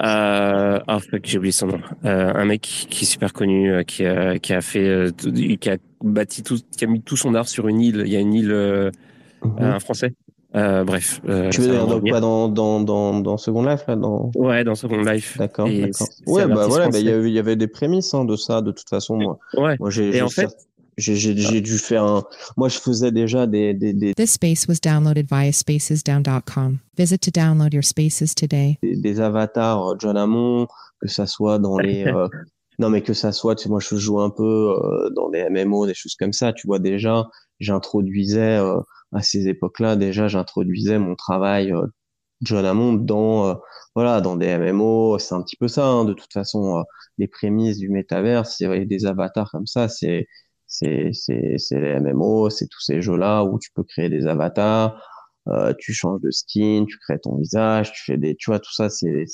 euh, 0.00 0.80
ah 0.86 0.98
j'ai 1.22 1.38
oublié 1.38 1.52
son 1.52 1.68
nom. 1.68 1.80
Euh, 2.04 2.32
un 2.34 2.44
mec 2.44 2.62
qui 2.62 3.04
est 3.04 3.06
super 3.06 3.32
connu, 3.32 3.72
euh, 3.72 3.82
qui 3.84 4.04
a, 4.04 4.38
qui 4.38 4.52
a 4.52 4.60
fait, 4.60 5.10
qui 5.60 5.70
a 5.70 5.76
bâti 6.02 6.42
tout, 6.42 6.58
qui 6.76 6.84
a 6.84 6.88
mis 6.88 7.00
tout 7.00 7.16
son 7.16 7.34
art 7.34 7.48
sur 7.48 7.68
une 7.68 7.80
île. 7.80 8.02
Il 8.04 8.12
y 8.12 8.16
a 8.16 8.20
une 8.20 8.34
île, 8.34 8.50
mm-hmm. 8.50 9.62
un 9.62 9.80
français. 9.80 10.14
Bref. 10.54 11.20
tu 11.50 11.60
veux 11.60 11.70
dire 11.70 11.86
dans 11.86 12.00
quoi 12.00 12.20
dans, 12.20 12.48
dans, 12.48 12.80
dans, 12.80 13.20
dans 13.20 13.36
Second 13.36 13.64
Life 13.64 13.84
là 13.88 13.96
dans... 13.96 14.30
Ouais, 14.36 14.64
dans 14.64 14.74
Second 14.74 15.02
Life. 15.02 15.36
D'accord. 15.38 15.66
Ouais, 16.26 16.46
bah 16.46 16.66
voilà, 16.68 16.88
bah, 16.88 16.98
il 16.98 17.06
y, 17.06 17.32
y, 17.32 17.38
avait 17.38 17.56
des 17.56 17.66
prémices 17.66 18.14
hein, 18.14 18.24
de 18.24 18.36
ça, 18.36 18.62
de 18.62 18.70
toute 18.70 18.88
façon. 18.88 19.16
Moi, 19.16 19.38
ouais. 19.56 19.76
Moi, 19.78 19.90
j'ai, 19.90 20.16
Et 20.16 20.22
en 20.22 20.28
fait, 20.28 20.50
j'ai 20.96 21.60
dû 21.60 21.78
faire 21.78 22.04
un. 22.04 22.24
Moi, 22.56 22.68
je 22.68 22.78
faisais 22.78 23.12
déjà 23.12 23.46
des, 23.46 23.74
des, 23.74 23.92
des. 23.92 24.14
This 24.14 24.32
space 24.32 24.66
was 24.68 24.76
downloaded 24.82 25.26
via 25.28 25.52
spacesdown.com. 25.52 26.78
Visit 26.96 27.20
to 27.22 27.30
download 27.30 27.72
your 27.72 27.84
spaces 27.84 28.34
today. 28.34 28.78
Des, 28.82 28.96
des 28.96 29.20
avatars 29.20 29.92
euh, 29.92 29.96
John 29.98 30.16
Hammond, 30.16 30.66
que 31.00 31.08
ça 31.08 31.26
soit 31.26 31.58
dans 31.58 31.78
les. 31.78 32.04
Euh, 32.14 32.28
non, 32.80 32.90
mais 32.90 33.02
que 33.02 33.12
ça 33.12 33.30
soit, 33.30 33.54
tu 33.54 33.64
sais, 33.64 33.68
moi, 33.68 33.78
je 33.80 33.94
joue 33.94 34.20
un 34.20 34.30
peu 34.30 34.42
euh, 34.42 35.08
dans 35.14 35.30
des 35.30 35.48
MMO, 35.48 35.86
des 35.86 35.94
choses 35.94 36.16
comme 36.16 36.32
ça. 36.32 36.52
Tu 36.52 36.66
vois, 36.66 36.80
déjà, 36.80 37.28
j'introduisais 37.60 38.58
euh, 38.58 38.80
à 39.12 39.22
ces 39.22 39.48
époques-là, 39.48 39.96
déjà, 39.96 40.28
j'introduisais 40.28 40.98
mon 40.98 41.14
travail 41.16 41.72
John 42.42 42.64
Hammond 42.64 42.94
dans 42.94 43.60
voilà 43.94 44.20
dans 44.20 44.36
des 44.36 44.46
MMO. 44.48 45.18
C'est 45.18 45.34
un 45.34 45.42
petit 45.42 45.56
peu 45.56 45.68
ça, 45.68 45.86
hein, 45.86 46.04
de 46.04 46.12
toute 46.14 46.32
façon. 46.32 46.84
les 47.18 47.28
prémices 47.28 47.78
du 47.78 47.88
métaverse, 47.88 48.56
c'est 48.58 48.84
des 48.86 49.06
avatars 49.06 49.50
comme 49.50 49.66
ça, 49.66 49.88
c'est 49.88 50.26
c'est 50.66 51.10
c'est 51.12 51.58
les 51.72 51.94
MMO, 52.00 52.50
c'est 52.50 52.66
tous 52.68 52.80
ces 52.80 53.00
jeux-là 53.02 53.44
où 53.44 53.58
tu 53.58 53.70
peux 53.74 53.84
créer 53.84 54.08
des 54.10 54.26
avatars, 54.26 55.00
euh, 55.48 55.72
tu 55.78 55.92
changes 55.92 56.20
de 56.20 56.30
skin, 56.30 56.84
tu 56.88 56.98
crées 56.98 57.18
ton 57.20 57.36
visage, 57.36 57.92
tu 57.92 58.02
fais 58.04 58.16
des, 58.18 58.34
tu 58.36 58.50
vois, 58.50 58.58
tout 58.60 58.72
ça, 58.72 58.90
c'est 58.90 59.26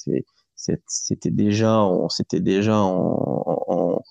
c'était 0.87 1.31
déjà, 1.31 1.83
c'était 2.11 2.41
déjà 2.41 2.77
en, 2.79 3.65
en, 3.69 4.03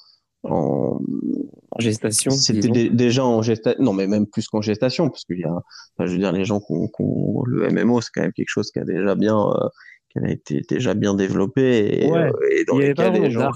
gestation. 1.80 2.32
C'était 2.32 2.90
déjà 2.90 3.26
en 3.26 3.42
gestation. 3.42 3.84
Non, 3.84 3.94
mais 3.94 4.08
même 4.08 4.28
plus 4.28 4.48
qu'en 4.48 4.62
gestation, 4.62 5.10
parce 5.10 5.26
qu'il 5.26 5.40
y 5.40 5.44
a, 5.44 5.52
enfin, 5.52 6.06
je 6.06 6.12
veux 6.12 6.18
dire, 6.18 6.32
les 6.32 6.46
gens 6.46 6.60
qui 6.60 6.74
ont, 6.74 7.44
le 7.46 7.70
MMO, 7.70 8.02
c'est 8.02 8.10
quand 8.14 8.22
même 8.22 8.34
quelque 8.34 8.50
chose 8.50 8.72
qui 8.72 8.80
a 8.80 8.86
déjà 8.86 9.16
bien, 9.16 9.38
euh, 9.38 9.68
qui 10.10 10.20
a 10.20 10.30
été 10.30 10.62
déjà 10.68 10.94
bien 10.94 11.14
développé. 11.14 12.06
Et, 12.06 12.12
ouais. 12.12 12.32
et 12.52 12.66
dans 12.66 12.78
les 12.78 13.32
gens. 13.32 13.52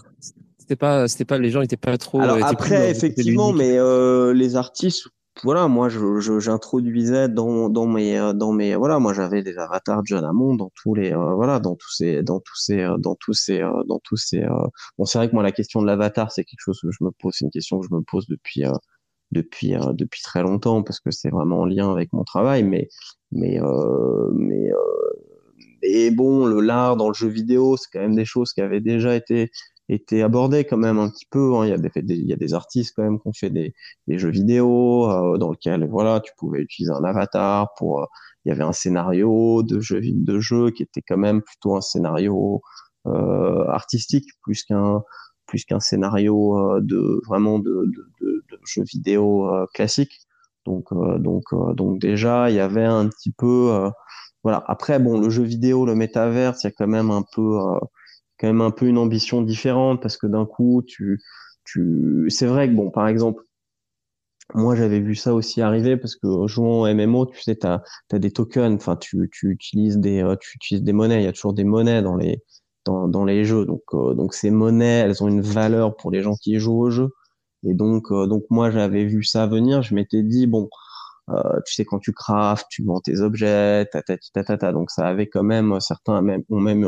C'était 0.58 0.78
pas, 0.78 1.10
c'était 1.10 1.26
pas, 1.26 1.38
les 1.38 1.50
gens 1.50 1.62
étaient 1.62 1.76
pas 1.76 1.98
trop. 1.98 2.22
Alors 2.22 2.38
après, 2.42 2.90
effectivement, 2.90 3.52
mais 3.52 3.78
euh, 3.78 4.34
les 4.34 4.56
artistes 4.56 5.10
voilà, 5.42 5.68
moi, 5.68 5.90
je, 5.90 6.20
j'introduisais 6.40 7.28
dans, 7.28 7.68
dans 7.70 7.88
mes, 7.88 8.18
euh, 8.20 8.34
dans 8.34 8.54
mes, 8.54 8.76
voilà, 8.76 9.00
moi, 9.00 9.14
j'avais 9.14 9.42
des 9.42 9.58
avatars 9.58 10.02
de 10.02 10.08
John 10.08 10.24
Hammond 10.24 10.56
dans 10.56 10.72
tous 10.76 10.94
les, 10.94 11.12
euh, 11.12 11.34
voilà, 11.34 11.60
dans 11.60 11.76
tous 11.76 11.92
ces, 11.92 12.22
dans 12.22 12.40
tous 12.40 12.56
ces, 12.56 12.82
euh, 12.82 12.98
dans 12.98 13.16
tous 13.16 13.34
ces, 13.34 13.60
dans 13.88 14.00
tous 14.04 14.16
ces. 14.18 14.46
Bon, 14.98 15.06
c'est 15.06 15.18
vrai 15.18 15.30
que 15.30 15.34
moi, 15.34 15.44
la 15.44 15.52
question 15.52 15.82
de 15.82 15.88
l'avatar, 15.88 16.32
c'est 16.32 16.44
quelque 16.46 16.62
chose 16.62 16.80
que 16.82 16.92
je 16.92 17.04
me 17.04 17.10
pose, 17.12 17.34
c'est 17.36 17.46
une 17.46 17.52
question 17.52 17.80
que 17.80 17.88
je 17.90 17.96
me 17.96 18.02
pose 18.02 18.28
depuis, 18.28 18.64
depuis, 19.32 19.74
depuis 19.94 20.22
très 20.22 20.44
longtemps 20.44 20.84
parce 20.84 21.00
que 21.00 21.12
c'est 21.12 21.30
vraiment 21.30 21.62
en 21.62 21.66
lien 21.66 21.92
avec 21.92 22.14
mon 22.14 22.24
travail, 22.24 22.64
mais, 22.64 22.88
mais, 23.32 23.60
mais, 24.34 24.70
mais 25.82 26.12
bon, 26.12 26.46
le 26.46 26.62
l'art 26.62 26.96
dans 26.96 27.08
le 27.08 27.14
jeu 27.14 27.28
vidéo, 27.28 27.76
c'est 27.78 27.88
quand 27.92 28.00
même 28.00 28.16
des 28.16 28.26
choses 28.26 28.54
qui 28.54 28.62
avaient 28.62 28.82
déjà 28.82 29.16
été 29.16 29.52
été 29.90 30.24
abordé 30.24 30.66
quand 30.66 30.78
même 30.78 31.00
un 31.00 31.10
petit 31.10 31.26
peu. 31.30 31.56
Hein. 31.56 31.66
Il, 31.66 31.70
y 31.70 31.74
a 31.74 31.78
des, 31.78 32.16
il 32.16 32.28
y 32.28 32.34
a 32.34 32.38
des 32.38 32.54
artistes 32.54 32.94
quand 32.96 33.04
même 33.04 33.20
qui 33.20 33.28
ont 33.28 33.34
fait 33.34 33.50
des, 33.50 33.74
des 34.08 34.18
jeux 34.18 34.30
vidéo 34.30 35.10
euh, 35.10 35.38
dans 35.38 35.52
lesquels 35.52 35.88
voilà, 35.90 36.20
tu 36.22 36.32
pouvais 36.38 36.62
utiliser 36.62 36.92
un 36.92 37.04
avatar 37.04 37.74
pour. 37.78 38.02
Euh, 38.02 38.06
il 38.46 38.50
y 38.50 38.52
avait 38.52 38.64
un 38.64 38.74
scénario 38.74 39.64
de 39.64 39.80
jeu 39.80 40.02
de 40.04 40.40
jeu 40.40 40.72
qui 40.72 40.84
était 40.84 41.02
quand 41.02 41.18
même 41.18 41.42
plutôt 41.42 41.78
un 41.78 41.82
scénario 41.82 42.62
euh, 43.08 43.66
artistique 43.70 44.28
plus 44.42 44.64
qu'un 44.64 45.02
plus 45.46 45.64
qu'un 45.64 45.80
scénario 45.80 46.58
euh, 46.60 46.82
de 46.82 47.22
vraiment 47.26 47.60
de, 47.60 47.72
de, 47.86 48.10
de, 48.22 48.44
de 48.52 48.60
jeu 48.66 48.84
vidéo 48.84 49.50
classique. 49.74 50.20
Donc 50.66 50.90
donc 51.22 51.44
donc 51.76 52.00
déjà 52.00 52.50
il 52.50 52.58
y 52.58 52.60
avait 52.60 52.84
un 52.84 53.08
petit 53.08 53.32
peu 53.32 53.90
voilà. 54.44 54.62
Après 54.68 55.00
bon 55.00 55.22
le 55.22 55.30
jeu 55.30 55.44
vidéo 55.44 55.86
le 55.86 55.96
métaverse 55.96 56.64
il 56.64 56.68
y 56.68 56.70
a 56.70 56.74
quand 56.78 56.88
même 56.88 57.12
un 57.12 57.24
peu 57.34 57.60
quand 58.44 58.50
même 58.50 58.62
un 58.62 58.72
peu 58.72 58.88
une 58.88 58.98
ambition 58.98 59.42
différente 59.42 60.02
parce 60.02 60.18
que 60.18 60.28
d'un 60.28 60.46
coup, 60.46 60.84
tu, 60.86 61.22
tu, 61.64 62.26
c'est 62.28 62.46
vrai 62.46 62.68
que 62.70 62.76
bon, 62.76 62.92
par 62.92 63.08
exemple, 63.08 63.42
moi 64.54 64.76
j'avais 64.76 65.00
vu 65.00 65.16
ça 65.16 65.34
aussi 65.34 65.62
arriver 65.62 65.96
parce 65.96 66.18
que 66.18 66.28
jouant 66.48 66.82
au 66.82 66.94
MMO, 66.94 67.26
tu 67.28 67.42
sais, 67.42 67.56
t'as 67.56 67.82
as 68.12 68.20
des 68.20 68.32
tokens, 68.32 68.76
enfin 68.76 68.98
tu, 68.98 69.30
tu 69.32 69.50
utilises 69.50 69.98
des, 69.98 70.22
euh, 70.22 70.36
tu 70.42 70.58
utilises 70.58 70.84
des 70.84 70.92
monnaies. 70.92 71.22
Il 71.22 71.24
y 71.24 71.28
a 71.28 71.32
toujours 71.32 71.54
des 71.54 71.64
monnaies 71.64 72.02
dans 72.02 72.18
les, 72.18 72.44
dans, 72.86 73.08
dans 73.08 73.24
les 73.24 73.46
jeux. 73.46 73.66
Donc, 73.66 73.84
euh, 73.94 74.14
donc 74.14 74.34
ces 74.34 74.52
monnaies, 74.52 75.00
elles 75.06 75.24
ont 75.24 75.30
une 75.30 75.42
valeur 75.42 75.96
pour 75.96 76.12
les 76.12 76.22
gens 76.22 76.36
qui 76.36 76.60
jouent 76.60 76.82
au 76.82 76.90
jeu. 76.90 77.12
Et 77.66 77.74
donc, 77.74 78.12
euh, 78.12 78.28
donc 78.28 78.44
moi 78.50 78.72
j'avais 78.72 79.06
vu 79.06 79.24
ça 79.24 79.48
venir. 79.48 79.84
Je 79.84 79.96
m'étais 79.96 80.22
dit 80.22 80.48
bon, 80.48 80.68
tu 81.66 81.74
sais 81.74 81.86
quand 81.86 82.00
tu 82.00 82.12
craftes, 82.12 82.68
tu 82.70 82.84
vends 82.84 83.00
tes 83.00 83.22
objets, 83.22 83.86
ta 83.86 84.02
ta 84.02 84.58
ta. 84.58 84.72
Donc 84.74 84.92
ça 84.92 85.08
avait 85.08 85.28
quand 85.28 85.44
même 85.44 85.80
certains 85.80 86.22
même 86.22 86.44
ont 86.50 86.60
même 86.60 86.86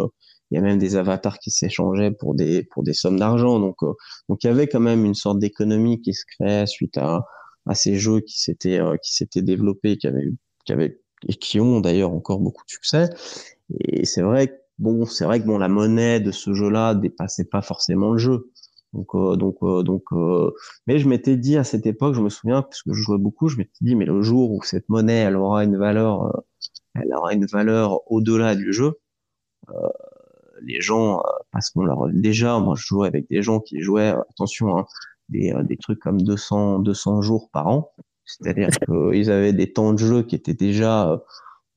il 0.52 0.56
y 0.56 0.58
a 0.58 0.62
même 0.62 0.78
des 0.78 0.96
avatars 0.96 1.40
qui 1.40 1.52
s'échangeaient 1.52 2.12
pour 2.12 2.36
des 2.36 2.64
pour 2.64 2.84
des 2.84 2.94
sommes 2.94 3.20
d'argent. 3.20 3.60
Donc 3.60 3.78
euh, 3.84 3.94
donc 4.30 4.44
il 4.44 4.48
y 4.48 4.50
avait 4.50 4.68
quand 4.68 4.80
même 4.80 5.06
une 5.06 5.16
sorte 5.16 5.40
d'économie 5.40 6.02
qui 6.02 6.14
se 6.14 6.26
créait 6.26 6.68
suite 6.68 6.98
à 6.98 7.26
à 7.66 7.76
ces 7.76 7.96
jeux 7.96 8.22
qui 8.22 8.40
s'étaient 8.40 8.80
euh, 8.80 8.98
qui 8.98 9.16
s'étaient 9.16 9.42
développés, 9.42 9.98
qui 9.98 10.08
avaient 10.08 10.30
qui 10.66 10.74
avaient 10.74 11.02
et 11.28 11.34
qui 11.36 11.60
ont 11.60 11.80
d'ailleurs 11.82 12.12
encore 12.12 12.40
beaucoup 12.40 12.64
de 12.66 12.70
succès. 12.70 13.10
Et 13.80 14.06
c'est 14.06 14.22
vrai 14.22 14.48
que 14.50 14.54
bon, 14.80 15.06
c'est 15.06 15.26
vrai 15.26 15.42
que 15.42 15.46
bon 15.46 15.58
la 15.58 15.70
monnaie 15.70 16.20
de 16.20 16.32
ce 16.32 16.54
jeu-là 16.54 16.96
dépassait 16.96 17.46
pas 17.46 17.62
forcément 17.62 18.12
le 18.12 18.18
jeu. 18.20 18.52
Donc, 18.94 19.14
euh, 19.16 19.36
donc, 19.36 19.58
donc, 19.84 20.04
mais 20.88 21.00
je 21.00 21.08
m'étais 21.10 21.36
dit 21.38 21.58
à 21.58 21.64
cette 21.66 21.86
époque, 21.86 22.16
je 22.16 22.22
me 22.22 22.30
souviens, 22.30 22.62
parce 22.62 22.82
que 22.82 22.94
je 22.94 23.02
jouais 23.02 23.18
beaucoup, 23.18 23.50
je 23.50 23.58
m'étais 23.58 23.72
dit, 23.82 23.96
mais 23.96 24.06
le 24.06 24.22
jour 24.22 24.52
où 24.54 24.64
cette 24.64 24.88
monnaie, 24.88 25.18
elle 25.18 25.36
aura 25.36 25.66
une 25.66 25.78
valeur, 25.78 26.32
elle 26.96 27.14
aura 27.14 27.34
une 27.34 27.46
valeur 27.46 28.10
au-delà 28.12 28.56
du 28.56 28.72
jeu, 28.72 28.94
les 30.62 30.82
gens, 30.82 31.20
euh, 31.20 31.22
parce 31.52 31.70
qu'on 31.70 31.84
leur 31.84 32.08
déjà, 32.10 32.60
moi 32.60 32.76
je 32.78 32.86
jouais 32.86 33.08
avec 33.08 33.28
des 33.30 33.42
gens 33.42 33.60
qui 33.60 33.82
jouaient, 33.82 34.14
euh, 34.14 34.22
attention, 34.30 34.78
hein, 34.78 34.86
des, 35.30 35.52
euh, 35.52 35.64
des 35.64 35.78
trucs 35.78 36.00
comme 36.00 36.22
200, 36.22 36.80
200 36.80 37.22
jours 37.22 37.50
par 37.52 37.68
an. 37.68 37.92
C'est-à-dire 38.26 38.70
qu'ils 38.88 39.32
avaient 39.32 39.54
des 39.54 39.72
temps 39.72 39.94
de 39.94 40.00
jeu 40.00 40.24
qui 40.24 40.36
étaient 40.36 40.54
déjà, 40.54 41.22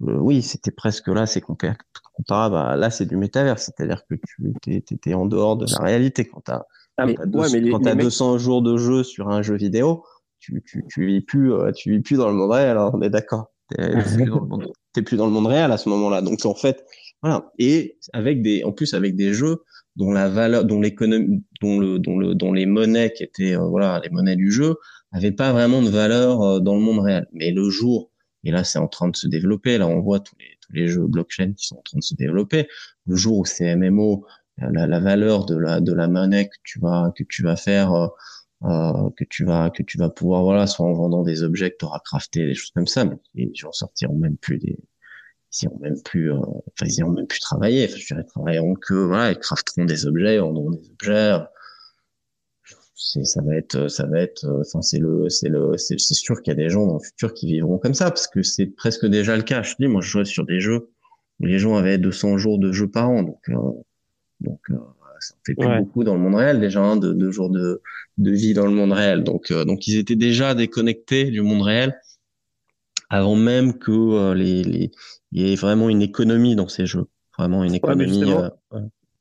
oui, 0.01 0.43
c'était 0.43 0.71
presque 0.71 1.09
là, 1.09 1.27
c'est 1.27 1.41
comparable 1.41 2.57
à, 2.57 2.77
là, 2.77 2.91
c'est 2.91 3.07
du 3.07 3.17
métavers. 3.17 3.59
C'est-à-dire 3.59 4.03
que 4.09 4.15
tu 4.63 4.77
étais 4.77 5.15
en 5.15 5.27
dehors 5.27 5.57
de 5.57 5.67
la 5.71 5.85
réalité 5.85 6.27
quand 6.27 6.43
tu 6.45 6.53
as, 6.53 6.67
ah, 6.97 7.07
quand 7.13 7.95
200 7.95 8.39
jours 8.39 8.63
de 8.63 8.77
jeu 8.77 9.03
sur 9.05 9.29
un 9.29 9.43
jeu 9.43 9.57
vidéo, 9.57 10.05
tu, 10.41 10.63
tu, 10.67 10.85
tu 10.89 11.07
vis 11.07 11.21
plus, 11.21 11.53
tu 11.75 11.91
vis 11.91 12.01
plus 12.01 12.17
dans 12.17 12.29
le 12.29 12.35
monde 12.35 12.53
réel. 12.53 12.71
Alors, 12.71 12.95
on 12.95 13.03
est 13.03 13.11
d'accord. 13.11 13.51
T'es 14.95 15.03
plus 15.03 15.17
dans 15.17 15.27
le 15.27 15.33
monde 15.33 15.47
réel 15.47 15.71
à 15.71 15.77
ce 15.77 15.89
moment-là. 15.91 16.23
Donc, 16.23 16.45
en 16.47 16.55
fait, 16.55 16.87
voilà. 17.23 17.51
Et 17.59 17.99
avec 18.13 18.43
des, 18.43 18.65
en 18.65 18.73
plus 18.73 18.95
avec 18.95 19.17
des 19.17 19.35
jeux 19.35 19.65
dont 19.97 20.13
la 20.13 20.29
valeur, 20.29 20.65
dont 20.65 20.81
l'économie, 20.81 21.43
dont 21.61 21.79
le, 21.79 21.99
dont 21.99 22.19
le, 22.19 22.35
dont 22.35 22.53
les 22.53 22.67
monnaies 22.67 23.13
qui 23.13 23.25
étaient, 23.25 23.57
euh, 23.57 23.67
voilà, 23.67 24.01
les 24.05 24.11
monnaies 24.11 24.37
du 24.37 24.53
jeu, 24.53 24.77
avaient 25.13 25.33
pas 25.33 25.53
vraiment 25.53 25.83
de 25.83 25.89
valeur 25.89 26.43
euh, 26.43 26.61
dans 26.61 26.75
le 26.75 26.81
monde 26.81 27.01
réel. 27.01 27.27
Mais 27.33 27.51
le 27.51 27.69
jour, 27.71 28.13
et 28.45 28.53
là 28.53 28.63
c'est 28.65 28.79
en 28.79 28.89
train 28.89 29.09
de 29.09 29.17
se 29.17 29.27
développer, 29.27 29.79
là 29.79 29.89
on 29.89 30.01
voit 30.01 30.21
tous 30.21 30.37
les, 30.39 30.57
tous 30.61 30.73
les 30.73 30.87
jeux 30.89 31.07
blockchain 31.07 31.53
qui 31.55 31.67
sont 31.67 31.77
en 31.79 31.83
train 31.83 31.99
de 31.99 32.05
se 32.05 32.15
développer. 32.15 32.69
Le 33.07 33.17
jour 33.17 33.39
où 33.39 33.45
c'est 33.45 33.75
MMO, 33.75 34.25
la, 34.59 34.87
la, 34.87 35.01
valeur 35.01 35.47
de 35.47 35.57
la, 35.57 35.81
de 35.81 35.93
la 35.93 36.09
monnaie 36.09 36.49
que 36.49 36.57
tu 36.65 36.79
vas, 36.81 37.13
que 37.17 37.25
tu 37.25 37.43
vas 37.43 37.57
faire, 37.57 37.93
euh, 37.93 38.09
euh, 38.65 39.11
que 39.17 39.25
tu 39.25 39.45
vas, 39.45 39.71
que 39.71 39.83
tu 39.83 39.99
vas 39.99 40.11
pouvoir, 40.11 40.43
voilà, 40.43 40.67
soit 40.67 40.87
en 40.87 40.93
vendant 40.93 41.23
des 41.23 41.43
objets 41.43 41.71
que 41.71 41.77
tu 41.79 41.85
auras 41.85 42.01
crafté, 42.01 42.47
des 42.47 42.55
choses 42.55 42.73
comme 42.75 42.87
ça, 42.87 43.05
mais 43.05 43.17
les 43.35 43.51
gens 43.55 43.73
sortiront 43.73 44.17
même 44.17 44.37
plus 44.37 44.59
des, 44.59 44.79
ils 45.53 45.69
ont 45.69 45.79
même 45.81 46.01
plus, 46.03 46.33
euh, 46.33 46.39
enfin 46.39 46.87
ils 46.87 47.05
ont 47.05 47.11
même 47.11 47.27
plus 47.27 47.41
travaillé. 47.41 47.87
Enfin, 47.87 47.97
je 47.99 48.07
dirais 48.07 48.25
travailleront 48.25 48.75
que 48.75 48.95
voilà, 48.95 49.33
ils 49.33 49.39
crafteront 49.39 49.85
des 49.85 50.07
objets, 50.07 50.39
vendront 50.39 50.71
des 50.71 50.91
objets. 50.91 51.39
C'est, 52.95 53.25
ça 53.25 53.41
va 53.43 53.55
être, 53.57 53.89
ça 53.89 54.07
va 54.07 54.21
être, 54.21 54.45
enfin 54.61 54.83
c'est 54.83 54.99
le, 54.99 55.29
c'est 55.29 55.49
le, 55.49 55.77
c'est, 55.79 55.99
sûr 55.99 56.43
qu'il 56.43 56.51
y 56.51 56.57
a 56.57 56.57
des 56.57 56.69
gens 56.69 56.85
dans 56.87 56.95
le 56.95 57.01
futur 57.01 57.33
qui 57.33 57.47
vivront 57.47 57.79
comme 57.79 57.95
ça 57.95 58.11
parce 58.11 58.27
que 58.27 58.43
c'est 58.43 58.67
presque 58.67 59.07
déjà 59.07 59.37
le 59.37 59.43
cas. 59.43 59.63
Je 59.63 59.75
dis, 59.79 59.87
moi 59.87 60.03
je 60.03 60.09
jouais 60.11 60.25
sur 60.25 60.45
des 60.45 60.61
jeux 60.61 60.91
où 61.41 61.47
les 61.47 61.59
gens 61.59 61.77
avaient 61.77 61.97
200 61.97 62.39
jours 62.39 62.59
de 62.59 62.73
jeu 62.73 62.89
par 62.89 63.09
an, 63.09 63.23
donc 63.23 63.41
euh, 63.49 63.55
donc 64.41 64.61
euh, 64.71 64.77
ça 65.21 65.35
fait 65.47 65.55
plus 65.55 65.79
beaucoup 65.79 66.05
dans 66.05 66.15
le 66.15 66.21
monde 66.21 66.35
réel 66.35 66.61
déjà 66.61 66.81
hein, 66.81 66.97
de, 66.97 67.13
de 67.13 67.31
jours 67.31 67.51
de, 67.51 67.81
de 68.19 68.31
vie 68.33 68.53
dans 68.53 68.67
le 68.67 68.73
monde 68.73 68.93
réel. 68.93 69.23
Donc 69.23 69.53
donc 69.53 69.87
ils 69.87 69.97
étaient 69.97 70.17
déjà 70.17 70.55
déconnectés 70.55 71.31
du 71.31 71.41
monde 71.41 71.63
réel 71.63 71.99
avant 73.11 73.37
même 73.37 73.79
que 73.79 74.33
les, 74.35 74.65
les, 74.65 74.91
il 75.33 75.43
y 75.43 75.53
ait 75.53 75.57
vraiment 75.57 75.89
une 75.89 76.03
économie 76.03 76.57
dans 76.57 76.69
ces 76.69 76.87
jeux, 76.87 77.07
vraiment 77.37 77.65
une 77.65 77.75
économie. 77.75 78.33
Euh, 78.33 78.49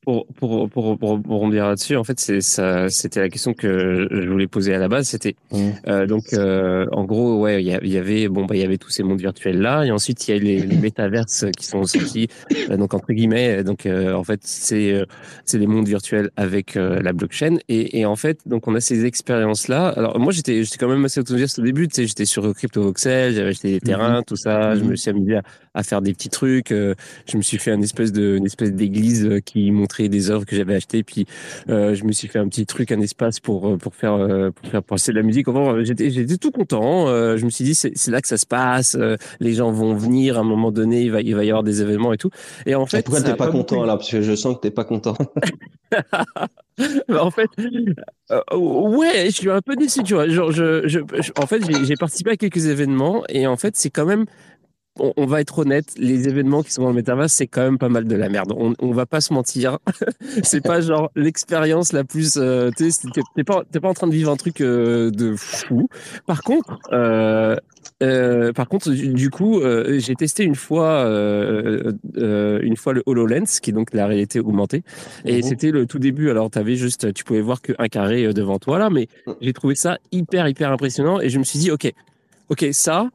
pour, 0.08 0.26
pour, 0.28 0.70
pour, 0.70 0.98
pour, 0.98 1.10
rebondir 1.10 1.68
là-dessus, 1.68 1.98
en 1.98 2.06
fait, 2.06 2.18
c'est 2.18 2.40
ça, 2.40 2.88
c'était 2.90 3.20
la 3.20 3.28
question 3.28 3.54
que 3.54 4.08
je 4.10 4.30
voulais 4.30 4.48
poser 4.48 4.74
à 4.74 4.78
la 4.78 4.88
base. 4.88 5.10
C'était 5.10 5.36
mmh. 5.52 5.58
euh, 5.90 6.08
donc, 6.08 6.32
euh, 6.32 6.86
en 6.94 7.04
gros, 7.04 7.42
ouais, 7.42 7.62
il 7.62 7.68
y, 7.68 7.98
avait 7.98 8.30
bon, 8.30 8.46
bah, 8.46 8.56
il 8.56 8.62
y 8.62 8.64
avait 8.64 8.78
tous 8.78 8.90
ces 8.90 9.04
mondes 9.04 9.20
virtuels 9.20 9.60
là, 9.60 9.84
et 9.84 9.92
ensuite 9.92 10.26
il 10.26 10.34
y 10.34 10.38
a 10.38 10.42
les, 10.42 10.62
les 10.62 10.78
métaverses 10.78 11.44
qui 11.58 11.66
sont 11.66 11.84
sortis. 11.84 12.30
Donc 12.70 12.94
entre 12.94 13.12
guillemets, 13.12 13.66
donc 13.66 13.86
euh, 13.86 14.14
en 14.14 14.24
fait, 14.24 14.40
c'est 14.44 14.94
euh, 14.94 15.06
c'est 15.44 15.60
des 15.60 15.68
mondes 15.68 15.90
virtuels 15.90 16.32
avec 16.38 16.76
la 16.76 17.12
blockchain, 17.12 17.58
et, 17.68 18.00
et 18.00 18.06
en 18.06 18.16
fait, 18.16 18.48
donc 18.48 18.70
on 18.70 18.76
a 18.76 18.80
ces 18.80 19.04
expériences 19.04 19.68
là. 19.68 19.90
Alors 19.90 20.18
moi, 20.20 20.32
j'étais 20.32 20.64
j'étais 20.64 20.78
quand 20.78 20.88
même 20.88 21.04
assez 21.04 21.20
enthousiaste 21.20 21.60
au 21.60 21.64
début. 21.64 21.90
Tu 21.90 21.96
sais, 21.96 22.08
j'étais 22.08 22.24
sur 22.24 22.54
CryptoVoxel, 22.54 23.34
j'avais 23.34 23.50
acheté 23.50 23.72
des 23.72 23.82
terrains, 23.82 24.22
mmh. 24.22 24.26
tout 24.26 24.38
ça. 24.38 24.74
Je 24.76 24.86
me 24.86 24.96
suis 24.96 25.10
amusé 25.10 25.36
à, 25.36 25.44
à 25.78 25.84
faire 25.84 26.02
des 26.02 26.14
petits 26.14 26.30
trucs. 26.30 26.70
je 26.70 27.38
me 27.38 27.42
suis 27.42 27.58
fait 27.58 27.72
une 27.72 27.84
espèce 27.84 28.12
de 28.12 28.38
une 28.38 28.46
espèce 28.46 28.74
d'église 28.74 29.40
qui 29.46 29.72
montrait 29.72 30.10
des 30.10 30.32
œuvres 30.32 30.46
que 30.46 30.56
j'avais 30.56 30.76
achetées. 30.76 31.04
Puis 31.04 31.26
euh, 31.70 31.96
je 31.96 32.04
me 32.04 32.12
suis 32.12 32.28
fait 32.28 32.40
un 32.40 32.48
petit 32.48 32.66
truc, 32.66 32.92
un 32.92 33.02
espace 33.02 33.40
pour 33.40 33.68
euh, 33.68 33.78
pour 33.78 33.96
faire 33.96 34.14
euh, 34.14 34.52
pour 34.52 34.70
faire 34.70 34.84
passer 34.84 35.12
de 35.12 35.18
la 35.18 35.24
musique. 35.24 35.48
Enfin, 35.48 35.84
j'étais 35.84 36.10
j'étais 36.10 36.38
tout 36.38 36.52
content. 36.52 37.08
je 37.08 37.44
me 37.46 37.50
suis 37.50 37.64
dit 37.64 37.76
c'est 37.76 38.08
là 38.08 38.22
que 38.22 38.28
ça 38.28 38.38
se 38.38 38.46
passe. 38.46 38.98
les 39.40 39.54
gens 39.54 39.72
vont 39.72 39.96
venir 39.96 40.38
à 40.38 40.42
un 40.42 40.44
moment 40.44 40.72
donné. 40.72 41.04
Il 41.04 41.12
va 41.12 41.22
il 41.22 41.36
va 41.36 41.44
y 41.44 41.50
avoir 41.50 41.64
des 41.64 41.82
événements 41.82 42.14
et 42.14 42.18
tout. 42.18 42.30
Et 42.66 42.76
en 42.76 42.86
fait, 42.86 43.04
pourquoi 43.04 43.22
t'es 43.22 43.36
pas, 43.36 43.48
pas 43.48 43.52
content 43.52 43.84
là? 43.86 43.98
Parce 43.98 44.10
que 44.10 44.22
je 44.22 44.36
sens 44.36 44.56
que 44.56 44.62
t'es 44.62 44.72
pas 44.72 44.86
content. 44.86 45.18
en 47.10 47.32
fait, 47.32 47.50
ouais, 48.54 49.26
je 49.26 49.32
suis 49.32 49.50
un 49.50 49.62
peu 49.62 49.76
déçu, 49.76 50.04
tu 50.04 50.14
vois. 50.14 50.28
Genre, 50.28 50.52
je, 50.52 50.88
je, 50.88 51.00
en 51.42 51.48
fait, 51.48 51.62
j'ai 51.86 51.96
participé 51.96 52.32
à 52.32 52.38
quelques 52.38 52.68
événements 52.68 53.24
et 53.30 53.48
en 53.48 53.58
fait, 53.58 53.76
c'est 53.76 53.90
quand 53.90 54.06
même 54.06 54.26
on, 55.00 55.26
va 55.26 55.42
être 55.42 55.60
honnête, 55.60 55.94
les 55.98 56.28
événements 56.28 56.64
qui 56.64 56.72
sont 56.72 56.84
dans 56.84 56.90
le 56.90 56.96
métaverse, 56.96 57.34
c'est 57.34 57.48
quand 57.48 57.62
même 57.62 57.78
pas 57.78 57.90
mal 57.90 58.06
de 58.06 58.16
la 58.16 58.30
merde. 58.30 58.54
On, 58.56 58.74
on 58.80 58.92
va 58.92 59.06
pas 59.06 59.22
se 59.22 59.34
mentir. 59.34 59.80
c'est 60.44 60.62
pas 60.62 60.82
genre 60.82 61.12
l'expérience 61.16 61.94
la 61.94 62.04
plus. 62.04 62.38
Euh, 62.38 62.72
t'es 63.36 63.44
pas, 63.44 63.64
pas 63.64 63.90
en 63.90 63.94
train 63.94 64.08
de 64.08 64.14
vivre 64.14 64.32
un 64.32 64.36
truc 64.36 64.62
euh, 64.62 65.12
de 65.12 65.36
fou. 65.36 65.88
Par 66.26 66.42
contre, 66.44 66.80
euh, 66.92 67.56
euh, 68.04 68.54
par 68.54 68.68
contre, 68.68 68.92
du, 68.92 69.30
coup, 69.30 69.62
j'ai 69.98 70.16
testé 70.16 70.44
une 70.44 70.56
fois, 70.56 71.04
une 72.16 72.78
fois 72.78 72.94
le 72.94 73.04
Hololens, 73.06 73.60
qui 73.62 73.72
est 73.72 73.74
donc 73.74 73.94
la 73.94 74.08
réalité 74.08 74.40
augmentée, 74.40 74.84
et 75.26 75.38
mhm. 75.38 75.44
c'était 75.44 75.72
le 75.72 75.86
tout 75.86 76.00
début. 76.00 76.30
Alors, 76.30 76.50
tu 76.52 76.60
avais 76.60 76.76
juste, 76.76 77.14
tu 77.14 77.24
pouvais 77.24 77.42
voir 77.42 77.62
qu'un 77.62 77.88
carré 77.88 78.34
devant 78.34 78.60
toi 78.60 78.80
là, 78.80 78.90
mais 78.90 79.08
mm. 79.26 79.32
j'ai 79.42 79.54
trouvé 79.54 79.76
ça 79.76 79.98
hyper 80.12 80.48
hyper 80.48 80.72
impressionnant, 80.72 81.20
et 81.20 81.30
je 81.30 81.40
me 81.40 81.44
suis 81.44 81.60
dit, 81.60 81.72
ok, 81.72 81.92
ok, 82.50 82.68
ça, 82.72 83.10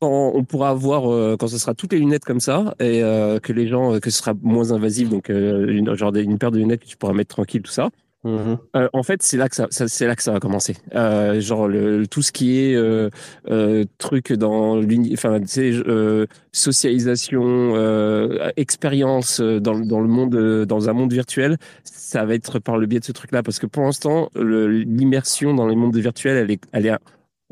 on 0.00 0.44
pourra 0.44 0.74
voir 0.74 1.02
quand 1.38 1.48
ce 1.48 1.58
sera 1.58 1.74
toutes 1.74 1.92
les 1.92 1.98
lunettes 1.98 2.24
comme 2.24 2.40
ça 2.40 2.74
et 2.80 3.00
que 3.00 3.52
les 3.52 3.68
gens 3.68 4.00
que 4.00 4.10
ce 4.10 4.18
sera 4.18 4.32
moins 4.42 4.72
invasif 4.72 5.08
donc 5.08 5.28
une, 5.28 5.94
genre 5.94 6.14
une 6.14 6.38
paire 6.38 6.50
de 6.50 6.58
lunettes 6.58 6.80
que 6.80 6.86
tu 6.86 6.96
pourras 6.96 7.12
mettre 7.12 7.34
tranquille 7.34 7.62
tout 7.62 7.70
ça 7.70 7.90
Mhm. 8.22 8.58
Euh, 8.76 8.88
en 8.92 9.02
fait, 9.02 9.22
c'est 9.22 9.38
là 9.38 9.48
que 9.48 9.56
ça, 9.56 9.66
c'est 9.70 10.06
là 10.06 10.14
que 10.14 10.22
ça 10.22 10.32
va 10.32 10.40
commencer. 10.40 10.76
Euh, 10.94 11.40
genre 11.40 11.68
le, 11.68 12.06
tout 12.06 12.20
ce 12.20 12.32
qui 12.32 12.58
est 12.58 12.74
euh, 12.74 13.08
euh 13.48 13.84
truc 13.96 14.32
dans 14.32 14.78
enfin, 15.12 15.40
tu 15.40 15.46
sais, 15.46 15.72
euh, 15.72 16.26
socialisation, 16.52 17.74
expérience 18.56 19.40
dans, 19.40 19.78
dans 19.78 20.00
le 20.00 20.08
monde, 20.08 20.64
dans 20.66 20.90
un 20.90 20.92
monde 20.92 21.12
virtuel, 21.12 21.56
ça 21.84 22.24
va 22.24 22.34
être 22.34 22.58
par 22.58 22.76
le 22.76 22.86
biais 22.86 23.00
de 23.00 23.04
ce 23.04 23.12
truc-là, 23.12 23.42
parce 23.42 23.58
que 23.58 23.66
pour 23.66 23.84
l'instant, 23.84 24.30
l'immersion 24.34 25.54
dans 25.54 25.66
les 25.66 25.76
mondes 25.76 25.96
virtuels, 25.96 26.36
elle 26.36 26.50
est, 26.50 26.62
elle 26.72 26.86
est 26.86 26.96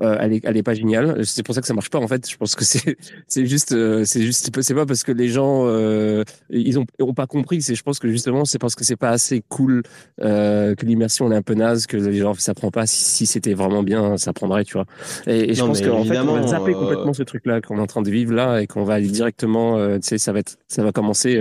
euh, 0.01 0.17
elle 0.21 0.33
est 0.33 0.45
elle 0.45 0.57
est 0.57 0.63
pas 0.63 0.75
géniale. 0.75 1.25
C'est 1.27 1.43
pour 1.43 1.55
ça 1.55 1.61
que 1.61 1.67
ça 1.67 1.75
marche 1.75 1.91
pas 1.91 1.99
en 1.99 2.07
fait. 2.07 2.29
Je 2.29 2.37
pense 2.37 2.55
que 2.55 2.65
c'est 2.65 2.97
c'est 3.27 3.47
juste 3.47 3.73
euh, 3.73 4.05
c'est 4.05 4.23
juste 4.23 4.51
c'est 4.61 4.75
pas 4.75 4.87
parce 4.87 5.03
que 5.03 5.13
les 5.13 5.29
gens 5.29 5.65
euh, 5.67 6.25
ils 6.51 6.79
ont 6.79 6.87
ont 7.01 7.15
pas 7.15 7.27
compris. 7.27 7.63
C'est 7.63 7.75
je 7.75 7.83
pense 7.83 7.99
que 7.99 8.09
justement 8.09 8.45
c'est 8.45 8.59
parce 8.59 8.75
que 8.75 8.85
c'est 8.85 8.97
pas 8.97 9.11
assez 9.11 9.43
cool 9.49 9.83
euh, 10.21 10.75
que 10.75 10.87
l'immersion 10.87 11.31
est 11.33 11.37
un 11.37 11.43
peu 11.43 11.55
naze 11.55 11.87
que 11.87 11.97
les 11.97 12.19
gens 12.19 12.35
ça 12.35 12.55
prend 12.55 12.71
pas. 12.71 12.87
Si, 12.87 13.05
si 13.05 13.27
c'était 13.27 13.55
vraiment 13.55 13.83
bien 13.83 14.17
ça 14.17 14.33
prendrait 14.33 14.65
tu 14.65 14.75
vois. 14.75 14.87
Et, 15.27 15.55
je 15.55 15.65
pense 15.65 15.81
qu'en 15.81 16.05
fait 16.05 16.19
on 16.19 16.35
va 16.35 16.47
zapper 16.47 16.73
complètement 16.73 17.13
ce 17.13 17.23
truc 17.23 17.47
là 17.47 17.61
qu'on 17.61 17.79
est 17.79 17.81
en 17.81 17.87
train 17.87 18.03
de 18.03 18.11
vivre 18.11 18.33
là 18.33 18.61
et 18.61 18.67
qu'on 18.67 18.85
va 18.85 18.95
aller 18.95 19.09
directement 19.09 19.79
tu 19.99 20.07
sais 20.07 20.19
ça 20.19 20.33
va 20.33 20.41
être 20.41 20.59
ça 20.69 20.83
va 20.83 20.93
commencer 20.93 21.41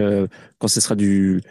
quand 0.60 0.68
ce 0.68 0.82
sera 0.82 0.96
du 0.96 1.42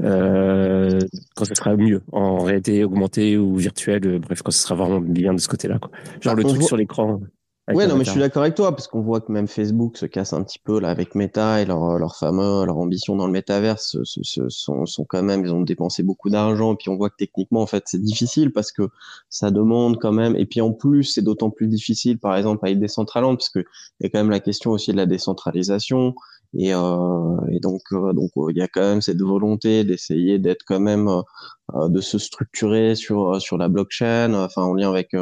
euh, 0.00 0.98
quand 1.36 1.44
ce 1.44 1.54
sera 1.54 1.76
mieux 1.76 2.02
en 2.12 2.38
réalité 2.38 2.84
augmentée 2.84 3.36
ou 3.36 3.56
virtuelle, 3.56 4.06
euh, 4.06 4.18
bref, 4.18 4.42
quand 4.42 4.50
ce 4.50 4.60
sera 4.60 4.74
vraiment 4.74 5.00
bien 5.00 5.34
de 5.34 5.40
ce 5.40 5.48
côté-là. 5.48 5.78
Quoi. 5.78 5.90
Genre 6.20 6.34
le 6.34 6.44
truc 6.44 6.62
sur 6.62 6.76
l'écran. 6.76 7.20
Ouais, 7.68 7.86
non, 7.86 7.96
mais 7.96 8.04
je 8.04 8.10
suis 8.10 8.18
d'accord 8.18 8.42
avec 8.42 8.56
toi, 8.56 8.72
parce 8.72 8.88
qu'on 8.88 9.02
voit 9.02 9.20
que 9.20 9.30
même 9.30 9.46
Facebook 9.46 9.96
se 9.96 10.04
casse 10.04 10.32
un 10.32 10.42
petit 10.42 10.58
peu 10.58 10.80
là 10.80 10.90
avec 10.90 11.14
Meta 11.14 11.62
et 11.62 11.64
leur, 11.64 11.96
leur 11.96 12.16
fameux, 12.16 12.66
leur 12.66 12.76
ambition 12.76 13.14
dans 13.14 13.26
le 13.26 13.32
métaverse 13.32 13.98
ce, 14.02 14.48
sont, 14.48 14.84
sont 14.84 15.04
quand 15.04 15.22
même, 15.22 15.44
ils 15.44 15.52
ont 15.52 15.60
dépensé 15.60 16.02
beaucoup 16.02 16.28
d'argent, 16.28 16.72
et 16.72 16.76
puis 16.76 16.88
on 16.88 16.96
voit 16.96 17.08
que 17.08 17.16
techniquement, 17.16 17.62
en 17.62 17.66
fait, 17.66 17.84
c'est 17.86 18.02
difficile 18.02 18.52
parce 18.52 18.72
que 18.72 18.88
ça 19.28 19.52
demande 19.52 19.98
quand 20.00 20.10
même, 20.10 20.34
et 20.34 20.44
puis 20.44 20.60
en 20.60 20.72
plus, 20.72 21.04
c'est 21.04 21.22
d'autant 21.22 21.50
plus 21.50 21.68
difficile, 21.68 22.18
par 22.18 22.36
exemple, 22.36 22.66
avec 22.66 22.80
Decentraland, 22.80 23.36
parce 23.36 23.48
que 23.48 23.60
il 23.60 24.04
y 24.04 24.06
a 24.06 24.10
quand 24.10 24.18
même 24.18 24.30
la 24.30 24.40
question 24.40 24.72
aussi 24.72 24.90
de 24.90 24.96
la 24.96 25.06
décentralisation, 25.06 26.16
et, 26.58 26.74
euh, 26.74 27.36
et 27.50 27.60
donc, 27.60 27.82
euh, 27.92 28.12
donc 28.12 28.30
il 28.50 28.56
y 28.56 28.62
a 28.62 28.68
quand 28.68 28.82
même 28.82 29.00
cette 29.02 29.20
volonté 29.22 29.84
d'essayer 29.84 30.38
d'être 30.38 30.62
quand 30.66 30.80
même, 30.80 31.08
euh, 31.08 31.88
de 31.88 32.00
se 32.00 32.18
structurer 32.18 32.94
sur 32.94 33.40
sur 33.40 33.58
la 33.58 33.68
blockchain, 33.68 34.34
enfin 34.34 34.62
en 34.62 34.74
lien 34.74 34.88
avec 34.90 35.14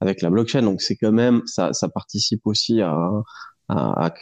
avec 0.00 0.22
la 0.22 0.30
blockchain. 0.30 0.62
Donc 0.62 0.82
c'est 0.82 0.96
quand 0.96 1.12
même 1.12 1.42
ça, 1.46 1.72
ça 1.72 1.88
participe 1.88 2.46
aussi 2.46 2.80
à, 2.82 2.94
à, 3.68 4.06
à 4.06 4.14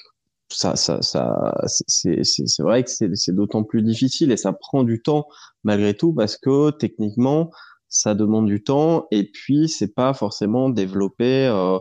ça, 0.51 0.77
ça, 0.77 1.03
ça 1.03 1.55
c'est 1.89 2.23
c'est 2.25 2.63
vrai 2.63 2.85
que 2.85 2.91
c'est 3.15 3.35
d'autant 3.35 3.65
plus 3.65 3.83
difficile 3.83 4.31
et 4.33 4.37
ça 4.37 4.53
prend 4.53 4.85
du 4.85 5.03
temps 5.03 5.27
malgré 5.65 5.95
tout 5.95 6.13
parce 6.15 6.37
que 6.37 6.71
techniquement 6.71 7.51
ça 7.89 8.15
demande 8.15 8.47
du 8.47 8.63
temps 8.63 9.07
et 9.11 9.25
puis 9.31 9.69
c'est 9.69 9.95
pas 9.95 10.15
forcément 10.15 10.69
développé 10.69 11.47
euh, 11.47 11.79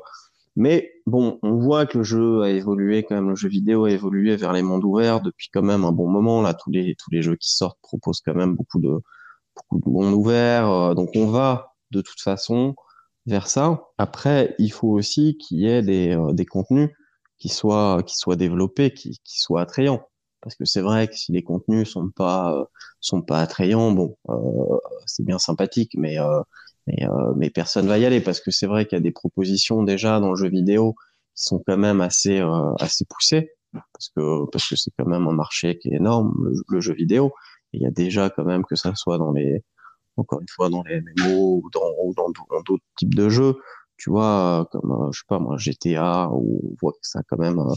mais 0.56 0.93
bon, 1.06 1.40
on 1.44 1.58
voit 1.58 1.86
que 1.86 1.98
le 2.00 2.04
jeu 2.04 2.42
a 2.44 2.50
évolué 2.50 3.04
quand 3.04 3.16
même, 3.16 3.30
le 3.30 3.36
jeu 3.36 3.50
vidéo 3.50 3.86
a 3.86 3.92
évolué 3.92 4.36
vers 4.36 4.54
les 4.54 4.62
mondes 4.62 4.84
ouverts 4.84 5.22
depuis 5.22 5.50
quand 5.54 5.62
même 5.64 5.84
un 5.86 5.92
bon 5.92 6.10
moment. 6.10 6.42
Là, 6.42 6.54
tous 6.54 6.72
les 6.72 6.96
tous 6.96 7.12
les 7.12 7.22
jeux 7.22 7.36
qui 7.36 7.54
sortent 7.56 7.80
proposent 7.82 8.22
quand 8.22 8.34
même 8.36 8.56
beaucoup 8.56 8.80
de 8.80 9.00
beaucoup 9.56 9.80
de 9.80 9.90
mondes 9.90 10.14
ouverts. 10.16 10.70
Euh, 10.70 10.94
donc 10.96 11.10
on 11.16 11.28
va 11.28 11.74
de 11.92 12.02
toute 12.02 12.22
façon 12.22 12.76
vers 13.26 13.48
ça. 13.48 13.84
Après, 13.98 14.56
il 14.60 14.72
faut 14.72 14.90
aussi 14.90 15.38
qu'il 15.38 15.60
y 15.60 15.68
ait 15.68 15.82
des, 15.82 16.16
euh, 16.16 16.34
des 16.34 16.46
contenus 16.46 16.90
qui 17.38 17.50
soient 17.50 18.04
qui 18.06 18.18
soient 18.18 18.36
développés, 18.36 18.94
qui, 18.94 19.20
qui 19.24 19.40
soient 19.40 19.62
attrayants. 19.62 20.08
Parce 20.42 20.56
que 20.56 20.66
c'est 20.66 20.82
vrai 20.82 21.08
que 21.08 21.16
si 21.16 21.32
les 21.32 21.44
contenus 21.44 21.90
sont 21.90 22.10
pas 22.12 22.54
euh, 22.60 22.66
sont 23.02 23.22
pas 23.22 23.42
attrayants, 23.42 23.92
bon, 23.92 24.18
c'est 25.06 25.26
bien 25.26 25.40
sympathique, 25.40 25.94
mais 25.98 26.18
mais, 26.88 27.06
euh, 27.08 27.34
mais 27.36 27.50
personne 27.50 27.88
va 27.88 27.98
y 27.98 28.06
aller 28.06 28.22
parce 28.22 28.42
que 28.42 28.52
c'est 28.52 28.68
vrai 28.68 28.86
qu'il 28.86 28.98
y 28.98 29.02
a 29.02 29.04
des 29.04 29.12
propositions 29.12 29.84
déjà 29.84 30.20
dans 30.20 30.32
le 30.32 30.36
jeu 30.36 30.50
vidéo 30.50 30.96
qui 31.36 31.44
sont 31.44 31.64
quand 31.66 31.78
même 31.78 32.02
assez 32.02 32.40
euh, 32.40 32.74
assez 32.80 33.06
poussées 33.06 33.52
parce 33.72 34.10
que 34.16 34.46
parce 34.52 34.70
que 34.70 34.76
c'est 34.76 34.92
quand 34.98 35.08
même 35.08 35.28
un 35.28 35.34
marché 35.34 35.78
qui 35.78 35.90
est 35.90 35.96
énorme 35.96 36.34
le, 36.68 36.82
jeu 36.82 36.94
vidéo. 36.94 37.34
Et 37.74 37.78
il 37.78 37.82
y 37.82 37.86
a 37.86 37.92
déjà 37.92 38.30
quand 38.30 38.44
même 38.44 38.64
que 38.66 38.76
ça 38.76 38.94
soit 38.96 39.18
dans 39.18 39.32
les 39.32 39.64
encore 40.18 40.42
une 40.42 40.50
fois 40.50 40.70
dans 40.70 40.84
les 40.84 41.02
MMO 41.02 41.62
ou 41.64 41.70
dans 41.74 41.92
ou 42.04 42.14
dans 42.14 42.30
d'autres 42.66 42.84
types 42.98 43.16
de 43.16 43.30
jeux. 43.30 43.56
Tu 43.98 44.10
vois 44.10 44.68
comme 44.72 44.92
euh, 44.92 45.12
je 45.12 45.20
sais 45.20 45.26
pas 45.28 45.40
moi 45.40 45.58
GTA 45.58 46.30
où 46.32 46.72
on 46.72 46.76
voit 46.82 46.92
que 46.94 47.00
ça 47.02 47.20
a 47.20 47.24
quand 47.28 47.38
même 47.38 47.60
euh, 47.60 47.74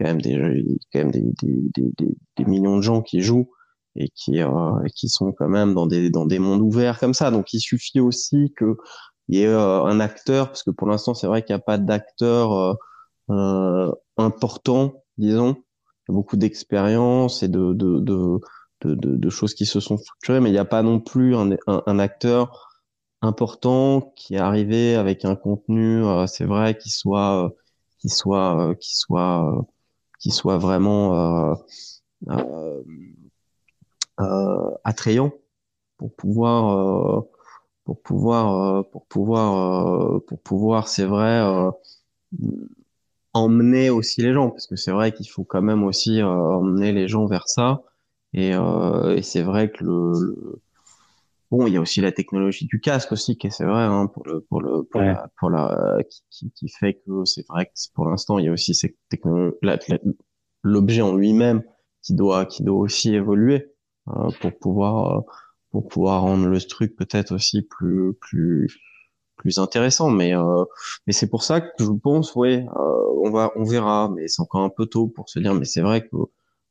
quand 0.00 0.06
même 0.06 0.20
des 0.20 0.64
quand 0.92 1.00
même 1.00 1.10
des, 1.10 1.22
des, 1.42 1.92
des, 1.98 2.16
des 2.36 2.44
millions 2.44 2.76
de 2.76 2.82
gens 2.82 3.02
qui 3.02 3.20
jouent 3.20 3.50
et 3.96 4.08
qui 4.10 4.42
euh, 4.42 4.50
qui 4.94 5.08
sont 5.08 5.32
quand 5.32 5.48
même 5.48 5.74
dans 5.74 5.86
des 5.86 6.10
dans 6.10 6.26
des 6.26 6.38
mondes 6.38 6.62
ouverts 6.62 6.98
comme 6.98 7.14
ça. 7.14 7.30
Donc 7.30 7.52
il 7.52 7.60
suffit 7.60 8.00
aussi 8.00 8.52
que 8.56 8.76
il 9.28 9.38
y 9.38 9.42
ait 9.42 9.46
euh, 9.48 9.82
un 9.84 10.00
acteur, 10.00 10.48
parce 10.48 10.62
que 10.62 10.70
pour 10.70 10.88
l'instant 10.88 11.14
c'est 11.14 11.26
vrai 11.26 11.42
qu'il 11.42 11.54
n'y 11.54 11.60
a 11.60 11.64
pas 11.64 11.78
d'acteur 11.78 12.76
euh, 13.30 13.92
important, 14.16 15.04
disons. 15.18 15.56
Beaucoup 16.08 16.36
d'expérience 16.36 17.42
et 17.42 17.48
de 17.48 17.72
de, 17.72 18.00
de 18.00 18.40
de, 18.84 19.30
choses 19.30 19.54
qui 19.54 19.66
se 19.66 19.80
sont 19.80 19.96
structurées, 19.96 20.40
mais 20.40 20.50
il 20.50 20.52
n'y 20.52 20.58
a 20.58 20.64
pas 20.64 20.82
non 20.82 21.00
plus 21.00 21.34
un, 21.34 21.56
un, 21.66 21.98
acteur 21.98 22.70
important 23.22 24.12
qui 24.16 24.34
est 24.34 24.38
arrivé 24.38 24.94
avec 24.94 25.24
un 25.24 25.34
contenu, 25.34 26.04
c'est 26.28 26.44
vrai, 26.44 26.78
qui 26.78 26.90
soit 26.90 27.52
qui 27.98 28.08
soit 28.10 28.74
qui 28.80 28.96
soit 28.96 29.66
qui 30.20 30.30
soit 30.30 30.58
vraiment 30.58 31.56
attrayant 34.84 35.32
pour 35.98 36.14
pouvoir 36.14 37.18
euh, 37.18 37.20
pour 37.84 38.00
pouvoir 38.02 38.78
euh, 38.78 38.82
pour 38.82 39.06
pouvoir 39.06 40.20
pour 40.26 40.40
pouvoir 40.40 40.88
c'est 40.88 41.04
vrai 41.04 41.40
emmener 43.32 43.90
aussi 43.90 44.22
les 44.22 44.32
gens. 44.32 44.50
Parce 44.50 44.66
que 44.66 44.76
c'est 44.76 44.92
vrai 44.92 45.12
qu'il 45.12 45.28
faut 45.28 45.44
quand 45.44 45.62
même 45.62 45.84
aussi 45.84 46.22
emmener 46.22 46.92
les 46.92 47.08
gens 47.08 47.26
vers 47.26 47.48
ça. 47.48 47.82
Et, 48.32 48.50
et 48.50 49.22
c'est 49.22 49.42
vrai 49.42 49.70
que 49.70 49.84
le, 49.84 50.60
bon 51.50 51.66
il 51.66 51.74
y 51.74 51.76
a 51.76 51.80
aussi 51.80 52.00
la 52.00 52.12
technologie 52.12 52.66
du 52.66 52.80
casque 52.80 53.12
aussi 53.12 53.38
qui 53.38 53.46
est 53.46 53.50
c'est 53.50 53.64
vrai 53.64 53.82
hein, 53.82 54.08
pour 54.08 54.26
le 54.26 54.40
pour 54.40 54.60
le 54.60 54.82
pour 54.82 55.00
la, 55.00 55.30
pour 55.38 55.48
la 55.48 55.98
qui, 56.30 56.50
qui, 56.50 56.68
fait 56.68 56.94
que 56.94 57.24
c'est 57.24 57.46
vrai 57.48 57.66
que 57.66 57.72
pour 57.94 58.10
l'instant 58.10 58.38
il 58.38 58.46
y 58.46 58.48
a 58.48 58.52
aussi 58.52 58.74
cette 58.74 58.96
technologie 59.08 59.54
l'objet 60.62 61.02
en 61.02 61.14
lui-même 61.14 61.62
qui 62.02 62.14
doit 62.14 62.44
qui 62.44 62.62
doit 62.62 62.78
aussi 62.78 63.14
évoluer. 63.14 63.75
euh, 63.75 63.75
pour 64.40 64.58
pouvoir 64.58 65.18
euh, 65.18 65.20
pour 65.70 65.88
pouvoir 65.88 66.22
rendre 66.22 66.46
le 66.48 66.60
truc 66.60 66.96
peut-être 66.96 67.34
aussi 67.34 67.62
plus 67.62 68.14
plus 68.20 68.68
plus 69.36 69.58
intéressant. 69.58 70.10
Mais 70.10 70.34
euh, 70.34 70.64
mais 71.06 71.12
c'est 71.12 71.28
pour 71.28 71.42
ça 71.42 71.60
que 71.60 71.68
je 71.78 71.90
pense 71.90 72.34
ouais 72.34 72.66
on 73.22 73.30
va 73.30 73.52
on 73.56 73.64
verra. 73.64 74.10
Mais 74.14 74.28
c'est 74.28 74.42
encore 74.42 74.62
un 74.62 74.70
peu 74.70 74.86
tôt 74.86 75.08
pour 75.08 75.28
se 75.28 75.38
dire 75.38 75.54
mais 75.54 75.64
c'est 75.64 75.82
vrai 75.82 76.06
que 76.06 76.16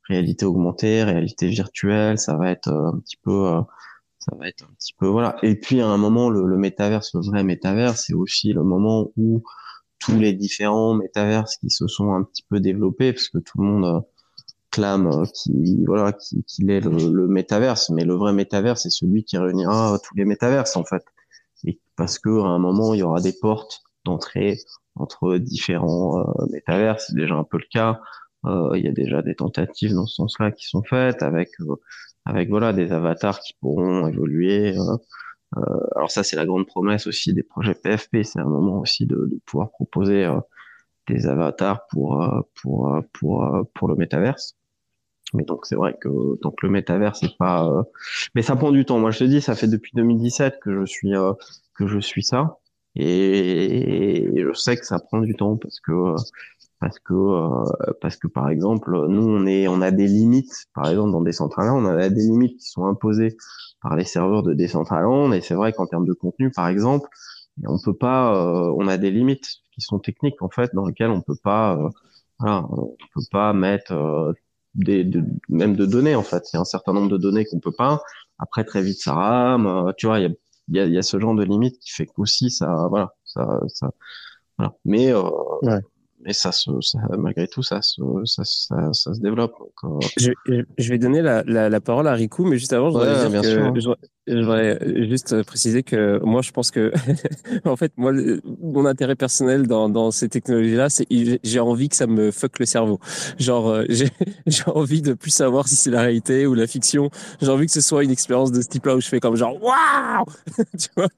réalité 0.08 0.44
augmentée 0.46 1.04
réalité 1.04 1.48
virtuelle 1.48 2.18
ça 2.18 2.36
va 2.36 2.50
être 2.50 2.68
un 2.68 2.98
petit 3.00 3.16
peu 3.16 3.60
ça 4.18 4.34
va 4.38 4.48
être 4.48 4.64
un 4.64 4.74
petit 4.78 4.94
peu 4.98 5.06
voilà. 5.06 5.36
Et 5.42 5.56
puis 5.58 5.80
à 5.80 5.88
un 5.88 5.98
moment 5.98 6.30
le, 6.30 6.46
le 6.46 6.56
métaverse 6.56 7.14
le 7.14 7.20
vrai 7.20 7.44
métaverse 7.44 8.04
c'est 8.06 8.14
aussi 8.14 8.52
le 8.52 8.64
moment 8.64 9.10
où 9.16 9.42
tous 9.98 10.18
les 10.18 10.32
différents 10.34 10.94
métaverses 10.94 11.56
qui 11.58 11.70
se 11.70 11.86
sont 11.86 12.12
un 12.12 12.22
petit 12.22 12.44
peu 12.48 12.60
développés 12.60 13.12
parce 13.12 13.28
que 13.28 13.38
tout 13.38 13.58
le 13.60 13.64
monde 13.64 14.04
clame 14.76 15.06
euh, 15.06 15.24
qui 15.34 15.84
voilà 15.86 16.12
qu'il 16.12 16.42
qui 16.44 16.62
est 16.70 16.80
le, 16.80 16.90
le 17.12 17.28
métaverse, 17.28 17.90
mais 17.90 18.04
le 18.04 18.14
vrai 18.14 18.32
métaverse 18.34 18.82
c'est 18.82 18.90
celui 18.90 19.24
qui 19.24 19.38
réunira 19.38 19.98
tous 20.04 20.14
les 20.16 20.26
métaverses 20.26 20.76
en 20.76 20.84
fait. 20.84 21.02
Et 21.64 21.80
parce 21.96 22.18
que 22.18 22.28
à 22.28 22.48
un 22.48 22.58
moment 22.58 22.92
il 22.94 23.00
y 23.00 23.02
aura 23.02 23.20
des 23.20 23.32
portes 23.32 23.82
d'entrée 24.04 24.58
entre 24.96 25.38
différents 25.38 26.20
euh, 26.20 26.46
métaverses, 26.50 27.06
c'est 27.08 27.16
déjà 27.16 27.34
un 27.36 27.44
peu 27.44 27.58
le 27.58 27.66
cas. 27.70 28.00
Euh, 28.44 28.70
il 28.76 28.84
y 28.84 28.88
a 28.88 28.92
déjà 28.92 29.22
des 29.22 29.34
tentatives 29.34 29.94
dans 29.94 30.06
ce 30.06 30.16
sens-là 30.16 30.52
qui 30.52 30.66
sont 30.66 30.82
faites 30.82 31.22
avec 31.22 31.48
euh, 31.60 31.76
avec 32.26 32.50
voilà 32.50 32.72
des 32.74 32.92
avatars 32.92 33.40
qui 33.40 33.54
pourront 33.60 34.06
évoluer. 34.08 34.74
alors 35.96 36.10
ça 36.10 36.22
c'est 36.22 36.36
la 36.36 36.44
grande 36.44 36.66
promesse 36.66 37.06
aussi 37.06 37.32
des 37.32 37.42
projets 37.42 37.74
PFP, 37.74 38.24
c'est 38.24 38.40
un 38.40 38.44
moment 38.44 38.80
aussi 38.80 39.06
de, 39.06 39.16
de 39.16 39.38
pouvoir 39.46 39.70
proposer 39.70 40.28
des 41.08 41.26
avatars 41.26 41.86
pour 41.90 42.08
pour 42.60 43.00
pour 43.12 43.48
pour 43.74 43.88
le 43.88 43.94
métaverse. 43.94 44.55
Mais 45.34 45.44
donc 45.44 45.66
c'est 45.66 45.74
vrai 45.74 45.96
que 46.00 46.40
donc 46.40 46.62
le 46.62 46.70
métavers 46.70 47.16
c'est 47.16 47.36
pas 47.36 47.68
euh, 47.68 47.82
mais 48.34 48.42
ça 48.42 48.56
prend 48.56 48.70
du 48.70 48.84
temps. 48.84 48.98
Moi 48.98 49.10
je 49.10 49.20
te 49.20 49.24
dis 49.24 49.40
ça 49.40 49.54
fait 49.54 49.66
depuis 49.66 49.92
2017 49.94 50.60
que 50.60 50.80
je 50.80 50.84
suis 50.84 51.14
euh, 51.16 51.32
que 51.74 51.86
je 51.86 51.98
suis 51.98 52.22
ça. 52.22 52.58
Et, 52.94 54.32
je 54.36 54.52
sais 54.54 54.76
que 54.76 54.86
ça 54.86 54.98
prend 54.98 55.20
du 55.20 55.34
temps 55.34 55.56
parce 55.56 55.80
que 55.80 56.14
parce 56.80 56.98
que 57.00 57.14
euh, 57.14 57.92
parce 58.00 58.16
que 58.16 58.28
par 58.28 58.48
exemple 58.50 58.92
nous 59.08 59.26
on 59.28 59.46
est 59.46 59.68
on 59.68 59.80
a 59.82 59.90
des 59.90 60.06
limites. 60.06 60.66
Par 60.74 60.88
exemple 60.88 61.12
dans 61.12 61.22
Decentraland 61.22 61.84
on 61.84 61.86
a 61.86 62.08
des 62.08 62.22
limites 62.22 62.58
qui 62.58 62.70
sont 62.70 62.86
imposées 62.86 63.36
par 63.82 63.96
les 63.96 64.04
serveurs 64.04 64.42
de 64.42 64.54
Decentraland. 64.54 65.32
Et 65.32 65.40
c'est 65.40 65.54
vrai 65.54 65.72
qu'en 65.72 65.86
termes 65.86 66.06
de 66.06 66.14
contenu 66.14 66.50
par 66.50 66.68
exemple 66.68 67.08
on 67.64 67.78
peut 67.82 67.96
pas 67.96 68.70
on 68.76 68.86
a 68.88 68.96
des 68.96 69.10
limites 69.10 69.46
qui 69.72 69.80
sont 69.80 69.98
techniques 69.98 70.40
en 70.42 70.50
fait 70.50 70.70
dans 70.74 70.86
lesquelles 70.86 71.10
on 71.10 71.20
peut 71.22 71.38
pas 71.42 71.78
voilà, 72.38 72.66
on 72.70 72.96
peut 73.14 73.22
pas 73.30 73.52
mettre 73.54 74.34
des, 74.76 75.04
de, 75.04 75.24
même 75.48 75.76
de 75.76 75.86
données 75.86 76.14
en 76.14 76.22
fait. 76.22 76.44
Il 76.52 76.56
y 76.56 76.58
a 76.58 76.60
un 76.60 76.64
certain 76.64 76.92
nombre 76.92 77.10
de 77.10 77.18
données 77.18 77.44
qu'on 77.44 77.60
peut 77.60 77.74
pas. 77.76 78.00
Après 78.38 78.64
très 78.64 78.82
vite 78.82 79.00
ça 79.00 79.14
rame. 79.14 79.66
Euh, 79.66 79.92
tu 79.96 80.06
vois, 80.06 80.20
il 80.20 80.22
y 80.24 80.26
a, 80.26 80.30
y, 80.68 80.80
a, 80.80 80.86
y 80.86 80.98
a, 80.98 81.02
ce 81.02 81.18
genre 81.18 81.34
de 81.34 81.44
limite 81.44 81.78
qui 81.80 81.90
fait 81.90 82.06
qu'aussi 82.06 82.50
ça, 82.50 82.86
voilà, 82.90 83.14
ça, 83.24 83.60
ça, 83.68 83.90
voilà. 84.58 84.74
Mais 84.84 85.12
euh, 85.12 85.22
ouais 85.62 85.80
mais 86.24 86.32
ça, 86.32 86.52
se, 86.52 86.70
ça, 86.80 86.98
malgré 87.18 87.46
tout, 87.46 87.62
ça, 87.62 87.82
se, 87.82 88.00
ça, 88.24 88.42
ça, 88.44 88.92
ça 88.92 89.14
se 89.14 89.20
développe. 89.20 89.52
Donc, 89.58 90.02
euh... 90.02 90.06
je, 90.16 90.62
je, 90.78 90.90
vais 90.90 90.98
donner 90.98 91.22
la, 91.22 91.42
la, 91.44 91.68
la, 91.68 91.80
parole 91.80 92.08
à 92.08 92.14
Riku, 92.14 92.44
mais 92.44 92.58
juste 92.58 92.72
avant, 92.72 92.90
je 92.90 92.98
voudrais, 92.98 93.28
dire 93.28 93.42
que, 93.42 93.80
je, 93.80 93.90
je 94.26 94.38
voudrais 94.38 94.78
juste 95.08 95.42
préciser 95.44 95.82
que 95.82 96.20
moi, 96.24 96.42
je 96.42 96.50
pense 96.50 96.70
que, 96.70 96.92
en 97.64 97.76
fait, 97.76 97.92
moi, 97.96 98.12
mon 98.60 98.86
intérêt 98.86 99.14
personnel 99.14 99.66
dans, 99.66 99.88
dans 99.88 100.10
ces 100.10 100.28
technologies-là, 100.28 100.88
c'est 100.90 101.06
j'ai 101.44 101.60
envie 101.60 101.88
que 101.88 101.96
ça 101.96 102.06
me 102.06 102.30
fuck 102.30 102.58
le 102.58 102.66
cerveau. 102.66 102.98
Genre, 103.38 103.68
euh, 103.68 103.84
j'ai 104.46 104.64
envie 104.66 105.02
de 105.02 105.12
plus 105.12 105.30
savoir 105.30 105.68
si 105.68 105.76
c'est 105.76 105.90
la 105.90 106.00
réalité 106.00 106.46
ou 106.46 106.54
la 106.54 106.66
fiction. 106.66 107.10
J'ai 107.40 107.50
envie 107.50 107.66
que 107.66 107.72
ce 107.72 107.80
soit 107.80 108.02
une 108.02 108.10
expérience 108.10 108.50
de 108.50 108.62
ce 108.62 108.68
type-là 108.68 108.96
où 108.96 109.00
je 109.00 109.08
fais 109.08 109.20
comme 109.20 109.36
genre 109.36 109.62
waouh, 109.62 110.24
tu 110.78 110.88
vois? 110.96 111.08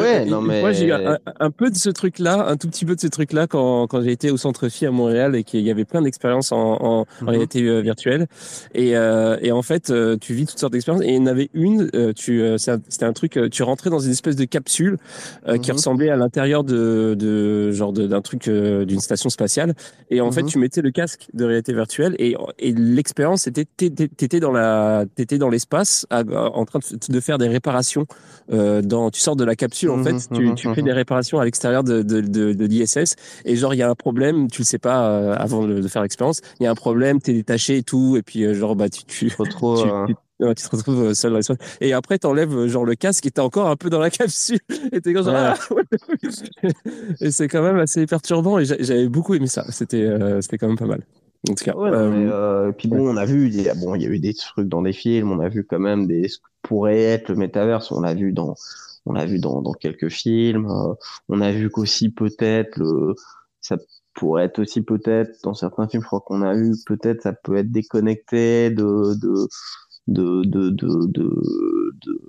ouais, 0.00 0.24
non 0.24 0.40
mais 0.40 0.60
moi, 0.62 0.72
j'ai 0.72 0.86
eu 0.86 0.92
un, 0.92 1.18
un, 1.38 1.50
peu 1.50 1.70
de 1.70 1.76
ce 1.76 1.90
truc-là, 1.90 2.48
un 2.48 2.56
tout 2.56 2.68
petit 2.68 2.84
peu 2.84 2.96
de 2.96 3.00
ce 3.00 3.06
truc-là 3.06 3.46
quand 3.46 3.86
quand 3.86 4.02
j'ai 4.02 4.12
été 4.12 4.30
au 4.30 4.36
centre 4.38 4.68
Phi 4.68 4.86
à 4.86 4.90
Montréal 4.90 5.36
et 5.36 5.44
qu'il 5.44 5.60
y 5.60 5.70
avait 5.70 5.84
plein 5.84 6.02
d'expériences 6.02 6.52
en, 6.52 6.76
en, 6.80 7.06
mhm. 7.20 7.28
réalité 7.28 7.62
euh, 7.62 7.80
virtuelle. 7.80 8.26
Et, 8.74 8.96
euh, 8.96 9.36
et 9.40 9.52
en 9.52 9.62
fait, 9.62 9.90
euh, 9.90 10.16
tu 10.18 10.34
vis 10.34 10.46
toutes 10.46 10.58
sortes 10.58 10.72
d'expériences. 10.72 11.04
Et 11.04 11.08
il 11.08 11.16
y 11.16 11.18
en 11.18 11.26
avait 11.26 11.50
une, 11.54 11.90
tu, 12.14 12.42
c'était 12.56 13.04
un, 13.04 13.12
truc, 13.12 13.38
tu 13.50 13.62
rentrais 13.62 13.90
dans 13.90 13.98
une 13.98 14.10
espèce 14.10 14.36
de 14.36 14.44
capsule 14.44 14.98
qui 15.46 15.70
mhm. 15.70 15.76
ressemblait 15.76 16.10
à 16.10 16.16
l'intérieur 16.16 16.64
de, 16.64 17.14
de 17.18 17.72
genre 17.72 17.92
d'un 17.92 18.20
truc 18.22 18.48
d'une 18.48 19.00
station 19.00 19.30
spatiale. 19.30 19.74
Et 20.10 20.20
en 20.20 20.30
fait, 20.32 20.42
mhm. 20.42 20.48
tu 20.48 20.58
mettais 20.58 20.82
le 20.82 20.90
casque 20.90 21.28
de 21.34 21.44
réalité 21.44 21.72
virtuelle 21.72 22.14
et, 22.18 22.36
et 22.58 22.72
l'expérience 22.72 23.46
était, 23.46 23.64
t'étais 23.64 24.40
dans 24.40 24.52
la, 24.52 25.04
t'étais 25.14 25.38
dans 25.38 25.48
l'espace 25.48 26.06
en 26.10 26.64
train 26.64 26.78
de, 26.78 27.12
de, 27.12 27.20
faire 27.20 27.38
des 27.38 27.48
réparations. 27.48 28.06
dans, 28.48 29.10
tu 29.10 29.20
sors 29.20 29.36
de 29.36 29.44
la 29.44 29.56
capsule 29.56 29.90
en 29.90 30.02
fait, 30.02 30.16
tu, 30.32 30.54
tu 30.54 30.74
fais 30.74 30.82
des 30.82 30.92
réparations 30.92 31.38
à 31.38 31.44
l'extérieur 31.44 31.84
de, 31.84 32.02
de, 32.02 32.20
de, 32.20 32.52
de 32.52 32.64
l'ISS 32.64 33.16
et 33.44 33.56
genre 33.56 33.74
il 33.74 33.78
y 33.78 33.82
a 33.82 33.90
un 33.90 33.94
problème, 33.94 34.27
tu 34.50 34.62
le 34.62 34.64
sais 34.64 34.78
pas 34.78 35.08
euh, 35.08 35.34
avant 35.36 35.66
de, 35.66 35.80
de 35.80 35.88
faire 35.88 36.02
l'expérience. 36.02 36.40
Il 36.60 36.64
y 36.64 36.66
a 36.66 36.70
un 36.70 36.74
problème, 36.74 37.20
t'es 37.20 37.32
détaché 37.32 37.78
et 37.78 37.82
tout, 37.82 38.16
et 38.16 38.22
puis 38.22 38.44
euh, 38.44 38.54
genre 38.54 38.76
bah 38.76 38.88
tu 38.88 39.04
tu, 39.04 39.30
retrouves, 39.38 39.82
tu, 39.82 40.14
euh, 40.44 40.54
tu, 40.54 40.68
te 40.68 40.76
retrouves 40.76 41.14
seul 41.14 41.32
dans 41.32 41.38
l'espace. 41.38 41.58
Et 41.80 41.92
après 41.92 42.18
t'enlèves 42.18 42.66
genre 42.66 42.84
le 42.84 42.94
casque 42.94 43.26
et 43.26 43.30
t'es 43.30 43.40
encore 43.40 43.68
un 43.68 43.76
peu 43.76 43.90
dans 43.90 44.00
la 44.00 44.10
capsule 44.10 44.60
et 44.92 45.00
t'es 45.00 45.14
ah, 45.26 45.54
et 47.20 47.30
c'est 47.30 47.48
quand 47.48 47.62
même 47.62 47.78
assez 47.78 48.06
perturbant 48.06 48.58
et 48.58 48.64
j'avais 48.64 49.08
beaucoup 49.08 49.34
aimé 49.34 49.46
ça. 49.46 49.64
C'était 49.70 50.08
c'était 50.40 50.58
quand 50.58 50.68
même 50.68 50.78
pas 50.78 50.86
mal. 50.86 51.02
En 51.48 51.54
tout 51.54 51.64
cas. 51.64 51.74
Ouais, 51.74 52.72
puis 52.76 52.88
bon, 52.88 53.08
on 53.08 53.16
a 53.16 53.24
vu, 53.24 53.46
il 53.46 53.62
y 53.62 53.68
a, 53.68 53.74
bon, 53.74 53.94
il 53.94 54.02
y 54.02 54.06
a 54.06 54.08
eu 54.08 54.18
des 54.18 54.34
trucs 54.34 54.68
dans 54.68 54.82
des 54.82 54.92
films, 54.92 55.30
on 55.30 55.38
a 55.38 55.48
vu 55.48 55.64
quand 55.64 55.78
même 55.78 56.08
des 56.08 56.28
ce 56.28 56.38
que 56.38 56.44
pourrait 56.62 57.00
être 57.00 57.28
le 57.28 57.36
métaverse, 57.36 57.92
on 57.92 58.00
l'a 58.00 58.14
vu 58.14 58.32
dans 58.32 58.54
on 59.06 59.12
l'a 59.12 59.24
vu 59.24 59.38
dans, 59.38 59.62
dans 59.62 59.72
quelques 59.72 60.10
films, 60.10 60.68
on 61.28 61.40
a 61.40 61.52
vu 61.52 61.70
qu'aussi 61.70 62.10
peut-être 62.10 62.76
le 62.76 63.14
ça 63.60 63.76
pourrait 64.18 64.44
être 64.44 64.58
aussi 64.60 64.82
peut-être 64.82 65.38
dans 65.44 65.54
certains 65.54 65.88
films, 65.88 66.02
je 66.02 66.08
crois 66.08 66.20
qu'on 66.20 66.42
a 66.42 66.54
eu 66.56 66.74
peut-être 66.86 67.22
ça 67.22 67.32
peut 67.32 67.56
être 67.56 67.70
déconnecté 67.70 68.70
de 68.70 69.14
de 69.20 69.48
de 70.08 70.42
de 70.44 70.70
de, 70.70 71.10
de, 71.12 72.20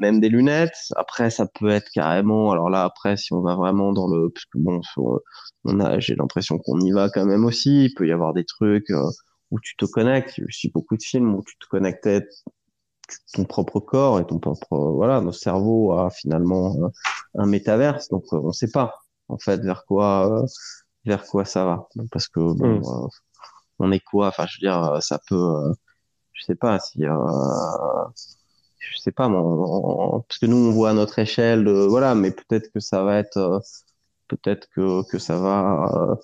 même 0.00 0.20
des 0.20 0.28
lunettes. 0.28 0.76
Après, 0.96 1.30
ça 1.30 1.46
peut 1.46 1.70
être 1.70 1.90
carrément. 1.92 2.52
Alors 2.52 2.70
là, 2.70 2.84
après, 2.84 3.16
si 3.16 3.32
on 3.32 3.40
va 3.40 3.54
vraiment 3.56 3.92
dans 3.92 4.08
le, 4.08 4.28
parce 4.30 4.44
que 4.46 4.58
bon, 4.58 4.80
on 5.64 5.80
a, 5.80 5.98
j'ai 6.00 6.14
l'impression 6.14 6.58
qu'on 6.58 6.80
y 6.80 6.92
va 6.92 7.08
quand 7.10 7.24
même 7.24 7.44
aussi. 7.44 7.86
Il 7.86 7.94
peut 7.94 8.06
y 8.06 8.12
avoir 8.12 8.34
des 8.34 8.44
trucs 8.44 8.90
euh, 8.90 9.08
où 9.50 9.58
tu 9.60 9.74
te 9.76 9.86
connectes. 9.86 10.36
Il 10.38 10.42
y 10.42 10.44
a 10.44 10.46
aussi 10.48 10.70
beaucoup 10.70 10.96
de 10.96 11.02
films 11.02 11.34
où 11.34 11.42
tu 11.44 11.56
te 11.58 11.66
connectais 11.68 12.26
ton 13.34 13.44
propre 13.44 13.80
corps 13.80 14.20
et 14.20 14.26
ton 14.26 14.38
propre 14.38 14.92
voilà 14.94 15.20
notre 15.20 15.38
cerveau 15.38 15.92
a 15.92 16.08
finalement 16.10 16.74
euh, 16.82 16.88
un 17.34 17.44
métaverse 17.44 18.08
donc 18.08 18.24
euh, 18.32 18.40
on 18.42 18.52
sait 18.52 18.70
pas 18.70 18.94
en 19.28 19.36
fait 19.36 19.60
vers 19.60 19.84
quoi 19.84 20.46
vers 21.04 21.24
quoi 21.26 21.44
ça 21.44 21.64
va. 21.64 21.88
Parce 22.10 22.28
que 22.28 22.40
bon, 22.40 22.80
mm. 22.80 22.82
euh, 22.84 23.08
on 23.78 23.92
est 23.92 24.00
quoi? 24.00 24.28
Enfin, 24.28 24.46
je 24.46 24.56
veux 24.58 24.68
dire, 24.68 24.82
euh, 24.84 25.00
ça 25.00 25.20
peut, 25.28 25.34
euh, 25.34 25.72
je 26.32 26.44
sais 26.44 26.54
pas 26.54 26.78
si, 26.80 27.02
je 27.02 28.98
sais 28.98 29.12
pas, 29.12 29.28
parce 29.28 30.38
que 30.38 30.46
nous 30.46 30.56
on 30.56 30.72
voit 30.72 30.90
à 30.90 30.94
notre 30.94 31.18
échelle, 31.18 31.68
voilà, 31.88 32.14
mais 32.14 32.30
peut-être 32.30 32.70
que 32.72 32.80
ça 32.80 33.02
va 33.02 33.18
être, 33.18 33.62
peut-être 34.28 34.68
que 34.74 35.08
que 35.10 35.18
ça 35.18 35.38
va. 35.38 36.18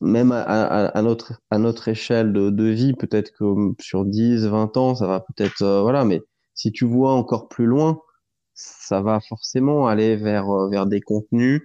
même 0.00 0.32
à, 0.32 0.42
à, 0.42 1.02
notre 1.02 1.40
à 1.50 1.58
notre 1.58 1.88
échelle 1.88 2.32
de, 2.32 2.50
de 2.50 2.64
vie, 2.64 2.94
peut-être 2.94 3.30
que 3.32 3.44
sur 3.80 4.04
10, 4.04 4.46
20 4.46 4.76
ans, 4.76 4.94
ça 4.94 5.06
va 5.06 5.20
peut-être 5.20 5.64
voilà, 5.82 6.04
mais 6.04 6.20
si 6.54 6.72
tu 6.72 6.84
vois 6.84 7.12
encore 7.12 7.48
plus 7.48 7.66
loin, 7.66 8.00
ça 8.54 9.00
va 9.02 9.20
forcément 9.20 9.86
aller 9.86 10.16
vers 10.16 10.46
vers 10.68 10.86
des 10.86 11.00
contenus 11.00 11.62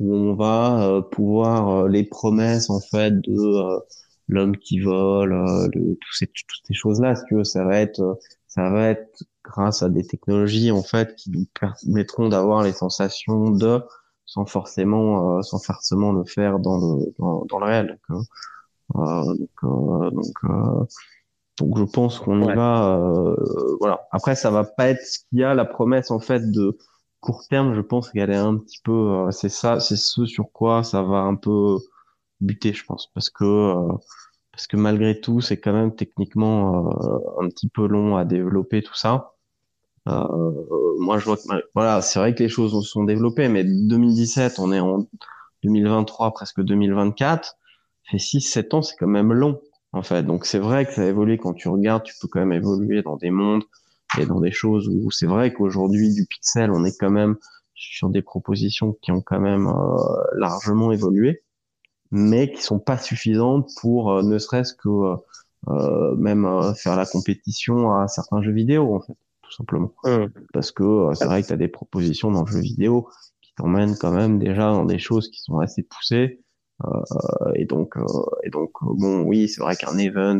où 0.00 0.14
on 0.14 0.34
va 0.34 0.82
euh, 0.82 1.02
pouvoir 1.02 1.68
euh, 1.68 1.88
les 1.88 2.04
promesses 2.04 2.70
en 2.70 2.80
fait 2.80 3.12
de 3.20 3.32
euh, 3.32 3.78
l'homme 4.28 4.56
qui 4.56 4.80
vole, 4.80 5.70
ces, 6.12 6.26
toutes 6.26 6.64
ces 6.64 6.74
choses-là, 6.74 7.14
si 7.16 7.24
tu 7.28 7.34
veux, 7.36 7.44
ça 7.44 7.64
va 7.64 7.78
être, 7.80 8.18
ça 8.48 8.70
va 8.70 8.88
être 8.88 9.24
grâce 9.44 9.82
à 9.82 9.88
des 9.88 10.06
technologies 10.06 10.70
en 10.70 10.82
fait 10.82 11.14
qui 11.16 11.30
nous 11.30 11.46
permettront 11.58 12.28
d'avoir 12.28 12.62
les 12.62 12.72
sensations 12.72 13.50
de 13.50 13.80
sans 14.26 14.46
forcément 14.46 15.42
sans 15.42 15.58
forcément 15.58 16.12
le 16.12 16.24
faire 16.24 16.60
dans 16.60 16.78
le 16.78 17.12
dans, 17.18 17.44
dans 17.46 17.58
le 17.58 17.66
réel 17.66 17.98
donc 18.08 18.22
donc, 18.94 20.12
donc, 20.12 20.36
donc 21.58 21.78
je 21.78 21.84
pense 21.84 22.20
qu'on 22.20 22.40
y 22.42 22.54
va 22.54 23.34
voilà. 23.80 24.06
Après 24.12 24.36
ça 24.36 24.52
va 24.52 24.62
pas 24.62 24.88
être 24.90 25.02
ce 25.02 25.18
qu'il 25.18 25.40
y 25.40 25.44
a 25.44 25.54
la 25.54 25.64
promesse 25.64 26.12
en 26.12 26.20
fait 26.20 26.48
de 26.52 26.78
court 27.20 27.46
terme, 27.48 27.74
je 27.74 27.80
pense 27.80 28.10
qu'elle 28.10 28.30
est 28.30 28.36
un 28.36 28.56
petit 28.56 28.80
peu, 28.82 28.92
euh, 28.92 29.30
c'est 29.30 29.48
ça, 29.48 29.80
c'est 29.80 29.96
ce 29.96 30.26
sur 30.26 30.50
quoi 30.52 30.82
ça 30.84 31.02
va 31.02 31.18
un 31.18 31.36
peu 31.36 31.76
buter, 32.40 32.72
je 32.72 32.84
pense, 32.84 33.10
parce 33.14 33.30
que 33.30 33.44
euh, 33.44 33.92
parce 34.52 34.66
que 34.66 34.76
malgré 34.76 35.20
tout, 35.20 35.40
c'est 35.40 35.58
quand 35.60 35.72
même 35.72 35.94
techniquement 35.94 36.90
euh, 36.90 37.44
un 37.44 37.48
petit 37.48 37.68
peu 37.68 37.86
long 37.86 38.16
à 38.16 38.24
développer 38.24 38.82
tout 38.82 38.94
ça. 38.94 39.34
moi, 40.06 41.18
je 41.18 41.24
vois 41.24 41.36
que 41.36 41.42
voilà, 41.74 42.02
c'est 42.02 42.18
vrai 42.18 42.34
que 42.34 42.42
les 42.42 42.48
choses 42.48 42.72
se 42.72 42.90
sont 42.90 43.04
développées, 43.04 43.48
mais 43.48 43.64
2017, 43.64 44.58
on 44.58 44.72
est 44.72 44.80
en 44.80 45.06
2023, 45.64 46.32
presque 46.32 46.62
2024, 46.62 47.56
fait 48.10 48.18
6-7 48.18 48.74
ans, 48.74 48.82
c'est 48.82 48.96
quand 48.96 49.06
même 49.06 49.32
long 49.32 49.60
en 49.92 50.02
fait. 50.02 50.22
Donc 50.24 50.46
c'est 50.46 50.58
vrai 50.58 50.86
que 50.86 50.92
ça 50.94 51.02
a 51.02 51.06
évolué 51.06 51.38
quand 51.38 51.54
tu 51.54 51.68
regardes, 51.68 52.02
tu 52.04 52.14
peux 52.20 52.28
quand 52.28 52.40
même 52.40 52.52
évoluer 52.52 53.02
dans 53.02 53.16
des 53.16 53.30
mondes 53.30 53.64
et 54.18 54.26
dans 54.26 54.40
des 54.40 54.52
choses 54.52 54.88
où 54.88 55.10
c'est 55.10 55.26
vrai 55.26 55.52
qu'aujourd'hui 55.52 56.12
du 56.12 56.26
pixel, 56.26 56.70
on 56.70 56.84
est 56.84 56.96
quand 56.98 57.10
même 57.10 57.36
sur 57.74 58.10
des 58.10 58.22
propositions 58.22 58.96
qui 59.00 59.10
ont 59.12 59.22
quand 59.22 59.40
même 59.40 59.68
euh, 59.68 60.22
largement 60.34 60.92
évolué, 60.92 61.42
mais 62.10 62.52
qui 62.52 62.62
sont 62.62 62.78
pas 62.78 62.98
suffisantes 62.98 63.70
pour 63.80 64.12
euh, 64.12 64.22
ne 64.22 64.38
serait-ce 64.38 64.74
que 64.74 65.16
euh, 65.68 66.14
même 66.16 66.46
faire 66.74 66.96
la 66.96 67.06
compétition 67.06 67.92
à 67.92 68.08
certains 68.08 68.42
jeux 68.42 68.52
vidéo 68.52 68.96
en 68.96 69.00
fait, 69.00 69.16
tout 69.42 69.52
simplement. 69.52 69.92
Mmh. 70.04 70.26
Parce 70.52 70.72
que 70.72 71.10
c'est 71.14 71.26
vrai 71.26 71.42
que 71.42 71.48
tu 71.48 71.52
as 71.52 71.58
des 71.58 71.68
propositions 71.68 72.30
dans 72.30 72.44
le 72.44 72.50
jeu 72.50 72.60
vidéo 72.60 73.08
qui 73.40 73.52
t'emmènent 73.54 73.96
quand 73.96 74.12
même 74.12 74.38
déjà 74.38 74.72
dans 74.72 74.84
des 74.84 74.98
choses 74.98 75.30
qui 75.30 75.40
sont 75.40 75.58
assez 75.58 75.82
poussées. 75.82 76.40
et 77.54 77.66
donc, 77.66 77.94
et 78.42 78.50
donc 78.50 78.70
bon, 78.80 79.22
oui, 79.22 79.48
c'est 79.48 79.60
vrai 79.60 79.76
qu'un 79.76 79.98
event 79.98 80.38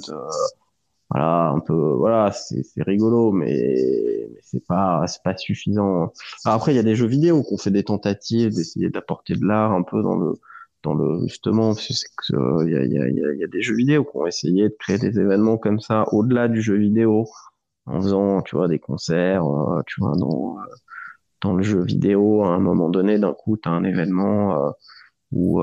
voilà 1.11 1.49
un 1.49 1.61
peu 1.61 1.75
voilà 1.75 2.31
c'est 2.33 2.63
rigolo 2.83 3.33
mais 3.33 4.29
c'est 4.43 4.65
pas 4.65 5.07
c'est 5.07 5.23
pas 5.23 5.37
suffisant 5.37 6.13
après 6.45 6.73
il 6.73 6.77
y 6.77 6.79
a 6.79 6.85
des 6.85 6.95
jeux 6.95 7.07
vidéo 7.07 7.43
qui 7.43 7.55
ont 7.55 7.59
fait 7.59 7.71
des 7.71 7.83
tentatives 7.85 8.55
d'essayer 8.55 8.91
d'apporter 8.91 9.35
de 9.35 9.45
l'art 9.45 9.73
un 9.73 9.83
peu 9.83 10.03
dans 10.03 10.17
le 10.17 10.41
dans 10.83 10.95
le 10.95 11.27
justement 11.27 11.73
euh, 11.73 12.65
il 12.65 12.73
y 12.73 12.77
a 12.77 12.85
y 12.85 12.99
a 12.99 13.09
il 13.09 13.39
y 13.39 13.45
a 13.45 13.47
des 13.49 13.63
jeux 13.63 13.75
vidéo 13.75 14.05
qui 14.05 14.17
ont 14.17 14.27
essayé 14.27 14.69
de 14.69 14.77
créer 14.79 14.99
des 14.99 15.19
événements 15.19 15.59
comme 15.59 15.81
ça 15.81 16.05
au-delà 16.13 16.49
du 16.49 16.63
jeu 16.63 16.77
vidéo 16.77 17.27
en 17.87 18.01
faisant 18.01 18.43
tu 18.43 18.57
vois 18.57 18.69
des 18.69 18.79
concerts 18.79 19.45
euh, 19.45 19.83
tu 19.87 20.01
vois 20.01 20.17
dans 20.17 20.59
euh, 20.59 20.63
dans 21.43 21.55
le 21.55 21.63
jeu 21.63 21.83
vidéo 21.83 22.45
à 22.45 22.49
un 22.49 22.61
moment 22.61 22.89
donné 22.89 23.19
d'un 23.19 23.33
coup 23.35 23.57
tu 23.57 23.69
as 23.69 23.73
un 23.73 23.85
événement 23.85 24.73
ou 25.33 25.63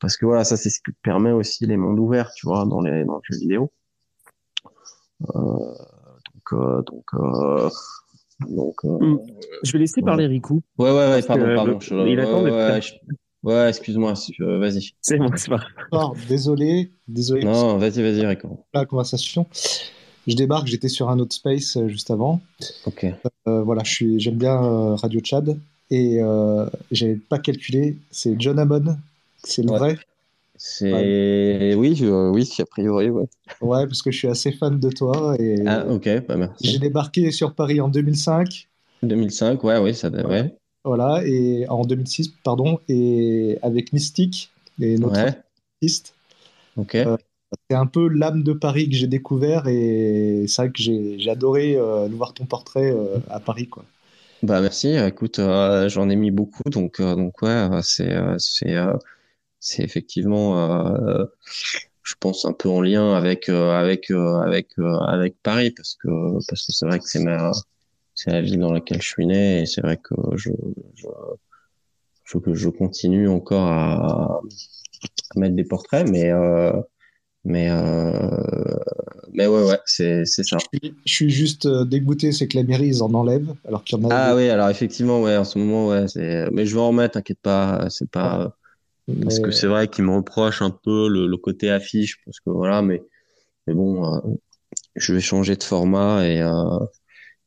parce 0.00 0.16
que 0.16 0.26
voilà, 0.26 0.44
ça 0.44 0.56
c'est 0.56 0.70
ce 0.70 0.80
qui 0.80 0.92
permet 1.02 1.30
aussi 1.30 1.64
les 1.66 1.76
mondes 1.76 1.98
ouverts, 1.98 2.32
tu 2.34 2.46
vois, 2.46 2.66
dans 2.66 2.80
les 2.80 3.04
dans 3.04 3.16
le 3.16 3.22
jeu 3.22 3.38
vidéo. 3.38 3.72
Donc 5.20 6.84
donc 6.84 7.04
donc, 8.48 8.76
je 9.62 9.72
vais 9.72 9.78
laisser 9.78 10.02
parler 10.02 10.26
Riku. 10.26 10.62
Ouais, 10.78 10.90
ouais, 10.90 11.10
ouais, 11.10 11.22
pardon, 11.22 11.54
pardon. 11.54 11.78
il 12.06 12.20
attend 12.20 12.42
ouais, 12.44 12.80
Ouais, 13.42 13.68
excuse-moi, 13.68 14.14
vas-y. 14.40 14.94
C'est 15.00 15.18
bon, 15.18 15.30
c'est 15.36 15.50
pas. 15.50 16.12
désolé, 16.28 16.90
désolé. 17.06 17.44
Non, 17.44 17.78
vas-y, 17.78 18.02
vas-y, 18.02 18.26
Rico. 18.26 18.66
La 18.74 18.84
conversation. 18.84 19.46
Je 20.26 20.34
débarque, 20.34 20.66
j'étais 20.66 20.88
sur 20.88 21.08
un 21.08 21.20
autre 21.20 21.34
space 21.34 21.76
euh, 21.76 21.86
juste 21.86 22.10
avant. 22.10 22.40
Ok. 22.86 23.06
Euh, 23.46 23.62
voilà, 23.62 23.84
je 23.84 23.92
suis, 23.92 24.20
j'aime 24.20 24.34
bien 24.34 24.60
euh, 24.60 24.96
Radio 24.96 25.20
Chad 25.22 25.56
et 25.90 26.20
euh, 26.20 26.66
j'avais 26.90 27.14
pas 27.14 27.38
calculé. 27.38 27.96
C'est 28.10 28.34
John 28.36 28.58
Hammond, 28.58 28.96
c'est 29.44 29.62
le 29.62 29.70
vrai. 29.70 29.96
C'est 30.58 31.74
oui, 31.74 32.02
oui, 32.02 32.54
a 32.58 32.64
priori, 32.64 33.10
ouais. 33.10 33.26
Ouais, 33.60 33.86
parce 33.86 34.02
que 34.02 34.10
je 34.10 34.18
suis 34.18 34.28
assez 34.28 34.52
fan 34.52 34.78
de 34.78 34.90
toi 34.90 35.36
et. 35.38 35.62
Ah, 35.66 35.86
ok, 35.86 36.26
bah, 36.26 36.36
merci. 36.36 36.66
J'ai 36.66 36.78
débarqué 36.78 37.30
sur 37.30 37.54
Paris 37.54 37.80
en 37.80 37.88
2005. 37.88 38.68
2005, 39.02 39.62
ouais, 39.64 39.78
oui, 39.78 39.94
ça 39.94 40.10
devrait. 40.10 40.54
Voilà, 40.84 41.20
et 41.24 41.66
en 41.68 41.82
2006, 41.82 42.28
pardon, 42.44 42.78
et 42.88 43.58
avec 43.62 43.92
Mystique, 43.92 44.50
et 44.80 44.96
notre 44.98 45.18
artiste. 45.18 46.14
Ok. 46.76 46.94
Euh, 46.94 47.16
c'est 47.68 47.76
un 47.76 47.86
peu 47.86 48.08
l'âme 48.08 48.42
de 48.42 48.52
Paris 48.52 48.88
que 48.88 48.96
j'ai 48.96 49.06
découvert 49.06 49.66
et 49.68 50.44
c'est 50.48 50.62
vrai 50.62 50.70
que 50.70 50.80
j'ai 50.80 51.30
adoré 51.30 51.76
euh, 51.76 52.08
voir 52.12 52.34
ton 52.34 52.44
portrait 52.44 52.92
euh, 52.92 53.18
à 53.30 53.40
Paris, 53.40 53.68
quoi. 53.68 53.84
Bah 54.42 54.60
merci. 54.60 54.94
Écoute, 54.96 55.40
j'en 55.40 56.08
ai 56.10 56.16
mis 56.16 56.30
beaucoup, 56.30 56.62
donc 56.70 57.00
donc 57.00 57.40
ouais, 57.42 57.68
c'est 57.82 58.14
c'est 59.66 59.82
effectivement, 59.82 60.56
je 62.02 62.14
pense 62.20 62.44
un 62.44 62.52
peu 62.52 62.68
en 62.68 62.80
lien 62.80 63.14
avec 63.14 63.48
avec 63.48 64.10
avec 64.10 64.68
avec 64.78 65.42
Paris 65.42 65.72
parce 65.72 65.96
que 66.00 66.08
parce 66.48 66.66
que 66.66 66.72
c'est 66.72 66.86
vrai 66.86 66.98
que 66.98 67.08
c'est 67.08 67.22
ma 67.22 67.50
c'est 68.16 68.30
la 68.30 68.40
ville 68.40 68.58
dans 68.58 68.72
laquelle 68.72 69.00
je 69.00 69.08
suis 69.08 69.26
né 69.26 69.62
et 69.62 69.66
c'est 69.66 69.82
vrai 69.82 69.98
que 69.98 70.14
je, 70.34 70.50
je, 70.94 71.06
je, 72.24 72.54
je 72.54 72.68
continue 72.70 73.28
encore 73.28 73.66
à, 73.66 73.96
à, 73.96 74.40
mettre 75.36 75.54
des 75.54 75.64
portraits, 75.64 76.08
mais 76.08 76.30
euh, 76.32 76.72
mais 77.44 77.70
euh, 77.70 78.20
mais 79.32 79.46
ouais 79.46 79.64
ouais 79.64 79.78
c'est 79.84 80.24
c'est 80.24 80.44
ça. 80.44 80.56
Je 80.72 81.12
suis, 81.12 81.30
juste 81.30 81.66
euh, 81.66 81.84
dégoûté, 81.84 82.32
c'est 82.32 82.48
que 82.48 82.56
la 82.56 82.64
mairie 82.64 82.88
ils 82.88 83.02
en 83.02 83.12
enlèvent 83.12 83.54
alors 83.68 83.84
qu'il 83.84 84.00
y 84.00 84.04
en 84.04 84.08
a. 84.08 84.14
Ah 84.14 84.34
oui, 84.34 84.48
alors 84.48 84.70
effectivement 84.70 85.20
ouais 85.20 85.36
en 85.36 85.44
ce 85.44 85.58
moment 85.58 85.88
ouais 85.88 86.08
c'est 86.08 86.50
mais 86.52 86.64
je 86.64 86.74
vais 86.74 86.80
en 86.80 86.88
remettre, 86.88 87.14
t'inquiète 87.14 87.40
pas, 87.40 87.86
c'est 87.90 88.10
pas 88.10 88.56
parce 89.22 89.40
que 89.40 89.50
c'est 89.50 89.66
vrai 89.66 89.88
qu'ils 89.88 90.04
me 90.04 90.14
reprochent 90.14 90.62
un 90.62 90.70
peu 90.70 91.08
le, 91.08 91.26
le, 91.26 91.36
côté 91.36 91.70
affiche 91.70 92.20
parce 92.24 92.40
que 92.40 92.50
voilà 92.50 92.82
mais 92.82 93.02
mais 93.66 93.74
bon 93.74 94.04
euh, 94.04 94.20
je 94.96 95.14
vais 95.14 95.20
changer 95.20 95.56
de 95.56 95.62
format 95.62 96.26
et 96.26 96.40
euh, 96.42 96.78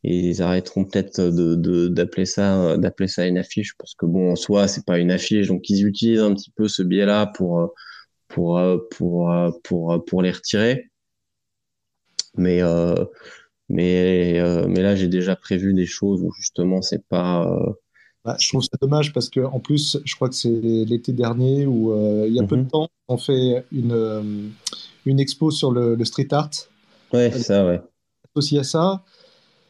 et 0.04 0.30
ils 0.30 0.42
arrêteront 0.42 0.86
peut-être 0.86 1.22
de 1.22 1.88
d'appeler 1.90 2.26
ça 2.26 2.78
d'appeler 2.78 3.10
ça 3.10 3.28
une 3.28 3.38
affiche 3.38 3.76
parce 3.78 3.96
que 3.96 4.06
bon 4.06 4.32
en 4.32 4.36
soi 4.36 4.68
c'est 4.70 4.86
pas 4.86 4.98
une 5.00 5.12
affiche. 5.12 5.48
Donc 5.48 5.70
ils 5.70 5.86
utilisent 5.86 6.22
un 6.22 6.34
petit 6.34 6.52
peu 6.52 6.70
ce 6.70 6.84
biais 6.84 7.06
là 7.06 7.28
pour 7.28 7.74
pour 8.30 8.62
pour 8.92 9.34
pour 9.64 10.06
pour 10.06 10.22
les 10.22 10.32
retirer. 10.32 10.90
Mais 12.36 12.62
euh, 12.62 12.96
mais 13.70 14.40
euh, 14.40 14.68
mais 14.68 14.82
là 14.82 14.96
j'ai 14.96 15.08
déjà 15.08 15.36
prévu 15.36 15.74
des 15.74 15.86
choses 15.86 16.22
où 16.24 16.32
justement 16.34 16.82
c'est 16.82 17.06
pas 17.08 17.46
euh, 17.48 17.74
bah, 18.26 18.36
je 18.40 18.50
trouve 18.50 18.64
ça 18.64 18.78
dommage 18.82 19.14
parce 19.14 19.30
que 19.30 19.40
en 19.40 19.60
plus 19.60 19.98
je 20.04 20.16
crois 20.16 20.30
que 20.30 20.36
c'est 20.36 20.50
l'été 20.50 21.14
dernier 21.14 21.66
où 21.66 21.94
il 22.26 22.34
y 22.34 22.40
a 22.40 22.44
peu 22.44 22.58
de 22.58 22.64
mhm. 22.64 22.68
temps 22.68 22.90
on 23.08 23.18
fait 23.18 23.66
une 23.72 24.52
une 25.06 25.20
expo 25.20 25.52
sur 25.52 25.72
le, 25.72 25.96
le 25.96 26.06
street 26.06 26.28
art 26.32 26.50
ouais 27.14 27.32
c'est 27.32 27.44
ça 27.44 27.66
ouais 27.66 27.82
aussi 28.36 28.58
à 28.58 28.64
ça 28.64 29.04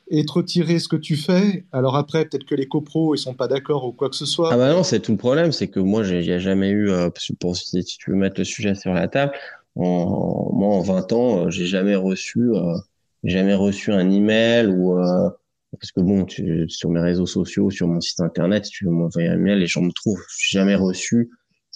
et 0.10 0.26
te 0.26 0.32
retirer 0.32 0.80
ce 0.80 0.88
que 0.88 0.96
tu 0.96 1.16
fais. 1.16 1.66
Alors 1.72 1.96
après, 1.96 2.26
peut-être 2.26 2.46
que 2.46 2.56
les 2.56 2.68
copros, 2.68 3.16
ils 3.16 3.20
sont 3.20 3.36
pas 3.36 3.48
d'accord 3.48 3.86
ou 3.86 3.92
quoi 3.92 4.10
que 4.10 4.16
ce 4.16 4.26
soit. 4.26 4.50
Ah 4.52 4.58
bah 4.58 4.72
non, 4.74 4.84
c'est 4.84 5.00
tout 5.00 5.12
le 5.12 5.18
problème, 5.18 5.52
c'est 5.52 5.68
que 5.68 5.80
moi, 5.80 6.04
il 6.06 6.22
n'y 6.22 6.32
a 6.32 6.40
jamais 6.40 6.70
eu, 6.70 6.90
euh, 6.90 7.10
pour, 7.40 7.56
si 7.56 7.84
tu 7.84 8.12
veux 8.12 8.18
mettre 8.18 8.40
le 8.40 8.44
sujet 8.44 8.76
sur 8.76 8.94
la 8.94 9.08
table, 9.08 9.34
en, 9.76 10.52
moi, 10.54 10.76
en 10.76 10.82
20 10.82 11.14
ans, 11.14 11.46
euh, 11.46 11.50
j'ai 11.50 11.68
jamais 11.68 11.96
reçu, 11.96 12.40
euh, 12.40 12.76
jamais 13.24 13.54
reçu 13.54 13.92
un 13.92 14.10
email 14.10 14.68
ou, 14.68 14.98
euh, 14.98 15.30
parce 15.72 15.92
que 15.92 16.02
bon, 16.02 16.26
tu, 16.26 16.68
sur 16.70 16.90
mes 16.90 17.00
réseaux 17.00 17.26
sociaux, 17.26 17.70
sur 17.70 17.88
mon 17.88 18.02
site 18.02 18.20
internet, 18.22 18.66
si 18.66 18.72
tu 18.72 18.86
veux 18.86 18.92
m'envoyer 18.92 19.30
un 19.30 19.36
email, 19.36 19.60
les 19.60 19.68
gens 19.68 19.82
me 19.82 19.92
trouvent. 19.92 20.24
J'ai 20.40 20.58
jamais 20.60 20.76
reçu 20.76 21.30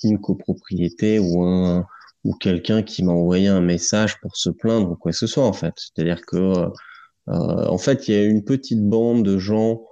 une 0.04 0.20
copropriété 0.20 1.20
ou 1.20 1.44
un, 1.44 1.86
ou 2.24 2.34
quelqu'un 2.36 2.84
qui 2.84 3.04
m'a 3.04 3.12
envoyé 3.14 3.48
un 3.48 3.62
message 3.62 4.20
pour 4.20 4.36
se 4.36 4.50
plaindre 4.50 4.92
ou 4.92 4.96
quoi 4.96 5.12
que 5.12 5.18
ce 5.18 5.28
soit, 5.28 5.46
en 5.46 5.54
fait. 5.54 5.74
C'est-à-dire 5.78 6.22
que, 6.26 6.38
euh, 6.38 6.70
en 7.28 7.78
fait, 7.78 8.08
il 8.08 8.14
y 8.14 8.18
a 8.18 8.24
une 8.24 8.44
petite 8.44 8.84
bande 8.84 9.24
de 9.24 9.38
gens 9.38 9.84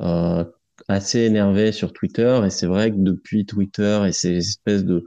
euh, 0.00 0.44
assez 0.88 1.20
énervés 1.20 1.72
sur 1.72 1.92
Twitter, 1.92 2.40
et 2.44 2.50
c'est 2.50 2.66
vrai 2.66 2.90
que 2.90 2.96
depuis 2.98 3.46
Twitter 3.46 4.02
et 4.06 4.12
ces 4.12 4.36
espèces 4.36 4.84
de 4.84 5.06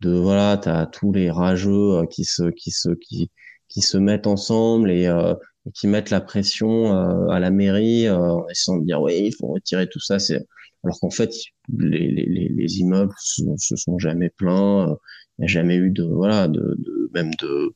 de 0.00 0.12
voilà, 0.12 0.56
t'as 0.56 0.86
tous 0.86 1.12
les 1.12 1.30
rageux 1.30 1.98
euh, 1.98 2.06
qui 2.06 2.24
se 2.24 2.50
qui 2.50 2.70
se 2.70 2.90
qui 2.90 3.30
qui 3.68 3.82
se 3.82 3.98
mettent 3.98 4.26
ensemble 4.26 4.90
et, 4.90 5.06
euh, 5.06 5.34
et 5.66 5.72
qui 5.72 5.86
mettent 5.86 6.10
la 6.10 6.20
pression 6.20 6.94
euh, 6.94 7.28
à 7.28 7.40
la 7.40 7.50
mairie 7.50 8.06
euh, 8.06 8.18
en 8.18 8.48
essayant 8.48 8.78
de 8.78 8.84
dire 8.84 9.00
oui 9.00 9.18
il 9.18 9.34
faut 9.34 9.48
retirer 9.48 9.88
tout 9.88 10.00
ça 10.00 10.18
c'est 10.18 10.46
alors 10.82 10.98
qu'en 11.00 11.10
fait 11.10 11.32
les, 11.76 12.08
les, 12.10 12.48
les 12.48 12.78
immeubles 12.78 13.12
se, 13.18 13.42
se 13.58 13.76
sont 13.76 13.98
jamais 13.98 14.30
plaints 14.30 14.96
il 15.38 15.42
n'y 15.42 15.44
a 15.44 15.48
jamais 15.48 15.76
eu 15.76 15.90
de 15.90 16.04
voilà 16.04 16.48
de, 16.48 16.76
de 16.78 17.10
même 17.12 17.34
de 17.34 17.74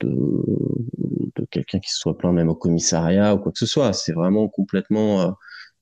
de, 0.00 0.44
de 1.36 1.46
quelqu'un 1.50 1.78
qui 1.78 1.90
se 1.90 1.98
soit 1.98 2.16
plaint 2.16 2.34
même 2.34 2.48
au 2.48 2.54
commissariat 2.54 3.34
ou 3.34 3.38
quoi 3.38 3.52
que 3.52 3.58
ce 3.58 3.66
soit. 3.66 3.92
C'est 3.92 4.12
vraiment 4.12 4.48
complètement, 4.48 5.22
euh, 5.22 5.30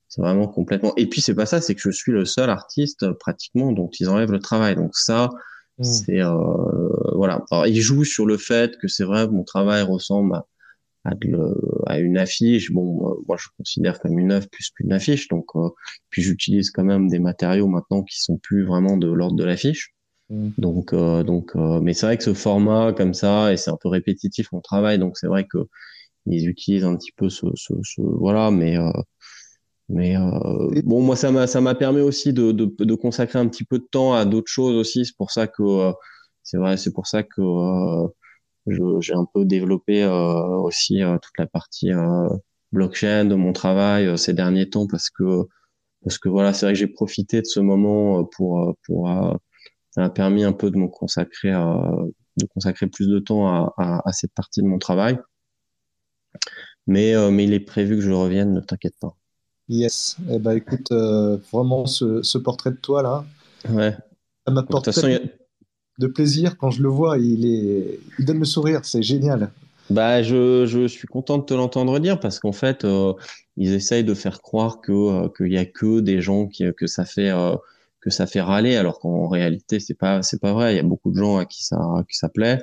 c'est 0.07 0.21
vraiment 0.21 0.47
complètement. 0.47 0.93
Et 0.97 1.07
puis 1.07 1.21
c'est 1.21 1.35
pas 1.35 1.45
ça, 1.45 1.61
c'est 1.61 1.75
que 1.75 1.81
je 1.81 1.91
suis 1.91 2.11
le 2.11 2.25
seul 2.25 2.49
artiste 2.49 3.03
euh, 3.03 3.13
pratiquement 3.13 3.71
dont 3.71 3.89
ils 3.99 4.09
enlèvent 4.09 4.31
le 4.31 4.39
travail. 4.39 4.75
Donc 4.75 4.95
ça, 4.95 5.29
mmh. 5.79 5.83
c'est 5.83 6.21
euh, 6.21 6.33
voilà. 7.15 7.43
Alors, 7.51 7.67
ils 7.67 7.81
jouent 7.81 8.05
sur 8.05 8.25
le 8.25 8.37
fait 8.37 8.77
que 8.77 8.87
c'est 8.87 9.03
vrai, 9.03 9.27
mon 9.27 9.43
travail 9.43 9.81
ressemble 9.83 10.35
à, 10.35 10.45
à, 11.07 11.93
à 11.93 11.99
une 11.99 12.17
affiche. 12.17 12.71
Bon, 12.71 13.15
moi 13.27 13.37
je 13.39 13.47
considère 13.57 13.99
comme 13.99 14.19
une 14.19 14.31
œuvre 14.31 14.47
plus 14.49 14.69
qu'une 14.69 14.93
affiche. 14.93 15.27
Donc 15.27 15.45
puis 16.09 16.21
j'utilise 16.21 16.71
quand 16.71 16.83
même 16.83 17.07
des 17.07 17.19
matériaux 17.19 17.67
maintenant 17.67 18.03
qui 18.03 18.19
sont 18.21 18.37
plus 18.37 18.65
vraiment 18.65 18.97
de 18.97 19.07
l'ordre 19.07 19.35
de 19.35 19.43
l'affiche. 19.43 19.93
Mm. 20.29 20.49
Donc, 20.57 20.93
euh, 20.93 21.23
donc, 21.23 21.51
euh, 21.55 21.79
mais 21.81 21.93
c'est 21.93 22.05
vrai 22.05 22.17
que 22.17 22.23
ce 22.23 22.33
format 22.33 22.93
comme 22.93 23.13
ça, 23.13 23.53
et 23.53 23.57
c'est 23.57 23.71
un 23.71 23.77
peu 23.81 23.89
répétitif 23.89 24.51
mon 24.51 24.61
travail, 24.61 24.99
donc 24.99 25.17
c'est 25.17 25.27
vrai 25.27 25.45
que 25.45 25.59
ils 26.25 26.47
utilisent 26.49 26.83
un 26.83 26.97
petit 26.97 27.13
peu 27.15 27.29
ce, 27.29 27.45
ce, 27.55 27.73
ce 27.83 28.01
voilà, 28.01 28.51
mais 28.51 28.77
euh, 28.77 28.91
mais 29.89 30.17
euh, 30.17 30.81
bon, 30.83 31.01
moi 31.01 31.15
ça 31.15 31.31
m'a 31.31 31.47
ça 31.47 31.61
m'a 31.61 31.75
permis 31.75 32.01
aussi 32.01 32.33
de, 32.33 32.51
de, 32.51 32.65
de 32.65 32.95
consacrer 32.95 33.39
un 33.39 33.47
petit 33.47 33.63
peu 33.63 33.79
de 33.79 33.87
temps 33.89 34.13
à 34.13 34.25
d'autres 34.25 34.51
choses 34.51 34.75
aussi. 34.75 35.05
C'est 35.05 35.15
pour 35.17 35.31
ça 35.31 35.47
que 35.47 35.63
euh, 35.63 35.93
c'est 36.43 36.57
vrai, 36.57 36.75
c'est 36.77 36.91
pour 36.91 37.07
ça 37.07 37.23
que 37.23 37.41
j'ai 38.67 39.13
un 39.13 39.25
peu 39.33 39.45
développé 39.45 40.05
aussi 40.05 41.01
toute 41.21 41.37
la 41.37 41.47
partie 41.47 41.91
blockchain 42.71 43.25
de 43.25 43.35
mon 43.35 43.53
travail 43.53 44.17
ces 44.17 44.33
derniers 44.33 44.69
temps 44.69 44.87
parce 44.87 45.09
que 45.09 45.47
parce 46.03 46.17
que 46.17 46.29
voilà, 46.29 46.53
c'est 46.53 46.65
vrai 46.65 46.73
que 46.73 46.79
j'ai 46.79 46.87
profité 46.87 47.41
de 47.41 47.47
ce 47.47 47.59
moment 47.59 48.23
pour 48.25 48.75
pour 48.85 49.09
ça 49.91 50.01
m'a 50.01 50.09
permis 50.09 50.43
un 50.43 50.53
peu 50.53 50.69
de 50.69 50.77
me 50.77 50.87
consacrer 50.87 51.51
à, 51.51 51.91
de 52.37 52.45
consacrer 52.45 52.87
plus 52.87 53.07
de 53.07 53.19
temps 53.19 53.47
à, 53.47 53.73
à, 53.77 54.07
à 54.07 54.13
cette 54.13 54.33
partie 54.33 54.61
de 54.61 54.67
mon 54.67 54.77
travail. 54.77 55.19
Mais, 56.85 57.15
euh, 57.15 57.31
mais 57.31 57.43
il 57.43 57.53
est 57.53 57.59
prévu 57.59 57.95
que 57.95 58.01
je 58.01 58.11
revienne, 58.11 58.53
ne 58.53 58.61
t'inquiète 58.61 58.95
pas. 58.99 59.15
Yes. 59.67 60.17
Eh 60.31 60.39
ben, 60.39 60.53
écoute, 60.53 60.91
euh, 60.91 61.37
vraiment, 61.51 61.85
ce, 61.85 62.21
ce, 62.21 62.37
portrait 62.37 62.71
de 62.71 62.77
toi, 62.77 63.01
là, 63.01 63.25
ouais. 63.69 63.95
ça 64.45 64.53
m'apporte 64.53 64.89
de 65.97 66.07
plaisir 66.07 66.57
quand 66.57 66.71
je 66.71 66.81
le 66.81 66.89
vois. 66.89 67.17
Il, 67.17 67.45
est... 67.45 67.99
il 68.19 68.25
donne 68.25 68.39
le 68.39 68.45
sourire, 68.45 68.81
c'est 68.83 69.03
génial. 69.03 69.51
Bah, 69.89 70.21
je, 70.21 70.65
je 70.65 70.87
suis 70.87 71.07
content 71.07 71.37
de 71.37 71.43
te 71.43 71.53
l'entendre 71.53 71.99
dire 71.99 72.19
parce 72.19 72.39
qu'en 72.39 72.51
fait, 72.51 72.83
euh, 72.83 73.13
ils 73.55 73.73
essayent 73.73 74.03
de 74.03 74.13
faire 74.13 74.41
croire 74.41 74.79
euh, 74.89 75.29
qu'il 75.35 75.51
y 75.51 75.57
a 75.57 75.65
que 75.65 76.01
des 76.01 76.21
gens 76.21 76.47
qui, 76.47 76.65
que 76.75 76.87
ça 76.87 77.05
fait 77.05 77.31
que 78.01 78.09
ça 78.09 78.27
fait 78.27 78.41
râler, 78.41 78.75
alors 78.75 78.99
qu'en 78.99 79.27
réalité 79.27 79.79
c'est 79.79 79.93
pas 79.95 80.21
c'est 80.21 80.39
pas 80.39 80.53
vrai. 80.53 80.73
Il 80.73 80.77
y 80.77 80.79
a 80.79 80.83
beaucoup 80.83 81.11
de 81.11 81.17
gens 81.17 81.37
à 81.37 81.45
qui 81.45 81.63
ça 81.65 81.77
qui 82.09 82.17
ça 82.17 82.29
plaît 82.29 82.59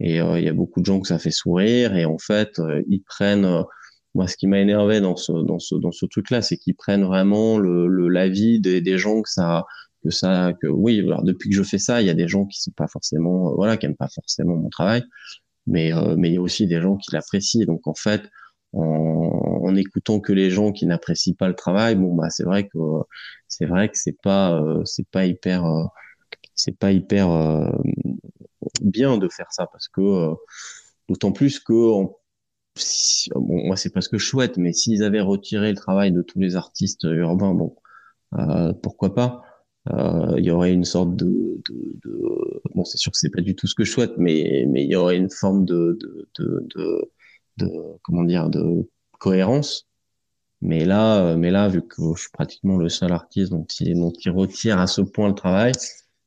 et 0.00 0.20
euh, 0.20 0.38
il 0.38 0.44
y 0.44 0.48
a 0.48 0.52
beaucoup 0.52 0.80
de 0.80 0.86
gens 0.86 1.00
que 1.00 1.08
ça 1.08 1.18
fait 1.18 1.30
sourire 1.30 1.96
et 1.96 2.04
en 2.04 2.18
fait 2.18 2.58
euh, 2.58 2.82
ils 2.88 3.02
prennent. 3.02 3.44
Euh, 3.44 3.62
moi, 4.14 4.26
ce 4.28 4.36
qui 4.38 4.46
m'a 4.46 4.60
énervé 4.60 5.00
dans 5.00 5.16
ce 5.16 5.32
dans 5.32 5.58
ce 5.58 5.74
dans 5.74 5.92
ce 5.92 6.06
truc-là, 6.06 6.40
c'est 6.40 6.56
qu'ils 6.56 6.74
prennent 6.74 7.04
vraiment 7.04 7.58
le 7.58 8.08
l'avis 8.08 8.60
des, 8.60 8.80
des 8.80 8.96
gens 8.98 9.20
que 9.22 9.28
ça 9.30 9.66
que 10.06 10.12
ça 10.12 10.52
que 10.62 10.68
oui. 10.68 11.00
Alors 11.00 11.22
depuis 11.24 11.50
que 11.50 11.56
je 11.56 11.62
fais 11.64 11.78
ça, 11.78 12.02
il 12.02 12.06
y 12.06 12.10
a 12.10 12.14
des 12.14 12.28
gens 12.28 12.46
qui 12.46 12.60
sont 12.60 12.72
pas 12.72 12.88
forcément 12.88 13.54
voilà 13.56 13.76
qui 13.76 13.86
aiment 13.86 13.96
pas 13.96 14.08
forcément 14.14 14.56
mon 14.56 14.70
travail, 14.70 15.04
mais 15.66 15.92
mais 16.16 16.30
il 16.30 16.34
y 16.34 16.38
a 16.38 16.42
aussi 16.42 16.66
des 16.66 16.80
gens 16.82 16.96
qui 16.96 17.12
l'apprécient. 17.14 17.66
Donc 17.66 17.86
en 17.88 17.94
fait 17.94 18.22
en, 18.72 18.82
en, 19.64 19.76
écoutant 19.76 20.20
que 20.20 20.32
les 20.32 20.50
gens 20.50 20.72
qui 20.72 20.86
n'apprécient 20.86 21.34
pas 21.38 21.48
le 21.48 21.54
travail, 21.54 21.96
bon 21.96 22.14
bah 22.14 22.30
c'est 22.30 22.44
vrai 22.44 22.68
que 22.68 22.78
c'est 23.48 23.66
vrai 23.66 23.88
que 23.90 23.98
c'est 23.98 24.20
pas 24.22 24.60
euh, 24.62 24.84
c'est 24.84 25.08
pas 25.10 25.26
hyper 25.26 25.64
euh, 25.66 25.84
c'est 26.54 26.78
pas 26.78 26.92
hyper 26.92 27.28
bien 28.82 29.18
de 29.18 29.28
faire 29.28 29.52
ça 29.52 29.66
parce 29.66 29.88
que 29.88 30.34
d'autant 31.08 31.32
plus 31.32 31.60
que 31.60 31.72
bon, 31.72 33.66
moi 33.66 33.76
c'est 33.76 33.90
pas 33.90 34.00
ce 34.00 34.08
que 34.08 34.18
je 34.18 34.26
souhaite, 34.26 34.56
mais 34.58 34.72
s'ils 34.72 35.02
avaient 35.02 35.20
retiré 35.20 35.70
le 35.70 35.76
travail 35.76 36.12
de 36.12 36.22
tous 36.22 36.38
les 36.38 36.56
artistes 36.56 37.04
urbains, 37.04 37.54
bon, 37.54 37.76
euh, 38.38 38.74
pourquoi 38.82 39.14
pas? 39.14 39.42
euh, 39.42 39.45
Il 40.38 40.44
y 40.44 40.50
aurait 40.50 40.72
une 40.72 40.84
sorte 40.84 41.16
de, 41.16 41.60
de, 41.68 41.96
de... 42.04 42.62
bon, 42.74 42.84
c'est 42.84 42.98
sûr 42.98 43.12
que 43.12 43.18
c'est 43.18 43.30
pas 43.30 43.40
du 43.42 43.54
tout 43.54 43.66
ce 43.66 43.74
que 43.74 43.84
je 43.84 43.90
souhaite, 43.92 44.12
mais 44.18 44.66
mais 44.68 44.84
il 44.84 44.90
y 44.90 44.96
aurait 44.96 45.16
une 45.16 45.30
forme 45.30 45.64
de 45.64 45.98
de, 46.00 46.28
de, 46.38 46.66
de, 46.76 47.10
de 47.58 47.68
comment 48.02 48.24
dire 48.24 48.48
de 48.50 48.88
cohérence. 49.18 49.86
Mais 50.62 50.84
là, 50.84 51.36
mais 51.36 51.50
là, 51.50 51.68
vu 51.68 51.82
que 51.82 52.02
je 52.16 52.22
suis 52.22 52.30
pratiquement 52.32 52.78
le 52.78 52.88
seul 52.88 53.12
artiste 53.12 53.50
dont 53.52 53.66
il, 53.80 53.94
dont 53.98 54.12
il 54.12 54.30
retire 54.30 54.78
à 54.80 54.86
ce 54.86 55.02
point 55.02 55.28
le 55.28 55.34
travail, 55.34 55.72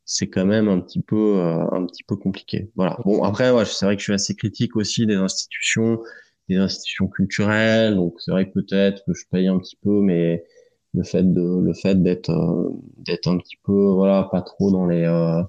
c'est 0.06 0.30
quand 0.30 0.45
même 0.45 0.68
un 0.69 0.80
petit 0.80 1.02
peu 1.02 1.38
euh, 1.40 1.65
un 1.72 1.86
petit 1.86 2.03
peu 2.03 2.15
compliqué. 2.15 2.72
Voilà. 2.76 2.98
Bon 3.06 3.23
après, 3.23 3.52
ouais, 3.52 3.65
c'est 3.65 3.86
vrai 3.86 3.95
que 3.95 4.02
je 4.02 4.06
suis 4.06 4.14
assez 4.14 4.36
critique 4.36 4.76
aussi 4.76 5.06
des 5.06 5.15
institutions 5.15 5.99
des 6.49 6.57
institutions 6.57 7.07
culturelles. 7.07 7.95
Donc 7.95 8.15
c'est 8.19 8.31
vrai 8.31 8.48
que 8.49 8.53
peut-être 8.53 9.03
que 9.06 9.14
je 9.14 9.23
paye 9.31 9.48
un 9.48 9.60
petit 9.60 9.77
peu, 9.84 10.02
mais 10.02 10.44
le 10.94 11.03
fait 11.03 11.24
de 11.24 11.60
le 11.61 11.74
fait 11.74 11.95
d'être 12.02 12.30
euh, 12.32 12.70
d'être 12.98 13.28
un 13.28 13.38
petit 13.38 13.57
peu 13.64 13.74
voilà 13.91 14.24
pas 14.32 14.41
trop 14.41 14.72
dans 14.72 14.86
les 14.88 15.03
euh, 15.03 15.44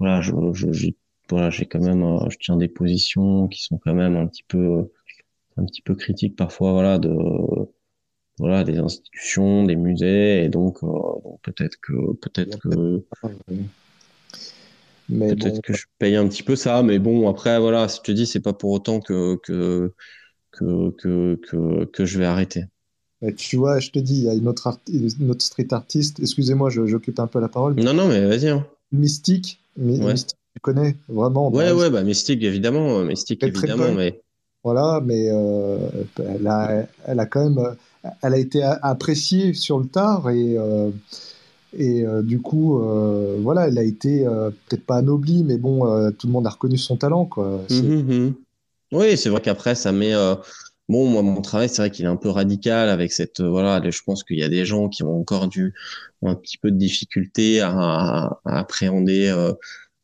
voilà 0.00 0.20
je, 0.22 0.32
je 0.54 0.72
j'ai 0.72 0.96
voilà 1.30 1.50
j'ai 1.50 1.66
quand 1.66 1.80
même 1.80 2.02
euh, 2.04 2.30
je 2.30 2.38
tiens 2.40 2.56
des 2.56 2.68
positions 2.68 3.48
qui 3.48 3.62
sont 3.64 3.78
quand 3.78 3.94
même 3.94 4.16
un 4.16 4.26
petit 4.28 4.44
peu 4.44 4.90
un 5.58 5.66
petit 5.66 5.82
peu 5.82 5.94
critiques 5.96 6.36
parfois 6.36 6.72
voilà 6.72 6.98
de 6.98 7.10
voilà 8.38 8.64
des 8.64 8.78
institutions 8.78 9.64
des 9.64 9.76
musées 9.76 10.44
et 10.44 10.48
donc, 10.48 10.80
donc 10.82 11.40
peut-être 11.42 11.76
que 11.80 12.12
peut-être 12.14 12.58
que 12.58 13.04
peut-être 15.26 15.60
que 15.62 15.72
je 15.72 15.86
paye 15.98 16.16
un 16.16 16.28
petit 16.28 16.42
peu 16.42 16.56
ça 16.56 16.82
mais 16.82 16.98
bon 16.98 17.28
après 17.28 17.58
voilà 17.60 17.88
si 17.88 17.98
je 17.98 18.02
te 18.02 18.12
dis 18.12 18.26
c'est 18.26 18.40
pas 18.40 18.52
pour 18.52 18.70
autant 18.72 19.00
que 19.00 19.36
que 19.42 19.94
que, 20.52 20.90
que, 20.98 21.36
que, 21.36 21.84
que 21.86 22.04
je 22.06 22.18
vais 22.18 22.26
arrêter. 22.26 22.64
Tu 23.32 23.56
vois, 23.56 23.80
je 23.80 23.90
te 23.90 23.98
dis, 23.98 24.16
il 24.16 24.22
y 24.24 24.28
a 24.28 24.34
une 24.34 24.48
autre, 24.48 24.78
une 24.88 25.30
autre 25.30 25.44
street 25.44 25.68
artiste. 25.72 26.20
Excusez-moi, 26.20 26.70
j'occupe 26.70 27.18
un 27.20 27.26
peu 27.26 27.40
la 27.40 27.48
parole. 27.48 27.74
Non, 27.74 27.94
non, 27.94 28.08
mais 28.08 28.26
vas-y. 28.26 28.48
Hein. 28.48 28.66
Mystique, 28.92 29.60
Mystique, 29.76 30.36
tu 30.54 30.60
connais 30.60 30.96
vraiment. 31.08 31.50
Ouais, 31.50 31.72
ouais, 31.72 31.90
bah 31.90 32.02
Mystique, 32.02 32.42
évidemment. 32.42 33.02
Mystique, 33.04 33.42
évidemment, 33.42 33.92
mais. 33.92 34.20
Voilà, 34.62 35.02
mais 35.04 35.28
euh, 35.30 35.78
elle, 36.18 36.46
a, 36.46 36.86
elle 37.06 37.20
a 37.20 37.26
quand 37.26 37.50
même. 37.50 37.76
Elle 38.22 38.34
a 38.34 38.38
été 38.38 38.62
appréciée 38.62 39.52
sur 39.54 39.78
le 39.78 39.86
tard 39.86 40.30
et. 40.30 40.56
Euh, 40.58 40.90
et 41.76 42.06
euh, 42.06 42.22
du 42.22 42.40
coup, 42.40 42.80
voilà, 43.40 43.66
elle 43.66 43.78
a 43.78 43.82
été 43.82 44.24
peut-être 44.68 44.86
pas 44.86 44.98
anoblie, 44.98 45.42
mais 45.42 45.56
bon, 45.56 45.80
tout 46.12 46.28
le 46.28 46.32
monde 46.32 46.46
a 46.46 46.50
reconnu 46.50 46.78
son 46.78 46.96
talent, 46.96 47.24
quoi. 47.24 47.62
Mmh, 47.68 48.28
oui, 48.92 49.16
c'est 49.16 49.28
vrai 49.28 49.40
qu'après, 49.40 49.74
ça 49.74 49.90
met. 49.90 50.12
Euh, 50.90 50.92
bon, 50.92 51.08
moi, 51.08 51.22
mon 51.22 51.40
travail, 51.42 51.68
c'est 51.68 51.82
vrai 51.82 51.90
qu'il 51.90 52.04
est 52.04 52.08
un 52.08 52.16
peu 52.16 52.28
radical 52.30 52.88
avec 52.88 53.12
cette. 53.12 53.40
Euh, 53.40 53.48
voilà, 53.48 53.80
je 53.88 54.02
pense 54.04 54.24
qu'il 54.24 54.38
y 54.38 54.42
a 54.42 54.48
des 54.48 54.64
gens 54.64 54.88
qui 54.88 55.02
ont 55.02 55.18
encore 55.18 55.48
du, 55.48 55.74
un 56.22 56.34
petit 56.34 56.58
peu 56.58 56.70
de 56.70 56.76
difficulté 56.76 57.60
à, 57.60 57.70
à, 58.44 58.58
appréhender. 58.58 59.28
Euh, 59.28 59.52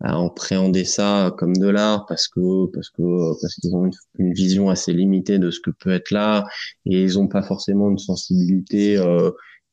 à 0.02 0.16
appréhender 0.18 0.86
ça 0.86 1.30
comme 1.36 1.54
de 1.54 1.68
l'art 1.68 2.06
parce 2.06 2.26
que 2.26 2.66
parce 2.72 2.88
que 2.88 3.02
parce 3.42 3.54
qu'ils 3.56 3.76
ont 3.76 3.90
une, 4.18 4.32
vision 4.32 4.70
assez 4.70 4.94
limitée 4.94 5.38
de 5.38 5.50
ce 5.50 5.60
que 5.60 5.70
peut 5.70 5.90
être 5.90 6.10
l'art 6.10 6.48
et 6.86 7.02
ils 7.02 7.18
ont 7.18 7.28
pas 7.28 7.42
forcément 7.42 7.90
une 7.90 7.98
sensibilité 7.98 8.96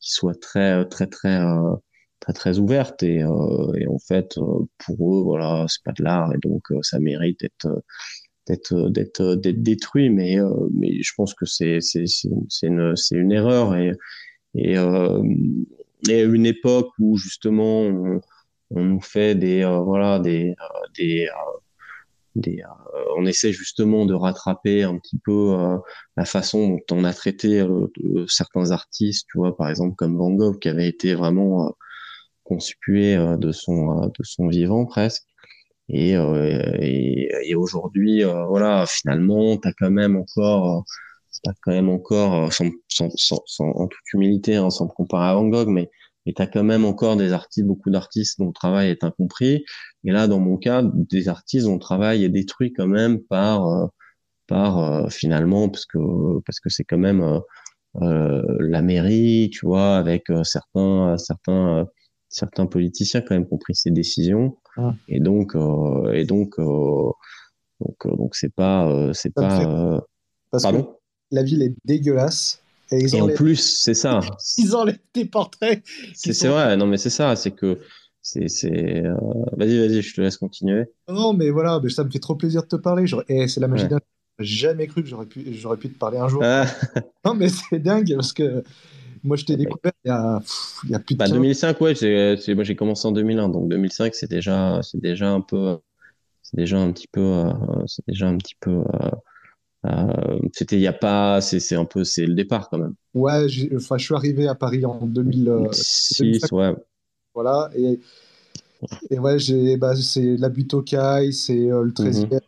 qui 0.02 0.12
soit 0.12 0.38
très 0.38 0.86
très 0.90 1.08
très 1.08 1.40
très 2.20 2.34
très 2.34 2.60
ouverte 2.60 3.04
et, 3.04 3.20
et 3.20 3.88
en 3.88 4.00
fait 4.00 4.38
pour 4.80 5.18
eux 5.18 5.24
voilà 5.24 5.66
c'est 5.70 5.84
pas 5.86 5.94
de 5.94 6.04
l'art 6.04 6.34
et 6.34 6.40
donc 6.40 6.64
ça 6.82 7.00
mérite 7.00 7.40
d'être 7.40 7.70
d'être 8.48 8.74
euh, 8.74 8.90
d'être 8.90 9.22
euh, 9.22 9.36
d'être 9.36 9.62
détruit 9.62 10.10
mais 10.10 10.40
euh, 10.40 10.50
mais 10.74 11.02
je 11.02 11.12
pense 11.16 11.34
que 11.34 11.46
c'est 11.46 11.82
c'est 11.82 12.06
c'est 12.08 12.68
une 12.68 12.96
c'est 12.96 13.16
une 13.16 13.32
erreur 13.32 13.76
et 13.76 13.92
et 14.56 14.78
euh, 14.78 15.22
et 16.10 16.22
une 16.22 16.46
époque 16.46 16.90
où 17.00 17.18
justement 17.18 17.82
on, 17.82 18.22
on 18.72 18.84
nous 18.84 19.02
fait 19.02 19.36
des 19.36 19.64
voilà 19.86 20.20
des 20.20 20.56
des 20.98 21.28
des, 22.36 22.62
on 23.18 23.26
essaie 23.26 23.52
justement 23.52 24.06
de 24.06 24.14
rattraper 24.14 24.84
un 24.84 25.00
petit 25.00 25.18
peu 25.18 25.58
la 26.18 26.26
façon 26.26 26.70
dont 26.70 26.82
on 26.92 27.04
a 27.04 27.12
traité 27.12 27.66
certains 28.28 28.70
artistes, 28.70 29.26
tu 29.32 29.40
vois, 29.40 29.58
par 29.58 29.70
exemple 29.70 29.96
comme 29.96 30.16
Van 30.18 30.30
Gogh 30.30 30.60
qui 30.60 30.70
avait 30.70 30.88
été 30.88 31.16
vraiment 31.16 31.76
conspué 32.44 33.16
de 33.16 33.52
son 33.52 34.08
de 34.08 34.24
son 34.24 34.50
vivant 34.50 34.86
presque. 34.86 35.26
Et, 35.90 36.16
euh, 36.18 36.76
et, 36.80 37.30
et 37.46 37.56
aujourd'hui, 37.56 38.24
euh, 38.24 38.46
voilà, 38.46 38.86
finalement, 38.88 39.58
t'as 39.58 39.72
quand 39.74 39.92
même 39.92 40.18
encore, 40.18 40.86
t'as 41.44 41.54
quand 41.62 41.72
même 41.72 41.90
encore, 41.90 42.52
sans, 42.54 42.70
sans, 42.90 43.10
sans, 43.16 43.42
sans, 43.46 43.66
en 43.72 43.88
toute 43.88 44.14
humilité, 44.14 44.56
hein, 44.58 44.70
sans 44.70 44.86
me 44.86 44.92
comparer 44.92 45.30
à 45.30 45.34
Van 45.36 45.48
Gogh, 45.48 45.70
mais 45.70 45.90
et 46.26 46.34
t'as 46.34 46.48
quand 46.48 46.64
même 46.64 46.84
encore 46.86 47.16
des 47.16 47.32
artistes, 47.32 47.66
beaucoup 47.66 47.90
d'artistes 47.90 48.38
dont 48.40 48.48
le 48.48 48.54
travail 48.54 48.90
est 48.90 49.04
incompris. 49.06 49.64
Et 50.04 50.12
là, 50.12 50.28
dans 50.28 50.40
mon 50.40 50.58
cas, 50.58 50.84
des 50.84 51.30
artistes 51.30 51.66
dont 51.68 51.76
le 51.76 51.80
travail 51.80 52.26
est 52.26 52.30
détruit 52.30 52.74
quand 52.74 52.88
même 52.88 53.20
par, 53.24 53.66
euh, 53.68 53.88
par 54.48 55.12
finalement, 55.12 55.70
parce 55.70 55.86
que 55.86 56.00
parce 56.46 56.60
que 56.60 56.70
c'est 56.70 56.84
quand 56.86 56.98
même 56.98 57.42
euh, 58.02 58.44
la 58.60 58.82
mairie, 58.82 59.50
tu 59.52 59.66
vois, 59.66 59.98
avec 59.98 60.26
certains 60.44 61.18
certains 61.18 61.88
certains 62.30 62.66
politiciens 62.68 63.22
quand 63.22 63.36
même 63.36 63.48
qui 63.48 63.54
ont 63.54 63.58
pris 63.58 63.76
ces 63.76 63.92
décisions. 63.92 64.58
Ah. 64.78 64.94
Et 65.08 65.20
donc, 65.20 65.56
euh, 65.56 66.14
et 66.14 66.26
donc, 66.26 66.60
euh, 66.60 67.12
donc, 67.80 68.06
euh, 68.06 68.16
donc 68.16 68.36
c'est 68.36 68.54
pas, 68.54 69.12
c'est 69.14 69.34
pas. 69.34 70.02
Parce 70.52 70.64
que 70.64 70.78
la 71.32 71.44
ville 71.44 71.62
est 71.62 71.74
dégueulasse. 71.86 72.62
Et, 72.92 73.00
ils 73.00 73.22
en 73.22 73.28
plus, 73.28 73.80
c'est 73.82 73.94
ça. 73.94 74.22
Ils 74.58 74.74
enlèvent 74.74 75.00
tes 75.12 75.26
portraits. 75.26 75.84
C'est 76.16 76.48
vrai. 76.48 76.78
Non, 76.78 76.88
mais 76.88 76.96
c'est 76.96 77.10
ça. 77.10 77.36
C'est 77.36 77.52
que 77.52 77.80
c'est 78.22 78.48
c'est 78.48 79.04
vas-y 79.58 79.78
vas-y 79.78 80.02
je 80.02 80.14
te 80.14 80.20
laisse 80.20 80.36
continuer 80.36 80.84
non 81.08 81.32
mais 81.32 81.50
voilà 81.50 81.80
mais 81.82 81.90
ça 81.90 82.04
me 82.04 82.10
fait 82.10 82.20
trop 82.20 82.36
plaisir 82.36 82.64
de 82.64 82.68
te 82.68 82.76
parler 82.76 83.06
et 83.30 83.44
eh, 83.44 83.48
c'est 83.48 83.62
la 83.62 83.70
magie 83.70 83.86
ouais. 83.86 84.00
jamais 84.40 84.88
cru 84.88 85.02
que 85.02 85.08
j'aurais 85.08 85.28
pu 85.28 85.54
j'aurais 85.54 85.78
pu 85.78 85.90
te 85.90 85.98
parler 85.98 86.18
un 86.18 86.28
jour 86.28 86.42
ah. 86.44 86.66
non 87.24 87.36
mais 87.36 87.48
c'est 87.48 87.80
dingue 87.80 88.14
parce 88.16 88.34
que 88.34 88.66
moi, 89.24 89.38
je 89.38 89.46
t'ai 89.46 89.58
découvert 89.58 89.92
il 90.04 90.10
y 90.10 90.12
a, 90.12 90.40
il 90.84 90.90
y 90.92 90.96
a 90.96 91.00
plus 91.00 91.16
de 91.16 91.20
bah, 91.20 91.28
2005, 91.28 91.82
ouais, 91.82 91.94
moi 92.56 92.64
j'ai 92.64 92.76
commencé 92.76 93.08
en 93.08 93.12
2001, 93.12 93.50
donc 93.50 93.70
2005, 93.70 94.16
c'est 94.16 94.30
déjà, 94.30 94.80
c'est 94.84 95.00
déjà 95.00 95.30
un 95.30 95.42
peu, 95.42 95.78
c'est 96.42 96.58
déjà 96.58 96.80
un 96.80 96.92
petit 96.92 97.08
peu, 97.08 97.22
euh, 97.22 97.52
c'est 97.86 98.06
déjà 98.08 98.28
un 98.28 98.38
petit 98.38 98.56
peu, 98.60 98.72
euh, 98.72 99.10
euh, 99.86 100.40
c'était 100.54 100.78
il 100.78 100.82
y 100.82 100.88
a 100.88 100.94
pas, 100.94 101.42
c'est, 101.42 101.60
c'est 101.60 101.76
un 101.76 101.86
peu, 101.86 102.04
c'est 102.04 102.26
le 102.26 102.34
départ 102.34 102.70
quand 102.70 102.78
même. 102.78 102.94
Ouais, 103.14 103.46
enfin, 103.76 103.98
je 103.98 104.06
suis 104.06 104.16
arrivé 104.16 104.48
à 104.48 104.56
Paris 104.56 104.86
en 104.86 105.06
2006, 105.06 106.52
ouais. 106.52 106.74
Voilà, 107.34 107.70
et, 107.76 108.00
et 109.10 109.20
ouais, 109.20 109.40
j'ai, 109.40 109.78
bah, 109.78 109.96
c'est 109.96 110.38
la 110.38 110.50
butte 110.50 110.76
c'est 111.32 111.56
le 111.56 111.92
13e, 111.92 112.40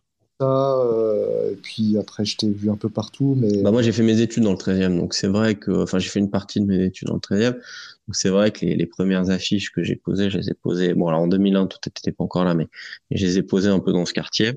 euh, 0.42 1.52
et 1.52 1.56
puis 1.56 1.98
après, 1.98 2.24
je 2.24 2.38
t'ai 2.38 2.50
vu 2.50 2.70
un 2.70 2.78
peu 2.78 2.90
partout. 2.90 3.36
Mais... 3.38 3.62
Bah 3.62 3.72
moi, 3.72 3.82
j'ai 3.82 3.92
fait 3.92 4.04
mes 4.04 4.22
études 4.22 4.44
dans 4.44 4.52
le 4.52 4.58
13e. 4.58 4.98
Donc, 4.98 5.14
c'est 5.14 5.28
vrai 5.28 5.56
que. 5.56 5.72
Enfin, 5.72 6.00
j'ai 6.00 6.10
fait 6.10 6.20
une 6.20 6.30
partie 6.30 6.62
de 6.62 6.66
mes 6.66 6.84
études 6.84 7.10
dans 7.10 7.16
le 7.16 7.20
13e. 7.20 7.54
Donc, 7.54 8.16
c'est 8.16 8.30
vrai 8.30 8.52
que 8.52 8.66
les, 8.66 8.76
les, 8.76 8.86
premières 8.86 9.30
affiches 9.30 9.72
que 9.72 9.84
j'ai 9.84 9.96
posées, 9.96 10.30
je 10.30 10.38
les 10.38 10.50
ai 10.50 10.54
posées. 10.54 10.94
Bon, 10.94 11.08
alors 11.08 11.22
en 11.22 11.28
2001, 11.28 11.68
tout 11.68 11.78
n'était 11.86 12.12
pas 12.12 12.24
encore 12.24 12.46
là, 12.46 12.54
mais 12.54 12.68
je 13.12 13.26
les 13.26 13.38
ai 13.38 13.44
posées 13.44 13.70
un 13.70 13.80
peu 13.80 13.92
dans 13.92 14.06
ce 14.06 14.14
quartier. 14.14 14.54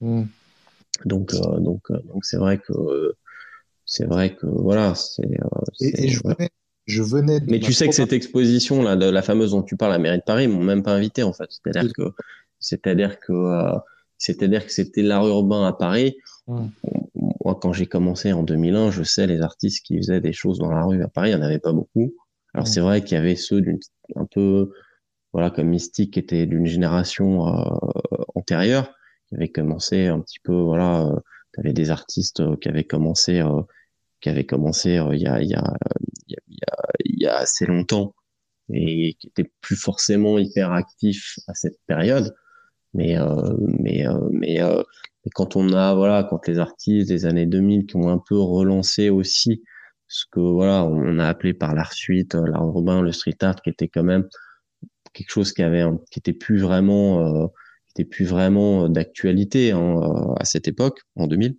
Hmm. 0.00 0.24
Donc, 1.04 1.32
euh, 1.34 1.58
donc, 1.58 1.90
euh, 1.90 1.98
donc, 2.12 2.24
c'est 2.24 2.36
vrai 2.36 2.58
que. 2.58 3.14
c'est 3.86 4.04
vrai 4.04 4.34
que. 4.34 4.46
Voilà. 4.46 4.94
C'est, 4.94 5.26
et, 5.80 6.04
et 6.04 6.08
je, 6.08 6.20
venais, 6.22 6.50
je 6.84 7.02
venais 7.02 7.40
Mais 7.48 7.60
tu 7.60 7.72
sais 7.72 7.88
que 7.88 7.94
cette 7.94 8.12
exposition, 8.12 8.82
là, 8.82 8.94
de 8.96 9.06
la 9.06 9.22
fameuse 9.22 9.52
dont 9.52 9.62
tu 9.62 9.78
parles, 9.78 9.92
la 9.92 9.98
mairie 9.98 10.18
de 10.18 10.24
Paris, 10.24 10.48
m'ont 10.48 10.62
même 10.62 10.82
pas 10.82 10.92
invité, 10.92 11.22
en 11.22 11.32
fait. 11.32 11.48
C'est-à-dire 11.48 11.90
que. 11.94 12.12
C'est-à-dire 12.60 13.20
que 13.20 13.32
c'est-à-dire 14.24 14.64
que 14.64 14.72
c'était 14.72 15.02
l'art 15.02 15.26
urbain 15.26 15.66
à 15.66 15.74
Paris. 15.74 16.16
Moi, 16.46 17.58
quand 17.60 17.74
j'ai 17.74 17.84
commencé 17.84 18.32
en 18.32 18.42
2001, 18.42 18.90
je 18.90 19.02
sais 19.02 19.26
les 19.26 19.42
artistes 19.42 19.84
qui 19.84 19.98
faisaient 19.98 20.22
des 20.22 20.32
choses 20.32 20.58
dans 20.58 20.70
la 20.70 20.82
rue 20.82 21.02
à 21.02 21.08
Paris, 21.08 21.30
il 21.30 21.36
n'y 21.36 21.42
en 21.42 21.44
avait 21.44 21.58
pas 21.58 21.74
beaucoup. 21.74 22.14
Alors 22.54 22.66
c'est 22.66 22.80
vrai 22.80 23.02
qu'il 23.02 23.16
y 23.16 23.20
avait 23.20 23.36
ceux 23.36 23.60
d'une 23.60 23.78
un 24.16 24.24
peu 24.24 24.70
voilà 25.34 25.50
comme 25.50 25.68
Mystique 25.68 26.14
qui 26.14 26.20
était 26.20 26.46
d'une 26.46 26.64
génération 26.64 27.48
euh, 27.48 27.64
antérieure, 28.34 28.94
qui 29.28 29.34
avait 29.34 29.50
commencé 29.50 30.06
un 30.06 30.20
petit 30.20 30.38
peu 30.42 30.54
voilà, 30.54 31.02
euh, 31.02 31.16
tu 31.52 31.60
avais 31.60 31.74
des 31.74 31.90
artistes 31.90 32.40
euh, 32.40 32.56
qui 32.56 32.68
avaient 32.68 32.84
commencé 32.84 33.40
euh, 33.40 33.60
qui 34.22 34.30
avaient 34.30 34.46
commencé 34.46 34.90
il 35.12 35.20
y 35.20 35.26
a 35.26 35.42
il 35.42 35.50
y 35.50 35.54
a 35.54 35.74
il 36.28 36.32
y 36.32 36.36
a, 36.36 36.76
il 37.04 37.22
y 37.22 37.26
a 37.26 37.36
assez 37.36 37.66
longtemps 37.66 38.14
et 38.72 39.14
qui 39.20 39.26
étaient 39.26 39.50
plus 39.60 39.76
forcément 39.76 40.38
hyper 40.38 40.72
actifs 40.72 41.38
à 41.46 41.54
cette 41.54 41.78
période 41.86 42.34
mais 42.94 43.18
euh, 43.18 43.54
mais 43.80 44.06
euh, 44.06 44.28
mais 44.30 44.62
euh, 44.62 44.82
mais 45.24 45.30
quand 45.34 45.56
on 45.56 45.72
a 45.72 45.94
voilà 45.94 46.24
quand 46.24 46.46
les 46.46 46.58
artistes 46.58 47.08
des 47.08 47.26
années 47.26 47.46
2000 47.46 47.86
qui 47.86 47.96
ont 47.96 48.08
un 48.08 48.18
peu 48.18 48.38
relancé 48.38 49.10
aussi 49.10 49.62
ce 50.08 50.24
que 50.30 50.40
voilà 50.40 50.84
on 50.84 51.18
a 51.18 51.26
appelé 51.26 51.54
par 51.54 51.74
la 51.74 51.84
suite 51.90 52.34
l'art 52.34 52.66
urbain 52.66 53.02
le 53.02 53.12
street 53.12 53.36
art 53.42 53.60
qui 53.62 53.70
était 53.70 53.88
quand 53.88 54.04
même 54.04 54.28
quelque 55.12 55.30
chose 55.30 55.52
qui 55.52 55.62
avait 55.62 55.84
qui 56.10 56.18
était 56.20 56.32
plus 56.32 56.60
vraiment 56.60 57.48
qui 57.48 58.02
était 58.02 58.08
plus 58.08 58.24
vraiment 58.24 58.88
d'actualité 58.88 59.72
hein, 59.72 60.34
à 60.38 60.44
cette 60.44 60.68
époque 60.68 61.00
en 61.16 61.26
2000 61.26 61.56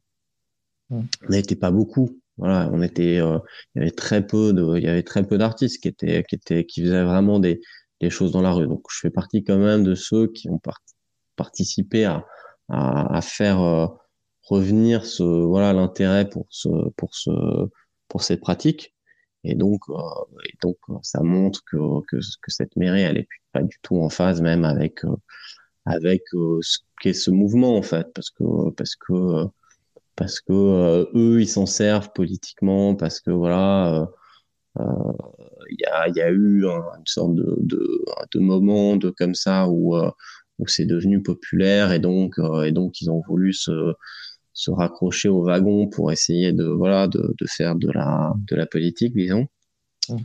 on 0.91 1.03
n'était 1.29 1.55
pas 1.55 1.71
beaucoup 1.71 2.19
voilà 2.37 2.69
on 2.71 2.81
était 2.81 3.15
il 3.15 3.41
y 3.75 3.79
avait 3.79 3.91
très 3.91 4.25
peu 4.25 4.53
de 4.53 4.77
il 4.77 4.83
y 4.83 4.87
avait 4.87 5.03
très 5.03 5.23
peu 5.23 5.37
d'artistes 5.37 5.81
qui 5.81 5.87
étaient 5.87 6.23
qui 6.23 6.35
étaient 6.35 6.65
qui 6.65 6.81
faisaient 6.81 7.03
vraiment 7.03 7.39
des 7.39 7.61
des 8.01 8.09
choses 8.09 8.31
dans 8.31 8.41
la 8.41 8.51
rue. 8.51 8.67
Donc 8.67 8.85
je 8.89 8.99
fais 8.99 9.09
partie 9.09 9.43
quand 9.43 9.57
même 9.57 9.83
de 9.83 9.95
ceux 9.95 10.27
qui 10.27 10.49
ont 10.49 10.59
participé 11.35 12.05
à 12.05 12.25
à, 12.69 13.21
faire 13.21 13.59
revenir 14.43 15.05
ce 15.05 15.23
voilà 15.23 15.73
l'intérêt 15.73 16.29
pour 16.29 16.47
ce 16.49 16.69
pour 16.97 17.13
ce 17.15 17.31
pour 18.07 18.23
cette 18.23 18.41
pratique. 18.41 18.93
Et 19.43 19.55
donc 19.55 19.81
euh, 19.89 19.95
et 20.45 20.53
donc 20.61 20.77
ça 21.03 21.21
montre 21.21 21.63
que, 21.65 21.77
que 22.09 22.19
cette 22.47 22.75
mairie 22.75 23.01
elle 23.01 23.17
est 23.17 23.27
pas 23.53 23.61
du 23.61 23.77
tout 23.81 23.97
en 24.01 24.09
phase 24.09 24.41
même 24.41 24.65
avec 24.65 25.05
euh, 25.05 25.15
avec 25.85 26.23
euh, 26.33 26.59
ce 26.61 26.79
qu'est 27.01 27.13
ce 27.13 27.31
mouvement 27.31 27.77
en 27.77 27.83
fait. 27.83 28.07
Parce 28.13 28.29
que 28.31 28.71
parce 28.71 28.95
que 28.95 29.45
parce 30.15 30.39
que 30.41 31.09
eux 31.15 31.41
ils 31.41 31.47
s'en 31.47 31.65
servent 31.65 32.11
politiquement 32.13 32.95
parce 32.95 33.19
que 33.19 33.31
voilà 33.31 34.09
il 34.77 35.77
y 35.79 35.85
a 35.85 36.09
y 36.09 36.21
a 36.21 36.31
eu 36.31 36.65
une 36.65 37.05
sorte 37.05 37.35
de 37.35 37.57
de, 37.59 38.05
de 38.33 38.39
moment 38.39 38.95
de 38.97 39.09
comme 39.09 39.35
ça 39.35 39.67
où 39.69 39.95
où 40.59 40.67
c'est 40.67 40.85
devenu 40.85 41.21
populaire 41.21 41.91
et 41.91 41.99
donc 41.99 42.35
et 42.65 42.71
donc 42.71 43.01
ils 43.01 43.09
ont 43.09 43.21
voulu 43.27 43.53
se 43.53 43.93
se 44.53 44.71
raccrocher 44.71 45.27
au 45.27 45.43
wagon 45.43 45.87
pour 45.87 46.11
essayer 46.11 46.53
de 46.53 46.65
voilà 46.65 47.07
de, 47.07 47.35
de 47.37 47.45
faire 47.45 47.75
de 47.75 47.91
la 47.91 48.33
de 48.47 48.55
la 48.55 48.65
politique 48.65 49.13
disons. 49.15 49.47
Mmh. 50.09 50.17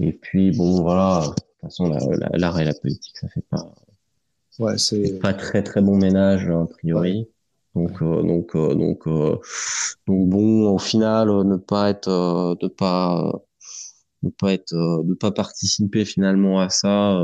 et 0.00 0.12
puis 0.12 0.50
bon 0.50 0.82
voilà 0.82 1.20
de 1.20 1.34
toute 1.34 1.60
façon 1.60 1.92
l'art 2.34 2.58
et 2.58 2.64
la 2.64 2.74
politique 2.74 3.16
ça 3.18 3.28
fait 3.28 3.44
pas 3.50 3.74
ouais 4.58 4.78
c'est 4.78 5.18
pas 5.20 5.34
très 5.34 5.62
très 5.62 5.82
bon 5.82 5.96
ménage 5.96 6.48
a 6.48 6.66
priori. 6.66 7.28
Donc 7.76 8.00
euh, 8.00 8.22
donc 8.22 8.56
euh, 8.56 8.74
donc 8.74 9.06
euh, 9.06 9.38
donc 10.06 10.28
bon 10.30 10.74
au 10.74 10.78
final 10.78 11.28
ne 11.28 11.56
pas 11.56 11.90
être 11.90 12.56
ne 12.60 12.68
pas 12.68 13.32
ne 14.22 14.30
pas 14.30 14.52
être 14.54 14.74
ne 15.04 15.14
pas 15.14 15.30
participer 15.30 16.06
finalement 16.06 16.58
à 16.58 16.70
ça 16.70 17.22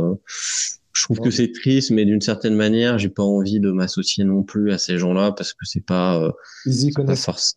je 0.93 1.05
trouve 1.05 1.21
que 1.21 1.31
c'est 1.31 1.53
triste, 1.53 1.91
mais 1.91 2.05
d'une 2.05 2.21
certaine 2.21 2.55
manière, 2.55 2.99
j'ai 2.99 3.09
pas 3.09 3.23
envie 3.23 3.61
de 3.61 3.71
m'associer 3.71 4.25
non 4.25 4.43
plus 4.43 4.73
à 4.73 4.79
ces 4.79 4.99
gens-là 4.99 5.33
parce 5.33 5.53
que 5.53 5.65
c'est 5.65 5.85
pas. 5.85 6.23
Euh, 6.23 6.33
ils 6.67 6.85
y 6.85 6.91
connaissent. 6.91 7.25
force. 7.25 7.55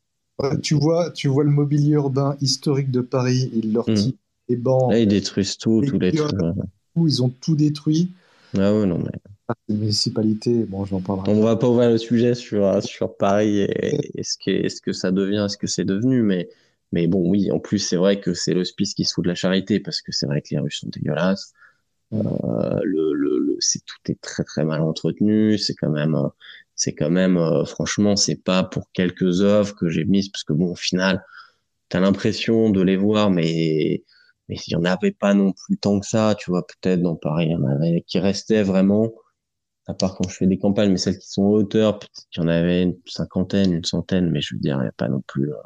tu 0.61 0.75
vois, 0.75 1.11
tu 1.11 1.27
vois 1.27 1.43
le 1.43 1.49
mobilier 1.49 1.93
urbain 1.93 2.37
historique 2.39 2.91
de 2.91 3.01
Paris, 3.01 3.51
ils 3.53 3.73
leur 3.73 3.89
mmh. 3.89 4.11
les 4.49 4.55
bancs. 4.55 4.93
ils 4.95 5.07
détruisent 5.07 5.57
tout, 5.57 5.83
tous 5.85 5.99
les 5.99 6.13
trucs. 6.13 6.31
Ils 6.95 7.23
ont 7.23 7.29
tout 7.29 7.55
détruit. 7.55 8.11
Ah 8.57 8.73
ouais, 8.73 8.85
non 8.85 8.99
mais. 8.99 9.11
Ah, 9.47 9.53
les 9.67 9.75
municipalités, 9.75 10.63
bon, 10.63 10.85
j'en 10.85 11.01
parlerai. 11.01 11.31
On 11.31 11.43
va 11.43 11.55
pas 11.55 11.69
ouvrir 11.69 11.91
le 11.91 11.99
sujet 11.99 12.33
sur 12.33 12.81
sur 12.81 13.15
Paris 13.15 13.59
et, 13.59 14.23
ce 14.23 14.37
que 14.43 14.49
est-ce 14.49 14.81
que 14.81 14.91
ça 14.91 15.11
devient, 15.11 15.45
ce 15.49 15.57
que 15.57 15.67
c'est 15.67 15.85
devenu, 15.85 16.23
mais 16.23 16.49
mais 16.91 17.07
bon, 17.07 17.29
oui. 17.29 17.51
En 17.51 17.59
plus, 17.59 17.79
c'est 17.79 17.97
vrai 17.97 18.19
que 18.19 18.33
c'est 18.33 18.53
l'hospice 18.53 18.93
qui 18.93 19.03
se 19.03 19.13
fout 19.13 19.23
de 19.23 19.29
la 19.29 19.35
charité 19.35 19.79
parce 19.79 20.01
que 20.01 20.11
c'est 20.11 20.25
vrai 20.25 20.41
que 20.41 20.47
les 20.51 20.59
rues 20.59 20.71
sont 20.71 20.87
dégueulasses. 20.87 21.53
Euh, 22.13 22.79
le, 22.83 23.13
c'est 23.59 23.83
tout 23.85 23.97
est 24.11 24.19
très 24.21 24.43
très 24.43 24.63
mal 24.65 24.81
entretenu. 24.81 25.57
C'est 25.57 25.75
quand 25.75 25.89
même, 25.89 26.17
c'est 26.75 26.93
quand 26.93 27.09
même, 27.09 27.37
euh, 27.37 27.65
franchement, 27.65 28.15
c'est 28.15 28.43
pas 28.43 28.63
pour 28.63 28.91
quelques 28.91 29.41
œuvres 29.41 29.75
que 29.75 29.89
j'ai 29.89 30.05
mises 30.05 30.29
parce 30.29 30.43
que 30.43 30.53
bon, 30.53 30.71
au 30.71 30.75
final, 30.75 31.23
t'as 31.89 31.99
l'impression 31.99 32.69
de 32.69 32.81
les 32.81 32.97
voir, 32.97 33.31
mais 33.31 34.03
mais 34.49 34.57
il 34.67 34.73
y 34.73 34.75
en 34.75 34.85
avait 34.85 35.11
pas 35.11 35.33
non 35.33 35.53
plus 35.53 35.77
tant 35.77 35.99
que 35.99 36.07
ça. 36.07 36.35
Tu 36.37 36.51
vois, 36.51 36.65
peut-être 36.67 37.01
dans 37.01 37.15
Paris, 37.15 37.47
il 37.47 37.51
y 37.53 37.55
en 37.55 37.65
avait 37.65 38.03
qui 38.07 38.19
restaient 38.19 38.63
vraiment 38.63 39.11
à 39.87 39.93
part 39.93 40.15
quand 40.15 40.27
je 40.29 40.35
fais 40.35 40.47
des 40.47 40.57
campagnes, 40.57 40.91
mais 40.91 40.97
celles 40.97 41.19
qui 41.19 41.29
sont 41.29 41.43
en 41.43 41.49
hauteur, 41.51 41.99
peut-être 41.99 42.27
qu'il 42.31 42.41
y 42.43 42.45
en 42.45 42.49
avait 42.49 42.83
une 42.83 42.97
cinquantaine, 43.05 43.71
une 43.73 43.85
centaine, 43.85 44.31
mais 44.31 44.41
je 44.41 44.55
veux 44.55 44.59
dire, 44.59 44.77
il 44.77 44.83
n'y 44.83 44.87
a 44.87 44.93
pas 44.93 45.09
non 45.09 45.21
plus. 45.27 45.51
Euh, 45.51 45.57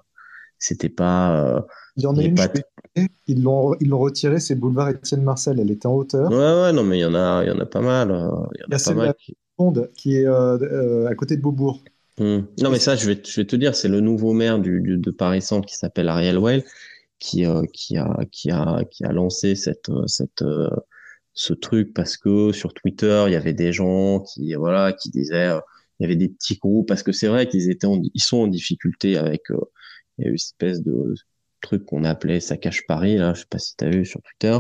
c'était 0.57 0.90
pas. 0.90 1.66
Il 1.95 2.03
y 2.03 2.07
en 2.07 2.18
a 2.18 2.24
une, 2.24 2.36
ils 3.28 3.44
l'ont 3.44 3.76
ils 3.80 3.90
l'ont 3.90 3.99
retiré, 3.99 4.40
c'est 4.40 4.56
boulevard 4.56 4.90
Étienne 4.90 5.24
Marcel, 5.24 5.60
elle 5.60 5.72
était 5.72 5.88
en 5.88 5.94
hauteur. 5.94 6.30
Ouais, 6.30 6.38
ouais, 6.38 6.74
non, 6.74 6.84
mais 6.84 6.98
il 6.98 7.02
y 7.02 7.06
en 7.06 7.16
a, 7.16 7.44
il 7.44 7.48
y 7.48 7.52
en 7.52 7.60
a 7.60 7.66
pas 7.66 7.82
mal. 7.82 8.11
Euh, 8.11 8.30
il 8.56 8.61
y, 8.61 8.64
en 8.64 8.78
a, 8.78 8.84
pas 8.84 8.94
mal 8.94 9.14
qui... 9.16 9.36
qui 9.95 10.18
est 10.18 10.26
euh, 10.26 10.57
euh, 10.57 11.07
à 11.07 11.16
côté 11.16 11.38
de 11.38 11.41
Beaubourg. 11.41 11.84
Hmm. 12.18 12.41
Non, 12.61 12.70
mais 12.70 12.80
ça, 12.80 12.95
je 12.95 13.06
vais, 13.06 13.22
je 13.24 13.40
vais 13.40 13.45
te 13.45 13.56
dire, 13.56 13.76
c'est 13.76 13.88
le 13.88 14.02
nouveau 14.02 14.34
maire 14.34 14.60
du, 14.60 14.82
du 14.82 14.98
de 14.98 15.11
Paris 15.11 15.41
Centre 15.41 15.68
qui 15.68 15.78
s'appelle 15.78 16.10
Ariel 16.10 16.38
Well 16.38 16.64
qui, 17.20 17.45
qui, 17.74 17.98
a, 17.98 18.18
qui, 18.32 18.49
a, 18.49 18.84
qui 18.90 19.03
a 19.03 19.11
lancé 19.11 19.56
cette, 19.56 19.91
cette, 20.07 20.44
ce 21.34 21.53
truc 21.53 21.94
parce 21.94 22.18
que 22.18 22.52
sur 22.52 22.74
Twitter, 22.74 23.26
il 23.28 23.34
y 23.34 23.36
avait 23.36 23.53
des 23.53 23.72
gens 23.72 24.22
qui, 24.22 24.53
voilà, 24.56 24.94
qui 24.94 25.10
disaient, 25.10 25.52
il 25.99 26.03
y 26.03 26.06
avait 26.06 26.16
des 26.16 26.30
petits 26.30 26.57
groupes 26.57 26.88
parce 26.88 27.03
que 27.03 27.11
c'est 27.11 27.28
vrai 27.28 27.48
qu'ils 27.48 27.70
étaient, 27.70 27.88
ils 28.14 28.22
sont 28.22 28.38
en 28.38 28.48
difficulté 28.48 29.18
avec, 29.18 29.44
il 30.18 30.24
y 30.24 30.28
a 30.28 30.28
eu 30.28 30.30
une 30.30 30.36
espèce 30.36 30.82
de 30.82 31.14
truc 31.60 31.86
qu'on 31.86 32.03
appelait 32.03 32.40
ça 32.40 32.57
cache 32.57 32.86
Paris 32.88 33.18
là 33.18 33.34
je 33.34 33.41
sais 33.41 33.48
pas 33.49 33.60
si 33.60 33.76
tu 33.76 33.86
as 33.86 33.90
vu 33.90 34.06
sur 34.06 34.22
Twitter 34.22 34.57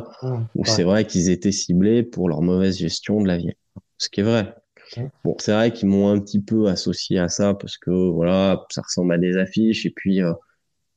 où 0.55 0.65
c'est 0.65 0.83
vrai 0.83 1.05
qu'ils 1.05 1.29
étaient 1.29 1.51
ciblés 1.51 2.03
pour 2.03 2.29
leur 2.29 2.41
mauvaise 2.41 2.77
gestion 2.77 3.21
de 3.21 3.27
la 3.27 3.37
vie. 3.37 3.51
Ce 3.97 4.09
qui 4.09 4.21
est 4.21 4.23
vrai. 4.23 4.55
Bon 5.23 5.35
c'est 5.39 5.53
vrai 5.53 5.71
qu'ils 5.71 5.87
m'ont 5.87 6.09
un 6.09 6.19
petit 6.19 6.41
peu 6.41 6.67
associé 6.67 7.19
à 7.19 7.29
ça 7.29 7.53
parce 7.53 7.77
que 7.77 8.09
voilà 8.09 8.65
ça 8.71 8.81
ressemble 8.81 9.13
à 9.13 9.17
des 9.17 9.37
affiches 9.37 9.85
et 9.85 9.91
puis 9.91 10.21
euh, 10.21 10.33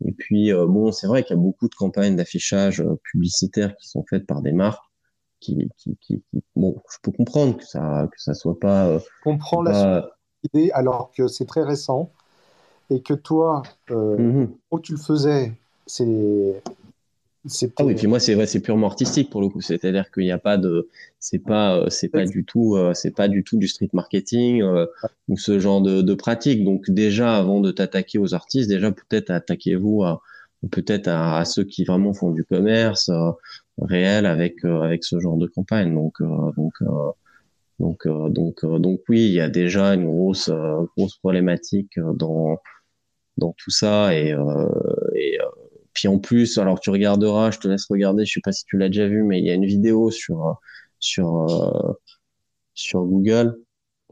et 0.05 0.12
puis 0.12 0.53
euh, 0.53 0.66
bon 0.66 0.93
c'est 0.93 1.07
vrai 1.07 1.23
qu'il 1.23 1.37
y 1.37 1.39
a 1.39 1.43
beaucoup 1.43 1.69
de 1.69 1.74
campagnes 1.74 2.16
d'affichage 2.16 2.81
euh, 2.81 2.99
publicitaires 3.05 3.77
qui 3.77 3.89
sont 3.89 4.05
faites 4.09 4.27
par 4.27 4.41
des 4.41 4.53
marques 4.53 4.83
qui, 5.41 5.69
qui, 5.77 5.97
qui, 6.01 6.23
bon 6.57 6.77
je 6.91 6.99
peux 7.03 7.12
comprendre 7.12 7.59
que 7.59 7.65
ça 7.65 8.09
que 8.11 8.23
ça 8.23 8.33
soit 8.33 8.59
pas 8.59 8.99
comprends 9.23 9.61
la 9.62 10.09
idée 10.45 10.70
alors 10.73 11.12
que 11.15 11.29
c'est 11.29 11.45
très 11.45 11.62
récent 11.62 12.12
et 12.93 13.03
que 13.03 13.15
toi, 13.15 13.62
euh, 13.91 14.16
mm-hmm. 14.16 14.51
où 14.70 14.81
tu 14.81 14.93
le 14.93 14.99
faisais, 14.99 15.53
c'est 15.87 16.63
ah 17.77 17.85
oui, 17.85 17.97
puis 17.97 18.07
moi 18.07 18.21
c'est 18.21 18.47
c'est 18.47 18.61
purement 18.61 18.87
artistique 18.87 19.29
pour 19.29 19.41
le 19.41 19.49
coup, 19.49 19.61
c'est-à-dire 19.61 20.11
qu'il 20.13 20.23
n'y 20.23 20.31
a 20.31 20.39
pas 20.39 20.59
de, 20.59 20.89
c'est 21.19 21.41
pas, 21.41 21.77
euh, 21.77 21.89
c'est 21.89 22.09
pas 22.09 22.25
du 22.25 22.45
tout, 22.45 22.77
euh, 22.77 22.95
c'est 22.95 23.11
pas 23.11 23.27
du 23.27 23.43
tout 23.43 23.59
du 23.59 23.67
street 23.67 23.89
marketing 23.93 24.63
euh, 24.63 24.87
ou 25.29 25.37
ce 25.37 25.59
genre 25.59 25.81
de, 25.83 26.03
de 26.03 26.15
pratique. 26.15 26.63
Donc 26.63 26.89
déjà 26.89 27.37
avant 27.37 27.61
de 27.61 27.73
t'attaquer 27.73 28.19
aux 28.19 28.35
artistes, 28.35 28.69
déjà 28.69 28.93
peut-être 28.93 29.31
attaquez-vous 29.31 30.05
à, 30.05 30.23
peut-être 30.71 31.09
à, 31.09 31.45
ceux 31.45 31.65
qui 31.65 31.85
vraiment 31.85 32.15
font 32.15 32.31
du 32.31 32.45
commerce 32.45 33.11
réel 33.79 34.27
avec 34.27 34.65
avec 34.65 35.03
ce 35.05 35.19
genre 35.19 35.37
de 35.37 35.49
campagne. 35.49 35.93
Donc 35.93 36.23
donc 36.57 36.75
donc 37.81 38.07
donc 38.07 38.65
donc 38.65 39.01
oui, 39.09 39.27
il 39.27 39.33
y 39.33 39.41
a 39.41 39.49
déjà 39.49 39.95
une 39.95 40.07
grosse 40.07 40.51
grosse 40.97 41.17
problématique 41.19 41.99
dans 41.99 42.59
dans 43.39 43.53
tout 43.59 43.71
ça 43.71 44.15
et 44.15 44.37
et 45.17 45.39
puis 45.94 46.09
en 46.09 46.19
plus, 46.19 46.59
alors 46.59 46.81
tu 46.81 46.90
regarderas, 46.90 47.51
je 47.51 47.59
te 47.59 47.69
laisse 47.69 47.86
regarder, 47.89 48.24
je 48.24 48.32
sais 48.32 48.40
pas 48.43 48.52
si 48.52 48.64
tu 48.64 48.78
l'as 48.78 48.89
déjà 48.89 49.06
vu, 49.06 49.23
mais 49.23 49.39
il 49.39 49.47
y 49.47 49.51
a 49.51 49.55
une 49.55 49.66
vidéo 49.66 50.10
sur 50.10 50.59
sur 50.98 51.43
euh, 51.51 51.93
sur 52.74 53.05
Google. 53.05 53.59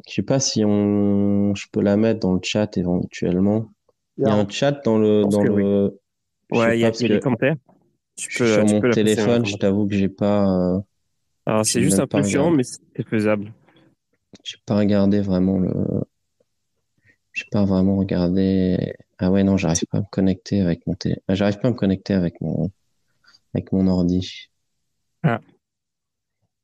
Je 0.08 0.14
sais 0.14 0.22
pas 0.22 0.40
si 0.40 0.64
on, 0.64 1.54
je 1.54 1.66
peux 1.72 1.80
la 1.80 1.96
mettre 1.96 2.20
dans 2.20 2.32
le 2.32 2.40
chat 2.42 2.76
éventuellement. 2.76 3.70
Il 4.18 4.26
y 4.26 4.30
a 4.30 4.34
un 4.34 4.48
chat 4.48 4.72
dans 4.84 4.98
le 4.98 5.24
dans 5.24 5.42
le. 5.42 5.98
Ouais, 6.52 6.78
il 6.78 6.80
y 6.80 6.84
a, 6.84 6.90
des 6.90 7.20
commentaires. 7.20 7.56
Tu 8.16 8.28
peux, 8.36 8.46
sur 8.46 8.66
mon 8.66 8.90
téléphone, 8.90 9.46
je 9.46 9.56
t'avoue 9.56 9.86
que 9.86 9.94
j'ai 9.94 10.08
pas. 10.08 10.46
Euh, 10.46 10.80
alors 11.46 11.64
c'est 11.64 11.82
juste 11.82 12.00
un 12.00 12.06
peu 12.06 12.22
chiant, 12.22 12.50
mais 12.50 12.64
c'est 12.64 13.08
faisable. 13.08 13.52
J'ai 14.44 14.58
pas 14.66 14.76
regardé 14.76 15.20
vraiment 15.20 15.58
le. 15.58 15.72
J'ai 17.32 17.46
pas 17.50 17.64
vraiment 17.64 17.96
regardé. 17.96 18.94
Ah 19.22 19.30
ouais, 19.30 19.44
non, 19.44 19.58
j'arrive 19.58 19.84
pas 19.90 19.98
à 19.98 20.00
me 20.00 20.06
connecter 20.10 20.62
avec 20.62 20.86
mon 20.86 20.94
télé. 20.94 21.16
Ah, 21.28 21.34
j'arrive 21.34 21.58
pas 21.58 21.68
à 21.68 21.70
me 21.70 21.76
connecter 21.76 22.14
avec 22.14 22.40
mon, 22.40 22.70
avec 23.52 23.70
mon 23.70 23.86
ordi. 23.86 24.48
Ah. 25.22 25.40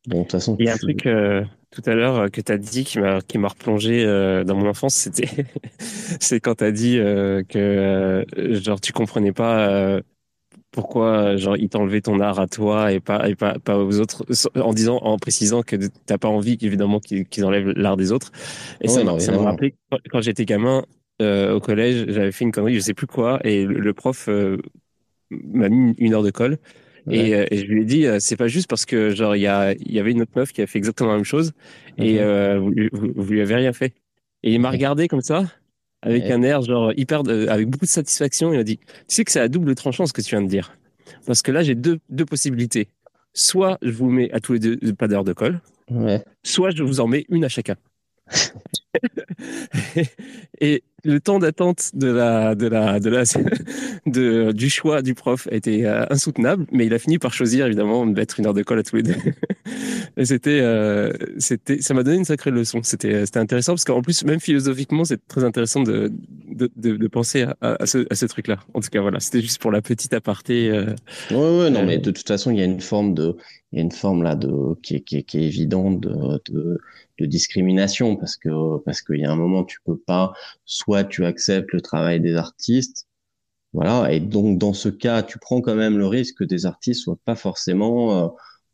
Bon, 0.07 0.19
de 0.19 0.23
toute 0.23 0.33
façon. 0.33 0.57
Il 0.59 0.65
y 0.65 0.71
a 0.71 0.75
un 0.75 0.79
truc 0.79 1.05
euh, 1.05 1.45
tout 1.71 1.83
à 1.85 1.95
l'heure 1.95 2.17
euh, 2.17 2.29
que 2.29 2.41
tu 2.41 2.51
as 2.51 2.57
dit 2.57 2.85
qui 2.85 2.99
m'a, 2.99 3.21
qui 3.21 3.37
m'a 3.37 3.49
replongé 3.49 4.05
euh, 4.05 4.43
dans 4.45 4.57
mon 4.57 4.69
enfance. 4.69 4.95
C'était, 4.95 5.29
c'est 5.79 6.41
quand 6.41 6.57
tu 6.57 6.65
as 6.65 6.73
dit 6.73 6.97
que, 6.97 8.25
genre, 8.63 8.81
tu 8.81 8.93
comprenais 8.93 9.33
pas 9.33 10.01
pourquoi 10.71 11.37
genre 11.37 11.57
il 11.57 11.71
t'enlevait 11.71 12.03
ton 12.03 12.21
art 12.21 12.39
à 12.39 12.47
toi 12.47 12.93
et 12.93 13.01
pas 13.01 13.31
et 13.31 13.35
pas, 13.35 13.59
pas 13.59 13.79
aux 13.79 13.99
autres 13.99 14.27
en 14.61 14.75
disant 14.75 14.99
en 14.99 15.17
précisant 15.17 15.63
que 15.63 15.77
t'as 16.05 16.19
pas 16.19 16.29
envie 16.29 16.59
évidemment 16.61 17.01
qu'ils 17.01 17.45
enlèvent 17.47 17.71
l'art 17.71 17.97
des 17.97 18.13
autres 18.13 18.31
et 18.83 18.89
ça 18.89 19.03
m'a 19.03 19.13
rappelé 19.43 19.75
quand 20.11 20.21
j'étais 20.21 20.45
gamin 20.45 20.85
euh, 21.23 21.55
au 21.55 21.61
collège, 21.61 22.07
j'avais 22.09 22.33
fait 22.33 22.45
une 22.45 22.53
connerie, 22.53 22.75
je 22.75 22.81
sais 22.81 22.95
plus 22.95 23.07
quoi, 23.07 23.41
et 23.45 23.65
le, 23.65 23.95
prof 23.95 24.27
euh, 24.29 24.59
m'a 25.31 25.69
mis 25.69 25.95
une 25.99 26.15
heure 26.15 26.23
de 26.23 26.31
colle. 26.31 26.59
Et, 27.11 27.35
euh, 27.35 27.47
et, 27.51 27.59
je 27.59 27.65
lui 27.67 27.83
ai 27.83 27.85
dit, 27.85 28.07
c'est 28.19 28.37
pas 28.37 28.49
juste 28.49 28.69
parce 28.69 28.85
que 28.85 29.11
genre 29.11 29.37
il 29.37 29.41
y, 29.41 29.47
a, 29.47 29.75
y 29.79 30.01
avait 30.01 30.11
une 30.11 30.23
autre 30.23 30.33
meuf 30.35 30.53
qui 30.53 30.61
a 30.61 30.67
fait 30.67 30.79
exactement 30.79 31.11
la 31.11 31.17
même 31.17 31.25
chose 31.25 31.53
et 31.99 32.19
mhm. 32.19 32.91
vous, 32.93 33.13
vous, 33.15 33.33
lui 33.33 33.41
avez 33.41 33.55
rien 33.55 33.73
fait. 33.73 33.95
Et 34.43 34.53
il 34.53 34.61
m'a 34.61 34.71
regardé 34.71 35.07
comme 35.07 35.21
ça, 35.21 35.45
avec 36.03 36.25
un 36.25 36.43
air 36.43 36.63
genre 36.63 36.93
hyper, 36.97 37.23
avec 37.49 37.69
beaucoup 37.69 37.85
de 37.85 37.91
satisfaction. 37.91 38.53
Il 38.53 38.57
m'a 38.57 38.65
dit, 38.65 38.79
tu 38.79 38.87
sais 39.09 39.25
que 39.25 39.31
c'est 39.31 39.41
à 39.41 39.49
double 39.49 39.75
tranchant 39.77 40.07
ce 40.07 40.13
que 40.13 40.21
tu 40.21 40.31
viens 40.31 40.43
de 40.43 40.49
dire, 40.49 40.77
parce 41.27 41.43
que 41.43 41.53
là 41.53 41.63
j'ai 41.63 41.77
deux, 41.77 42.01
deux 42.11 42.27
possibilités. 42.27 42.89
Soit 43.33 43.79
je 43.83 43.93
vous 43.93 44.11
mets 44.11 44.31
à 44.33 44.41
tous 44.41 44.55
les 44.55 44.59
deux 44.59 44.77
pas 44.95 45.07
d'heure 45.07 45.25
de 45.25 45.33
colle, 45.33 45.61
soit 46.43 46.71
je 46.71 46.83
vous 46.83 47.01
en 47.01 47.07
mets 47.07 47.25
une 47.29 47.45
à 47.45 47.49
chacun. 47.49 47.77
et 50.61 50.83
le 51.05 51.21
temps 51.21 51.39
d'attente 51.39 51.91
de 51.95 52.09
la, 52.09 52.55
de 52.55 52.67
la, 52.67 52.99
de 52.99 53.11
la, 53.11 53.23
de, 54.07 54.53
du 54.53 54.69
choix 54.69 55.03
du 55.03 55.15
prof 55.15 55.47
a 55.51 55.55
été 55.55 55.87
euh, 55.87 56.05
insoutenable, 56.11 56.67
mais 56.73 56.87
il 56.87 56.95
a 56.95 56.99
fini 56.99 57.19
par 57.19 57.33
choisir 57.33 57.67
évidemment 57.67 58.07
de 58.07 58.13
mettre 58.13 58.41
une 58.41 58.47
heure 58.47 58.55
de 58.55 58.63
colle 58.63 58.81
à 58.81 58.83
tous 58.83 58.97
les 58.97 59.03
deux. 59.03 59.15
et 60.17 60.25
c'était, 60.25 60.61
euh, 60.61 61.13
c'était, 61.39 61.81
ça 61.81 61.95
m'a 61.95 62.03
donné 62.03 62.19
une 62.19 62.25
sacrée 62.25 62.51
leçon. 62.51 62.81
C'était, 62.83 63.25
c'était 63.25 63.39
intéressant 63.39 63.73
parce 63.73 63.85
qu'en 63.85 64.03
plus, 64.03 64.25
même 64.25 64.41
philosophiquement, 64.41 65.05
c'est 65.05 65.25
très 65.29 65.45
intéressant 65.45 65.83
de, 65.83 66.13
de, 66.49 66.71
de, 66.77 67.09
penser 67.09 67.43
à, 67.43 67.57
à, 67.61 67.87
ce, 67.87 68.07
à 68.11 68.15
ce 68.15 68.27
truc-là. 68.27 68.59
En 68.75 68.81
tout 68.81 68.89
cas, 68.91 69.01
voilà, 69.01 69.21
c'était 69.21 69.43
juste 69.43 69.61
pour 69.61 69.71
la 69.71 69.83
petite 69.83 70.13
aparté. 70.13 70.71
Euh, 70.71 70.95
ouais, 71.31 71.61
ouais, 71.61 71.71
non, 71.71 71.85
mais 71.85 71.99
de 71.99 72.11
toute 72.11 72.27
façon, 72.27 72.51
il 72.51 72.59
y 72.59 72.63
a 72.63 72.65
une 72.65 72.81
forme 72.81 73.15
de, 73.15 73.37
il 73.73 73.77
y 73.77 73.79
a 73.81 73.83
une 73.83 73.93
forme 73.93 74.23
là 74.23 74.35
de, 74.35 74.75
qui 74.83 74.97
est, 74.97 75.01
qui 75.03 75.19
est, 75.19 75.23
qui 75.23 75.39
est 75.39 75.45
évidente 75.45 76.01
de, 76.01 76.41
de 76.51 76.79
de 77.19 77.27
discrimination 77.27 78.17
parce 78.17 78.37
que 78.37 78.79
parce 78.85 79.03
qu'il 79.03 79.21
y 79.21 79.25
a 79.25 79.31
un 79.31 79.37
moment 79.37 79.65
tu 79.65 79.79
peux 79.85 79.97
pas 79.97 80.33
soit 80.65 81.05
tu 81.05 81.25
acceptes 81.25 81.73
le 81.73 81.81
travail 81.81 82.21
des 82.21 82.37
artistes 82.37 83.07
voilà 83.73 84.13
et 84.13 84.21
donc 84.21 84.59
dans 84.59 84.73
ce 84.73 84.89
cas 84.89 85.23
tu 85.23 85.39
prends 85.39 85.61
quand 85.61 85.75
même 85.75 85.99
le 85.99 86.07
risque 86.07 86.39
que 86.39 86.45
des 86.45 86.67
artistes 86.67 87.03
soient 87.03 87.19
pas 87.25 87.37
forcément 87.37 88.25
euh, 88.25 88.29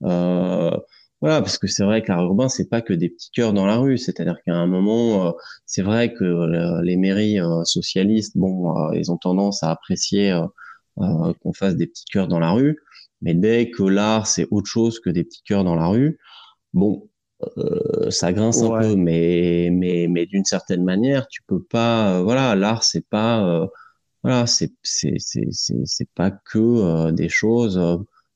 euh 0.04 0.76
voilà 1.20 1.40
parce 1.40 1.56
que 1.56 1.68
c'est 1.68 1.84
vrai 1.84 2.02
que 2.02 2.08
l'art 2.08 2.24
urbain 2.24 2.48
c'est 2.48 2.68
pas 2.68 2.82
que 2.82 2.92
des 2.92 3.08
petits 3.08 3.30
cœurs 3.30 3.52
dans 3.52 3.64
la 3.64 3.76
rue. 3.76 3.96
C'est-à-dire 3.96 4.38
qu'à 4.44 4.56
un 4.56 4.66
moment 4.66 5.28
euh, 5.28 5.32
c'est 5.66 5.82
vrai 5.82 6.12
que 6.14 6.82
les 6.82 6.96
mairies 6.96 7.40
euh, 7.40 7.62
socialistes 7.64 8.36
bon 8.36 8.74
ils 8.92 9.12
ont 9.12 9.16
tendance 9.18 9.62
à 9.62 9.70
apprécier 9.70 10.36
qu'on 10.96 11.52
fasse 11.52 11.76
des 11.76 11.86
petits 11.86 12.06
cœurs 12.06 12.28
dans 12.28 12.40
la 12.40 12.50
rue. 12.50 12.78
Mais 13.20 13.34
dès 13.34 13.70
que 13.70 13.84
l'art 13.84 14.26
c'est 14.26 14.48
autre 14.50 14.68
chose 14.68 14.98
que 14.98 15.10
des 15.10 15.22
petits 15.22 15.42
cœurs 15.44 15.62
dans 15.62 15.76
la 15.76 15.86
rue 15.86 16.18
bon 16.74 17.08
euh, 17.58 18.10
ça 18.10 18.32
grince 18.32 18.62
un 18.62 18.80
peu, 18.80 18.94
mais 18.96 19.70
mais 19.72 20.06
mais 20.08 20.26
d'une 20.26 20.44
certaine 20.44 20.84
manière, 20.84 21.26
tu 21.28 21.42
peux 21.46 21.62
pas. 21.62 22.18
Euh, 22.18 22.22
voilà, 22.22 22.54
l'art 22.54 22.84
c'est 22.84 23.06
pas 23.08 23.44
euh, 23.46 23.66
voilà, 24.22 24.46
c'est 24.46 24.72
c'est 24.82 25.14
c'est 25.18 25.48
c'est 25.50 26.08
pas 26.14 26.30
que 26.30 27.10
des 27.10 27.28
choses 27.28 27.80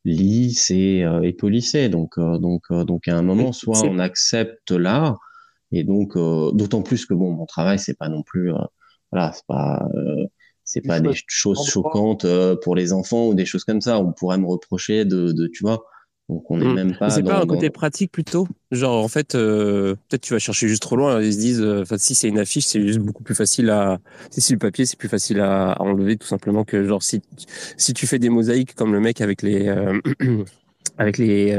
lisses 0.04 0.70
et, 0.70 1.04
et 1.22 1.32
polissées. 1.32 1.88
Donc 1.88 2.18
donc 2.18 2.72
donc 2.72 3.08
à 3.08 3.16
un 3.16 3.22
moment, 3.22 3.52
soit 3.52 3.82
on 3.84 3.98
accepte 3.98 4.72
l'art 4.72 5.18
et 5.72 5.84
donc 5.84 6.14
d'autant 6.16 6.82
plus 6.82 7.06
que 7.06 7.14
bon, 7.14 7.32
mon 7.32 7.46
travail 7.46 7.78
c'est 7.78 7.96
pas 7.96 8.08
non 8.08 8.22
plus 8.22 8.52
voilà, 9.12 9.32
c'est 9.32 9.46
pas 9.46 9.88
c'est 10.64 10.80
pas 10.80 11.00
des 11.00 11.14
choses 11.28 11.64
choquantes 11.68 12.26
pour 12.62 12.74
les 12.74 12.92
enfants 12.92 13.28
ou 13.28 13.34
des 13.34 13.46
choses 13.46 13.64
comme 13.64 13.80
ça. 13.80 14.00
On 14.00 14.12
pourrait 14.12 14.38
me 14.38 14.46
reprocher 14.46 15.04
de, 15.04 15.30
de 15.30 15.46
tu 15.46 15.62
vois, 15.62 15.84
donc 16.28 16.50
on 16.50 16.58
n'est 16.58 16.66
hmm. 16.66 16.74
même 16.74 16.96
pas. 16.96 17.08
C'est 17.08 17.22
pas 17.22 17.40
un 17.40 17.46
côté 17.46 17.70
pratique 17.70 18.10
plutôt? 18.10 18.48
Genre 18.72 19.04
en 19.04 19.06
fait, 19.06 19.36
euh, 19.36 19.94
peut-être 20.08 20.22
tu 20.22 20.32
vas 20.32 20.40
chercher 20.40 20.66
juste 20.66 20.82
trop 20.82 20.96
loin. 20.96 21.22
Ils 21.22 21.32
se 21.32 21.38
disent, 21.38 21.62
euh, 21.62 21.84
si 21.98 22.16
c'est 22.16 22.28
une 22.28 22.38
affiche, 22.38 22.64
c'est 22.66 22.82
juste 22.82 22.98
beaucoup 22.98 23.22
plus 23.22 23.36
facile 23.36 23.70
à. 23.70 24.00
Si 24.30 24.40
c'est 24.40 24.54
le 24.54 24.58
papier, 24.58 24.86
c'est 24.86 24.98
plus 24.98 25.08
facile 25.08 25.40
à, 25.40 25.80
enlever 25.80 26.16
tout 26.16 26.26
simplement 26.26 26.64
que 26.64 26.84
genre 26.84 27.02
si 27.02 27.22
si 27.76 27.94
tu 27.94 28.08
fais 28.08 28.18
des 28.18 28.28
mosaïques 28.28 28.74
comme 28.74 28.92
le 28.92 29.00
mec 29.00 29.20
avec 29.20 29.42
les. 29.42 29.68
Euh, 29.68 30.00
avec 30.98 31.18
les, 31.18 31.54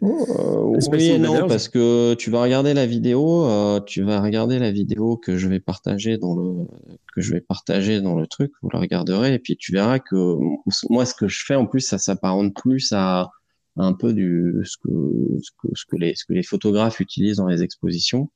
oh, 0.00 0.76
oui 0.90 1.16
non 1.20 1.46
parce 1.46 1.68
que 1.68 2.14
tu 2.14 2.30
vas 2.30 2.42
regarder 2.42 2.74
la 2.74 2.86
vidéo 2.86 3.78
tu 3.86 4.02
vas 4.02 4.20
regarder 4.20 4.58
la 4.58 4.72
vidéo 4.72 5.16
que 5.16 5.36
je 5.36 5.46
vais 5.48 5.60
partager 5.60 6.18
dans 6.18 6.34
le 6.34 6.66
que 7.14 7.20
je 7.20 7.32
vais 7.32 7.40
partager 7.40 8.00
dans 8.00 8.16
le 8.16 8.26
truc 8.26 8.50
vous 8.62 8.70
la 8.72 8.80
regarderez 8.80 9.34
et 9.34 9.38
puis 9.38 9.56
tu 9.56 9.70
verras 9.72 10.00
que 10.00 10.34
moi 10.88 11.04
ce 11.04 11.14
que 11.14 11.28
je 11.28 11.44
fais 11.44 11.54
en 11.54 11.66
plus 11.66 11.82
ça 11.82 11.98
s'apparente 11.98 12.52
plus 12.54 12.92
à 12.92 13.30
un 13.76 13.92
peu 13.92 14.12
du 14.12 14.60
ce 14.64 14.76
que, 14.78 14.90
ce 15.42 15.50
que, 15.58 15.68
ce 15.74 15.84
que 15.86 15.96
les 15.96 16.14
ce 16.14 16.24
que 16.24 16.32
les 16.32 16.42
photographes 16.42 17.00
utilisent 17.00 17.36
dans 17.36 17.48
les 17.48 17.62
expositions. 17.62 18.30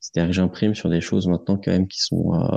C'est-à-dire 0.00 0.30
que 0.30 0.34
j'imprime 0.34 0.74
sur 0.74 0.88
des 0.88 1.00
choses 1.00 1.26
maintenant 1.26 1.56
quand 1.56 1.70
même 1.70 1.88
qui 1.88 2.00
sont 2.00 2.34
euh, 2.34 2.56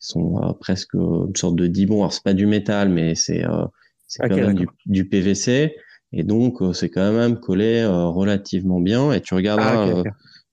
qui 0.00 0.06
sont 0.08 0.42
euh, 0.42 0.52
presque 0.54 0.94
une 0.94 1.36
sorte 1.36 1.56
de 1.56 1.66
dibon. 1.66 1.98
Alors 1.98 2.12
c'est 2.12 2.24
pas 2.24 2.34
du 2.34 2.46
métal, 2.46 2.88
mais 2.88 3.14
c'est 3.14 3.44
euh, 3.44 3.64
c'est 4.06 4.28
quand 4.28 4.36
même 4.36 4.54
du, 4.54 4.68
du, 4.86 5.08
PVC 5.08 5.76
et 6.12 6.24
donc 6.24 6.62
euh, 6.62 6.72
c'est 6.72 6.90
quand 6.90 7.12
même 7.12 7.38
collé 7.38 7.86
relativement 7.86 8.80
bien. 8.80 9.12
Et 9.12 9.20
tu 9.20 9.34
regarderas 9.34 9.88
ah, 9.88 10.02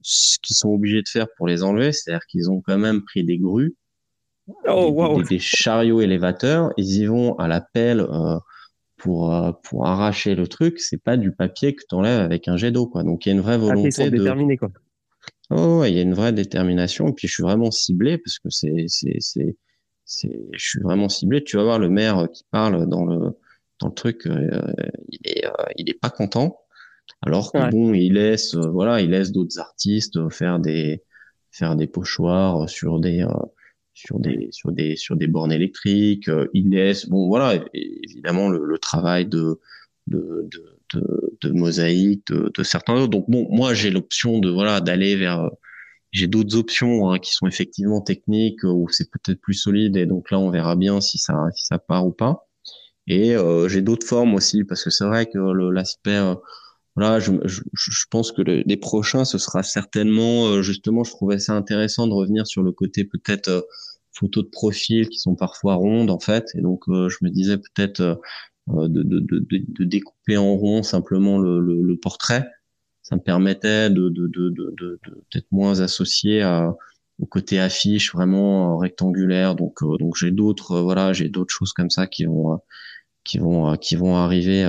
ce 0.01 0.37
qu'ils 0.41 0.55
sont 0.55 0.69
obligés 0.69 1.01
de 1.01 1.09
faire 1.09 1.27
pour 1.37 1.47
les 1.47 1.63
enlever, 1.63 1.91
c'est-à-dire 1.91 2.25
qu'ils 2.29 2.51
ont 2.51 2.61
quand 2.61 2.77
même 2.77 3.01
pris 3.03 3.23
des 3.23 3.39
grues, 3.39 3.75
oh, 4.67 5.21
des, 5.23 5.37
des, 5.37 5.39
chariots 5.39 6.01
élévateurs, 6.01 6.71
ils 6.77 6.97
y 6.97 7.05
vont 7.05 7.35
à 7.39 7.47
la 7.47 7.61
pelle 7.61 8.05
pour 8.97 9.33
euh, 9.33 9.51
pour 9.63 9.85
arracher 9.85 10.35
le 10.35 10.47
truc, 10.47 10.79
c'est 10.79 11.01
pas 11.01 11.17
du 11.17 11.31
papier 11.31 11.75
que 11.75 11.83
tu 11.87 11.95
enlèves 11.95 12.19
avec 12.19 12.47
un 12.47 12.57
jet 12.57 12.71
d'eau 12.71 12.87
quoi. 12.87 13.03
Donc 13.03 13.25
il 13.25 13.29
y 13.29 13.31
a 13.31 13.35
une 13.35 13.41
vraie 13.41 13.53
ah, 13.53 13.57
volonté 13.57 14.09
de 14.09 14.17
déterminer 14.17 14.57
quoi. 14.57 14.69
Oh, 15.49 15.83
il 15.85 15.93
y 15.93 15.99
a 15.99 16.01
une 16.01 16.13
vraie 16.13 16.33
détermination 16.33 17.07
et 17.07 17.13
puis 17.13 17.27
je 17.27 17.33
suis 17.33 17.43
vraiment 17.43 17.71
ciblé 17.71 18.17
parce 18.17 18.39
que 18.39 18.49
c'est 18.49 18.85
c'est 18.87 19.17
c'est 19.19 19.55
c'est 20.03 20.39
je 20.51 20.69
suis 20.69 20.81
vraiment 20.81 21.09
ciblé, 21.09 21.43
tu 21.43 21.57
vas 21.57 21.63
voir 21.63 21.79
le 21.79 21.89
maire 21.89 22.27
qui 22.33 22.43
parle 22.51 22.87
dans 22.89 23.05
le 23.05 23.37
dans 23.79 23.87
le 23.87 23.93
truc 23.93 24.25
euh, 24.25 24.61
il 25.09 25.19
est 25.23 25.45
euh, 25.45 25.51
il 25.77 25.89
est 25.89 25.99
pas 25.99 26.09
content 26.09 26.57
alors 27.25 27.51
que 27.51 27.71
bon, 27.71 27.93
il 27.93 28.13
laisse 28.13 28.55
voilà, 28.55 29.01
il 29.01 29.11
laisse 29.11 29.31
d'autres 29.31 29.59
artistes 29.59 30.29
faire 30.29 30.59
des 30.59 31.03
faire 31.51 31.75
des 31.75 31.87
pochoirs 31.87 32.69
sur 32.69 32.99
des 32.99 33.25
sur 33.97 34.19
des 34.19 34.49
sur 34.51 34.71
des 34.71 34.95
sur 34.95 35.15
des 35.15 35.27
bornes 35.27 35.51
électriques. 35.51 36.29
Euh, 36.29 36.47
il 36.53 36.69
laisse 36.69 37.07
bon 37.09 37.27
voilà 37.27 37.59
évidemment 37.73 38.49
le, 38.49 38.63
le 38.63 38.77
travail 38.77 39.25
de 39.25 39.59
de, 40.05 40.47
de, 40.51 40.77
de, 40.93 41.37
de 41.41 41.51
mosaïque 41.51 42.27
de, 42.27 42.51
de, 42.55 42.63
certains 42.63 42.95
autres. 42.95 43.09
Donc 43.09 43.25
bon 43.27 43.47
moi 43.49 43.73
j'ai 43.73 43.89
l'option 43.89 44.39
de 44.39 44.49
voilà 44.49 44.81
d'aller 44.81 45.15
vers 45.15 45.49
j'ai 46.11 46.27
d'autres 46.27 46.55
options 46.55 47.09
hein, 47.09 47.19
qui 47.19 47.33
sont 47.33 47.47
effectivement 47.47 48.01
techniques 48.01 48.63
où 48.63 48.87
c'est 48.89 49.09
peut-être 49.11 49.41
plus 49.41 49.55
solide 49.55 49.97
et 49.97 50.05
donc 50.05 50.29
là 50.31 50.39
on 50.39 50.51
verra 50.51 50.75
bien 50.75 51.01
si 51.01 51.17
ça 51.17 51.47
si 51.55 51.65
ça 51.65 51.79
part 51.79 52.05
ou 52.07 52.11
pas. 52.11 52.47
Et 53.07 53.35
euh, 53.35 53.67
j'ai 53.67 53.81
d'autres 53.81 54.05
formes 54.05 54.35
aussi 54.35 54.63
parce 54.63 54.83
que 54.83 54.89
c'est 54.91 55.05
vrai 55.05 55.25
que 55.27 55.39
l'aspect 55.71 56.11
euh, 56.11 56.35
voilà, 56.97 57.19
je, 57.19 57.31
je, 57.45 57.61
je, 57.73 58.05
pense 58.09 58.31
que 58.31 58.41
les 58.41 58.77
prochains, 58.77 59.23
ce 59.23 59.37
sera 59.37 59.61
certainement, 59.63 60.47
euh, 60.47 60.61
justement, 60.63 61.03
je 61.03 61.11
trouvais 61.11 61.37
ça 61.37 61.53
intéressant 61.53 62.07
de 62.07 62.13
revenir 62.13 62.47
sur 62.47 62.63
le 62.63 62.71
côté 62.71 63.05
peut-être 63.05 63.67
photos 64.17 64.43
de 64.45 64.49
profil 64.49 65.07
qui 65.09 65.19
sont 65.19 65.35
parfois 65.35 65.75
rondes 65.75 66.09
en 66.09 66.19
fait. 66.19 66.47
Et 66.55 66.61
donc 66.61 66.83
euh, 66.89 67.09
je 67.09 67.17
me 67.21 67.29
disais 67.29 67.57
peut-être 67.57 68.01
euh, 68.01 68.87
de, 68.87 69.03
de, 69.03 69.19
de, 69.19 69.45
de, 69.49 69.83
découper 69.85 70.37
en 70.37 70.55
rond 70.55 70.83
simplement 70.83 71.37
le, 71.37 71.59
le, 71.59 71.81
le 71.81 71.97
portrait. 71.97 72.47
Ça 73.03 73.15
me 73.15 73.21
permettait 73.21 73.89
de, 73.89 74.09
de, 74.09 74.99
peut-être 75.29 75.47
moins 75.51 75.79
associé 75.79 76.41
à, 76.41 76.75
au 77.19 77.25
côté 77.25 77.59
affiche 77.59 78.13
vraiment 78.13 78.77
rectangulaire. 78.77 79.55
Donc 79.55 79.81
euh, 79.83 79.97
donc 79.97 80.15
j'ai 80.17 80.31
d'autres 80.31 80.79
voilà 80.79 81.13
j'ai 81.13 81.29
d'autres 81.29 81.53
choses 81.53 81.73
comme 81.73 81.89
ça 81.89 82.07
qui 82.07 82.25
vont 82.25 82.59
qui 83.23 83.39
vont 83.39 83.75
qui 83.77 83.95
vont 83.95 84.15
arriver 84.17 84.65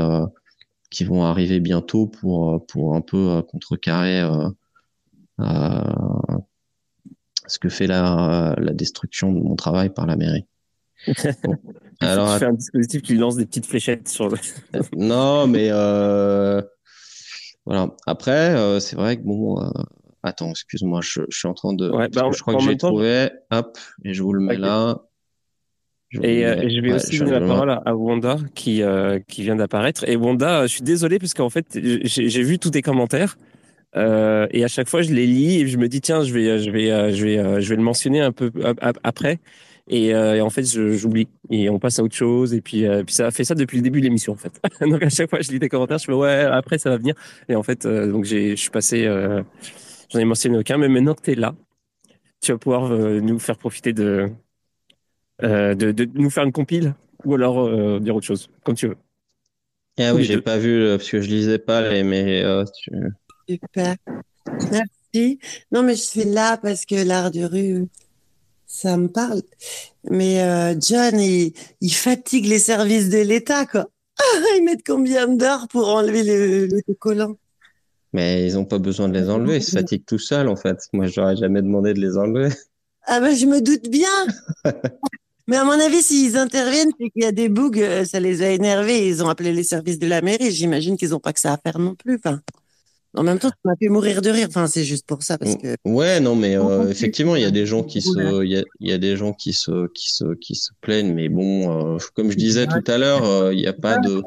qui 0.91 1.05
vont 1.05 1.25
arriver 1.25 1.61
bientôt 1.61 2.07
pour 2.07 2.65
pour 2.67 2.95
un 2.95 3.01
peu 3.01 3.43
contrecarrer 3.43 4.23
euh, 4.23 4.49
ce 7.47 7.59
que 7.59 7.69
fait 7.69 7.87
la, 7.87 8.55
la 8.59 8.73
destruction 8.73 9.33
de 9.33 9.41
mon 9.41 9.57
travail 9.57 9.91
par 9.91 10.07
la 10.07 10.17
mairie. 10.17 10.47
Alors, 12.01 12.33
tu 12.33 12.39
fais 12.39 12.47
un 12.47 12.53
dispositif, 12.53 13.03
tu 13.03 13.17
lances 13.17 13.37
des 13.37 13.47
petites 13.47 13.67
fléchettes 13.67 14.09
sur. 14.09 14.33
non, 14.97 15.47
mais 15.47 15.69
euh, 15.71 16.61
voilà. 17.67 17.95
Après, 18.07 18.55
euh, 18.55 18.81
c'est 18.81 18.97
vrai 18.97 19.17
que 19.17 19.23
bon. 19.23 19.61
Euh, 19.61 19.71
attends, 20.23 20.51
excuse-moi, 20.51 21.01
je, 21.03 21.23
je, 21.29 21.39
suis 21.39 21.49
en 21.49 21.55
train 21.55 21.73
de. 21.73 21.91
Ouais, 21.91 22.09
bah, 22.09 22.31
je 22.33 22.41
crois 22.41 22.55
que 22.55 22.63
j'ai 22.63 22.77
trouvé. 22.77 23.31
Hop, 23.51 23.79
et 24.05 24.15
je 24.15 24.23
vous 24.23 24.33
le 24.33 24.41
mets 24.41 24.57
là. 24.57 25.03
Et, 26.13 26.47
euh, 26.47 26.69
je 26.69 26.81
vais 26.81 26.95
aussi 26.95 27.19
donner 27.19 27.33
la 27.33 27.41
parole 27.41 27.71
à, 27.71 27.95
Wanda 27.95 28.37
qui 28.55 28.83
qui 29.29 29.43
vient 29.43 29.57
d'apparaître. 29.57 30.09
Et 30.09 30.17
Wanda, 30.17 30.63
je 30.67 30.73
suis 30.73 30.83
désolé 30.83 31.19
parce 31.19 31.35
qu'en 31.35 31.51
fait, 31.51 31.67
j'ai 32.05 32.43
vu 32.43 32.59
tous 32.59 32.71
tes 32.71 32.83
commentaires. 32.83 33.37
Euh, 33.97 34.47
et 34.51 34.65
à 34.65 34.69
chaque 34.69 34.89
fois, 34.89 35.03
je 35.03 35.13
les 35.13 35.27
lis 35.27 35.61
et 35.61 35.67
je 35.67 35.79
me 35.79 35.89
dis 35.89 36.01
tiens, 36.01 36.23
je 36.23 36.33
vais, 36.33 36.59
je 36.59 36.71
vais, 36.71 36.91
euh, 36.91 37.13
je 37.13 37.25
vais, 37.25 37.39
euh, 37.39 37.61
je 37.61 37.69
vais 37.71 37.77
le 37.77 37.83
mentionner 37.83 38.21
un 38.21 38.33
peu 38.33 38.51
après. 39.03 39.41
Et, 39.91 40.09
et 40.09 40.41
en 40.43 40.51
fait, 40.51 40.65
j'oublie 40.65 41.29
et 41.49 41.71
on 41.71 41.79
passe 41.79 41.99
à 41.99 42.03
autre 42.03 42.15
chose. 42.15 42.53
Et 42.53 42.61
puis, 42.61 42.85
puis 43.07 43.15
ça 43.15 43.27
a 43.29 43.31
fait 43.31 43.45
ça 43.45 43.55
depuis 43.55 43.79
le 43.79 43.83
début 43.83 44.01
de 44.01 44.05
l'émission 44.05 44.35
en 44.35 44.37
fait. 44.37 44.61
donc 44.83 45.03
à 45.03 45.09
chaque 45.09 45.31
fois, 45.31 45.41
je 45.41 45.51
lis 45.51 45.59
des 45.59 45.71
commentaires, 45.71 45.99
je 45.99 46.11
me 46.11 46.17
ouais, 46.17 46.43
après 46.43 46.79
ça 46.79 46.91
va 46.91 46.99
venir. 46.99 47.15
Et 47.49 47.57
en 47.57 47.63
fait, 47.63 47.87
donc 47.87 48.25
j'ai, 48.25 48.51
je 48.51 48.61
suis 48.61 48.71
passé, 48.71 49.05
j'en 50.13 50.19
ai 50.19 50.25
mentionné 50.27 50.59
aucun. 50.59 50.77
Mais 50.77 50.89
maintenant 50.89 51.15
que 51.15 51.23
tu 51.23 51.33
es 51.33 51.35
là, 51.37 51.55
tu 52.43 52.53
vas 52.53 52.59
pouvoir 52.59 52.91
nous 52.91 53.39
faire 53.39 53.57
profiter 53.57 53.95
de, 53.95 54.31
de, 55.43 55.93
de, 55.93 56.09
nous 56.15 56.31
faire 56.31 56.45
une 56.45 56.53
compile 56.53 56.95
ou 57.25 57.35
alors 57.35 58.01
dire 58.01 58.17
autre 58.17 58.27
chose, 58.27 58.49
comme 58.65 58.75
tu 58.75 58.89
veux. 58.89 58.97
Ah 59.99 60.15
oui, 60.15 60.25
j'ai 60.25 60.41
pas 60.41 60.59
vu 60.59 60.97
parce 60.97 61.11
que 61.11 61.21
je 61.21 61.29
lisais 61.29 61.59
pas 61.59 61.89
les 61.89 62.05
mais 62.05 62.45
tu... 62.81 62.91
Super. 63.49 63.97
Merci. 64.71 65.39
Non, 65.73 65.83
mais 65.83 65.95
je 65.95 66.03
suis 66.03 66.25
là 66.25 66.57
parce 66.57 66.85
que 66.85 66.95
l'art 66.95 67.31
de 67.31 67.45
rue, 67.45 67.89
ça 68.67 68.97
me 68.97 69.09
parle. 69.09 69.43
Mais 70.11 70.43
euh, 70.43 70.75
John, 70.79 71.19
il, 71.19 71.53
il, 71.81 71.93
fatigue 71.93 72.47
les 72.47 72.59
services 72.59 73.09
de 73.09 73.19
l'État, 73.19 73.67
quoi. 73.67 73.89
ils 74.57 74.63
mettent 74.65 74.87
combien 74.87 75.27
d'heures 75.29 75.69
pour 75.69 75.89
enlever 75.89 76.23
le, 76.23 76.67
le 76.67 76.95
collant? 76.95 77.37
Mais 78.13 78.47
ils 78.47 78.55
n'ont 78.55 78.65
pas 78.65 78.79
besoin 78.79 79.09
de 79.09 79.19
les 79.19 79.29
enlever, 79.29 79.57
ils 79.57 79.63
se 79.63 79.73
fatiguent 79.73 80.07
tout 80.07 80.19
seuls 80.19 80.49
en 80.49 80.57
fait. 80.57 80.79
Moi, 80.93 81.07
je 81.07 81.21
n'aurais 81.21 81.37
jamais 81.37 81.61
demandé 81.61 81.93
de 81.93 82.01
les 82.01 82.17
enlever. 82.17 82.49
Ah 83.07 83.21
bah 83.21 83.35
je 83.35 83.47
me 83.47 83.61
doute 83.61 83.89
bien. 83.89 84.09
Mais 85.49 85.57
à 85.57 85.65
mon 85.65 85.73
avis, 85.73 86.03
s'ils 86.03 86.37
interviennent, 86.37 86.91
c'est 87.01 87.09
qu'il 87.09 87.23
y 87.23 87.27
a 87.27 87.33
des 87.33 87.49
bugs, 87.49 87.71
euh, 87.79 88.05
ça 88.05 88.21
les 88.21 88.43
a 88.43 88.51
énervés. 88.51 89.09
Ils 89.09 89.25
ont 89.25 89.31
appelé 89.31 89.53
les 89.53 89.63
services 89.63 89.99
de 89.99 90.07
la 90.07 90.21
mairie. 90.21 90.51
J'imagine 90.51 90.99
qu'ils 90.99 91.11
n'ont 91.11 91.21
pas 91.21 91.33
que 91.33 91.41
ça 91.41 91.55
à 91.55 91.57
faire 91.57 91.79
non 91.79 91.95
plus. 91.95 92.17
Enfin, 92.17 92.41
en 93.17 93.23
même 93.23 93.39
temps, 93.39 93.49
ça 93.49 93.55
m'a 93.65 93.75
fait 93.81 93.89
mourir 93.89 94.21
de 94.21 94.29
rire. 94.29 94.49
Enfin, 94.51 94.67
c'est 94.67 94.85
juste 94.85 95.07
pour 95.07 95.23
ça 95.23 95.39
parce 95.39 95.57
que. 95.57 95.75
Ouais, 95.87 96.21
non, 96.21 96.37
mais 96.37 96.57
euh, 96.59 96.91
effectivement, 96.91 97.35
il 97.35 97.41
y 97.41 97.47
a 97.47 97.51
des 97.51 97.65
gens 97.65 97.83
qui 97.83 98.03
se, 98.03 98.45
il 98.45 98.51
y 98.51 98.59
a, 98.59 98.63
y 98.81 98.93
a, 98.93 98.99
des 98.99 99.17
gens 99.17 99.33
qui 99.33 99.55
se, 99.55 99.89
qui 99.95 100.13
se, 100.13 100.35
qui 100.35 100.55
se 100.55 100.71
plaignent. 100.83 101.15
Mais 101.15 101.31
bon, 101.31 101.95
euh, 101.95 101.99
comme 102.15 102.31
je 102.31 102.37
disais 102.37 102.67
tout 102.67 102.85
à 102.87 102.99
l'heure, 102.99 103.51
il 103.51 103.57
n'y 103.57 103.67
a 103.67 103.73
pas 103.73 103.97
de 103.97 104.23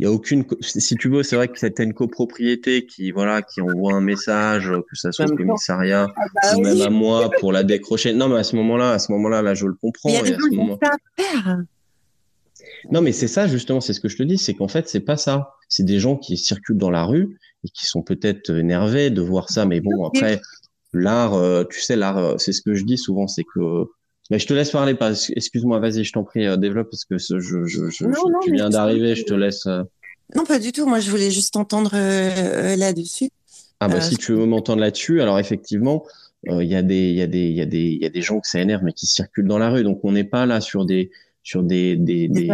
il 0.00 0.04
y 0.04 0.06
a 0.06 0.10
aucune 0.10 0.46
si 0.62 0.96
tu 0.96 1.10
veux 1.10 1.22
c'est 1.22 1.36
vrai 1.36 1.48
que 1.48 1.58
c'était 1.58 1.84
une 1.84 1.92
copropriété 1.92 2.86
qui 2.86 3.10
voilà 3.10 3.42
qui 3.42 3.60
envoie 3.60 3.92
un 3.92 4.00
message 4.00 4.72
que 4.88 4.96
ça 4.96 5.12
soit 5.12 5.30
au 5.30 5.36
commissariat 5.36 6.08
ah 6.16 6.22
bah 6.34 6.56
ou 6.56 6.62
même 6.62 6.80
à 6.80 6.88
moi 6.88 7.30
pour 7.38 7.52
la 7.52 7.64
décrocher. 7.64 8.14
Non 8.14 8.30
mais 8.30 8.36
à 8.36 8.42
ce 8.42 8.56
moment-là 8.56 8.92
à 8.92 8.98
ce 8.98 9.12
moment-là 9.12 9.42
là 9.42 9.52
je 9.52 9.66
le 9.66 9.74
comprends 9.74 10.10
moment... 10.52 10.78
non 12.90 13.02
mais 13.02 13.12
c'est 13.12 13.28
ça 13.28 13.46
justement 13.46 13.82
c'est 13.82 13.92
ce 13.92 14.00
que 14.00 14.08
je 14.08 14.16
te 14.16 14.22
dis 14.22 14.38
c'est 14.38 14.54
qu'en 14.54 14.68
fait 14.68 14.88
c'est 14.88 15.00
pas 15.00 15.18
ça. 15.18 15.52
C'est 15.68 15.84
des 15.84 15.98
gens 15.98 16.16
qui 16.16 16.38
circulent 16.38 16.78
dans 16.78 16.90
la 16.90 17.04
rue 17.04 17.38
et 17.64 17.68
qui 17.68 17.84
sont 17.84 18.00
peut-être 18.00 18.56
énervés 18.56 19.10
de 19.10 19.20
voir 19.20 19.50
ça. 19.50 19.66
Mais 19.66 19.80
bon 19.82 20.06
après 20.06 20.40
l'art 20.94 21.34
euh, 21.34 21.64
tu 21.70 21.78
sais 21.78 21.96
l'art 21.96 22.16
euh, 22.16 22.38
c'est 22.38 22.52
ce 22.52 22.62
que 22.62 22.72
je 22.72 22.84
dis 22.84 22.96
souvent 22.96 23.28
c'est 23.28 23.44
que 23.44 23.84
mais 24.30 24.38
je 24.38 24.46
te 24.46 24.54
laisse 24.54 24.70
parler, 24.70 24.96
excuse-moi, 25.34 25.80
vas-y, 25.80 26.04
je 26.04 26.12
t'en 26.12 26.24
prie, 26.24 26.46
euh, 26.46 26.56
développe 26.56 26.90
parce 26.90 27.04
que 27.04 27.18
je, 27.18 27.40
je, 27.40 27.64
je, 27.66 28.04
tu 28.42 28.52
viens 28.52 28.70
d'arriver, 28.70 29.14
je 29.14 29.24
te 29.24 29.34
laisse. 29.34 29.66
Euh. 29.66 29.82
Non, 30.36 30.44
pas 30.44 30.60
du 30.60 30.70
tout. 30.70 30.86
Moi, 30.86 31.00
je 31.00 31.10
voulais 31.10 31.30
juste 31.30 31.54
t'entendre 31.54 31.90
euh, 31.94 32.76
là-dessus. 32.76 33.30
Ah 33.80 33.88
bah 33.88 34.00
si 34.00 34.16
tu 34.16 34.32
veux 34.32 34.44
m'entendre 34.44 34.80
là-dessus, 34.80 35.22
alors 35.22 35.38
effectivement, 35.38 36.04
il 36.44 36.66
y 36.66 36.76
a 36.76 36.82
des, 36.82 37.08
il 37.08 37.16
y 37.16 37.22
a 37.22 37.26
des, 37.26 37.48
il 37.48 37.54
y 37.54 37.62
a 37.62 37.66
des, 37.66 37.78
il 37.78 38.02
y 38.02 38.04
a 38.04 38.10
des 38.10 38.20
gens 38.20 38.38
que 38.38 38.46
ça 38.46 38.60
énerve, 38.60 38.82
mais 38.84 38.92
qui 38.92 39.06
circulent 39.06 39.48
dans 39.48 39.58
la 39.58 39.70
rue. 39.70 39.82
Donc 39.82 40.00
on 40.04 40.12
n'est 40.12 40.24
pas 40.24 40.44
là 40.44 40.60
sur 40.60 40.84
des, 40.84 41.10
sur 41.42 41.62
des 41.62 41.96
des, 41.96 42.28
des, 42.28 42.48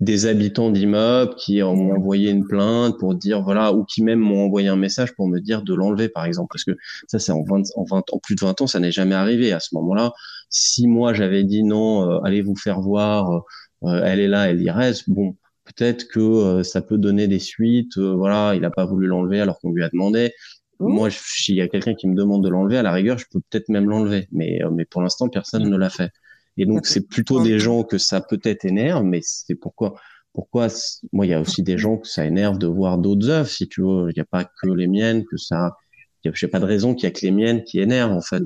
des, 0.00 0.26
habitants, 0.26 0.70
d'immeubles 0.70 1.34
qui 1.36 1.62
ont 1.62 1.92
envoyé 1.92 2.30
une 2.30 2.46
plainte 2.46 2.98
pour 2.98 3.14
dire 3.14 3.42
voilà 3.42 3.72
ou 3.72 3.84
qui 3.84 4.02
même 4.02 4.18
m'ont 4.18 4.44
envoyé 4.44 4.68
un 4.68 4.76
message 4.76 5.14
pour 5.14 5.28
me 5.28 5.40
dire 5.40 5.62
de 5.62 5.74
l'enlever 5.74 6.08
par 6.08 6.24
exemple. 6.24 6.48
Parce 6.52 6.64
que 6.64 6.76
ça 7.08 7.18
c'est 7.18 7.32
en 7.32 7.42
20 7.42 7.62
en 7.76 7.84
20 7.84 8.02
en 8.12 8.18
plus 8.18 8.34
de 8.34 8.40
20 8.40 8.60
ans 8.60 8.66
ça 8.66 8.80
n'est 8.80 8.92
jamais 8.92 9.14
arrivé 9.14 9.52
à 9.52 9.60
ce 9.60 9.74
moment-là. 9.74 10.12
Si 10.50 10.86
moi 10.86 11.14
j'avais 11.14 11.44
dit 11.44 11.64
non 11.64 12.08
euh, 12.08 12.20
allez 12.24 12.42
vous 12.42 12.56
faire 12.56 12.80
voir 12.80 13.44
euh, 13.84 14.02
elle 14.04 14.20
est 14.20 14.28
là 14.28 14.50
elle 14.50 14.60
y 14.60 14.70
reste 14.70 15.08
bon 15.08 15.36
peut-être 15.64 16.06
que 16.08 16.20
euh, 16.20 16.62
ça 16.62 16.82
peut 16.82 16.98
donner 16.98 17.28
des 17.28 17.38
suites 17.38 17.98
voilà 17.98 18.54
il 18.54 18.64
a 18.64 18.70
pas 18.70 18.84
voulu 18.84 19.06
l'enlever 19.06 19.40
alors 19.40 19.58
qu'on 19.58 19.72
lui 19.72 19.84
a 19.84 19.88
demandé. 19.88 20.32
Mmh. 20.78 20.92
moi 20.92 21.08
s'il 21.10 21.54
y 21.54 21.62
a 21.62 21.68
quelqu'un 21.68 21.94
qui 21.94 22.06
me 22.06 22.14
demande 22.14 22.44
de 22.44 22.50
l'enlever 22.50 22.76
à 22.76 22.82
la 22.82 22.92
rigueur 22.92 23.16
je 23.16 23.24
peux 23.32 23.40
peut-être 23.50 23.70
même 23.70 23.88
l'enlever. 23.88 24.28
Mais 24.32 24.60
mais 24.70 24.84
pour 24.84 25.00
l'instant 25.00 25.30
personne 25.30 25.68
ne 25.70 25.76
l'a 25.78 25.88
fait 25.88 26.10
et 26.56 26.66
donc, 26.66 26.86
c'est 26.86 27.06
plutôt 27.06 27.42
des 27.42 27.58
gens 27.58 27.82
que 27.82 27.98
ça 27.98 28.20
peut-être 28.20 28.64
énerve, 28.64 29.04
mais 29.04 29.20
c'est 29.22 29.54
pourquoi, 29.54 29.94
pourquoi, 30.32 30.68
moi, 31.12 31.26
il 31.26 31.30
y 31.30 31.34
a 31.34 31.40
aussi 31.40 31.62
des 31.62 31.78
gens 31.78 31.98
que 31.98 32.08
ça 32.08 32.24
énerve 32.24 32.58
de 32.58 32.66
voir 32.66 32.98
d'autres 32.98 33.28
œuvres, 33.28 33.48
si 33.48 33.68
tu 33.68 33.82
veux. 33.82 34.10
Il 34.10 34.14
n'y 34.14 34.20
a 34.20 34.24
pas 34.24 34.44
que 34.44 34.68
les 34.68 34.86
miennes, 34.86 35.24
que 35.24 35.36
ça, 35.36 35.76
je 36.24 36.30
n'ai 36.46 36.50
pas 36.50 36.60
de 36.60 36.64
raison 36.64 36.94
qu'il 36.94 37.04
y 37.04 37.06
a 37.06 37.10
que 37.10 37.20
les 37.22 37.30
miennes 37.30 37.62
qui 37.62 37.80
énervent, 37.80 38.12
en 38.12 38.22
fait. 38.22 38.42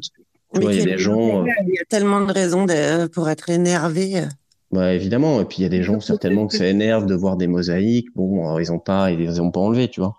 Tu 0.55 0.61
vois, 0.61 0.73
il 0.73 0.81
y 0.81 0.83
a 0.83 0.87
des 0.87 0.99
gens. 0.99 1.43
Euh, 1.43 1.51
il 1.67 1.75
y 1.75 1.79
a 1.79 1.85
tellement 1.89 2.21
de 2.21 2.33
raisons 2.33 2.67
pour 3.13 3.29
être 3.29 3.51
énervé. 3.51 4.25
Bah, 4.73 4.93
évidemment. 4.93 5.41
Et 5.41 5.45
puis, 5.45 5.59
il 5.59 5.63
y 5.63 5.67
a 5.67 5.71
des 5.71 5.85
gens, 5.85 6.01
certainement, 6.01 6.49
que 6.49 6.57
ça 6.57 6.67
énerve 6.67 7.07
de 7.07 7.15
voir 7.15 7.37
des 7.37 7.47
mosaïques. 7.47 8.09
Bon, 8.17 8.59
ils 8.59 8.73
ont 8.73 8.81
pas, 8.81 9.13
ils 9.13 9.21
les 9.21 9.39
ont 9.39 9.53
pas 9.53 9.61
enlevés, 9.61 9.89
tu 9.89 10.01
vois. 10.01 10.17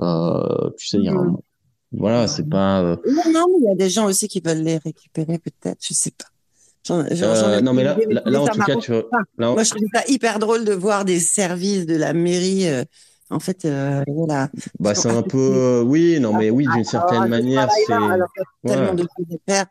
Euh, 0.00 0.70
tu 0.78 0.86
sais, 0.86 0.98
il 0.98 1.04
y 1.04 1.08
a 1.08 1.12
un, 1.12 1.36
voilà, 1.92 2.26
c'est 2.26 2.48
pas. 2.48 2.82
Euh 2.82 2.96
non, 3.06 3.32
non, 3.32 3.46
mais 3.48 3.58
il 3.60 3.64
y 3.64 3.72
a 3.72 3.74
des 3.74 3.90
gens 3.90 4.06
aussi 4.06 4.28
qui 4.28 4.40
veulent 4.40 4.62
les 4.62 4.78
récupérer, 4.78 5.38
peut-être, 5.38 5.78
je 5.80 5.92
sais 5.92 6.10
pas. 6.10 6.24
Euh, 6.90 7.60
non, 7.60 7.74
mais 7.74 7.84
là, 7.84 7.96
là, 8.24 8.42
en 8.42 8.48
tout 8.48 8.60
cas, 8.60 8.76
tu 8.76 8.92
Moi, 9.38 9.62
je 9.62 9.70
trouve 9.70 9.88
ça 9.94 10.02
hyper 10.08 10.38
drôle 10.38 10.64
de 10.64 10.72
voir 10.72 11.04
des 11.04 11.20
services 11.20 11.86
de 11.86 11.96
la 11.96 12.12
mairie. 12.12 12.68
Euh, 12.68 12.84
en 13.30 13.38
fait, 13.38 13.64
euh, 13.64 14.02
voilà. 14.08 14.50
Bah, 14.80 14.94
c'est 14.94 15.10
un 15.10 15.22
peu, 15.22 15.82
oui, 15.86 16.18
non, 16.20 16.36
mais 16.36 16.50
oui, 16.50 16.66
d'une 16.74 16.84
certaine 16.84 17.28
manière, 17.28 17.68
c'est. 17.70 17.86
Tellement 18.66 18.94
de 18.94 19.02
choses 19.02 19.36
à 19.46 19.52
faire. 19.52 19.66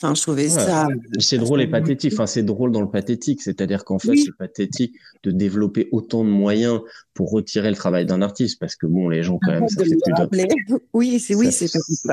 Enfin, 0.00 0.14
je 0.14 0.22
trouvais 0.22 0.48
ça. 0.48 0.86
C'est 1.18 1.38
drôle 1.38 1.60
et 1.60 1.66
pathétique. 1.66 2.12
Enfin, 2.12 2.26
c'est 2.26 2.44
drôle 2.44 2.70
dans 2.70 2.82
le 2.82 2.90
pathétique. 2.90 3.42
C'est-à-dire 3.42 3.84
qu'en 3.84 3.98
fait, 3.98 4.16
c'est 4.16 4.36
pathétique 4.36 4.94
de 5.24 5.30
développer 5.30 5.88
autant 5.90 6.24
de 6.24 6.30
moyens 6.30 6.80
pour 7.14 7.30
retirer 7.30 7.70
le 7.70 7.76
travail 7.76 8.06
d'un 8.06 8.22
artiste 8.22 8.60
parce 8.60 8.76
que 8.76 8.86
bon, 8.86 9.08
les 9.08 9.22
gens, 9.22 9.38
quand 9.42 9.52
même, 9.52 9.68
ça 9.68 9.82
fait 9.82 9.90
plus 9.90 10.12
de. 10.12 10.80
Oui, 10.92 11.18
c'est 11.18 11.34
oui, 11.34 11.50
c'est. 11.50 11.66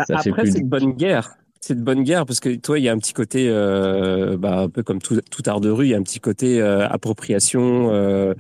Après, 0.09 0.45
c'est 0.45 0.59
une 0.59 0.67
bonne 0.67 0.93
guerre 0.93 1.35
c'est 1.65 1.73
de 1.73 1.81
bonne 1.81 2.03
guerre 2.03 2.27
parce 2.27 2.39
que 2.39 2.53
toi, 2.57 2.77
il 2.77 2.85
y 2.85 2.89
a 2.89 2.91
un 2.91 2.99
petit 2.99 3.13
côté, 3.13 3.47
euh, 3.49 4.37
bah, 4.37 4.59
un 4.59 4.69
peu 4.69 4.83
comme 4.83 5.01
tout, 5.01 5.19
tout, 5.31 5.41
art 5.47 5.61
de 5.61 5.71
rue, 5.71 5.87
il 5.87 5.89
y 5.89 5.93
a 5.95 5.97
un 5.97 6.03
petit 6.03 6.19
côté 6.19 6.61
euh, 6.61 6.87
appropriation 6.87 7.89
euh, 7.91 8.35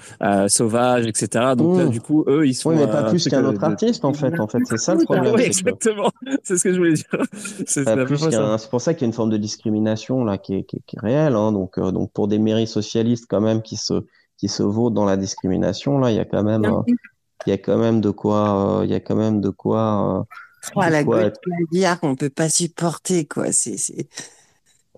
sauvage, 0.47 1.07
etc. 1.07 1.55
Donc 1.57 1.79
là, 1.79 1.85
mmh. 1.85 1.89
du 1.89 2.01
coup, 2.01 2.23
eux, 2.27 2.45
ils 2.45 2.53
sont. 2.53 2.69
Oui, 2.69 2.75
mais 2.77 2.85
pas 2.85 3.09
plus 3.09 3.27
qu'un 3.27 3.43
autre 3.43 3.63
artiste, 3.63 4.05
en 4.05 4.13
fait. 4.13 4.39
En 4.39 4.47
fait, 4.47 4.59
c'est 4.65 4.77
ça 4.77 4.93
le 4.93 5.03
problème. 5.05 5.33
oui, 5.33 5.41
exactement. 5.41 6.11
C'est 6.43 6.55
ce 6.57 6.63
que 6.65 6.71
je 6.71 6.77
voulais 6.77 6.93
dire. 6.93 7.05
C'est 7.65 8.69
pour 8.69 8.81
ça 8.81 8.93
qu'il 8.93 9.01
y 9.01 9.05
a 9.05 9.07
une 9.07 9.13
forme 9.13 9.31
de 9.31 9.37
discrimination 9.37 10.23
là 10.23 10.37
qui 10.37 10.53
est, 10.53 10.63
qui 10.63 10.77
est, 10.77 10.99
réelle. 10.99 11.35
Hein. 11.35 11.51
Donc, 11.51 11.79
donc 11.79 12.11
pour 12.11 12.27
des 12.27 12.37
mairies 12.37 12.67
socialistes 12.67 13.25
quand 13.27 13.41
même 13.41 13.63
qui 13.63 13.75
se 13.75 14.05
qui 14.37 14.49
se 14.49 14.61
vaut 14.61 14.91
dans 14.91 15.05
la 15.05 15.17
discrimination, 15.17 15.97
là, 15.97 16.11
il 16.11 16.17
y 16.17 16.19
a 16.19 16.25
quand 16.25 16.43
même, 16.43 16.67
il 17.47 17.49
y 17.49 17.53
a 17.53 17.57
quand 17.57 17.77
même 17.77 18.01
de 18.01 18.11
quoi, 18.11 18.81
il 18.83 18.91
y 18.91 18.93
a 18.93 18.99
quand 18.99 19.15
même 19.15 19.41
de 19.41 19.49
quoi 19.49 20.27
Oh, 20.75 20.81
la 20.81 21.03
gueule 21.03 21.33
qu'on 22.01 22.15
peut 22.15 22.29
pas 22.29 22.49
supporter, 22.49 23.25
quoi. 23.25 23.51
C'est, 23.51 23.77
c'est... 23.77 24.07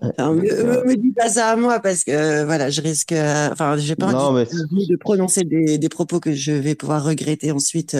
me, 0.02 0.94
dis 0.96 1.12
pas 1.12 1.28
ça 1.28 1.50
à 1.50 1.56
moi 1.56 1.80
parce 1.80 2.04
que 2.04 2.44
voilà, 2.44 2.70
je 2.70 2.80
risque. 2.80 3.12
Euh, 3.12 3.48
enfin, 3.52 3.76
j'ai 3.76 3.96
pas 3.96 4.12
envie 4.14 4.86
de 4.86 4.96
prononcer 4.96 5.42
des, 5.42 5.78
des, 5.78 5.88
propos 5.88 6.20
que 6.20 6.32
je 6.32 6.52
vais 6.52 6.74
pouvoir 6.74 7.04
regretter 7.04 7.50
ensuite. 7.50 7.96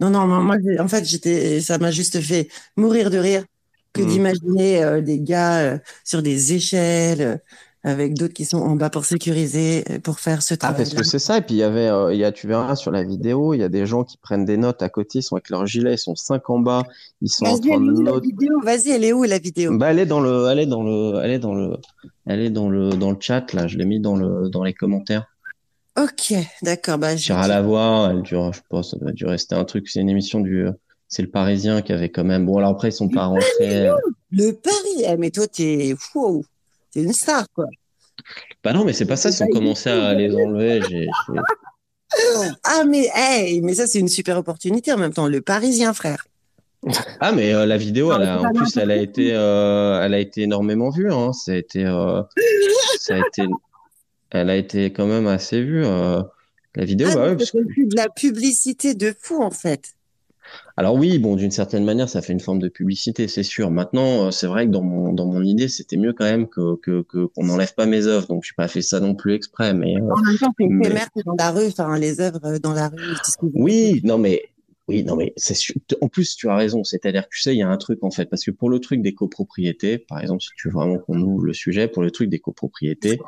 Non, 0.00 0.10
non, 0.10 0.26
moi, 0.26 0.56
en 0.78 0.88
fait, 0.88 1.04
j'étais, 1.04 1.60
ça 1.60 1.78
m'a 1.78 1.90
juste 1.90 2.20
fait 2.20 2.48
mourir 2.76 3.10
de 3.10 3.18
rire 3.18 3.44
que 3.92 4.02
mmh. 4.02 4.06
d'imaginer 4.06 4.84
euh, 4.84 5.00
des 5.00 5.20
gars 5.20 5.58
euh, 5.58 5.78
sur 6.04 6.22
des 6.22 6.52
échelles 6.52 7.40
avec 7.82 8.14
d'autres 8.14 8.34
qui 8.34 8.44
sont 8.44 8.58
en 8.58 8.76
bas 8.76 8.90
pour 8.90 9.04
sécuriser, 9.04 9.84
euh, 9.90 9.98
pour 9.98 10.20
faire 10.20 10.42
ce 10.42 10.54
travail. 10.54 10.76
Ah, 10.76 10.82
parce 10.82 10.94
que 10.94 11.02
c'est 11.02 11.18
ça. 11.18 11.38
Et 11.38 11.40
puis, 11.40 11.54
il 11.54 11.58
y 11.58 11.62
avait, 11.62 11.88
euh, 11.88 12.12
il 12.12 12.18
y 12.18 12.24
a, 12.24 12.32
tu 12.32 12.46
verras 12.46 12.76
sur 12.76 12.90
la 12.90 13.02
vidéo, 13.02 13.54
il 13.54 13.60
y 13.60 13.62
a 13.62 13.68
des 13.70 13.86
gens 13.86 14.04
qui 14.04 14.18
prennent 14.18 14.44
des 14.44 14.58
notes 14.58 14.82
à 14.82 14.88
côté, 14.88 15.20
ils 15.20 15.22
sont 15.22 15.36
avec 15.36 15.48
leur 15.48 15.64
gilet, 15.66 15.94
ils 15.94 15.98
sont 15.98 16.14
cinq 16.14 16.50
en 16.50 16.58
bas, 16.58 16.82
ils 17.22 17.30
sont 17.30 17.46
en 17.46 17.58
train 17.58 17.80
de 17.80 17.92
noter. 17.92 18.28
Vas-y, 18.62 18.90
elle 18.90 19.04
est 19.04 19.12
où 19.14 19.24
la 19.24 19.38
vidéo? 19.38 19.76
Bah, 19.78 19.92
elle 19.92 19.98
est 19.98 20.06
dans 20.06 20.20
le, 20.20 20.48
elle 20.50 20.58
est 20.58 20.66
dans 20.66 20.82
le, 20.82 21.20
elle 21.22 21.30
est 21.30 21.38
dans 21.38 21.54
le, 21.54 21.76
elle 22.26 22.40
est 22.40 22.50
dans 22.50 22.68
le, 22.68 22.90
dans 22.90 23.12
le 23.12 23.16
chat 23.18 23.52
là. 23.54 23.66
Je 23.66 23.78
l'ai 23.78 23.86
mis 23.86 24.00
dans 24.00 24.16
le, 24.16 24.50
dans 24.50 24.62
les 24.62 24.74
commentaires. 24.74 25.26
Ok, 25.98 26.34
d'accord. 26.62 26.98
Bah, 26.98 27.16
je 27.16 27.32
à 27.32 27.48
la 27.48 27.62
voir. 27.62 28.10
Elle 28.10 28.22
dure, 28.22 28.52
je 28.52 28.60
pense, 28.68 28.90
ça 28.90 28.98
doit 28.98 29.12
durer. 29.12 29.38
C'était 29.38 29.54
un 29.54 29.64
truc, 29.64 29.88
c'est 29.88 30.00
une 30.00 30.10
émission 30.10 30.40
du, 30.40 30.66
c'est 31.08 31.22
le 31.22 31.30
Parisien 31.30 31.80
qui 31.82 31.92
avait 31.92 32.10
quand 32.10 32.24
même. 32.24 32.44
Bon, 32.44 32.58
alors 32.58 32.70
après, 32.70 32.90
ils 32.90 32.92
sont 32.92 33.08
pas 33.08 33.24
rentrés. 33.24 33.90
Le 34.30 34.52
Paris, 34.52 35.16
mais 35.18 35.30
toi, 35.30 35.46
t'es 35.48 35.94
fou. 35.98 36.44
C'est 36.90 37.02
une 37.02 37.12
star, 37.12 37.46
quoi. 37.54 37.66
Bah 38.62 38.72
non, 38.72 38.84
mais 38.84 38.92
c'est 38.92 39.06
pas 39.06 39.16
ça. 39.16 39.32
Si 39.32 39.42
on 39.42 39.48
commençait 39.48 39.90
à 39.90 40.14
les 40.14 40.34
enlever. 40.34 40.80
Ah, 42.64 42.84
mais, 42.84 43.08
hey, 43.14 43.60
mais 43.62 43.74
ça, 43.74 43.86
c'est 43.86 44.00
une 44.00 44.08
super 44.08 44.36
opportunité 44.36 44.92
en 44.92 44.98
même 44.98 45.12
temps. 45.12 45.28
Le 45.28 45.40
Parisien, 45.40 45.92
frère. 45.92 46.26
Ah, 47.20 47.32
mais 47.32 47.52
euh, 47.52 47.66
la 47.66 47.76
vidéo, 47.76 48.12
elle 48.12 48.22
a, 48.22 48.40
en 48.40 48.52
plus, 48.52 48.76
elle 48.76 48.90
a 48.90 48.96
été, 48.96 49.32
euh, 49.34 50.02
elle 50.02 50.14
a 50.14 50.18
été 50.18 50.42
énormément 50.42 50.90
vue. 50.90 51.12
Hein. 51.12 51.32
Ça 51.32 51.52
a 51.52 51.56
été, 51.56 51.84
euh, 51.84 52.22
ça 52.98 53.14
a 53.14 53.18
été, 53.18 53.44
elle 54.30 54.50
a 54.50 54.56
été 54.56 54.92
quand 54.92 55.06
même 55.06 55.26
assez 55.26 55.62
vue. 55.62 55.82
la 55.82 56.84
vidéo, 56.84 57.08
ah, 57.12 57.14
bah 57.14 57.28
ouais, 57.28 57.36
parce 57.36 57.50
que... 57.50 57.58
de 57.58 57.96
la 57.96 58.08
publicité 58.08 58.94
de 58.94 59.14
fou, 59.18 59.42
en 59.42 59.50
fait. 59.50 59.94
Alors 60.80 60.94
oui, 60.94 61.18
bon, 61.18 61.36
d'une 61.36 61.50
certaine 61.50 61.84
manière, 61.84 62.08
ça 62.08 62.22
fait 62.22 62.32
une 62.32 62.40
forme 62.40 62.58
de 62.58 62.70
publicité, 62.70 63.28
c'est 63.28 63.42
sûr. 63.42 63.70
Maintenant, 63.70 64.28
euh, 64.28 64.30
c'est 64.30 64.46
vrai 64.46 64.64
que 64.64 64.70
dans 64.70 64.80
mon 64.80 65.12
dans 65.12 65.26
mon 65.26 65.42
idée, 65.42 65.68
c'était 65.68 65.98
mieux 65.98 66.14
quand 66.14 66.24
même 66.24 66.48
que 66.48 66.76
que 66.76 67.02
qu'on 67.02 67.44
n'enlève 67.44 67.74
pas 67.74 67.84
mes 67.84 68.06
œuvres. 68.06 68.26
Donc, 68.28 68.44
je 68.44 68.52
n'ai 68.52 68.54
pas 68.56 68.66
fait 68.66 68.80
ça 68.80 68.98
non 68.98 69.14
plus 69.14 69.34
exprès, 69.34 69.74
mais 69.74 69.96
euh, 69.96 70.10
en 70.10 70.22
même 70.22 70.38
temps, 70.38 70.54
c'est 70.58 70.66
mais... 70.70 70.88
dans 71.26 71.34
la 71.38 71.50
rue, 71.50 71.66
enfin 71.66 71.98
les 71.98 72.18
œuvres 72.22 72.40
euh, 72.46 72.58
dans 72.58 72.72
la 72.72 72.88
rue. 72.88 72.96
Oui, 73.52 74.00
non 74.04 74.16
mais 74.16 74.40
oui, 74.88 75.04
non, 75.04 75.14
mais 75.14 75.32
c'est 75.36 75.54
en 76.00 76.08
plus, 76.08 76.34
tu 76.34 76.48
as 76.48 76.56
raison. 76.56 76.82
C'est-à-dire 76.82 77.22
que 77.24 77.28
tu 77.32 77.40
sais, 77.40 77.54
il 77.54 77.58
y 77.58 77.62
a 77.62 77.68
un 77.68 77.76
truc, 77.76 78.02
en 78.02 78.10
fait, 78.10 78.26
parce 78.26 78.44
que 78.44 78.50
pour 78.50 78.68
le 78.70 78.80
truc 78.80 79.02
des 79.02 79.14
copropriétés, 79.14 79.98
par 79.98 80.20
exemple, 80.20 80.42
si 80.42 80.48
tu 80.56 80.68
veux 80.68 80.74
vraiment 80.74 80.98
qu'on 80.98 81.20
ouvre 81.20 81.44
le 81.44 81.52
sujet, 81.52 81.86
pour 81.86 82.02
le 82.02 82.10
truc 82.10 82.28
des 82.28 82.40
copropriétés, 82.40 83.20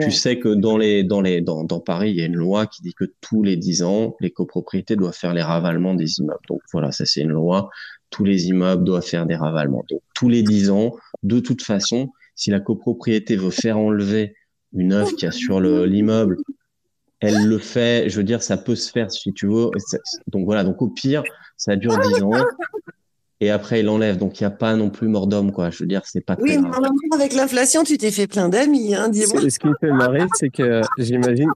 tu 0.00 0.10
sais 0.10 0.38
que 0.38 0.48
dans 0.48 0.78
les, 0.78 1.04
dans 1.04 1.20
les, 1.20 1.42
dans, 1.42 1.64
dans 1.64 1.80
Paris, 1.80 2.10
il 2.10 2.16
y 2.16 2.22
a 2.22 2.24
une 2.24 2.36
loi 2.36 2.66
qui 2.66 2.80
dit 2.82 2.94
que 2.94 3.04
tous 3.20 3.42
les 3.42 3.56
10 3.56 3.82
ans, 3.82 4.16
les 4.20 4.30
copropriétés 4.30 4.96
doivent 4.96 5.16
faire 5.16 5.34
les 5.34 5.42
ravalements 5.42 5.94
des 5.94 6.18
immeubles. 6.18 6.40
Donc 6.48 6.62
voilà, 6.72 6.92
ça 6.92 7.04
c'est 7.04 7.20
une 7.20 7.32
loi. 7.32 7.68
Tous 8.08 8.24
les 8.24 8.46
immeubles 8.46 8.84
doivent 8.84 9.06
faire 9.06 9.26
des 9.26 9.36
ravalements. 9.36 9.84
Donc 9.90 10.00
tous 10.14 10.30
les 10.30 10.42
10 10.42 10.70
ans, 10.70 10.96
de 11.22 11.40
toute 11.40 11.62
façon, 11.62 12.10
si 12.34 12.50
la 12.50 12.60
copropriété 12.60 13.36
veut 13.36 13.50
faire 13.50 13.78
enlever 13.78 14.34
une 14.72 14.94
œuvre 14.94 15.14
qui 15.14 15.26
a 15.26 15.30
sur 15.30 15.60
l'immeuble 15.60 16.38
elle 17.22 17.46
le 17.46 17.58
fait. 17.58 18.08
Je 18.08 18.16
veux 18.16 18.24
dire, 18.24 18.42
ça 18.42 18.56
peut 18.56 18.74
se 18.74 18.90
faire 18.90 19.10
si 19.10 19.32
tu 19.32 19.46
veux. 19.46 19.70
Donc 20.26 20.44
voilà. 20.44 20.64
Donc 20.64 20.82
au 20.82 20.88
pire, 20.88 21.22
ça 21.56 21.76
dure 21.76 21.98
10 21.98 22.22
ans 22.22 22.32
et 23.42 23.50
après 23.50 23.80
il 23.80 23.88
enlève. 23.88 24.16
Donc 24.18 24.40
il 24.40 24.44
n'y 24.44 24.46
a 24.46 24.50
pas 24.50 24.76
non 24.76 24.88
plus 24.88 25.08
mort 25.08 25.26
d'homme, 25.26 25.50
quoi. 25.50 25.70
Je 25.70 25.80
veux 25.80 25.86
dire, 25.86 26.02
c'est 26.04 26.20
pas 26.20 26.36
très. 26.36 26.56
Oui, 26.56 26.62
mais 26.62 27.16
avec 27.16 27.34
l'inflation, 27.34 27.82
tu 27.82 27.98
t'es 27.98 28.12
fait 28.12 28.28
plein 28.28 28.48
d'amis, 28.48 28.94
hein, 28.94 29.08
dis-moi. 29.08 29.42
Ce 29.50 29.58
qui 29.58 29.66
me 29.66 29.74
fait 29.80 29.90
marrer, 29.90 30.22
c'est 30.34 30.48
que 30.48 30.80
j'imagine, 30.96 31.50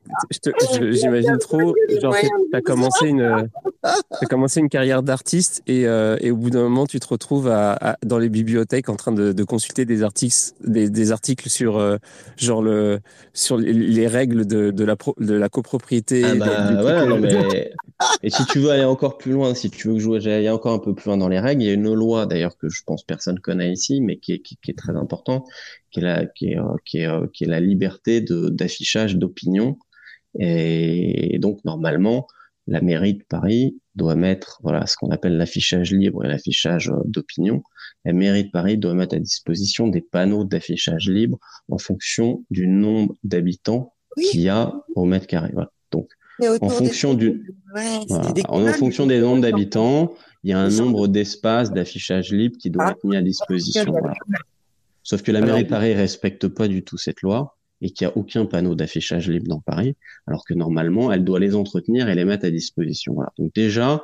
j'imagine 0.91 1.39
trop, 1.39 1.75
genre, 2.03 2.17
tu 2.17 2.57
as 2.57 2.61
commencé 2.61 3.07
une, 3.07 3.49
as 3.85 4.27
commencé 4.29 4.59
une 4.59 4.69
carrière 4.69 5.05
d'artiste 5.05 5.63
et, 5.69 5.87
euh, 5.87 6.17
et, 6.21 6.33
au 6.33 6.37
bout 6.37 6.51
d'un 6.51 6.65
moment, 6.65 6.87
tu 6.87 6.99
te 6.99 7.07
retrouves 7.07 7.49
à, 7.49 7.97
dans 8.05 8.19
les 8.19 8.29
bibliothèques 8.29 8.89
en 8.89 8.97
train 8.97 9.13
de, 9.13 9.33
de 9.33 9.45
consulter 9.45 9.85
des 9.85 10.03
articles, 10.03 10.35
des, 10.65 10.91
des 10.91 11.13
articles 11.13 11.49
sur, 11.49 11.79
euh, 11.79 11.99
genre 12.37 12.63
le, 12.63 12.99
sur 13.33 13.57
les 13.59 14.09
règles 14.09 14.45
de, 14.45 14.73
de 14.73 14.85
la, 14.85 14.97
pro, 14.97 15.15
de 15.21 15.35
la 15.35 15.49
copropriété. 15.49 16.25
Ah 16.25 16.35
bah, 16.35 16.83
ouais, 16.83 17.07
non, 17.07 17.21
mais... 17.21 17.71
et 18.25 18.31
si 18.31 18.45
tu 18.47 18.59
veux 18.59 18.71
aller 18.71 18.85
encore 18.85 19.19
plus 19.19 19.33
loin, 19.33 19.55
si 19.55 19.71
tu 19.71 19.87
veux 19.87 19.95
que 19.95 20.01
je 20.01 20.29
aille 20.29 20.51
encore 20.51 20.73
un 20.73 20.81
peu 20.81 20.93
plus 20.93 21.07
loin 21.07 21.17
dans 21.17 21.29
les 21.29 21.39
règles, 21.39 21.76
une 21.77 21.94
loi 21.94 22.27
d'ailleurs 22.27 22.57
que 22.59 22.69
je 22.69 22.82
pense 22.85 23.05
personne 23.05 23.39
connaît 23.40 23.73
ici, 23.73 24.01
mais 24.01 24.19
qui 24.19 24.32
est, 24.32 24.40
qui, 24.40 24.59
est 24.69 24.78
très 24.78 24.97
important, 24.97 25.44
qui 25.90 26.01
est 26.01 26.03
la, 26.03 26.27
qui 26.27 26.53
est, 26.53 26.59
qui 26.85 26.98
est, 26.98 27.32
qui 27.32 27.44
est 27.44 27.48
la 27.48 27.61
liberté 27.61 28.20
d'affichage 28.20 29.16
d'opinion. 29.16 29.78
Et 30.39 31.39
donc 31.40 31.65
normalement, 31.65 32.27
la 32.66 32.81
mairie 32.81 33.15
de 33.15 33.23
Paris 33.23 33.81
doit 33.94 34.16
mettre 34.16 34.61
voilà 34.62 34.86
ce 34.86 34.97
qu'on 34.97 35.11
appelle 35.11 35.36
l'affichage 35.36 35.93
libre 35.93 36.24
et 36.24 36.28
l'affichage 36.28 36.93
d'opinion. 37.05 37.62
La 38.05 38.12
mairie 38.12 38.44
de 38.44 38.51
Paris 38.51 38.77
doit 38.77 38.94
mettre 38.94 39.15
à 39.15 39.19
disposition 39.19 39.89
des 39.89 40.01
panneaux 40.01 40.44
d'affichage 40.44 41.09
libre 41.09 41.39
en 41.69 41.78
fonction 41.78 42.44
du 42.51 42.66
nombre 42.66 43.15
d'habitants 43.24 43.94
qu'il 44.31 44.40
y 44.40 44.48
a 44.48 44.74
au 44.94 45.05
mètre 45.05 45.27
carré. 45.27 45.51
Voilà. 45.53 45.70
Donc 45.90 46.11
en 46.41 46.69
fonction 46.69 47.15
du 47.15 47.55
en 48.49 48.67
fonction 48.73 49.07
des 49.07 49.21
nombres 49.21 49.43
d'habitants, 49.43 50.15
il 50.45 50.51
y 50.51 50.53
a 50.53 50.59
un 50.59 50.71
nombre 50.71 51.09
d'espaces 51.09 51.73
d'affichage 51.73 52.33
libre 52.33 52.57
qui 52.59 52.71
doit 52.71 52.87
ah. 52.87 52.91
être 52.93 53.05
mis 53.05 53.17
à 53.17 53.23
disposition. 53.23 53.95
Sauf 55.03 55.23
que 55.23 55.33
la 55.33 55.41
mairie 55.41 55.65
de 55.65 55.69
Paris 55.69 55.95
respecte 55.95 56.49
pas 56.49 56.69
du 56.69 56.83
tout 56.83 56.99
cette 56.99 57.23
loi 57.23 57.57
et 57.81 57.91
qu'il 57.91 58.07
n'y 58.07 58.13
a 58.13 58.17
aucun 58.17 58.47
panneau 58.47 58.75
d'affichage 58.75 59.29
libre 59.29 59.49
dans 59.49 59.61
Paris, 59.61 59.97
alors 60.27 60.45
que 60.45 60.55
normalement, 60.55 61.13
elle 61.13 61.25
doit 61.25 61.39
les 61.39 61.55
entretenir 61.55 62.09
et 62.09 62.15
les 62.15 62.25
mettre 62.25 62.47
à 62.47 62.51
disposition. 62.51 63.15
Voilà. 63.15 63.33
Donc 63.39 63.53
déjà, 63.55 64.03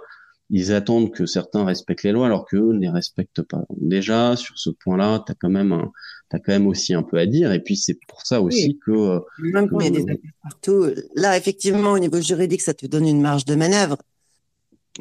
ils 0.52 0.72
attendent 0.72 1.10
que 1.10 1.24
certains 1.26 1.64
respectent 1.64 2.04
les 2.04 2.12
lois 2.12 2.26
alors 2.26 2.46
qu'eux 2.46 2.72
ne 2.72 2.78
les 2.78 2.90
respectent 2.90 3.42
pas. 3.42 3.64
Donc 3.70 3.78
déjà, 3.80 4.36
sur 4.36 4.58
ce 4.58 4.70
point-là, 4.70 5.24
tu 5.26 5.32
as 5.32 5.34
quand 5.34 5.48
même 5.48 5.72
un, 5.72 5.90
as 6.30 6.38
quand 6.38 6.52
même 6.52 6.66
aussi 6.66 6.94
un 6.94 7.02
peu 7.02 7.18
à 7.18 7.26
dire. 7.26 7.52
Et 7.52 7.60
puis 7.60 7.74
c'est 7.74 7.98
pour 8.06 8.24
ça 8.24 8.40
aussi 8.42 8.78
que 8.84 9.20
même 9.38 9.68
quand 9.68 9.80
il 9.80 9.94
y 9.94 10.00
a 10.00 10.04
des 10.04 10.20
partout, 10.42 10.86
là 11.16 11.36
effectivement 11.36 11.92
au 11.92 11.98
niveau 11.98 12.20
juridique, 12.20 12.60
ça 12.60 12.74
te 12.74 12.86
donne 12.86 13.08
une 13.08 13.20
marge 13.20 13.46
de 13.46 13.54
manœuvre. 13.54 13.96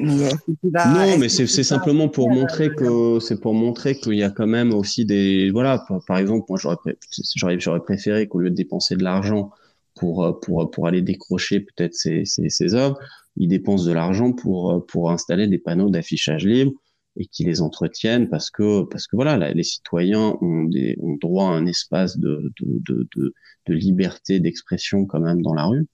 Euh, 0.00 0.30
non, 0.64 1.18
mais 1.18 1.28
c'est 1.28 1.46
simplement 1.46 2.08
pour 2.08 2.30
montrer 2.30 2.70
que 2.70 3.20
c'est 3.20 3.38
pour 3.38 3.52
montrer 3.52 3.94
qu'il 3.94 4.14
y 4.14 4.22
a 4.22 4.30
quand 4.30 4.46
même 4.46 4.72
aussi 4.72 5.04
des 5.04 5.50
voilà. 5.50 5.84
Par, 6.06 6.16
exemple, 6.16 6.46
moi 6.48 6.58
j'aurais 6.58 7.58
j'aurais 7.58 7.80
préféré 7.80 8.26
qu'au 8.26 8.38
lieu 8.38 8.48
de 8.48 8.54
dépenser 8.54 8.96
de 8.96 9.04
l'argent 9.04 9.50
pour 9.94 10.24
euh, 10.24 10.32
pour 10.32 10.70
pour 10.70 10.86
aller 10.86 11.02
décrocher 11.02 11.60
peut-être 11.60 11.94
ces, 11.94 12.24
ces, 12.24 12.48
ces 12.48 12.74
œuvres, 12.74 12.98
ils 13.36 13.48
dépensent 13.48 13.86
de 13.86 13.92
l'argent 13.92 14.32
pour 14.32 14.72
euh, 14.72 14.80
pour 14.80 15.10
installer 15.10 15.46
des 15.46 15.58
panneaux 15.58 15.90
d'affichage 15.90 16.44
libre 16.44 16.72
et 17.16 17.26
qui 17.26 17.44
les 17.44 17.60
entretiennent 17.60 18.28
parce 18.28 18.50
que 18.50 18.84
parce 18.84 19.06
que 19.06 19.16
voilà 19.16 19.52
les 19.52 19.62
citoyens 19.62 20.36
ont 20.40 20.64
des 20.64 20.96
ont 21.00 21.16
droit 21.16 21.48
à 21.48 21.52
un 21.52 21.66
espace 21.66 22.18
de 22.18 22.52
de 22.60 22.82
de, 23.14 23.34
de, 23.66 23.74
liberté 23.74 24.40
d'expression 24.40 25.06
quand 25.06 25.20
même 25.20 25.42
dans 25.42 25.54
la 25.54 25.64
rue. 25.66 25.86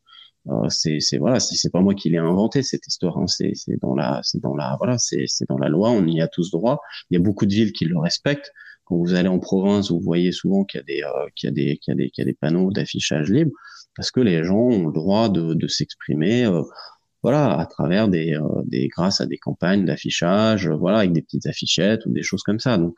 Euh, 0.49 0.69
c'est 0.69 1.01
voilà 1.19 1.41
c'est 1.41 1.71
pas 1.71 1.81
moi 1.81 1.95
qui 1.95 2.09
l'ai 2.11 2.19
inventé 2.19 2.63
cette 2.63 2.87
histoire 2.87 3.19
hein. 3.19 3.27
c'est 3.27 3.53
dans 3.83 3.95
la 3.95 4.21
c'est 4.23 4.41
dans 4.41 4.55
la 4.55 4.77
voilà 4.79 4.97
c'est 4.97 5.25
c'est 5.27 5.49
dans 5.49 5.59
la 5.59 5.69
loi 5.69 5.91
on 5.91 6.07
y 6.07 6.21
a 6.21 6.29
tous 6.29 6.51
droit. 6.51 6.81
Il 7.11 7.15
y 7.15 7.17
a 7.17 7.23
beaucoup 7.23 7.47
de 7.47 7.53
villes 7.53 7.73
qui 7.73 7.85
le 7.85 7.99
respectent. 7.99 8.53
Quand 8.85 8.97
vous 8.97 9.15
allez 9.15 9.29
en 9.29 9.41
province 9.41 9.91
vous 9.91 10.01
voyez 10.01 10.33
souvent 10.33 10.65
qu'il 10.65 10.79
y 10.79 10.83
a 10.83 10.85
des 10.85 11.03
euh, 11.03 11.27
qu'il 11.35 11.49
y 11.49 11.51
a 11.51 11.53
des 11.53 11.79
qu'il 11.79 11.93
y 11.93 11.95
a 11.95 11.97
des 11.97 12.11
qu'il 12.11 12.23
y 12.23 12.27
a 12.27 12.31
des 12.31 12.35
panneaux 12.35 12.71
d'affichage 12.71 13.29
libre 13.29 13.51
parce 13.97 14.11
que 14.11 14.21
les 14.21 14.45
gens 14.45 14.57
ont 14.57 14.87
le 14.87 14.93
droit 14.93 15.29
de 15.29 15.55
de 15.55 15.69
s'exprimer 15.69 16.47
euh, 16.47 16.63
voilà 17.23 17.59
à 17.59 17.67
travers 17.67 18.09
des 18.09 18.39
des 18.65 18.89
grâce 18.89 19.21
à 19.21 19.27
des 19.27 19.39
campagnes 19.39 19.85
d'affichage 19.85 20.69
voilà 20.69 20.99
avec 20.99 21.13
des 21.13 21.23
petites 21.23 21.47
affichettes 21.47 22.07
ou 22.07 22.13
des 22.13 22.23
choses 22.23 22.43
comme 22.43 22.61
ça 22.61 22.79
donc 22.79 22.97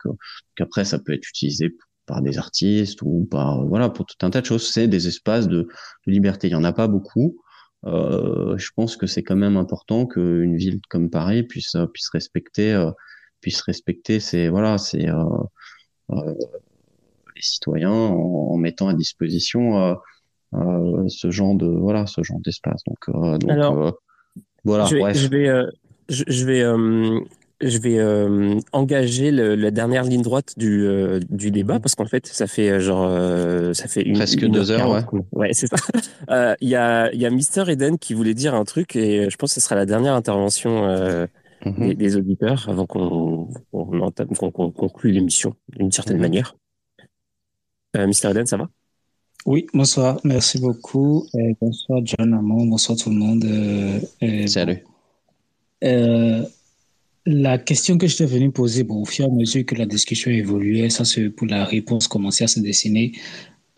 qu'après 0.55 0.85
ça 0.85 0.99
peut 0.99 1.13
être 1.13 1.27
utilisé 1.27 1.75
par 2.11 2.21
des 2.21 2.37
artistes 2.37 3.01
ou 3.03 3.27
par 3.29 3.65
voilà 3.65 3.89
pour 3.89 4.05
tout 4.05 4.25
un 4.25 4.29
tas 4.29 4.41
de 4.41 4.45
choses. 4.45 4.69
C'est 4.69 4.87
des 4.87 5.07
espaces 5.07 5.47
de, 5.47 5.67
liberté. 6.05 6.47
Il 6.47 6.51
y 6.51 6.55
en 6.55 6.63
a 6.63 6.73
pas 6.73 6.87
beaucoup. 6.87 7.37
Euh, 7.85 8.57
je 8.57 8.69
pense 8.75 8.95
que 8.97 9.07
c'est 9.07 9.23
quand 9.23 9.35
même 9.35 9.57
important 9.57 10.05
qu'une 10.05 10.55
ville 10.55 10.79
comme 10.89 11.09
Paris 11.09 11.43
puisse 11.43 11.75
puisse 11.93 12.09
respecter 12.09 12.73
euh, 12.73 12.91
puisse 13.39 13.61
respecter 13.61 14.19
ces 14.19 14.49
voilà 14.49 14.77
ces 14.77 15.07
euh, 15.07 15.23
euh 16.11 16.33
les 17.35 17.41
citoyens 17.41 17.89
en, 17.91 18.55
mettant 18.57 18.87
à 18.87 18.93
disposition 18.93 19.97
euh, 20.53 21.07
ce 21.07 21.31
genre 21.31 21.55
de 21.55 21.65
voilà 21.65 22.05
ce 22.05 22.21
genre 22.21 22.39
d'espace. 22.41 22.81
Donc, 22.85 23.39
donc 23.39 23.49
Alors, 23.49 23.99
voilà. 24.63 24.85
Je 24.85 24.95
vais, 24.95 25.13
je 25.13 25.27
vais, 25.27 25.63
je, 26.09 26.23
je 26.27 26.45
vais 26.45 26.63
je 27.61 27.77
vais 27.77 27.99
euh, 27.99 28.59
engager 28.71 29.31
le, 29.31 29.55
la 29.55 29.71
dernière 29.71 30.03
ligne 30.03 30.21
droite 30.21 30.53
du, 30.57 30.85
euh, 30.85 31.19
du 31.29 31.51
débat 31.51 31.79
parce 31.79 31.95
qu'en 31.95 32.05
fait 32.05 32.25
ça 32.27 32.47
fait 32.47 32.69
euh, 32.69 32.79
genre 32.79 33.09
ça 33.75 33.87
fait 33.87 34.01
une, 34.01 34.15
presque 34.15 34.45
deux 34.45 34.71
heures 34.71 34.89
ouais, 34.89 35.03
ouais 35.33 35.53
c'est 35.53 35.67
ça 35.67 36.55
il 36.61 36.69
y 36.69 36.75
a 36.75 37.13
y 37.13 37.25
a 37.25 37.29
Mister 37.29 37.63
Eden 37.67 37.97
qui 37.97 38.13
voulait 38.13 38.33
dire 38.33 38.55
un 38.55 38.65
truc 38.65 38.95
et 38.95 39.29
je 39.29 39.37
pense 39.37 39.51
que 39.51 39.55
ce 39.55 39.61
sera 39.61 39.75
la 39.75 39.85
dernière 39.85 40.15
intervention 40.15 40.87
mhm. 41.65 41.93
des, 41.93 42.17
auditeurs 42.17 42.67
avant 42.67 42.85
qu'on 42.85 43.49
qu'on 43.71 44.71
conclue 44.71 45.11
l'émission 45.11 45.55
d'une 45.69 45.91
certaine 45.91 46.17
mhm. 46.17 46.21
manière 46.21 46.55
Mister 47.95 48.29
Eden 48.31 48.45
ça 48.45 48.57
va? 48.57 48.69
Oui, 49.45 49.67
bonsoir, 49.73 50.19
merci 50.23 50.59
beaucoup. 50.59 51.27
bonsoir 51.59 52.01
John 52.03 52.33
Amon, 52.33 52.65
bonsoir 52.65 52.97
tout 52.97 53.09
le 53.09 53.15
monde. 53.15 53.45
Salut. 54.47 54.83
Euh, 55.83 56.43
la 57.25 57.57
question 57.57 57.97
que 57.97 58.07
je 58.07 58.17
t'ai 58.17 58.25
venu 58.25 58.51
poser, 58.51 58.83
bon, 58.83 59.01
au 59.01 59.05
fur 59.05 59.25
et 59.25 59.27
à 59.27 59.31
mesure 59.31 59.65
que 59.65 59.75
la 59.75 59.85
discussion 59.85 60.31
évoluait, 60.31 60.89
ça 60.89 61.05
c'est 61.05 61.29
pour 61.29 61.47
la 61.47 61.65
réponse 61.65 62.07
commençait 62.07 62.45
à 62.45 62.47
se 62.47 62.59
dessiner. 62.59 63.13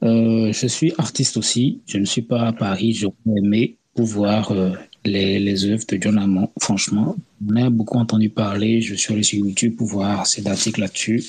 Euh, 0.04 0.52
je 0.52 0.68
suis 0.68 0.94
artiste 0.98 1.38
aussi. 1.38 1.82
Je 1.86 1.98
ne 1.98 2.06
suis 2.06 2.22
pas 2.22 2.48
à 2.48 2.54
Paris. 2.54 2.94
J'aurais 2.94 3.16
aimé 3.38 3.78
pouvoir 3.96 4.52
euh, 4.52 4.72
les, 5.06 5.40
les 5.40 5.66
œuvres 5.66 5.84
de 5.88 5.98
John 6.02 6.18
Amon. 6.18 6.50
Franchement, 6.62 7.16
on 7.48 7.56
a 7.56 7.70
beaucoup 7.70 7.98
entendu 7.98 8.30
parler. 8.30 8.82
Je 8.82 8.96
suis 8.96 9.14
allé 9.14 9.24
sur 9.24 9.40
YouTube 9.40 9.76
pour 9.76 9.88
voir 9.88 10.28
ces 10.28 10.46
articles 10.48 10.80
là-dessus. 10.80 11.24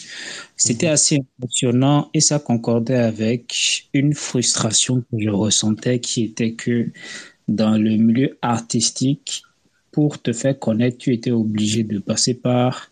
C'était 0.56 0.88
assez 0.88 1.18
impressionnant 1.38 2.10
et 2.14 2.20
ça 2.20 2.38
concordait 2.38 2.96
avec 2.96 3.88
une 3.92 4.14
frustration 4.14 5.00
que 5.00 5.18
je 5.18 5.30
ressentais 5.30 5.98
qui 5.98 6.24
était 6.24 6.52
que 6.52 6.90
dans 7.48 7.76
le 7.76 7.96
milieu 7.96 8.38
artistique, 8.42 9.42
pour 9.92 10.20
te 10.20 10.32
faire 10.32 10.58
connaître, 10.58 10.98
tu 10.98 11.12
étais 11.12 11.30
obligé 11.30 11.84
de 11.84 11.98
passer 11.98 12.34
par 12.34 12.90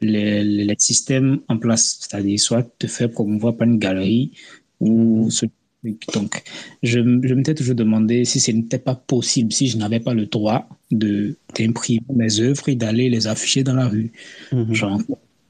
les, 0.00 0.44
les 0.44 0.74
systèmes 0.78 1.40
en 1.48 1.58
place, 1.58 1.98
c'est-à-dire 2.00 2.38
soit 2.40 2.62
te 2.78 2.86
faire 2.86 3.10
promouvoir 3.10 3.56
par 3.56 3.66
une 3.68 3.78
galerie 3.78 4.32
ou 4.80 5.30
ce 5.30 5.46
donc, 5.84 6.42
je, 6.82 6.98
je 6.98 7.34
m'étais 7.34 7.54
toujours 7.54 7.76
demandé 7.76 8.24
si 8.24 8.40
ce 8.40 8.50
n'était 8.50 8.78
pas 8.78 8.96
possible, 8.96 9.52
si 9.52 9.68
je 9.68 9.76
n'avais 9.76 10.00
pas 10.00 10.14
le 10.14 10.26
droit 10.26 10.68
de 10.90 11.36
d'imprimer 11.54 12.02
mes 12.14 12.40
œuvres 12.40 12.68
et 12.68 12.74
d'aller 12.74 13.08
les 13.08 13.26
afficher 13.26 13.62
dans 13.62 13.74
la 13.74 13.86
rue. 13.86 14.12
Mm-hmm. 14.52 14.74
Genre, 14.74 15.00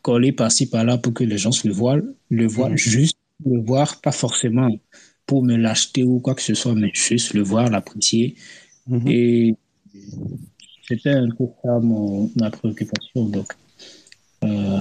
coller 0.03 0.33
par-ci 0.33 0.69
par-là 0.69 0.99
pour 0.99 1.15
que 1.15 1.25
les 1.25 1.39
gens 1.39 1.53
se 1.53 1.67
le 1.67 1.73
voient, 1.73 2.01
le 2.31 2.47
voient, 2.47 2.71
mm-hmm. 2.71 2.77
juste 2.77 3.19
le 3.47 3.61
voir, 3.61 4.01
pas 4.01 4.13
forcément 4.13 4.69
pour 5.27 5.43
me 5.43 5.57
l'acheter 5.57 6.05
ou 6.05 6.21
quoi 6.21 6.35
que 6.35 6.43
ce 6.43 6.55
soit, 6.55 6.75
mais 6.75 6.91
juste 6.93 7.33
le 7.33 7.43
voir, 7.43 7.71
l'apprécier. 7.71 8.37
Mm-hmm. 8.91 9.11
Et 9.11 9.57
c'était 10.87 11.11
un 11.11 11.31
peu 11.31 11.47
ça 11.63 11.79
mon, 11.81 12.31
ma 12.37 12.51
préoccupation. 12.51 13.25
Donc, 13.25 13.53
euh, 14.45 14.79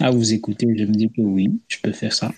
à 0.00 0.10
vous 0.10 0.34
écouter, 0.34 0.66
je 0.76 0.84
me 0.84 0.92
dis 0.92 1.08
que 1.08 1.22
oui, 1.22 1.50
je 1.68 1.78
peux 1.82 1.92
faire 1.92 2.12
ça. 2.12 2.30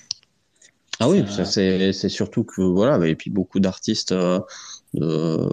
Ah 1.01 1.09
oui, 1.09 1.25
ça 1.29 1.45
c'est 1.45 1.93
surtout 2.09 2.43
que 2.45 2.61
voilà, 2.61 3.07
et 3.07 3.15
puis 3.15 3.31
beaucoup 3.31 3.61
d'artistes 3.61 4.11
euh, 4.11 4.41
de 4.95 5.07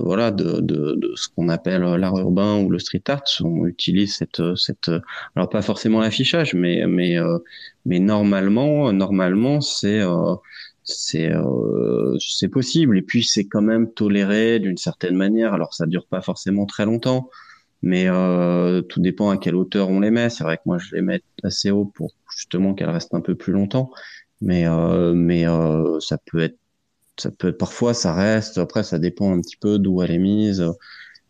voilà 0.04 0.32
de, 0.32 0.60
de, 0.62 0.96
de 0.96 1.14
ce 1.16 1.28
qu'on 1.30 1.50
appelle 1.50 1.84
l'art 1.84 2.18
urbain 2.18 2.60
ou 2.64 2.70
le 2.72 2.80
street 2.80 3.04
art 3.10 3.24
on 3.44 3.66
utilise 3.68 4.16
cette 4.16 4.42
cette 4.56 4.90
alors 5.36 5.50
pas 5.50 5.62
forcément 5.62 6.00
l'affichage 6.00 6.56
mais 6.56 6.88
mais 6.88 7.18
euh, 7.20 7.38
mais 7.86 8.00
normalement 8.00 8.92
normalement 8.92 9.62
c'est 9.62 10.00
euh, 10.02 10.36
c'est 10.84 11.32
euh, 11.32 12.18
c'est 12.20 12.48
possible. 12.50 12.98
Et 12.98 13.02
puis 13.04 13.24
c'est 13.24 13.46
quand 13.46 13.62
même 13.62 13.92
toléré 13.94 14.60
d'une 14.60 14.78
certaine 14.78 15.16
manière. 15.16 15.54
Alors 15.54 15.74
ça 15.74 15.86
dure 15.86 16.08
pas 16.08 16.22
forcément 16.22 16.66
très 16.66 16.86
longtemps 16.86 17.30
mais 17.84 18.08
euh, 18.10 18.82
tout 18.82 19.00
dépend 19.02 19.30
à 19.30 19.38
quelle 19.38 19.56
hauteur 19.56 19.90
on 19.90 20.00
les 20.00 20.12
met. 20.12 20.30
C'est 20.30 20.44
vrai 20.44 20.58
que 20.58 20.64
moi 20.66 20.78
je 20.80 20.96
les 20.96 21.02
mets 21.02 21.22
assez 21.44 21.72
haut 21.72 21.86
pour 21.86 22.14
justement 22.36 22.74
qu'elles 22.74 22.90
restent 22.90 23.14
un 23.14 23.22
peu 23.22 23.36
plus 23.36 23.54
longtemps 23.54 23.92
mais 24.42 24.68
euh, 24.68 25.14
mais 25.14 25.48
euh, 25.48 26.00
ça 26.00 26.18
peut 26.18 26.40
être 26.42 26.58
ça 27.18 27.32
peut 27.32 27.54
parfois 27.54 27.94
ça 27.94 28.14
reste. 28.14 28.58
Après, 28.58 28.84
ça 28.84 29.00
dépend 29.00 29.32
un 29.34 29.42
petit 29.42 29.58
peu 29.58 29.80
d'où 29.80 30.02
elle 30.02 30.12
est 30.12 30.18
mise 30.18 30.66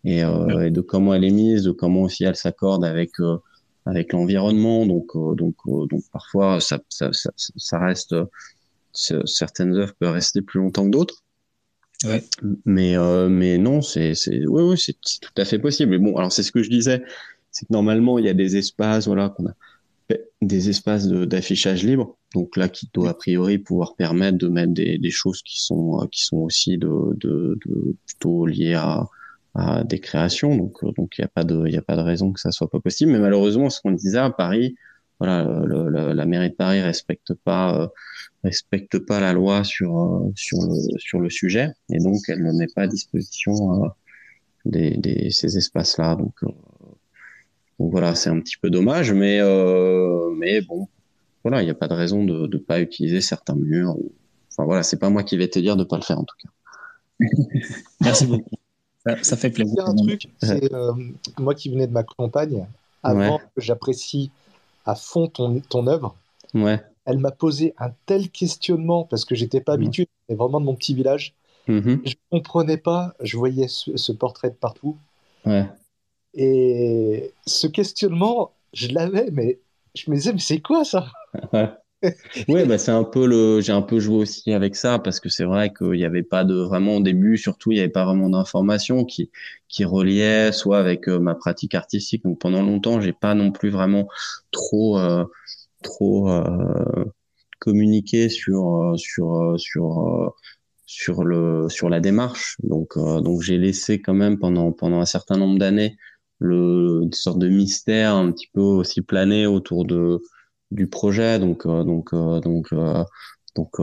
et, 0.04 0.20
et, 0.20 0.72
de 0.72 0.82
comment 0.82 1.14
elle 1.14 1.24
est 1.24 1.32
mise, 1.32 1.64
de 1.64 1.72
comment 1.72 2.04
aussi 2.04 2.24
elle 2.24 2.36
s'accorde 2.36 2.84
avec 2.86 3.12
avec 3.86 4.14
l'environnement. 4.14 4.86
Donc 4.86 5.16
donc 5.16 5.56
donc 5.66 6.02
parfois 6.12 6.60
ça 6.60 6.80
ça, 6.90 7.14
ça, 7.14 7.32
ça 7.36 7.80
reste 7.80 8.16
certaines 8.94 9.76
œuvres 9.76 9.94
peuvent 10.00 10.14
rester 10.14 10.42
plus 10.42 10.60
longtemps 10.60 10.86
que 10.86 10.92
d'autres. 10.92 11.24
Ouais. 12.04 12.24
Mais 12.66 12.98
euh, 12.98 13.30
mais 13.30 13.58
non, 13.58 13.82
c'est 13.82 14.16
c'est 14.16 14.46
oui 14.48 14.64
oui 14.64 14.78
c'est 14.78 14.94
tout 14.94 15.34
à 15.38 15.46
fait 15.46 15.60
possible. 15.60 15.92
Mais 15.92 15.98
bon, 15.98 16.18
alors 16.18 16.32
c'est 16.32 16.44
ce 16.44 16.52
que 16.52 16.62
je 16.62 16.70
disais, 16.70 17.04
c'est 17.52 17.66
que 17.66 17.74
normalement 17.74 18.20
il 18.20 18.26
y 18.26 18.30
a 18.30 18.34
des 18.34 18.58
espaces 18.58 19.08
voilà 19.08 19.30
qu'on 19.30 19.48
a 19.48 19.54
des 20.42 20.70
espaces 20.70 21.08
d'affichage 21.08 21.84
libre, 21.84 22.18
donc 22.34 22.58
là 22.58 22.70
qui 22.70 22.90
doit 22.94 23.10
a 23.10 23.14
priori 23.14 23.58
pouvoir 23.58 23.96
permettre 23.96 24.38
de 24.38 24.48
mettre 24.48 24.74
des, 24.74 25.12
choses 25.12 25.42
qui 25.42 25.62
sont 25.64 26.02
euh, 26.02 26.08
qui 26.12 26.24
sont 26.24 26.38
aussi 26.38 26.78
de, 26.78 27.16
de, 27.18 27.58
de 27.66 27.96
plutôt 28.06 28.46
liées 28.46 28.76
à, 28.76 29.08
à 29.56 29.84
des 29.84 30.00
créations. 30.00 30.56
Donc 30.56 30.84
euh, 30.84 30.92
donc 30.98 31.18
il 31.18 31.22
n'y 31.22 31.26
a 31.26 31.30
pas 31.30 31.44
de 31.44 31.66
il 31.68 31.76
a 31.78 31.82
pas 31.82 31.96
de 31.96 32.02
raison 32.02 32.32
que 32.32 32.40
ça 32.40 32.52
soit 32.52 32.70
pas 32.70 32.80
possible. 32.80 33.12
Mais 33.12 33.20
malheureusement, 33.20 33.70
ce 33.70 33.82
qu'on 33.82 33.92
disait 33.92 34.20
à 34.20 34.30
Paris, 34.30 34.76
voilà, 35.20 35.44
la 36.14 36.26
mairie 36.26 36.50
de 36.50 36.56
Paris 36.56 36.82
respecte 36.82 37.34
pas 37.34 37.90
respecte 38.46 39.00
pas 39.00 39.20
la 39.20 39.34
loi 39.34 39.64
sur 39.64 39.98
euh, 39.98 40.32
sur 40.36 41.20
le 41.20 41.30
sujet 41.30 41.72
et 41.90 42.00
donc 42.00 42.18
elle 42.28 42.44
ne 42.44 42.52
met 42.54 42.68
pas 42.76 42.84
à 42.84 42.88
disposition 42.88 43.84
euh, 43.84 43.88
des, 44.66 44.92
des, 44.98 45.32
ces 45.32 45.58
espaces-là. 45.58 46.16
Donc, 46.16 46.34
euh, 46.44 46.48
donc 47.80 47.92
voilà, 47.92 48.16
c'est 48.16 48.30
un 48.30 48.40
petit 48.40 48.58
peu 48.58 48.70
dommage, 48.70 49.12
mais 49.12 49.40
mais 50.38 50.62
bon, 50.62 50.88
voilà, 51.44 51.62
il 51.62 51.66
n'y 51.66 51.72
a 51.72 51.76
pas 51.76 51.88
de 51.88 51.94
raison 51.94 52.24
de 52.24 52.48
ne 52.48 52.58
pas 52.58 52.80
utiliser 52.80 53.22
certains 53.22 53.56
murs. 53.56 53.96
Enfin 54.52 54.66
voilà, 54.66 54.84
c'est 54.84 55.00
pas 55.00 55.10
moi 55.10 55.24
qui 55.24 55.38
vais 55.38 55.50
te 55.50 55.60
dire 55.60 55.76
de 55.76 55.84
pas 55.84 55.98
le 55.98 56.04
faire 56.04 56.20
en 56.20 56.24
tout 56.24 56.36
cas. 56.42 56.50
Merci 58.02 58.28
beaucoup. 58.28 58.56
Ça, 59.22 59.38
fait 59.38 59.52
plaisir. 59.52 59.88
un 59.88 59.96
truc, 59.96 60.30
c'est 60.42 60.72
moi 61.38 61.54
qui 61.54 61.70
venais 61.70 61.86
de 61.86 61.94
ma 61.94 62.04
campagne, 62.04 62.66
avant 63.04 63.38
que 63.38 63.62
j'apprécie 63.62 64.32
à 64.86 64.96
fond 64.96 65.28
ton, 65.28 65.60
ton 65.60 65.86
œuvre. 65.86 66.16
Ouais 66.56 66.80
elle 67.06 67.20
m'a 67.20 67.32
posé 67.32 67.74
un 67.78 67.92
tel 68.06 68.30
questionnement 68.30 69.04
parce 69.04 69.26
que 69.26 69.36
j'étais 69.36 69.62
pas 69.62 69.74
mmh. 69.74 69.82
habitué, 69.82 70.08
c'était 70.22 70.38
vraiment 70.38 70.60
de 70.60 70.66
mon 70.66 70.76
petit 70.76 70.94
village. 70.94 71.34
Mmh. 71.68 71.96
Je 72.06 72.16
comprenais 72.30 72.78
pas, 72.78 73.14
je 73.22 73.38
voyais 73.38 73.68
ce, 73.68 74.12
portrait 74.12 74.50
de 74.50 74.56
partout. 74.56 74.98
Et 76.36 77.32
ce 77.46 77.68
questionnement, 77.68 78.52
je 78.74 78.90
l'avais, 78.90 79.30
mais 79.32 79.60
je 79.96 80.12
me 80.12 80.16
disais, 80.16 80.34
mais 80.34 80.40
c'est 80.40 80.62
quoi 80.62 80.84
ça? 80.84 81.08
Ouais. 81.54 81.70
bah 82.66 82.78
c'est 82.78 82.92
un 82.92 83.04
peu 83.04 83.26
le, 83.26 83.62
j'ai 83.62 83.72
un 83.72 83.82
peu 83.82 84.00
joué 84.00 84.18
aussi 84.18 84.52
avec 84.52 84.76
ça 84.76 85.00
parce 85.00 85.20
que 85.20 85.30
c'est 85.30 85.46
vrai 85.46 85.74
qu'il 85.74 85.92
n'y 85.92 86.06
avait 86.06 86.24
pas 86.24 86.44
de 86.44 86.54
vraiment 86.56 86.98
au 86.98 87.02
début, 87.02 87.38
surtout 87.38 87.72
il 87.72 87.76
n'y 87.76 87.80
avait 87.80 87.90
pas 87.90 88.06
vraiment 88.06 88.30
d'informations 88.30 89.06
qui 89.06 89.32
qui 89.70 89.86
reliaient 89.86 90.52
soit 90.52 90.78
avec 90.78 91.08
euh, 91.08 91.20
ma 91.20 91.36
pratique 91.36 91.74
artistique. 91.74 92.24
Donc 92.24 92.40
pendant 92.40 92.62
longtemps, 92.62 93.02
j'ai 93.02 93.14
pas 93.14 93.34
non 93.34 93.52
plus 93.52 93.70
vraiment 93.70 94.08
trop 94.52 95.00
euh, 95.00 95.26
trop 95.84 96.30
euh, 96.30 97.06
communiquer 97.60 98.30
sur 98.30 98.94
sur 98.98 99.56
sur 99.58 100.34
sur 100.86 101.24
le 101.24 101.68
sur 101.70 101.90
la 101.90 102.00
démarche. 102.02 102.58
Donc 102.62 102.98
donc 102.98 103.42
j'ai 103.42 103.58
laissé 103.58 104.02
quand 104.02 104.14
même 104.14 104.38
pendant 104.38 104.72
pendant 104.72 105.00
un 105.00 105.06
certain 105.06 105.38
nombre 105.38 105.58
d'années 105.58 105.98
le 106.46 107.02
une 107.04 107.14
sorte 107.14 107.40
de 107.40 107.50
mystère 107.50 108.16
un 108.16 108.32
petit 108.32 108.48
peu 108.54 108.62
aussi 108.62 109.02
planer 109.02 109.48
autour 109.48 109.86
de 109.86 110.22
du 110.72 110.88
projet. 110.88 111.40
Donc 111.40 111.68
donc 111.68 112.14
donc 112.14 112.74
donc 113.56 113.78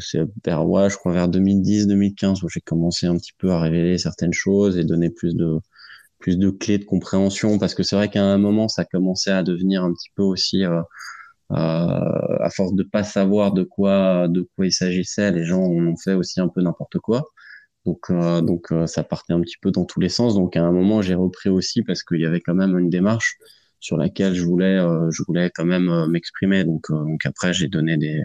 c'est 0.00 0.22
vers 0.44 0.66
ouais, 0.68 0.90
je 0.90 0.96
crois 0.96 1.12
vers 1.12 1.28
2010-2015 1.28 2.44
où 2.44 2.48
j'ai 2.48 2.60
commencé 2.60 3.06
un 3.06 3.16
petit 3.16 3.32
peu 3.38 3.50
à 3.52 3.60
révéler 3.60 3.98
certaines 3.98 4.32
choses 4.32 4.78
et 4.78 4.84
donner 4.84 5.10
plus 5.10 5.34
de 5.34 5.60
plus 6.18 6.38
de 6.38 6.50
clés 6.50 6.78
de 6.78 6.84
compréhension 6.84 7.58
parce 7.58 7.74
que 7.74 7.82
c'est 7.82 7.96
vrai 7.96 8.08
qu'à 8.08 8.24
un 8.24 8.38
moment 8.38 8.68
ça 8.68 8.84
commençait 8.84 9.30
à 9.30 9.42
devenir 9.42 9.84
un 9.84 9.92
petit 9.92 10.08
peu 10.16 10.22
aussi 10.22 10.64
euh, 10.64 10.80
euh, 11.52 11.56
à 11.56 12.50
force 12.50 12.74
de 12.74 12.82
pas 12.82 13.04
savoir 13.04 13.52
de 13.52 13.62
quoi 13.62 14.26
de 14.28 14.48
quoi 14.56 14.66
il 14.66 14.72
s'agissait 14.72 15.30
les 15.32 15.44
gens 15.44 15.60
ont 15.60 15.96
fait 15.96 16.14
aussi 16.14 16.40
un 16.40 16.48
peu 16.48 16.62
n'importe 16.62 16.98
quoi 16.98 17.24
donc 17.86 18.10
euh, 18.10 18.40
donc 18.40 18.72
ça 18.86 19.04
partait 19.04 19.32
un 19.32 19.40
petit 19.40 19.56
peu 19.60 19.70
dans 19.70 19.84
tous 19.84 20.00
les 20.00 20.08
sens. 20.08 20.34
Donc 20.34 20.56
à 20.56 20.62
un 20.64 20.72
moment 20.72 21.02
j'ai 21.02 21.14
repris 21.14 21.48
aussi 21.50 21.82
parce 21.82 22.02
qu'il 22.02 22.20
y 22.20 22.26
avait 22.26 22.40
quand 22.40 22.54
même 22.54 22.78
une 22.78 22.90
démarche 22.90 23.36
sur 23.80 23.96
laquelle 23.96 24.34
je 24.34 24.44
voulais 24.44 24.78
je 25.10 25.22
voulais 25.26 25.50
quand 25.54 25.64
même 25.66 26.06
m'exprimer. 26.10 26.64
Donc 26.64 26.90
donc 26.90 27.26
après 27.26 27.52
j'ai 27.52 27.68
donné 27.68 27.96
des, 27.96 28.22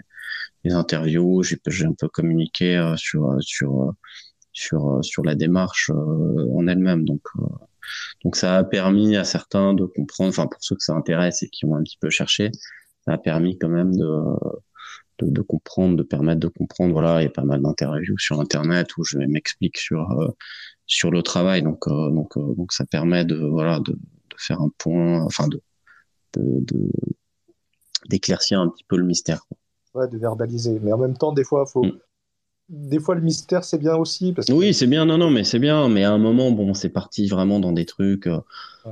des 0.64 0.72
interviews. 0.72 1.42
J'ai 1.42 1.58
j'ai 1.66 1.86
un 1.86 1.94
peu 1.98 2.08
communiqué 2.08 2.94
sur 2.96 3.36
sur 3.40 3.94
sur 4.52 5.00
sur 5.02 5.24
la 5.24 5.34
démarche 5.34 5.90
en 5.90 6.66
elle-même. 6.66 7.04
Donc 7.04 7.22
donc 8.24 8.36
ça 8.36 8.58
a 8.58 8.64
permis 8.64 9.16
à 9.16 9.24
certains 9.24 9.74
de 9.74 9.84
comprendre, 9.84 10.30
enfin 10.30 10.46
pour 10.46 10.62
ceux 10.62 10.76
que 10.76 10.82
ça 10.82 10.94
intéresse 10.94 11.42
et 11.42 11.48
qui 11.48 11.64
ont 11.64 11.76
un 11.76 11.82
petit 11.82 11.98
peu 12.00 12.10
cherché, 12.10 12.50
ça 13.04 13.14
a 13.14 13.18
permis 13.18 13.58
quand 13.58 13.68
même 13.68 13.96
de, 13.96 14.06
de, 15.20 15.30
de 15.30 15.42
comprendre, 15.42 15.96
de 15.96 16.02
permettre 16.02 16.40
de 16.40 16.48
comprendre. 16.48 16.92
Voilà, 16.92 17.20
il 17.20 17.24
y 17.24 17.28
a 17.28 17.30
pas 17.30 17.44
mal 17.44 17.62
d'interviews 17.62 18.18
sur 18.18 18.40
Internet 18.40 18.96
où 18.96 19.04
je 19.04 19.18
m'explique 19.18 19.78
sur 19.78 20.10
euh, 20.20 20.28
sur 20.86 21.10
le 21.10 21.22
travail. 21.22 21.62
Donc 21.62 21.86
euh, 21.88 22.10
donc 22.10 22.36
euh, 22.36 22.54
donc 22.54 22.72
ça 22.72 22.84
permet 22.84 23.24
de 23.24 23.36
voilà 23.36 23.78
de, 23.80 23.92
de 23.92 24.36
faire 24.36 24.60
un 24.60 24.70
point, 24.78 25.22
enfin 25.22 25.48
de 25.48 25.62
de 26.34 26.90
d'éclaircir 28.08 28.60
un 28.60 28.68
petit 28.68 28.84
peu 28.84 28.96
le 28.96 29.04
mystère. 29.04 29.44
Ouais, 29.94 30.08
de 30.08 30.18
verbaliser. 30.18 30.78
Mais 30.80 30.92
en 30.92 30.98
même 30.98 31.16
temps, 31.16 31.32
des 31.32 31.44
fois, 31.44 31.64
il 31.66 31.70
faut, 31.70 31.84
mm 31.84 31.98
des 32.70 33.00
fois 33.00 33.16
le 33.16 33.20
mystère 33.20 33.64
c'est 33.64 33.78
bien 33.78 33.96
aussi 33.96 34.32
parce 34.32 34.48
oui 34.48 34.72
c'est 34.72 34.86
bien 34.86 35.04
non 35.04 35.18
non 35.18 35.28
mais 35.28 35.42
c'est 35.42 35.58
bien 35.58 35.88
mais 35.88 36.04
à 36.04 36.12
un 36.12 36.18
moment 36.18 36.52
bon 36.52 36.72
c'est 36.72 36.88
parti 36.88 37.26
vraiment 37.26 37.58
dans 37.58 37.72
des 37.72 37.84
trucs 37.84 38.28
euh, 38.28 38.38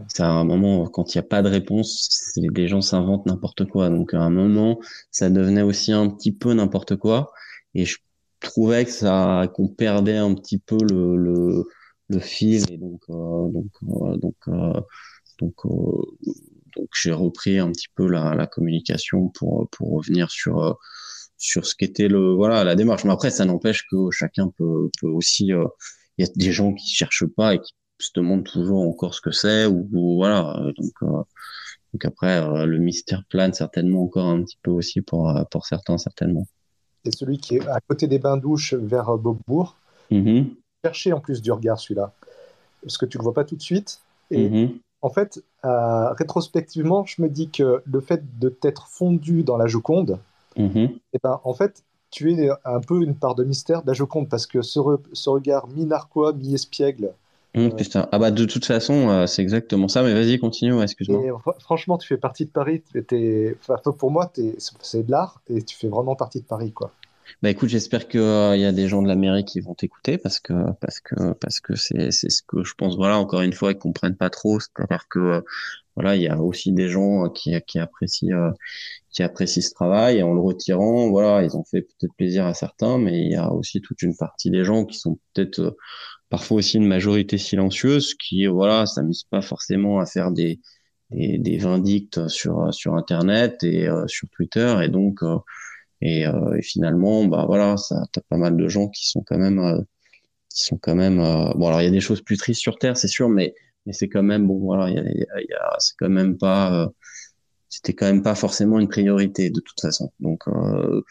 c'est 0.08 0.24
à 0.24 0.30
un 0.30 0.44
moment 0.44 0.88
quand 0.88 1.14
il 1.14 1.18
n'y 1.18 1.20
a 1.20 1.28
pas 1.28 1.42
de 1.42 1.48
réponse 1.48 2.32
les 2.36 2.66
gens 2.66 2.80
s'inventent 2.80 3.26
n'importe 3.26 3.66
quoi 3.66 3.88
donc 3.88 4.14
à 4.14 4.20
un 4.20 4.30
moment 4.30 4.80
ça 5.12 5.30
devenait 5.30 5.62
aussi 5.62 5.92
un 5.92 6.10
petit 6.10 6.32
peu 6.32 6.52
n'importe 6.54 6.96
quoi 6.96 7.32
et 7.74 7.84
je 7.84 7.98
trouvais 8.40 8.84
que 8.84 8.90
ça 8.90 9.48
qu'on 9.54 9.68
perdait 9.68 10.16
un 10.16 10.34
petit 10.34 10.58
peu 10.58 10.78
le 10.90 11.16
le, 11.16 11.68
le 12.08 12.18
fil 12.18 12.64
et 12.72 12.78
donc 12.78 13.02
euh, 13.10 13.48
donc 13.48 13.70
euh, 13.84 14.16
donc 14.16 14.34
donc 15.38 15.54
donc 16.76 16.88
j'ai 17.00 17.12
repris 17.12 17.58
un 17.60 17.70
petit 17.70 17.88
peu 17.94 18.08
la, 18.08 18.34
la 18.34 18.48
communication 18.48 19.28
pour 19.28 19.68
pour 19.70 19.92
revenir 19.92 20.32
sur 20.32 20.78
sur 21.38 21.64
ce 21.64 21.74
qu'était 21.74 22.08
le 22.08 22.32
voilà 22.34 22.64
la 22.64 22.74
démarche. 22.74 23.04
Mais 23.04 23.12
après, 23.12 23.30
ça 23.30 23.44
n'empêche 23.44 23.86
que 23.90 24.10
chacun 24.10 24.48
peut, 24.58 24.90
peut 25.00 25.08
aussi. 25.08 25.52
Euh, 25.52 25.64
il 26.18 26.26
y 26.26 26.28
a 26.28 26.32
des 26.34 26.52
gens 26.52 26.74
qui 26.74 26.88
cherchent 26.92 27.26
pas 27.26 27.54
et 27.54 27.60
qui 27.60 27.72
se 28.00 28.10
demandent 28.14 28.44
toujours 28.44 28.80
encore 28.80 29.14
ce 29.14 29.20
que 29.20 29.30
c'est 29.30 29.66
ou, 29.66 30.16
voilà. 30.16 30.60
Donc 30.76 30.92
euh, 31.02 31.22
donc 31.94 32.04
après, 32.04 32.42
euh, 32.42 32.66
le 32.66 32.78
mystère 32.78 33.22
plane 33.30 33.54
certainement 33.54 34.02
encore 34.02 34.26
un 34.26 34.42
petit 34.42 34.58
peu 34.62 34.72
aussi 34.72 35.00
pour 35.00 35.32
pour 35.50 35.64
certains 35.64 35.96
certainement. 35.96 36.46
C'est 37.04 37.14
celui 37.14 37.38
qui 37.38 37.56
est 37.56 37.66
à 37.68 37.80
côté 37.80 38.08
des 38.08 38.18
bains 38.18 38.36
douches 38.36 38.74
vers 38.74 39.16
Beaubourg. 39.16 39.76
Mm-hmm. 40.10 40.46
Chercher 40.84 41.12
en 41.12 41.20
plus 41.20 41.40
du 41.40 41.52
regard 41.52 41.78
celui-là, 41.78 42.12
parce 42.82 42.98
que 42.98 43.06
tu 43.06 43.18
le 43.18 43.22
vois 43.22 43.34
pas 43.34 43.44
tout 43.44 43.56
de 43.56 43.62
suite. 43.62 44.00
Et 44.30 44.48
mm-hmm. 44.48 44.78
en 45.02 45.10
fait, 45.10 45.40
rétrospectivement, 45.62 47.04
je 47.06 47.22
me 47.22 47.28
dis 47.28 47.48
que 47.48 47.82
le 47.84 48.00
fait 48.00 48.22
de 48.40 48.48
t'être 48.48 48.88
fondu 48.88 49.44
dans 49.44 49.56
la 49.56 49.68
Joconde, 49.68 50.18
Mhm. 50.58 50.76
Et 50.76 51.00
eh 51.14 51.18
ben, 51.22 51.40
en 51.44 51.54
fait, 51.54 51.84
tu 52.10 52.32
es 52.32 52.50
un 52.64 52.80
peu 52.80 53.02
une 53.02 53.14
part 53.14 53.34
de 53.34 53.44
mystère 53.44 53.82
de 53.82 54.24
parce 54.24 54.46
que 54.46 54.62
ce, 54.62 54.80
ce 55.12 55.30
regard 55.30 55.68
mi-narquois, 55.68 56.32
mi-espiègle. 56.32 57.12
Mmh, 57.54 57.60
euh, 57.60 58.02
ah 58.12 58.18
bah 58.18 58.30
de 58.30 58.44
toute 58.44 58.66
façon, 58.66 59.08
euh, 59.08 59.26
c'est 59.26 59.40
exactement 59.40 59.88
ça, 59.88 60.02
mais 60.02 60.12
vas-y, 60.12 60.38
continue, 60.38 60.80
excuse-moi. 60.82 61.40
Franchement, 61.60 61.96
tu 61.96 62.06
fais 62.06 62.18
partie 62.18 62.44
de 62.44 62.50
Paris. 62.50 62.82
pour 63.98 64.10
moi, 64.10 64.30
c'est 64.82 65.06
de 65.06 65.10
l'art 65.10 65.40
et 65.48 65.62
tu 65.62 65.76
fais 65.76 65.88
vraiment 65.88 66.14
partie 66.14 66.40
de 66.40 66.46
Paris. 66.46 66.72
quoi. 66.72 66.92
Bah 67.42 67.50
écoute, 67.50 67.68
j'espère 67.68 68.08
qu'il 68.08 68.20
euh, 68.20 68.56
y 68.56 68.64
a 68.64 68.72
des 68.72 68.88
gens 68.88 69.02
de 69.02 69.08
la 69.08 69.14
mairie 69.14 69.44
qui 69.44 69.60
vont 69.60 69.74
t'écouter 69.74 70.18
parce 70.18 70.40
que 70.40 70.72
parce 70.80 71.00
que 71.00 71.32
parce 71.34 71.60
que 71.60 71.76
c'est 71.76 72.10
c'est 72.10 72.30
ce 72.30 72.42
que 72.42 72.64
je 72.64 72.74
pense. 72.74 72.96
Voilà, 72.96 73.18
encore 73.18 73.42
une 73.42 73.52
fois, 73.52 73.72
ils 73.72 73.78
comprennent 73.78 74.16
pas 74.16 74.30
trop. 74.30 74.60
C'est-à-dire 74.60 75.06
que 75.08 75.44
voilà, 75.98 76.14
il 76.14 76.22
y 76.22 76.28
a 76.28 76.40
aussi 76.40 76.72
des 76.72 76.88
gens 76.88 77.28
qui 77.28 77.52
qui 77.66 77.80
apprécient 77.80 78.52
qui 79.10 79.24
apprécient 79.24 79.62
ce 79.62 79.72
travail 79.74 80.18
et 80.18 80.22
en 80.22 80.32
le 80.32 80.40
retirant, 80.40 81.08
voilà, 81.10 81.42
ils 81.42 81.56
ont 81.56 81.64
fait 81.64 81.82
peut-être 81.82 82.14
plaisir 82.16 82.46
à 82.46 82.54
certains, 82.54 82.98
mais 82.98 83.18
il 83.20 83.32
y 83.32 83.34
a 83.34 83.50
aussi 83.52 83.80
toute 83.80 84.02
une 84.02 84.16
partie 84.16 84.48
des 84.50 84.64
gens 84.64 84.84
qui 84.84 84.96
sont 84.98 85.18
peut-être 85.34 85.58
euh, 85.58 85.76
parfois 86.28 86.58
aussi 86.58 86.76
une 86.76 86.86
majorité 86.86 87.36
silencieuse 87.36 88.14
qui, 88.14 88.46
voilà, 88.46 88.86
s'amusent 88.86 89.24
pas 89.24 89.42
forcément 89.42 89.98
à 89.98 90.06
faire 90.06 90.30
des, 90.30 90.60
des, 91.10 91.38
des 91.38 91.58
vindictes 91.58 92.28
sur, 92.28 92.72
sur 92.72 92.94
Internet 92.94 93.64
et 93.64 93.88
euh, 93.88 94.06
sur 94.06 94.28
Twitter 94.30 94.76
et 94.84 94.88
donc, 94.88 95.22
euh, 95.24 95.38
et, 96.00 96.22
et, 96.22 96.62
finalement, 96.62 97.24
bah 97.24 97.44
voilà, 97.48 97.76
ça, 97.76 98.04
t'as 98.12 98.20
pas 98.28 98.36
mal 98.36 98.56
de 98.56 98.68
gens 98.68 98.88
qui 98.88 99.08
sont 99.08 99.24
quand 99.26 99.38
même, 99.38 99.84
qui 100.54 100.64
sont 100.64 100.78
quand 100.78 100.94
même, 100.94 101.16
bon 101.16 101.66
alors 101.66 101.80
il 101.82 101.86
y 101.86 101.88
a 101.88 101.90
des 101.90 102.00
choses 102.00 102.22
plus 102.22 102.36
tristes 102.36 102.60
sur 102.60 102.78
Terre, 102.78 102.96
c'est 102.96 103.08
sûr, 103.08 103.28
mais 103.28 103.54
mais 103.88 103.94
c'est 103.94 104.08
quand 104.08 104.22
même 104.22 104.46
bon, 104.46 104.58
voilà, 104.58 104.90
il 104.90 104.96
y 104.96 104.98
a, 104.98 105.40
y 105.40 105.54
a 105.54 105.76
c'est 105.78 105.94
quand 105.98 106.10
même 106.10 106.36
pas 106.36 106.90
c'était 107.70 107.94
quand 107.94 108.06
même 108.06 108.22
pas 108.22 108.34
forcément 108.34 108.78
une 108.78 108.88
priorité 108.88 109.50
de 109.50 109.60
toute 109.60 109.80
façon. 109.80 110.12
Donc, 110.20 110.46
euh, 110.48 111.02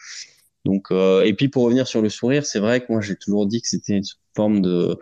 Donc, 0.64 0.92
et 0.92 1.34
puis 1.34 1.48
pour 1.48 1.64
revenir 1.64 1.88
sur 1.88 2.02
le 2.02 2.08
sourire, 2.08 2.46
c'est 2.46 2.60
vrai 2.60 2.80
que 2.80 2.92
moi 2.92 3.00
j'ai 3.00 3.16
toujours 3.16 3.46
dit 3.48 3.60
que 3.62 3.68
c'était 3.68 3.96
une 3.96 4.04
forme 4.36 4.60
de 4.62 4.96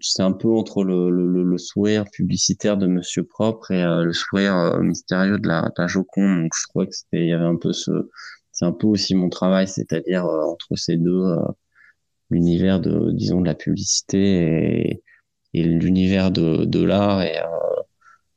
c'est 0.00 0.22
un 0.22 0.32
peu 0.32 0.48
entre 0.48 0.84
le, 0.84 1.10
le, 1.10 1.42
le, 1.44 1.58
sourire 1.58 2.04
publicitaire 2.10 2.76
de 2.78 2.86
Monsieur 2.86 3.24
Propre 3.24 3.70
et 3.70 3.82
le 3.82 4.12
sourire 4.14 4.78
mystérieux 4.80 5.38
de 5.38 5.48
la, 5.48 5.62
de 5.62 5.74
la 5.78 5.86
Joconde. 5.86 6.42
Donc 6.42 6.52
je 6.58 6.66
trouvais 6.68 6.86
que 6.86 6.94
c'était, 6.94 7.24
il 7.24 7.28
y 7.28 7.32
avait 7.32 7.44
un 7.44 7.56
peu 7.56 7.72
ce, 7.72 7.90
c'est 8.52 8.64
un 8.64 8.72
peu 8.72 8.86
aussi 8.86 9.14
mon 9.14 9.28
travail, 9.28 9.68
c'est-à-dire 9.68 10.24
entre 10.24 10.76
ces 10.76 10.96
deux 10.96 11.22
l'univers 12.30 12.80
de, 12.80 13.10
disons, 13.12 13.40
de 13.40 13.46
la 13.46 13.54
publicité 13.54 14.90
et, 14.90 15.02
et 15.54 15.62
l'univers 15.62 16.30
de, 16.30 16.64
de 16.64 16.82
l'art. 16.82 17.22
Et, 17.22 17.38
euh, 17.38 17.42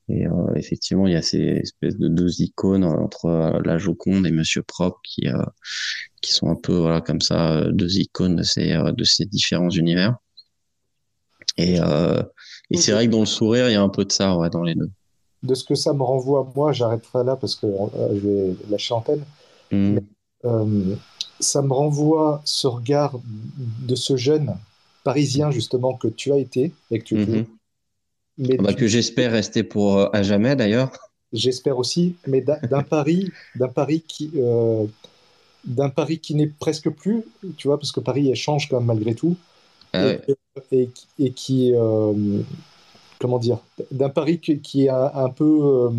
et 0.10 0.26
euh, 0.26 0.54
effectivement, 0.56 1.06
il 1.08 1.14
y 1.14 1.18
a 1.18 1.22
ces 1.22 1.40
espèces 1.40 1.98
de 1.98 2.08
deux 2.08 2.42
icônes 2.42 2.86
entre 2.86 3.26
euh, 3.26 3.62
la 3.66 3.78
Joconde 3.78 4.26
et 4.26 4.32
Monsieur 4.32 4.64
Propre 4.64 5.00
qui, 5.04 5.28
qui 6.22 6.34
sont 6.34 6.50
un 6.50 6.56
peu, 6.56 6.78
voilà, 6.78 7.02
comme 7.02 7.22
ça, 7.22 7.70
deux 7.72 7.98
icônes 7.98 8.38
de 8.38 8.44
ces, 8.44 8.74
de 8.74 9.04
ces 9.04 9.26
différents 9.26 9.70
univers. 9.70 10.16
Et, 11.58 11.78
et 12.70 12.78
c'est 12.78 12.92
vrai 12.92 13.08
que 13.08 13.12
dans 13.12 13.22
le 13.22 13.26
sourire, 13.26 13.68
il 13.68 13.74
y 13.74 13.76
a 13.76 13.82
un 13.82 13.90
peu 13.90 14.06
de 14.06 14.12
ça, 14.12 14.38
ouais, 14.38 14.50
dans 14.50 14.62
les 14.62 14.76
deux. 14.76 14.92
De 15.42 15.56
ce 15.56 15.64
que 15.64 15.76
ça 15.76 15.92
me 15.94 16.04
renvoie, 16.04 16.52
moi, 16.56 16.72
j'arrêterai 16.72 17.24
là 17.24 17.36
parce 17.36 17.56
que 17.56 17.68
je 18.14 18.20
vais 18.20 18.56
lâcher 18.70 18.94
l'antenne. 18.94 19.24
Mmh 19.72 19.98
ça 21.40 21.62
me 21.62 21.74
renvoie 21.74 22.42
ce 22.46 22.68
regard 22.68 23.20
de 23.88 23.96
ce 23.96 24.18
jeune 24.18 24.56
parisien 25.08 25.52
justement 25.52 25.94
que 25.94 26.10
tu 26.10 26.34
as 26.34 26.38
été 26.38 26.74
et 26.92 27.00
que 27.00 27.06
tu 27.06 27.16
mais 28.38 28.58
bah, 28.58 28.74
que 28.74 28.88
j'espère 28.88 29.32
rester 29.32 29.64
pour 29.64 29.98
euh, 29.98 30.10
à 30.12 30.22
jamais 30.22 30.58
d'ailleurs. 30.58 30.92
J'espère 31.32 31.78
aussi, 31.78 32.16
mais 32.28 32.42
d'un 32.42 32.84
Paris, 32.84 33.32
d'un 33.56 33.68
Paris 33.80 34.04
qui, 34.06 34.32
euh, 34.36 34.86
d'un 35.64 35.88
Paris 35.88 36.20
qui 36.20 36.36
n'est 36.36 36.48
presque 36.48 36.90
plus, 36.90 37.24
tu 37.56 37.70
vois, 37.70 37.80
parce 37.80 37.94
que 37.94 38.02
Paris 38.02 38.36
change 38.36 38.68
quand 38.68 38.80
même 38.80 38.88
malgré 38.88 39.16
tout, 39.16 39.38
ah 39.94 40.12
et, 40.74 40.90
et, 41.20 41.32
qui, 41.32 41.72
euh, 41.74 42.42
comment 43.18 43.40
dire, 43.40 43.60
d'un 43.92 44.10
Paris 44.10 44.40
qui, 44.40 44.60
qui 44.60 44.88
est 44.88 44.90
un, 44.90 45.30
peu 45.30 45.90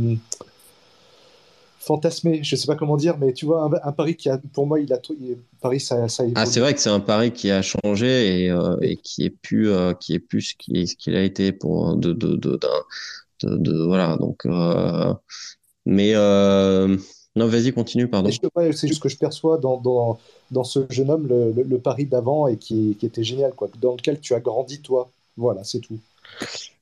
fantasmé, 1.79 2.43
je 2.43 2.57
sais 2.57 2.67
pas 2.67 2.75
comment 2.75 2.97
dire, 2.97 3.17
mais 3.19 3.33
tu 3.33 3.47
vois, 3.47 3.71
un, 3.83 3.93
Paris 3.93 4.17
qui 4.17 4.29
a, 4.29 4.39
pour 4.53 4.67
moi, 4.67 4.81
il 4.81 4.93
a, 4.93 4.99
Paris, 5.61 5.81
ça, 5.81 6.09
ça 6.09 6.25
Ah, 6.35 6.45
c'est 6.45 6.61
vrai 6.61 6.75
que 6.75 6.81
c'est 6.81 6.91
un 6.91 7.01
Paris 7.01 7.33
qui 7.33 7.51
a 7.51 7.63
changé 7.63 8.45
et, 8.45 8.51
euh, 8.51 8.77
et 8.83 8.97
qui 8.97 9.25
est 9.25 9.31
plus, 9.31 9.71
euh, 9.71 9.95
qui 9.95 10.15
est 10.15 10.19
plus 10.19 10.57
ce 10.59 10.95
qu'il 10.95 11.15
a 11.17 11.23
été 11.23 11.53
pour 11.53 11.97
de, 11.97 12.13
de, 12.13 12.37
de, 12.37 12.59
de, 13.43 13.57
de 13.57 13.85
voilà, 13.87 14.17
donc, 14.19 14.45
euh, 14.47 15.15
mais 15.87 16.15
non, 16.15 17.47
vas-y, 17.47 17.73
continue, 17.73 18.09
pardon. 18.09 18.31
C'est 18.73 18.89
juste 18.89 19.03
que 19.03 19.09
je 19.09 19.17
perçois 19.17 19.59
dans, 19.59 19.77
dans, 19.77 20.19
dans 20.51 20.65
ce 20.65 20.81
jeune 20.91 21.11
homme 21.11 21.29
le, 21.29 21.53
le, 21.53 21.79
Paris 21.79 22.07
d'avant 22.07 22.49
et 22.49 22.57
qui, 22.57 22.97
qui 22.99 23.07
était 23.07 23.23
génial, 23.23 23.53
quoi, 23.53 23.69
dans 23.81 23.93
lequel 23.93 24.19
tu 24.19 24.35
as 24.35 24.41
grandi 24.41 24.81
toi. 24.81 25.09
Voilà, 25.37 25.63
c'est 25.63 25.79
tout. 25.79 25.99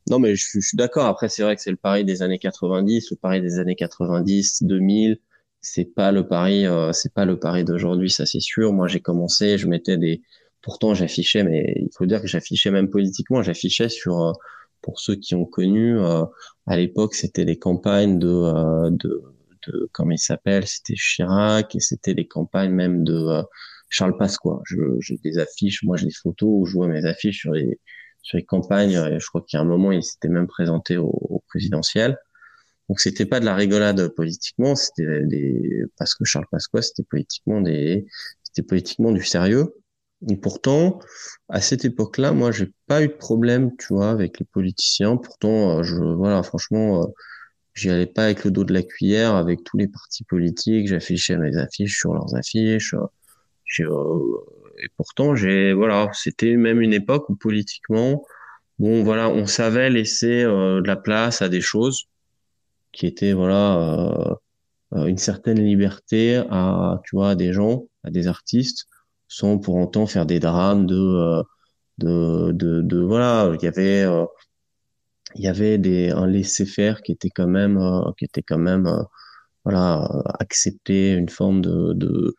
Non, 0.08 0.18
mais 0.20 0.36
je, 0.36 0.60
suis 0.60 0.76
d'accord. 0.76 1.06
Après, 1.06 1.28
c'est 1.28 1.42
vrai 1.42 1.56
que 1.56 1.62
c'est 1.62 1.70
le 1.70 1.76
Paris 1.76 2.04
des 2.04 2.22
années 2.22 2.38
90. 2.38 3.10
Le 3.10 3.16
Paris 3.16 3.40
des 3.40 3.58
années 3.58 3.74
90, 3.74 4.62
2000, 4.62 5.18
c'est 5.60 5.84
pas 5.84 6.12
le 6.12 6.26
Paris, 6.28 6.66
euh, 6.66 6.92
c'est 6.92 7.12
pas 7.12 7.24
le 7.24 7.38
Paris 7.38 7.64
d'aujourd'hui, 7.64 8.10
ça 8.10 8.24
c'est 8.24 8.40
sûr. 8.40 8.72
Moi, 8.72 8.86
j'ai 8.88 9.00
commencé, 9.00 9.58
je 9.58 9.66
mettais 9.66 9.96
des. 9.96 10.22
Pourtant, 10.62 10.94
j'affichais, 10.94 11.42
mais 11.44 11.74
il 11.76 11.88
faut 11.96 12.06
dire 12.06 12.20
que 12.20 12.28
j'affichais 12.28 12.70
même 12.70 12.88
politiquement. 12.90 13.42
J'affichais 13.42 13.88
sur, 13.88 14.22
euh, 14.22 14.32
pour 14.82 15.00
ceux 15.00 15.16
qui 15.16 15.34
ont 15.34 15.44
connu, 15.44 15.98
euh, 15.98 16.24
à 16.66 16.76
l'époque, 16.76 17.14
c'était 17.14 17.44
des 17.44 17.58
campagnes 17.58 18.18
de, 18.18 18.90
de, 18.90 19.22
de, 19.68 19.88
comment 19.92 20.12
il 20.12 20.18
s'appelle, 20.18 20.66
c'était 20.66 20.94
Chirac 20.94 21.74
et 21.74 21.80
c'était 21.80 22.14
des 22.14 22.26
campagnes 22.26 22.72
même 22.72 23.04
de 23.04 23.42
Charles 23.88 24.16
Pasqua. 24.16 24.60
J'ai 25.00 25.16
des 25.18 25.38
affiches, 25.38 25.82
moi 25.84 25.96
j'ai 25.96 26.06
des 26.06 26.12
photos 26.12 26.48
où 26.50 26.66
je 26.66 26.74
vois 26.74 26.88
mes 26.88 27.04
affiches 27.04 27.40
sur 27.40 27.52
les 27.52 27.80
sur 28.26 28.36
les 28.38 28.44
campagnes. 28.44 28.96
Euh, 28.96 29.18
je 29.18 29.26
crois 29.28 29.42
qu'il 29.42 29.56
y 29.56 29.60
a 29.60 29.62
un 29.62 29.66
moment, 29.66 29.92
il 29.92 30.02
s'était 30.02 30.28
même 30.28 30.48
présenté 30.48 30.96
au, 30.98 31.06
au 31.06 31.42
présidentiel. 31.48 32.18
Donc 32.88 33.00
c'était 33.00 33.26
pas 33.26 33.40
de 33.40 33.44
la 33.44 33.54
rigolade 33.54 34.08
politiquement, 34.08 34.76
c'était 34.76 35.24
des 35.24 35.82
parce 35.98 36.14
que 36.14 36.24
Charles 36.24 36.46
Pasqua 36.52 36.82
c'était 36.82 37.02
politiquement 37.02 37.60
des 37.60 38.06
c'était 38.44 38.62
politiquement 38.62 39.12
du 39.12 39.24
sérieux. 39.24 39.74
Et 40.30 40.36
pourtant, 40.36 41.00
à 41.48 41.60
cette 41.60 41.84
époque-là, 41.84 42.32
moi, 42.32 42.50
j'ai 42.50 42.72
pas 42.86 43.02
eu 43.02 43.08
de 43.08 43.12
problème, 43.12 43.76
tu 43.76 43.92
vois, 43.92 44.10
avec 44.10 44.40
les 44.40 44.46
politiciens. 44.46 45.16
Pourtant, 45.18 45.78
euh, 45.78 45.82
je 45.82 45.96
voilà, 45.96 46.42
franchement, 46.42 47.02
euh, 47.02 47.06
j'y 47.74 47.90
allais 47.90 48.06
pas 48.06 48.24
avec 48.24 48.44
le 48.44 48.50
dos 48.50 48.64
de 48.64 48.72
la 48.72 48.82
cuillère 48.82 49.34
avec 49.34 49.62
tous 49.64 49.76
les 49.76 49.88
partis 49.88 50.24
politiques. 50.24 50.88
J'affichais 50.88 51.36
mes 51.36 51.56
affiches 51.58 51.98
sur 51.98 52.14
leurs 52.14 52.34
affiches. 52.34 52.94
J'ai 53.66 53.84
et 54.82 54.88
pourtant, 54.96 55.34
j'ai 55.34 55.72
voilà, 55.72 56.10
c'était 56.12 56.56
même 56.56 56.80
une 56.80 56.92
époque 56.92 57.28
où 57.30 57.36
politiquement, 57.36 58.24
bon 58.78 59.02
voilà, 59.04 59.28
on 59.30 59.46
savait 59.46 59.90
laisser 59.90 60.42
euh, 60.44 60.80
de 60.82 60.86
la 60.86 60.96
place 60.96 61.42
à 61.42 61.48
des 61.48 61.60
choses 61.60 62.04
qui 62.92 63.06
étaient 63.06 63.32
voilà 63.32 63.78
euh, 63.78 64.34
euh, 64.94 65.06
une 65.06 65.18
certaine 65.18 65.60
liberté 65.64 66.36
à 66.50 67.00
tu 67.04 67.16
vois 67.16 67.30
à 67.30 67.34
des 67.36 67.52
gens, 67.52 67.84
à 68.04 68.10
des 68.10 68.28
artistes, 68.28 68.86
sans 69.28 69.58
pour 69.58 69.76
autant 69.76 70.06
faire 70.06 70.26
des 70.26 70.40
drames 70.40 70.86
de 70.86 71.42
de, 71.98 72.52
de, 72.52 72.82
de 72.82 73.00
voilà, 73.00 73.52
il 73.54 73.64
y 73.64 73.68
avait 73.68 74.06
il 75.34 75.42
y 75.42 75.48
avait 75.48 75.78
des 75.78 76.10
un 76.10 76.26
laisser 76.26 76.66
faire 76.66 77.02
qui 77.02 77.12
était 77.12 77.30
quand 77.30 77.46
même 77.46 77.78
qui 78.18 78.24
était 78.24 78.42
quand 78.42 78.58
même 78.58 78.88
voilà 79.64 80.08
accepter 80.40 81.12
une 81.12 81.28
forme 81.28 81.60
de, 81.62 81.92
de 81.94 82.34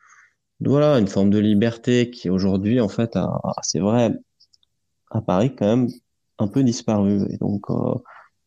voilà, 0.62 1.00
une 1.00 1.08
forme 1.08 1.30
de 1.30 1.40
liberté 1.40 2.10
qui 2.10 2.30
aujourd'hui, 2.30 2.80
en 2.82 2.90
fait, 2.90 3.16
a, 3.16 3.40
c'est 3.62 3.80
vrai, 3.80 4.12
à 5.12 5.22
Paris 5.22 5.56
quand 5.56 5.66
même 5.66 5.90
un 6.40 6.48
peu 6.48 6.64
disparu. 6.64 7.22
Et 7.30 7.38
donc, 7.38 7.70
euh, 7.70 7.96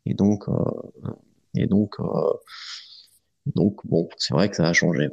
et 0.06 0.14
donc, 0.14 0.48
euh, 0.48 1.12
et 1.54 1.66
donc, 1.66 1.96
euh, 2.00 2.32
donc, 3.46 3.80
bon, 3.84 4.08
c'est 4.18 4.34
vrai 4.34 4.48
que 4.50 4.56
ça 4.56 4.68
a 4.68 4.72
changé. 4.72 5.08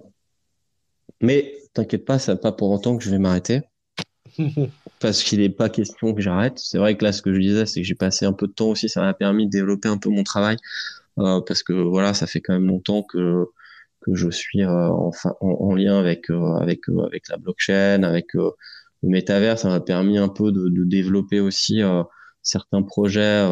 Mais 1.22 1.54
t'inquiète 1.74 2.06
pas, 2.06 2.20
ça 2.20 2.36
pas 2.36 2.52
pour 2.52 2.72
autant 2.72 2.98
que 2.98 3.04
je 3.04 3.10
vais 3.10 3.20
m'arrêter. 3.20 3.62
parce 5.00 5.24
qu'il 5.24 5.40
n'est 5.40 5.50
pas 5.50 5.70
question 5.70 6.14
que 6.14 6.22
j'arrête. 6.22 6.60
C'est 6.60 6.78
vrai 6.78 6.98
que 6.98 7.04
là, 7.06 7.12
ce 7.12 7.22
que 7.22 7.34
je 7.34 7.40
disais, 7.40 7.66
c'est 7.66 7.82
que 7.82 7.88
j'ai 7.88 7.96
passé 7.96 8.26
un 8.26 8.34
peu 8.34 8.48
de 8.48 8.54
temps 8.54 8.70
aussi. 8.70 8.90
Ça 8.90 9.02
m'a 9.02 9.14
permis 9.14 9.46
de 9.46 9.52
développer 9.52 9.90
un 9.90 9.98
peu 9.98 10.10
mon 10.10 10.24
travail. 10.24 10.58
parce 11.16 11.64
que 11.64 11.74
voilà, 11.74 12.14
ça 12.14 12.28
fait 12.28 12.42
quand 12.42 12.54
même 12.54 12.68
longtemps 12.68 13.04
que 13.04 13.48
que 14.08 14.16
je 14.16 14.30
suis 14.30 14.64
euh, 14.64 14.90
en, 14.90 15.12
en, 15.42 15.76
lien 15.76 16.00
avec 16.00 16.30
euh, 16.30 16.56
avec 16.56 16.90
euh, 16.90 17.06
avec 17.06 17.28
la 17.28 17.38
blockchain, 17.38 18.04
avec 18.04 18.34
le 18.34 18.54
métavers, 19.04 19.60
ça 19.60 19.68
m'a 19.68 19.82
permis 19.82 20.18
un 20.18 20.30
peu 20.30 20.52
de, 20.52 20.70
de 20.70 20.84
développer 20.86 21.40
aussi 21.40 21.82
certains 22.42 22.82
projets, 22.82 23.46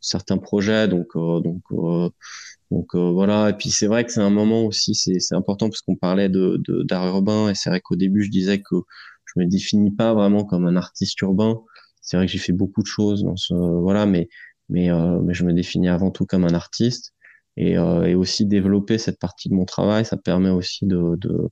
certains 0.00 0.38
projets. 0.38 0.88
Donc 0.88 1.08
donc 1.14 1.62
donc 2.70 2.94
voilà. 2.94 3.50
Et 3.50 3.54
puis 3.54 3.70
c'est 3.70 3.86
vrai 3.86 4.04
que 4.04 4.12
c'est 4.12 4.20
un 4.20 4.30
moment 4.30 4.64
aussi, 4.64 4.94
c'est 4.94 5.34
important 5.34 5.68
parce 5.68 5.82
qu'on 5.82 5.96
parlait 5.96 6.28
de 6.28 6.62
d'art 6.84 7.06
urbain 7.08 7.50
et 7.50 7.54
c'est 7.54 7.70
vrai 7.70 7.80
qu'au 7.80 7.96
début 7.96 8.22
je 8.22 8.30
disais 8.30 8.60
que 8.60 8.76
je 9.26 9.40
me 9.40 9.46
définis 9.46 9.90
pas 9.90 10.14
vraiment 10.14 10.44
comme 10.44 10.66
un 10.66 10.76
artiste 10.76 11.20
urbain. 11.22 11.60
C'est 12.00 12.16
vrai 12.16 12.26
que 12.26 12.32
j'ai 12.32 12.38
fait 12.38 12.52
beaucoup 12.52 12.82
de 12.82 12.86
choses 12.86 13.24
dans 13.24 13.36
ce 13.36 13.54
voilà, 13.54 14.06
mais 14.06 14.28
mais 14.70 14.88
mais 15.22 15.34
je 15.34 15.44
me 15.44 15.52
définis 15.52 15.88
avant 15.88 16.10
tout 16.10 16.24
comme 16.26 16.44
un 16.44 16.54
artiste 16.54 17.12
et, 17.56 17.78
euh, 17.78 18.04
et, 18.04 18.14
aussi 18.14 18.46
développer 18.46 18.98
cette 18.98 19.18
partie 19.18 19.48
de 19.48 19.54
mon 19.54 19.64
travail, 19.64 20.04
ça 20.04 20.16
permet 20.16 20.50
aussi 20.50 20.86
de, 20.86 21.16
de, 21.16 21.50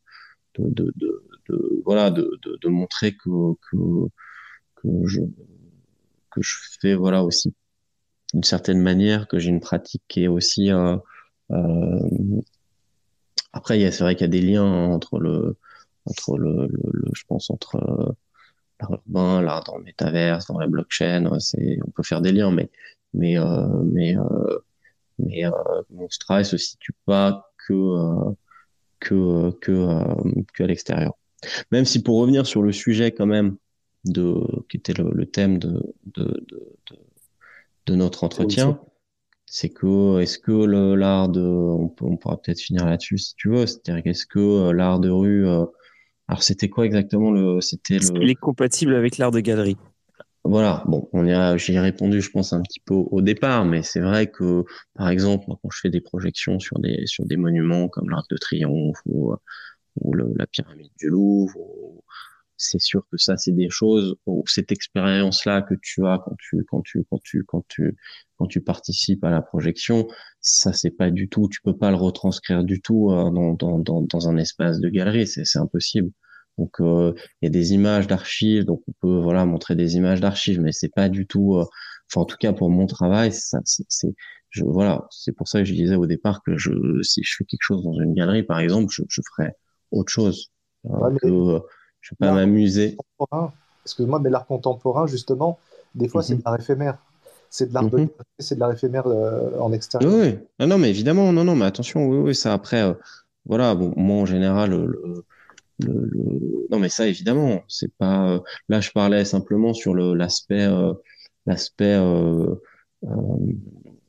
de, 0.59 0.93
de, 0.97 1.83
voilà, 1.85 2.11
de, 2.11 2.29
montrer 2.69 3.17
que, 3.17 3.55
que, 3.71 3.77
que, 4.77 4.89
je, 5.07 5.21
que 6.31 6.43
je 6.43 6.55
fais 6.81 6.95
voilà 6.95 7.25
aussi 7.25 7.55
d'une 8.33 8.45
certaine 8.45 8.81
manière, 8.81 9.29
que 9.29 9.39
j'ai 9.39 9.51
une 9.51 9.61
pratique 9.61 10.03
qui 10.09 10.25
est 10.25 10.29
aussi 10.29 10.73
euh, 10.73 10.97
euh, 11.51 11.99
après, 13.53 13.79
c'est 13.93 14.03
vrai 14.03 14.15
qu'il 14.17 14.23
y 14.23 14.25
a 14.25 14.29
des 14.29 14.43
liens 14.43 14.65
entre 14.65 15.19
le, 15.21 15.57
entre 16.07 16.37
le, 16.37 16.67
le, 16.67 17.11
je 17.15 17.23
pense 17.29 17.51
entre 17.51 17.79
l'art 18.81 18.91
urbain, 18.93 19.43
l'art 19.43 19.65
dans 19.65 19.79
le 19.79 19.85
métaverse, 19.85 20.47
dans 20.47 20.59
la 20.59 20.67
blockchain. 20.67 21.39
C'est, 21.41 21.79
on 21.87 21.91
peut 21.91 22.03
faire 22.03 22.21
des 22.21 22.33
liens, 22.33 22.51
mais, 22.51 22.71
mais, 23.13 23.39
euh, 23.39 23.69
mais 23.85 24.17
euh, 24.17 24.59
mais 25.19 25.47
euh, 25.47 25.51
mon 25.91 26.07
travail 26.21 26.45
se 26.45 26.57
situe 26.57 26.95
pas 27.05 27.51
que 27.67 27.73
euh, 27.73 28.33
que 29.01 29.51
que 29.61 29.73
euh, 29.73 30.43
que 30.53 30.65
à 30.65 30.67
l'extérieur. 30.67 31.13
Même 31.71 31.85
si 31.85 32.03
pour 32.03 32.19
revenir 32.21 32.47
sur 32.47 32.63
le 32.63 32.73
sujet 32.73 33.13
quand 33.13 33.27
même 33.27 33.57
de 34.05 34.35
qui 34.69 34.77
était 34.77 34.95
le, 34.95 35.11
le 35.13 35.27
thème 35.27 35.59
de 35.59 35.95
de, 36.07 36.25
de 36.25 36.77
de, 36.91 36.99
de 37.87 37.95
notre 37.95 38.25
entretien, 38.25 38.81
c'est 39.47 39.69
que 39.69 40.21
est-ce 40.21 40.39
que 40.39 40.53
l'art 40.95 41.29
de 41.29 41.43
on, 41.43 41.95
on 42.01 42.17
pourra 42.17 42.41
peut-être 42.41 42.61
finir 42.61 42.87
là-dessus 42.87 43.19
si 43.19 43.35
tu 43.37 43.51
veux, 43.51 43.67
c'est-à-dire 43.67 44.03
qu'est-ce 44.03 44.27
que 44.27 44.71
l'art 44.71 45.01
de 45.01 45.11
rue 45.11 45.47
alors 46.27 46.43
c'était 46.43 46.71
quoi 46.71 46.87
exactement 46.87 47.31
le 47.31 47.61
c'était 47.61 47.99
le 47.99 48.23
Il 48.23 48.31
est 48.31 48.35
compatible 48.35 48.95
avec 48.95 49.19
l'art 49.19 49.31
de 49.31 49.41
galerie? 49.41 49.77
Voilà, 50.47 50.83
bon, 50.87 51.09
on 51.15 51.25
y 51.27 51.33
a, 51.33 51.57
j'ai 51.57 51.79
répondu, 51.81 52.21
je 52.21 52.31
pense, 52.31 52.53
un 52.53 52.61
petit 52.61 52.81
peu 52.81 52.93
au 52.95 53.23
départ, 53.23 53.65
mais 53.65 53.83
c'est 53.83 54.01
vrai 54.01 54.31
que, 54.31 54.65
par 54.95 55.09
exemple, 55.09 55.47
quand 55.49 55.71
je 55.73 55.79
fais 55.81 55.89
des 55.91 56.03
projections 56.03 56.59
sur 56.61 56.79
des 56.81 57.07
sur 57.07 57.25
des 57.25 57.37
monuments 57.39 57.89
comme 57.89 58.11
l'Arc 58.11 58.29
de 58.31 58.37
Triomphe 58.37 58.99
ou 59.07 59.35
ou 60.01 60.15
la 60.15 60.47
pyramide 60.49 60.93
du 60.99 61.09
Louvre. 61.11 61.59
C'est 62.57 62.81
sûr 62.81 63.07
que 63.11 63.19
ça, 63.19 63.37
c'est 63.37 63.53
des 63.53 63.71
choses 63.71 64.17
cette 64.47 64.73
expérience-là 64.73 65.63
que 65.63 65.75
tu 65.83 66.07
as 66.07 66.19
quand 66.25 66.37
tu 66.39 66.65
quand 66.71 66.83
tu 66.83 67.05
quand 67.11 67.23
tu 67.23 67.45
quand 67.45 67.65
tu 67.69 67.97
quand 68.39 68.47
tu 68.47 68.61
participes 68.63 69.25
à 69.25 69.31
la 69.31 69.43
projection, 69.43 70.09
ça 70.41 70.73
c'est 70.73 70.91
pas 70.93 71.11
du 71.11 71.29
tout, 71.29 71.49
tu 71.51 71.61
peux 71.63 71.77
pas 71.77 71.91
le 71.91 71.97
retranscrire 71.97 72.65
du 72.65 72.81
tout 72.83 73.11
euh, 73.13 73.31
dans 73.31 73.55
dans 73.55 73.79
dans, 73.81 74.03
dans 74.03 74.29
un 74.29 74.37
espace 74.39 74.81
de 74.81 74.89
galerie, 74.91 75.27
c'est 75.27 75.59
impossible. 75.59 76.11
Donc 76.59 76.81
euh, 76.81 77.13
il 77.41 77.47
y 77.47 77.49
a 77.49 77.51
des 77.51 77.73
images 77.73 78.07
d'archives, 78.07 78.65
donc 78.65 78.83
on 78.89 78.93
peut 79.01 79.21
voilà 79.21 79.45
montrer 79.45 79.75
des 79.75 79.97
images 79.97 80.21
d'archives, 80.21 80.61
mais 80.61 80.73
c'est 80.73 80.93
pas 80.95 81.09
du 81.09 81.27
tout. 81.27 81.57
Euh, 81.57 81.65
enfin 82.11 82.23
en 82.23 82.25
tout 82.25 82.37
cas 82.37 82.53
pour 82.53 82.71
mon 82.71 82.87
travail, 82.87 83.33
ça 83.33 83.59
c'est 83.65 84.15
je 84.51 84.65
voilà 84.65 85.07
c'est 85.11 85.33
pour 85.33 85.49
ça 85.49 85.61
que 85.61 85.65
je 85.65 85.75
disais 85.75 85.97
au 85.97 86.07
départ 86.07 86.43
que 86.45 86.57
je 86.57 87.03
si 87.03 87.25
je 87.25 87.35
fais 87.37 87.45
quelque 87.45 87.63
chose 87.63 87.83
dans 87.83 87.95
une 87.95 88.15
galerie 88.15 88.45
par 88.45 88.61
exemple, 88.61 88.93
je, 88.93 89.03
je 89.09 89.21
ferais 89.35 89.57
autre 89.91 90.13
chose 90.13 90.53
euh, 90.87 91.17
que 91.21 91.61
je 92.01 92.11
vais 92.11 92.17
pas 92.27 92.33
m'amuser. 92.33 92.97
Excuse-moi, 93.85 94.21
mais 94.21 94.31
l'art 94.31 94.47
contemporain 94.47 95.07
justement, 95.09 95.59
des 95.97 96.09
fois 96.09 96.23
c'est 96.23 96.35
mhm. 96.35 96.41
de 96.41 96.45
l'art 96.45 96.61
éphémère. 96.61 96.99
C'est 97.51 97.69
de 97.69 97.75
l'art 97.75 97.85
mhm. 97.85 98.09
c'est 98.39 98.55
de 98.55 98.61
l'art 98.61 98.73
éphémère 98.73 99.07
en 99.07 99.73
extérieur. 99.73 100.13
Oui, 100.13 100.21
oui. 100.21 100.39
Non, 100.61 100.69
non, 100.69 100.79
mais 100.79 100.91
évidemment, 100.91 101.33
non, 101.33 101.43
non, 101.43 101.57
mais 101.57 101.67
attention, 101.67 102.07
oui, 102.07 102.19
oui, 102.19 102.35
ça 102.35 102.53
après, 102.53 102.97
voilà, 103.45 103.75
bon, 103.75 103.93
moi 103.97 104.19
en 104.19 104.27
général, 104.27 104.71
le, 104.71 104.87
le, 104.87 105.25
non 105.81 106.79
mais 106.79 106.89
ça 106.89 107.07
évidemment 107.07 107.63
c'est 107.69 107.93
pas 107.97 108.31
euh, 108.31 108.41
là 108.69 108.81
je 108.81 108.91
parlais 108.91 109.25
simplement 109.25 109.75
sur 109.75 109.95
le 109.95 110.15
l'aspect 110.15 110.63
euh, 110.63 110.95
l'aspect 111.47 111.95
euh, 111.95 112.55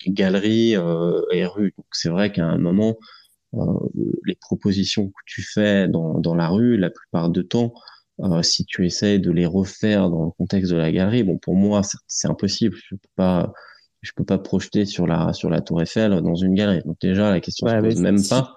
galerie 0.08 0.74
et 0.74 1.46
rue. 1.46 1.74
Donc 1.78 1.88
c'est 1.92 2.10
vrai 2.10 2.32
qu'à 2.32 2.46
un 2.46 2.58
moment 2.58 2.98
les 4.26 4.36
propositions 4.36 5.08
que 5.08 5.22
tu 5.26 5.42
fais 5.42 5.88
dans 5.88 6.20
dans 6.20 6.36
la 6.36 6.50
rue 6.50 6.78
la 6.78 6.90
plupart 6.90 7.30
du 7.30 7.46
temps 7.48 7.74
si 8.42 8.66
tu 8.66 8.86
essayes 8.86 9.20
de 9.20 9.32
les 9.32 9.46
refaire 9.46 10.10
dans 10.10 10.26
le 10.26 10.32
contexte 10.32 10.72
de 10.72 10.78
la 10.78 10.92
galerie 10.92 11.24
bon 11.24 11.38
pour 11.38 11.56
moi 11.56 11.82
c'est 12.08 12.28
impossible. 12.28 12.78
Je 12.78 12.96
peux 12.96 13.10
pas 13.16 13.54
je 14.02 14.12
peux 14.16 14.24
pas 14.24 14.38
projeter 14.38 14.86
sur 14.86 15.08
la 15.08 15.34
sur 15.34 15.50
la 15.50 15.62
tour 15.62 15.82
Eiffel 15.82 16.22
dans 16.22 16.36
une 16.36 16.54
galerie. 16.54 16.84
Donc 16.86 17.00
déjà 17.02 17.32
la 17.32 17.42
question 17.42 17.68
se 17.68 17.82
pose 17.82 18.00
même 18.00 18.24
pas 18.30 18.56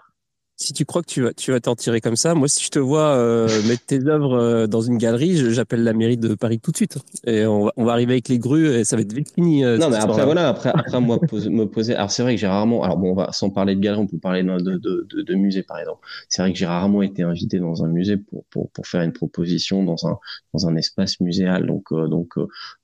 si 0.60 0.72
tu 0.72 0.84
crois 0.84 1.02
que 1.02 1.06
tu 1.06 1.22
vas, 1.22 1.32
tu 1.32 1.52
vas 1.52 1.60
t'en 1.60 1.76
tirer 1.76 2.00
comme 2.00 2.16
ça, 2.16 2.34
moi, 2.34 2.48
si 2.48 2.64
je 2.64 2.68
te 2.68 2.80
vois 2.80 3.14
euh, 3.14 3.48
mettre 3.68 3.86
tes 3.86 4.04
œuvres 4.06 4.34
euh, 4.34 4.66
dans 4.66 4.80
une 4.80 4.98
galerie, 4.98 5.36
j'appelle 5.54 5.84
la 5.84 5.92
mairie 5.92 6.16
de 6.16 6.34
Paris 6.34 6.58
tout 6.58 6.72
de 6.72 6.76
suite. 6.76 6.98
Et 7.24 7.46
on 7.46 7.66
va, 7.66 7.72
on 7.76 7.84
va 7.84 7.92
arriver 7.92 8.14
avec 8.14 8.28
les 8.28 8.40
grues 8.40 8.66
et 8.66 8.84
ça 8.84 8.96
va 8.96 9.02
être 9.02 9.12
vite 9.12 9.32
fini. 9.32 9.64
Euh, 9.64 9.78
non, 9.78 9.88
mais 9.88 9.98
après, 9.98 10.24
voilà, 10.24 10.48
après, 10.48 10.70
après 10.74 11.00
moi, 11.00 11.20
me 11.32 11.64
poser. 11.66 11.94
Alors, 11.94 12.10
c'est 12.10 12.24
vrai 12.24 12.34
que 12.34 12.40
j'ai 12.40 12.48
rarement. 12.48 12.82
Alors, 12.82 12.98
bon, 12.98 13.12
on 13.12 13.14
va, 13.14 13.30
sans 13.30 13.50
parler 13.50 13.76
de 13.76 13.80
galerie, 13.80 14.00
on 14.00 14.08
peut 14.08 14.18
parler 14.18 14.42
de, 14.42 14.58
de, 14.58 15.06
de, 15.08 15.22
de 15.22 15.34
musée, 15.36 15.62
par 15.62 15.78
exemple. 15.78 16.00
C'est 16.28 16.42
vrai 16.42 16.52
que 16.52 16.58
j'ai 16.58 16.66
rarement 16.66 17.02
été 17.02 17.22
invité 17.22 17.60
dans 17.60 17.84
un 17.84 17.88
musée 17.88 18.16
pour, 18.16 18.44
pour, 18.50 18.68
pour 18.70 18.84
faire 18.84 19.02
une 19.02 19.12
proposition 19.12 19.84
dans 19.84 20.08
un, 20.08 20.18
dans 20.54 20.66
un 20.66 20.74
espace 20.74 21.20
muséal. 21.20 21.68
Donc, 21.68 21.92
donc 21.92 22.34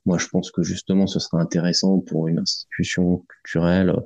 moi, 0.07 0.19
je 0.19 0.29
pense 0.29 0.53
que 0.53 0.63
justement, 0.63 1.09
ce 1.09 1.19
serait 1.19 1.43
intéressant 1.43 1.99
pour 1.99 2.29
une 2.29 2.39
institution 2.39 3.25
culturelle 3.29 3.97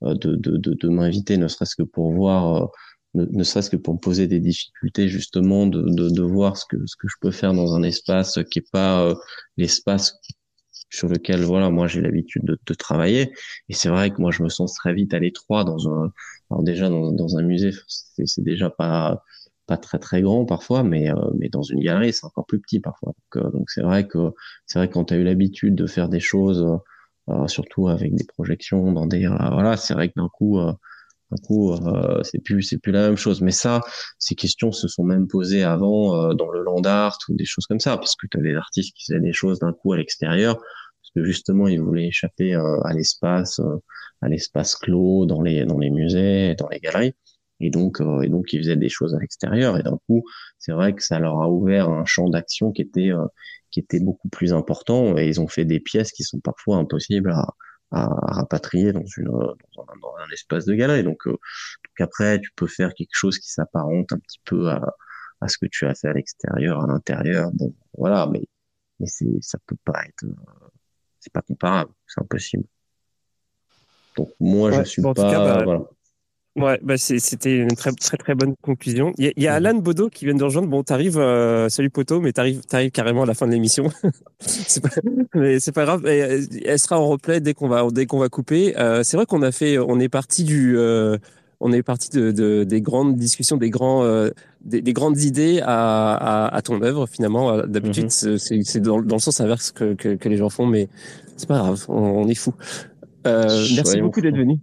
de, 0.00 0.14
de, 0.14 0.56
de, 0.56 0.72
de 0.72 0.88
m'inviter, 0.88 1.36
ne 1.36 1.48
serait-ce 1.48 1.76
que 1.76 1.82
pour 1.82 2.12
voir 2.12 2.70
ne, 3.14 3.42
serait-ce 3.42 3.70
que 3.70 3.76
pour 3.76 3.94
me 3.94 3.98
poser 3.98 4.26
des 4.26 4.40
difficultés 4.40 5.08
justement 5.08 5.66
de, 5.66 5.82
de, 5.82 6.10
de, 6.10 6.22
voir 6.22 6.56
ce 6.56 6.66
que 6.66 6.76
ce 6.86 6.96
que 6.96 7.08
je 7.08 7.16
peux 7.20 7.30
faire 7.30 7.54
dans 7.54 7.74
un 7.74 7.82
espace 7.82 8.38
qui 8.50 8.58
est 8.60 8.70
pas 8.70 9.02
euh, 9.02 9.14
l'espace 9.56 10.20
sur 10.90 11.08
lequel 11.08 11.42
voilà 11.42 11.70
moi 11.70 11.86
j'ai 11.86 12.00
l'habitude 12.00 12.44
de, 12.44 12.58
de, 12.64 12.74
travailler. 12.74 13.32
Et 13.68 13.74
c'est 13.74 13.88
vrai 13.88 14.10
que 14.10 14.20
moi 14.20 14.30
je 14.30 14.42
me 14.42 14.48
sens 14.48 14.74
très 14.74 14.92
vite 14.92 15.14
à 15.14 15.18
l'étroit 15.18 15.64
dans 15.64 15.88
un 15.88 16.12
alors 16.50 16.62
déjà 16.62 16.88
dans, 16.88 17.12
dans 17.12 17.36
un 17.36 17.42
musée 17.42 17.72
c'est 17.86 18.44
déjà 18.44 18.70
pas 18.70 19.24
pas 19.66 19.76
très 19.76 19.98
très 19.98 20.22
grand 20.22 20.46
parfois 20.46 20.82
mais 20.82 21.10
euh, 21.10 21.30
mais 21.38 21.48
dans 21.50 21.62
une 21.62 21.80
galerie 21.80 22.12
c'est 22.12 22.26
encore 22.26 22.46
plus 22.46 22.60
petit 22.60 22.80
parfois. 22.80 23.14
Donc 23.34 23.44
euh, 23.44 23.50
donc 23.50 23.70
c'est 23.70 23.82
vrai 23.82 24.06
que 24.06 24.32
c'est 24.66 24.78
vrai 24.78 24.88
que 24.88 24.94
quand 24.94 25.06
tu 25.06 25.14
as 25.14 25.16
eu 25.18 25.24
l'habitude 25.24 25.74
de 25.74 25.86
faire 25.86 26.08
des 26.08 26.20
choses 26.20 26.66
surtout 27.46 27.88
avec 27.88 28.14
des 28.14 28.24
projections 28.24 28.90
dans 28.92 29.06
des 29.06 29.26
voilà 29.26 29.76
c'est 29.76 29.92
vrai 29.92 30.08
que 30.08 30.14
d'un 30.16 30.30
coup 30.30 30.58
un 31.30 31.36
coup, 31.36 31.72
euh, 31.72 32.22
c'est 32.22 32.42
plus 32.42 32.62
c'est 32.62 32.78
plus 32.78 32.92
la 32.92 33.02
même 33.02 33.16
chose. 33.16 33.40
Mais 33.42 33.50
ça, 33.50 33.80
ces 34.18 34.34
questions 34.34 34.72
se 34.72 34.88
sont 34.88 35.04
même 35.04 35.26
posées 35.28 35.62
avant 35.62 36.30
euh, 36.30 36.34
dans 36.34 36.48
le 36.50 36.62
land 36.62 36.82
art 36.84 37.18
ou 37.28 37.34
des 37.34 37.44
choses 37.44 37.66
comme 37.66 37.80
ça, 37.80 37.96
parce 37.96 38.16
que 38.16 38.26
tu 38.26 38.38
as 38.38 38.42
des 38.42 38.54
artistes 38.54 38.94
qui 38.96 39.04
faisaient 39.04 39.20
des 39.20 39.32
choses 39.32 39.58
d'un 39.58 39.72
coup 39.72 39.92
à 39.92 39.98
l'extérieur, 39.98 40.56
parce 40.56 41.10
que 41.14 41.24
justement 41.24 41.68
ils 41.68 41.80
voulaient 41.80 42.08
échapper 42.08 42.54
euh, 42.54 42.80
à 42.84 42.94
l'espace, 42.94 43.60
à 44.22 44.28
l'espace 44.28 44.74
clos 44.76 45.26
dans 45.26 45.42
les 45.42 45.64
dans 45.66 45.78
les 45.78 45.90
musées, 45.90 46.54
dans 46.56 46.68
les 46.68 46.80
galeries, 46.80 47.14
et 47.60 47.70
donc 47.70 48.00
et 48.22 48.28
donc 48.28 48.52
ils 48.52 48.60
faisaient 48.60 48.76
des 48.76 48.88
choses 48.88 49.14
à 49.14 49.18
l'extérieur. 49.18 49.76
Et 49.78 49.82
d'un 49.82 49.98
coup, 50.06 50.24
c'est 50.58 50.72
vrai 50.72 50.94
que 50.94 51.02
ça 51.02 51.18
leur 51.18 51.42
a 51.42 51.50
ouvert 51.50 51.88
un 51.90 52.04
champ 52.06 52.28
d'action 52.28 52.72
qui 52.72 52.82
était 52.82 53.10
qui 53.70 53.80
était 53.80 54.00
beaucoup 54.00 54.28
plus 54.30 54.54
important, 54.54 55.18
et 55.18 55.28
ils 55.28 55.40
ont 55.40 55.48
fait 55.48 55.66
des 55.66 55.80
pièces 55.80 56.12
qui 56.12 56.22
sont 56.22 56.40
parfois 56.40 56.78
impossibles 56.78 57.32
à 57.32 57.54
à, 57.90 58.06
rapatrier 58.06 58.92
dans, 58.92 59.04
une, 59.16 59.28
dans, 59.28 59.82
un, 59.82 59.98
dans 60.00 60.14
un 60.16 60.30
espace 60.32 60.64
de 60.64 60.74
galerie. 60.74 61.04
Donc, 61.04 61.26
euh, 61.26 61.32
donc 61.32 62.00
après, 62.00 62.40
tu 62.40 62.50
peux 62.54 62.66
faire 62.66 62.94
quelque 62.94 63.14
chose 63.14 63.38
qui 63.38 63.50
s'apparente 63.50 64.12
un 64.12 64.18
petit 64.18 64.40
peu 64.44 64.68
à, 64.70 64.94
à 65.40 65.48
ce 65.48 65.58
que 65.58 65.66
tu 65.66 65.86
as 65.86 65.94
fait 65.94 66.08
à 66.08 66.12
l'extérieur, 66.12 66.82
à 66.82 66.86
l'intérieur. 66.86 67.50
Bon, 67.52 67.74
voilà, 67.96 68.26
mais 68.26 68.44
mais 69.00 69.06
c'est 69.06 69.26
ça 69.40 69.58
peut 69.66 69.76
pas 69.84 70.04
être, 70.04 70.24
euh, 70.24 70.68
c'est 71.20 71.32
pas 71.32 71.42
comparable, 71.42 71.92
c'est 72.06 72.20
impossible. 72.20 72.64
Donc 74.16 74.30
moi, 74.40 74.72
je 74.72 74.82
suis 74.82 75.02
pas. 75.02 75.12
Bah, 75.14 75.62
voilà. 75.64 75.84
Ouais, 76.58 76.80
bah 76.82 76.98
c'était 76.98 77.56
une 77.56 77.74
très 77.76 77.92
très 77.92 78.16
très 78.16 78.34
bonne 78.34 78.54
conclusion. 78.60 79.12
Il 79.16 79.26
y 79.26 79.28
a, 79.28 79.32
y 79.36 79.46
a 79.46 79.54
Alan 79.54 79.74
Bodo 79.74 80.08
qui 80.08 80.24
vient 80.24 80.34
de 80.34 80.42
rejoindre. 80.42 80.68
Bon, 80.68 80.82
t'arrives, 80.82 81.18
euh, 81.18 81.68
salut 81.68 81.90
Poto, 81.90 82.20
mais 82.20 82.32
t'arrives, 82.32 82.62
t'arrives 82.62 82.90
carrément 82.90 83.22
à 83.22 83.26
la 83.26 83.34
fin 83.34 83.46
de 83.46 83.52
l'émission. 83.52 83.90
c'est 84.40 84.82
pas, 84.82 84.88
mais 85.34 85.60
c'est 85.60 85.72
pas 85.72 85.84
grave. 85.84 86.02
Euh, 86.04 86.42
elle 86.64 86.78
sera 86.78 86.98
en 86.98 87.06
replay 87.06 87.40
dès 87.40 87.54
qu'on 87.54 87.68
va 87.68 87.86
dès 87.92 88.06
qu'on 88.06 88.18
va 88.18 88.28
couper. 88.28 88.76
Euh, 88.76 89.02
c'est 89.04 89.16
vrai 89.16 89.26
qu'on 89.26 89.42
a 89.42 89.52
fait, 89.52 89.78
on 89.78 90.00
est 90.00 90.08
parti 90.08 90.42
du, 90.42 90.76
euh, 90.76 91.16
on 91.60 91.72
est 91.72 91.82
parti 91.82 92.10
de, 92.10 92.32
de, 92.32 92.64
des 92.64 92.80
grandes 92.80 93.16
discussions, 93.16 93.56
des 93.56 93.70
grands, 93.70 94.02
euh, 94.02 94.30
des, 94.62 94.82
des, 94.82 94.92
grandes 94.92 95.20
idées 95.20 95.60
à, 95.62 96.14
à, 96.14 96.56
à 96.56 96.62
ton 96.62 96.82
œuvre 96.82 97.06
finalement. 97.06 97.66
D'habitude, 97.66 98.10
mhm. 98.24 98.38
c'est, 98.38 98.62
c'est 98.64 98.80
dans, 98.80 99.00
dans, 99.00 99.16
le 99.16 99.20
sens 99.20 99.40
inverse 99.40 99.70
que, 99.70 99.94
que, 99.94 100.16
que, 100.16 100.28
les 100.28 100.38
gens 100.38 100.48
font, 100.48 100.66
mais 100.66 100.88
c'est 101.36 101.48
pas 101.48 101.58
grave, 101.58 101.84
on, 101.88 101.94
on 101.94 102.28
est 102.28 102.34
fou. 102.34 102.52
merci 103.24 104.00
beaucoup 104.00 104.20
d'être 104.20 104.36
venu. 104.36 104.58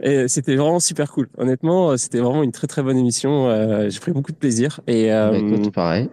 Et 0.00 0.28
c'était 0.28 0.56
vraiment 0.56 0.80
super 0.80 1.10
cool. 1.12 1.28
Honnêtement, 1.38 1.96
c'était 1.96 2.20
vraiment 2.20 2.42
une 2.42 2.52
très 2.52 2.66
très 2.66 2.82
bonne 2.82 2.96
émission. 2.96 3.48
Euh, 3.48 3.88
j'ai 3.90 4.00
pris 4.00 4.12
beaucoup 4.12 4.32
de 4.32 4.36
plaisir. 4.36 4.80
Et 4.86 5.08
bah, 5.08 5.36
écoute, 5.36 5.72
pareil. 5.72 6.08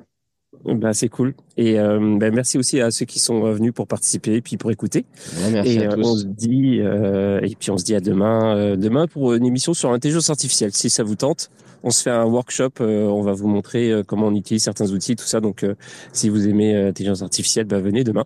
Bah, 0.66 0.94
c'est 0.94 1.10
cool. 1.10 1.34
Et 1.58 1.80
euh, 1.80 2.18
bah, 2.20 2.30
merci 2.30 2.58
aussi 2.58 2.82
à 2.82 2.92
ceux 2.92 3.06
qui 3.06 3.20
sont 3.20 3.52
venus 3.52 3.74
pour 3.74 3.88
participer 3.88 4.36
et 4.36 4.42
puis 4.42 4.58
pour 4.58 4.72
écouter. 4.72 5.06
merci 5.52 5.78
et 5.78 5.86
à 5.86 5.94
tous. 5.94 6.06
on 6.06 6.16
se 6.16 6.26
dit 6.26 6.78
et 6.80 7.56
puis 7.60 7.72
on 7.72 7.78
se 7.78 7.84
dit 7.84 7.96
à 7.96 8.02
demain. 8.02 8.76
demain 8.78 9.08
pour 9.08 9.34
une 9.34 9.46
émission 9.46 9.74
sur 9.74 9.92
l'intelligence 9.92 10.30
artificielle. 10.30 10.72
Si 10.74 10.90
ça 10.90 11.04
vous 11.04 11.16
tente, 11.16 11.50
on 11.84 11.90
se 11.90 12.04
fait 12.04 12.12
un 12.12 12.26
workshop. 12.26 12.72
on 12.80 13.22
va 13.22 13.34
vous 13.34 13.48
montrer 13.48 13.92
comment 14.06 14.28
on 14.28 14.36
utilise 14.36 14.64
certains 14.64 14.92
outils, 14.92 15.16
tout 15.16 15.26
ça. 15.26 15.40
Donc 15.40 15.66
si 16.14 16.30
vous 16.30 16.48
aimez 16.48 16.74
l'intelligence 16.74 17.24
artificielle, 17.24 17.66
bah, 17.66 17.80
venez 17.80 18.04
demain. 18.04 18.26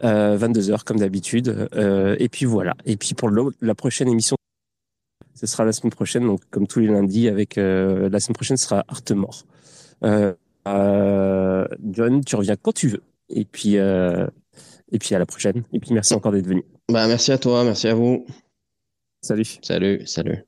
22 0.00 0.70
euh, 0.70 0.72
heures 0.72 0.84
comme 0.84 0.98
d'habitude. 0.98 1.68
Euh, 1.74 2.16
et 2.18 2.28
puis 2.28 2.44
voilà. 2.44 2.74
Et 2.84 2.96
puis 2.96 3.14
pour 3.14 3.30
la 3.30 3.74
prochaine 3.74 4.08
émission, 4.08 4.36
ce 5.34 5.46
sera 5.46 5.64
la 5.64 5.72
semaine 5.72 5.92
prochaine, 5.92 6.26
donc 6.26 6.40
comme 6.50 6.66
tous 6.66 6.80
les 6.80 6.88
lundis, 6.88 7.28
avec 7.28 7.58
euh, 7.58 8.08
la 8.08 8.20
semaine 8.20 8.34
prochaine 8.34 8.56
ce 8.56 8.64
sera 8.64 8.84
Art 8.88 9.02
Mort. 9.10 9.44
John, 11.92 12.24
tu 12.24 12.36
reviens 12.36 12.56
quand 12.56 12.72
tu 12.72 12.88
veux. 12.88 13.02
Et 13.28 13.44
puis 13.44 13.74
et 13.76 14.98
puis 14.98 15.14
à 15.14 15.18
la 15.18 15.26
prochaine. 15.26 15.64
Et 15.72 15.80
puis 15.80 15.92
merci 15.92 16.14
encore 16.14 16.32
d'être 16.32 16.46
venu. 16.46 16.64
Bah 16.90 17.08
merci 17.08 17.32
à 17.32 17.38
toi, 17.38 17.64
merci 17.64 17.88
à 17.88 17.94
vous. 17.94 18.24
Salut. 19.20 19.58
Salut, 19.62 20.06
salut. 20.06 20.44